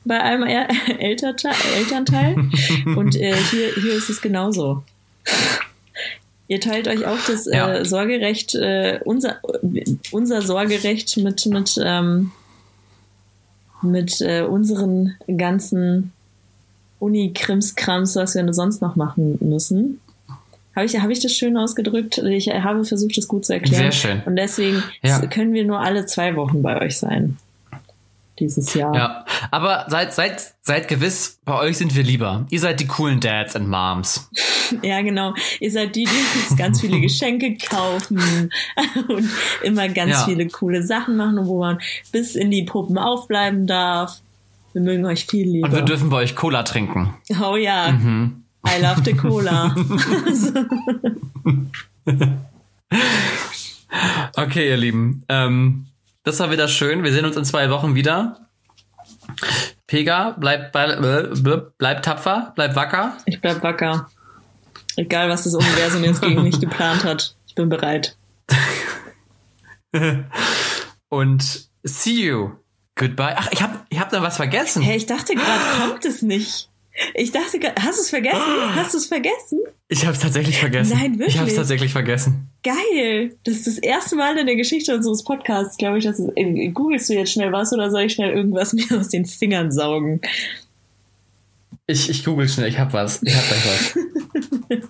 bei 0.05 0.21
einem 0.21 0.43
er 0.49 0.69
Elternteil, 0.99 1.55
Elternteil. 1.77 2.35
und 2.97 3.15
äh, 3.17 3.37
hier, 3.51 3.75
hier 3.75 3.95
ist 3.95 4.09
es 4.09 4.21
genauso. 4.21 4.83
Ihr 6.49 6.61
teilt 6.61 6.89
euch 6.89 7.07
auch 7.07 7.19
das 7.27 7.45
Ja. 7.45 7.75
äh, 7.75 7.85
Sorgerecht, 7.85 8.55
äh, 8.55 9.01
unser, 9.05 9.37
unser 10.11 10.41
Sorgerecht 10.43 11.19
mit, 11.19 11.45
mit, 11.47 11.79
ähm, 11.85 12.33
mit 13.83 14.23
äh, 14.23 14.43
unseren 14.43 15.15
ganzen 15.37 16.13
Uni-Krimskrams, 17.01 18.17
was 18.17 18.35
wir 18.35 18.53
sonst 18.55 18.81
noch 18.81 18.97
machen 18.97 19.37
müssen. 19.41 20.01
Habe 20.79 20.87
ich, 20.87 20.97
habe 21.01 21.13
ich 21.13 21.19
das 21.19 21.33
schön 21.33 21.57
ausgedrückt? 21.57 22.19
Ich 22.19 22.47
habe 22.51 22.85
versucht, 22.85 23.17
das 23.19 23.27
gut 23.27 23.45
zu 23.45 23.53
erklären. 23.53 23.91
Sehr 23.91 23.93
schön. 23.93 24.23
Und 24.27 24.37
deswegen 24.37 24.81
Ja. 25.03 25.19
können 25.27 25.53
wir 25.53 25.65
nur 25.65 25.81
alle 25.81 26.07
zwei 26.07 26.37
Wochen 26.37 26.63
bei 26.63 26.81
euch 26.81 26.97
sein. 26.99 27.37
Dieses 28.39 28.73
Jahr. 28.75 28.95
Ja, 28.95 29.25
aber 29.51 29.87
seid, 29.89 30.15
seid, 30.15 30.55
seid 30.63 30.87
gewiss, 30.87 31.41
bei 31.45 31.59
euch 31.59 31.77
sind 31.79 31.97
wir 31.97 32.05
lieber. 32.05 32.47
Ihr 32.51 32.61
seid 32.61 32.79
die 32.79 32.87
coolen 32.87 33.19
Dads 33.19 33.57
and 33.57 33.69
Moms. 33.69 34.31
Ja, 34.83 35.01
genau. 35.01 35.33
Ihr 35.61 35.73
seid 35.73 35.97
die, 35.97 36.05
die 36.05 36.11
uns 36.51 36.55
ganz 36.59 36.83
viele 36.83 37.01
Geschenke 37.01 37.57
kaufen 37.57 38.51
und 39.09 39.27
immer 39.63 39.89
ganz 39.89 40.11
Ja. 40.13 40.25
viele 40.27 40.47
coole 40.47 40.83
Sachen 40.83 41.17
machen, 41.17 41.39
wo 41.47 41.59
man 41.61 41.81
bis 42.13 42.37
in 42.37 42.51
die 42.51 42.65
Puppen 42.65 42.99
aufbleiben 42.99 43.67
darf. 43.67 44.21
Wir 44.75 44.83
mögen 44.83 45.07
euch 45.07 45.25
viel 45.25 45.49
lieber. 45.49 45.69
Und 45.69 45.75
wir 45.75 45.81
dürfen 45.83 46.11
bei 46.11 46.19
euch 46.19 46.37
Cola 46.37 46.63
trinken. 46.65 47.15
oh 47.43 47.57
ja, 47.57 47.91
Mhm. 47.93 48.43
I 48.67 48.81
love 48.81 49.03
the 49.05 49.15
Cola. 49.15 49.75
Okay, 54.37 54.69
ihr 54.69 54.77
Lieben. 54.77 55.25
Ähm, 55.29 55.87
das 56.23 56.39
war 56.41 56.51
wieder 56.51 56.69
schön. 56.69 57.03
Wir 57.03 57.13
sehen 57.13 57.25
uns 57.25 57.37
in 57.37 57.45
zwei 57.45 57.71
Wochen 57.71 57.95
wieder. 57.95 58.49
Pega, 59.87 60.37
bleib, 60.39 60.73
bleib, 60.73 61.73
bleib 61.79 62.03
tapfer, 62.03 62.53
bleib 62.55 62.77
wacker. 62.77 63.17
Ich 63.27 63.41
bleib 63.41 63.63
wacker. 63.63 64.09
Egal, 64.97 65.29
was 65.29 65.45
das 65.45 65.55
Universum 65.55 66.05
jetzt 66.05 66.23
gegen 66.23 66.43
mich 66.43 66.61
geplant 66.61 67.05
hat. 67.05 67.35
Ich 67.47 67.55
bin 67.55 67.69
bereit. 67.69 68.17
Und 71.09 71.69
see 71.83 72.27
you. 72.27 72.51
Goodbye. 72.95 73.35
Ach, 73.37 73.49
ich 73.51 73.63
hab, 73.63 73.87
ich 73.89 73.99
hab 73.99 74.11
da 74.11 74.23
was 74.23 74.37
vergessen. 74.37 74.83
Hey, 74.83 74.97
ich 74.97 75.07
dachte 75.07 75.35
gerade, 75.35 75.81
kommt 75.81 76.05
es 76.05 76.23
nicht. 76.23 76.68
Ich 77.15 77.31
dachte 77.33 77.59
gerade, 77.59 77.75
hast 77.83 77.99
du 77.99 78.03
es 78.03 78.11
vergessen? 78.11 78.41
Hast 78.75 78.93
du 78.95 78.99
es 78.99 79.07
vergessen? 79.07 79.61
Ich 79.89 80.05
hab's 80.07 80.19
tatsächlich 80.19 80.59
vergessen. 80.59 80.97
Nein, 80.99 81.13
wirklich? 81.19 81.35
Ich 81.37 81.41
hab's 81.41 81.55
tatsächlich 81.55 81.93
vergessen. 81.93 82.49
Geil! 82.63 83.37
Das 83.45 83.55
ist 83.57 83.67
das 83.67 83.79
erste 83.79 84.17
Mal 84.17 84.37
in 84.37 84.47
der 84.47 84.57
Geschichte 84.57 84.95
unseres 84.95 85.23
Podcasts, 85.25 85.77
glaube 85.77 85.99
ich, 85.99 86.05
dass 86.05 86.19
es. 86.19 86.31
Googlest 86.75 87.09
du 87.09 87.15
jetzt 87.15 87.33
schnell 87.33 87.53
was 87.53 87.73
oder 87.73 87.91
soll 87.91 88.03
ich 88.03 88.13
schnell 88.15 88.31
irgendwas 88.33 88.73
mir 88.75 88.85
aus 88.99 89.09
den 89.09 89.27
Fingern 89.27 89.71
saugen? 89.73 90.21
Ich, 91.87 92.11
ich 92.11 92.25
google 92.25 92.49
schnell, 92.49 92.69
ich 92.69 92.79
hab 92.79 92.93
was. 92.93 93.23
Ich 93.23 93.35
hab 93.35 93.47
gleich 93.47 93.65
was. 93.65 94.79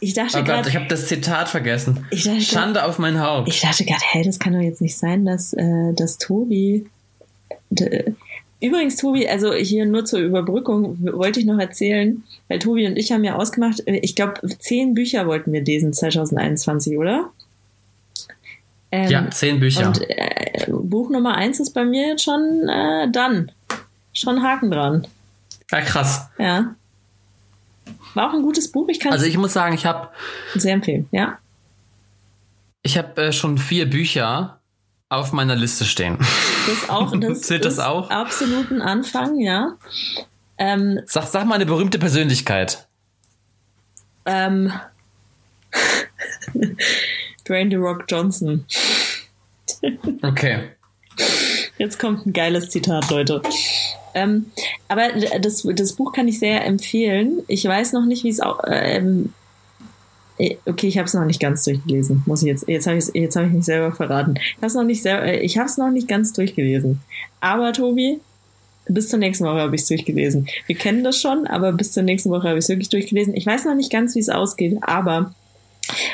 Ich 0.00 0.12
dachte 0.12 0.32
Oh 0.36 0.40
Gott, 0.40 0.46
gerade. 0.46 0.68
ich 0.68 0.76
hab 0.76 0.86
das 0.90 1.06
Zitat 1.06 1.48
vergessen. 1.48 2.04
Ich 2.10 2.24
dachte 2.24 2.36
grad- 2.36 2.46
Schande 2.46 2.84
auf 2.84 2.98
mein 2.98 3.20
Haupt. 3.20 3.48
Ich 3.48 3.62
dachte 3.62 3.86
gerade, 3.86 4.02
hey, 4.02 4.22
das 4.22 4.38
kann 4.38 4.52
doch 4.52 4.60
jetzt 4.60 4.82
nicht 4.82 4.98
sein, 4.98 5.24
dass, 5.24 5.54
äh, 5.54 5.94
dass 5.94 6.18
Tobi. 6.18 6.84
Übrigens, 8.64 8.96
Tobi, 8.96 9.28
also 9.28 9.52
hier 9.52 9.84
nur 9.84 10.06
zur 10.06 10.20
Überbrückung 10.20 10.96
wollte 11.02 11.38
ich 11.38 11.46
noch 11.46 11.58
erzählen, 11.58 12.22
weil 12.48 12.58
Tobi 12.58 12.86
und 12.86 12.96
ich 12.96 13.12
haben 13.12 13.22
ja 13.22 13.34
ausgemacht, 13.34 13.86
äh, 13.86 13.96
ich 13.98 14.14
glaube, 14.14 14.40
zehn 14.58 14.94
Bücher 14.94 15.26
wollten 15.26 15.52
wir 15.52 15.62
lesen 15.62 15.92
2021, 15.92 16.96
oder? 16.96 17.30
Ähm, 18.90 19.10
ja, 19.10 19.30
zehn 19.30 19.60
Bücher. 19.60 19.88
Und 19.88 20.08
äh, 20.08 20.66
Buch 20.68 21.10
Nummer 21.10 21.34
eins 21.34 21.60
ist 21.60 21.72
bei 21.72 21.84
mir 21.84 22.08
jetzt 22.08 22.22
schon 22.24 22.66
äh, 22.68 23.10
dann. 23.10 23.52
Schon 24.14 24.42
Haken 24.42 24.70
dran. 24.70 25.06
ja, 25.70 25.80
krass. 25.82 26.28
Ja. 26.38 26.74
War 28.14 28.30
auch 28.30 28.34
ein 28.34 28.42
gutes 28.42 28.72
Buch, 28.72 28.88
ich 28.88 28.98
kann 28.98 29.12
Also 29.12 29.26
ich 29.26 29.36
muss 29.36 29.52
sagen, 29.52 29.74
ich 29.74 29.84
hab, 29.84 30.14
sehr 30.54 30.72
empfehlen, 30.72 31.06
ja. 31.10 31.38
ich 32.82 32.96
hab 32.96 33.18
äh, 33.18 33.32
schon 33.32 33.58
vier 33.58 33.90
Bücher 33.90 34.60
auf 35.16 35.32
meiner 35.32 35.56
Liste 35.56 35.84
stehen. 35.84 36.18
Das 36.66 36.90
auch, 36.90 37.14
das 37.18 37.40
Zählt 37.42 37.64
das 37.64 37.74
ist 37.74 37.80
auch? 37.80 38.10
absolut 38.10 38.70
ein 38.70 38.82
Anfang, 38.82 39.38
ja. 39.38 39.76
Ähm, 40.58 41.00
Sag, 41.06 41.24
sag 41.26 41.46
mal 41.46 41.56
eine 41.56 41.66
berühmte 41.66 41.98
Persönlichkeit. 41.98 42.86
ähm, 44.26 44.72
Dwayne 47.48 47.70
The 47.70 47.76
Rock 47.76 48.04
Johnson. 48.08 48.64
Okay. 50.22 50.70
Jetzt 51.78 51.98
kommt 51.98 52.24
ein 52.26 52.32
geiles 52.32 52.70
Zitat, 52.70 53.10
Leute. 53.10 53.42
Ähm, 54.14 54.46
aber 54.88 55.08
das, 55.40 55.66
das 55.74 55.92
Buch 55.94 56.12
kann 56.12 56.28
ich 56.28 56.38
sehr 56.38 56.64
empfehlen. 56.64 57.42
Ich 57.48 57.64
weiß 57.64 57.92
noch 57.92 58.06
nicht, 58.06 58.22
wie 58.24 58.28
es 58.28 58.40
auch. 58.40 58.60
Ähm, 58.66 59.26
äh, 59.26 59.43
okay, 60.66 60.88
ich 60.88 60.98
habe 60.98 61.06
es 61.06 61.14
noch 61.14 61.24
nicht 61.24 61.40
ganz 61.40 61.64
durchgelesen. 61.64 62.22
Muss 62.26 62.42
ich 62.42 62.48
jetzt? 62.48 62.68
Jetzt 62.68 62.86
habe 62.86 62.98
ich 62.98 63.04
jetzt 63.14 63.36
habe 63.36 63.46
ich 63.46 63.52
mich 63.52 63.64
selber 63.64 63.92
verraten. 63.92 64.34
Ich 64.36 64.56
habe 64.56 64.66
es 64.66 64.74
noch 64.74 64.84
nicht 64.84 65.02
selber. 65.02 65.24
äh, 65.24 65.40
Ich 65.40 65.58
habe 65.58 65.68
es 65.68 65.78
noch 65.78 65.90
nicht 65.90 66.08
ganz 66.08 66.32
durchgelesen. 66.32 67.00
Aber 67.40 67.72
Tobi, 67.72 68.20
bis 68.86 69.08
zur 69.08 69.18
nächsten 69.18 69.44
Woche 69.44 69.60
habe 69.60 69.74
ich 69.74 69.82
es 69.82 69.88
durchgelesen. 69.88 70.46
Wir 70.66 70.76
kennen 70.76 71.04
das 71.04 71.20
schon, 71.20 71.46
aber 71.46 71.72
bis 71.72 71.92
zur 71.92 72.02
nächsten 72.02 72.30
Woche 72.30 72.48
habe 72.48 72.58
ich 72.58 72.64
es 72.64 72.68
wirklich 72.68 72.88
durchgelesen. 72.88 73.34
Ich 73.34 73.46
weiß 73.46 73.64
noch 73.64 73.74
nicht 73.74 73.90
ganz, 73.92 74.14
wie 74.14 74.20
es 74.20 74.28
ausgeht, 74.28 74.78
aber 74.82 75.34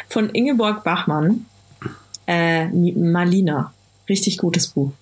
von 0.08 0.30
Ingeborg 0.30 0.84
Bachmann, 0.84 1.46
äh, 2.26 2.66
Malina, 2.66 3.72
richtig 4.08 4.38
gutes 4.38 4.68
Buch. 4.68 4.92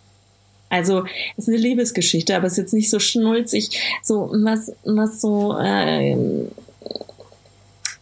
Also, 0.70 1.04
es 1.36 1.44
ist 1.44 1.48
eine 1.48 1.56
Liebesgeschichte, 1.56 2.36
aber 2.36 2.46
es 2.46 2.52
ist 2.52 2.58
jetzt 2.58 2.74
nicht 2.74 2.90
so 2.90 2.98
schnulzig, 2.98 3.70
so 4.02 4.30
was, 4.32 4.70
was 4.84 5.20
so, 5.20 5.56
ähm, 5.58 6.48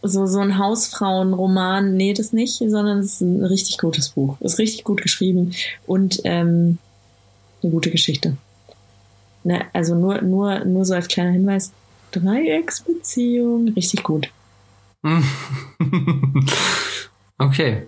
so, 0.01 0.25
so 0.25 0.39
ein 0.39 0.57
Hausfrauenroman, 0.57 1.95
nee, 1.95 2.13
das 2.13 2.33
nicht, 2.33 2.57
sondern 2.57 2.99
es 2.99 3.13
ist 3.13 3.21
ein 3.21 3.43
richtig 3.43 3.77
gutes 3.77 4.09
Buch. 4.09 4.39
Ist 4.41 4.59
richtig 4.59 4.83
gut 4.83 5.01
geschrieben 5.01 5.53
und 5.85 6.21
ähm, 6.23 6.77
eine 7.63 7.71
gute 7.71 7.91
Geschichte. 7.91 8.37
Ne, 9.43 9.65
also 9.73 9.95
nur, 9.95 10.21
nur, 10.21 10.65
nur 10.65 10.85
so 10.85 10.93
als 10.93 11.07
kleiner 11.07 11.31
Hinweis, 11.31 11.71
Dreiecksbeziehung, 12.11 13.69
richtig 13.69 14.03
gut. 14.03 14.29
okay. 17.37 17.87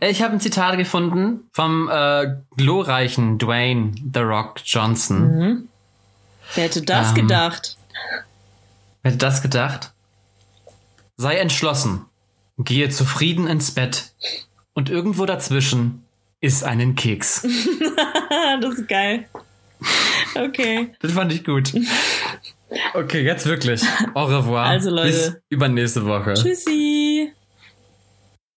Ich 0.00 0.22
habe 0.22 0.32
ein 0.32 0.40
Zitat 0.40 0.76
gefunden 0.78 1.40
vom 1.52 1.88
äh, 1.92 2.36
glorreichen 2.56 3.38
Dwayne 3.38 3.92
The 4.12 4.20
Rock 4.20 4.60
Johnson. 4.64 5.38
Mhm. 5.38 5.68
Wer 6.54 6.64
hätte 6.64 6.82
das 6.82 7.10
Ähm. 7.10 7.14
gedacht? 7.14 7.76
Wer 9.02 9.12
hätte 9.12 9.18
das 9.18 9.42
gedacht? 9.42 9.92
Sei 11.16 11.36
entschlossen, 11.36 12.04
gehe 12.58 12.90
zufrieden 12.90 13.46
ins 13.46 13.70
Bett 13.72 14.12
und 14.74 14.90
irgendwo 14.90 15.24
dazwischen 15.26 16.04
iss 16.40 16.62
einen 16.62 16.94
Keks. 16.94 17.42
das 18.60 18.78
ist 18.78 18.88
geil. 18.88 19.26
Okay. 20.34 20.92
Das 21.00 21.12
fand 21.12 21.32
ich 21.32 21.44
gut. 21.44 21.72
Okay, 22.94 23.22
jetzt 23.22 23.46
wirklich. 23.46 23.82
Au 24.14 24.24
revoir. 24.24 24.66
Also, 24.66 24.90
Leute. 24.90 25.08
Bis 25.08 25.36
übernächste 25.48 26.04
Woche. 26.04 26.34
Tschüssi. 26.34 27.32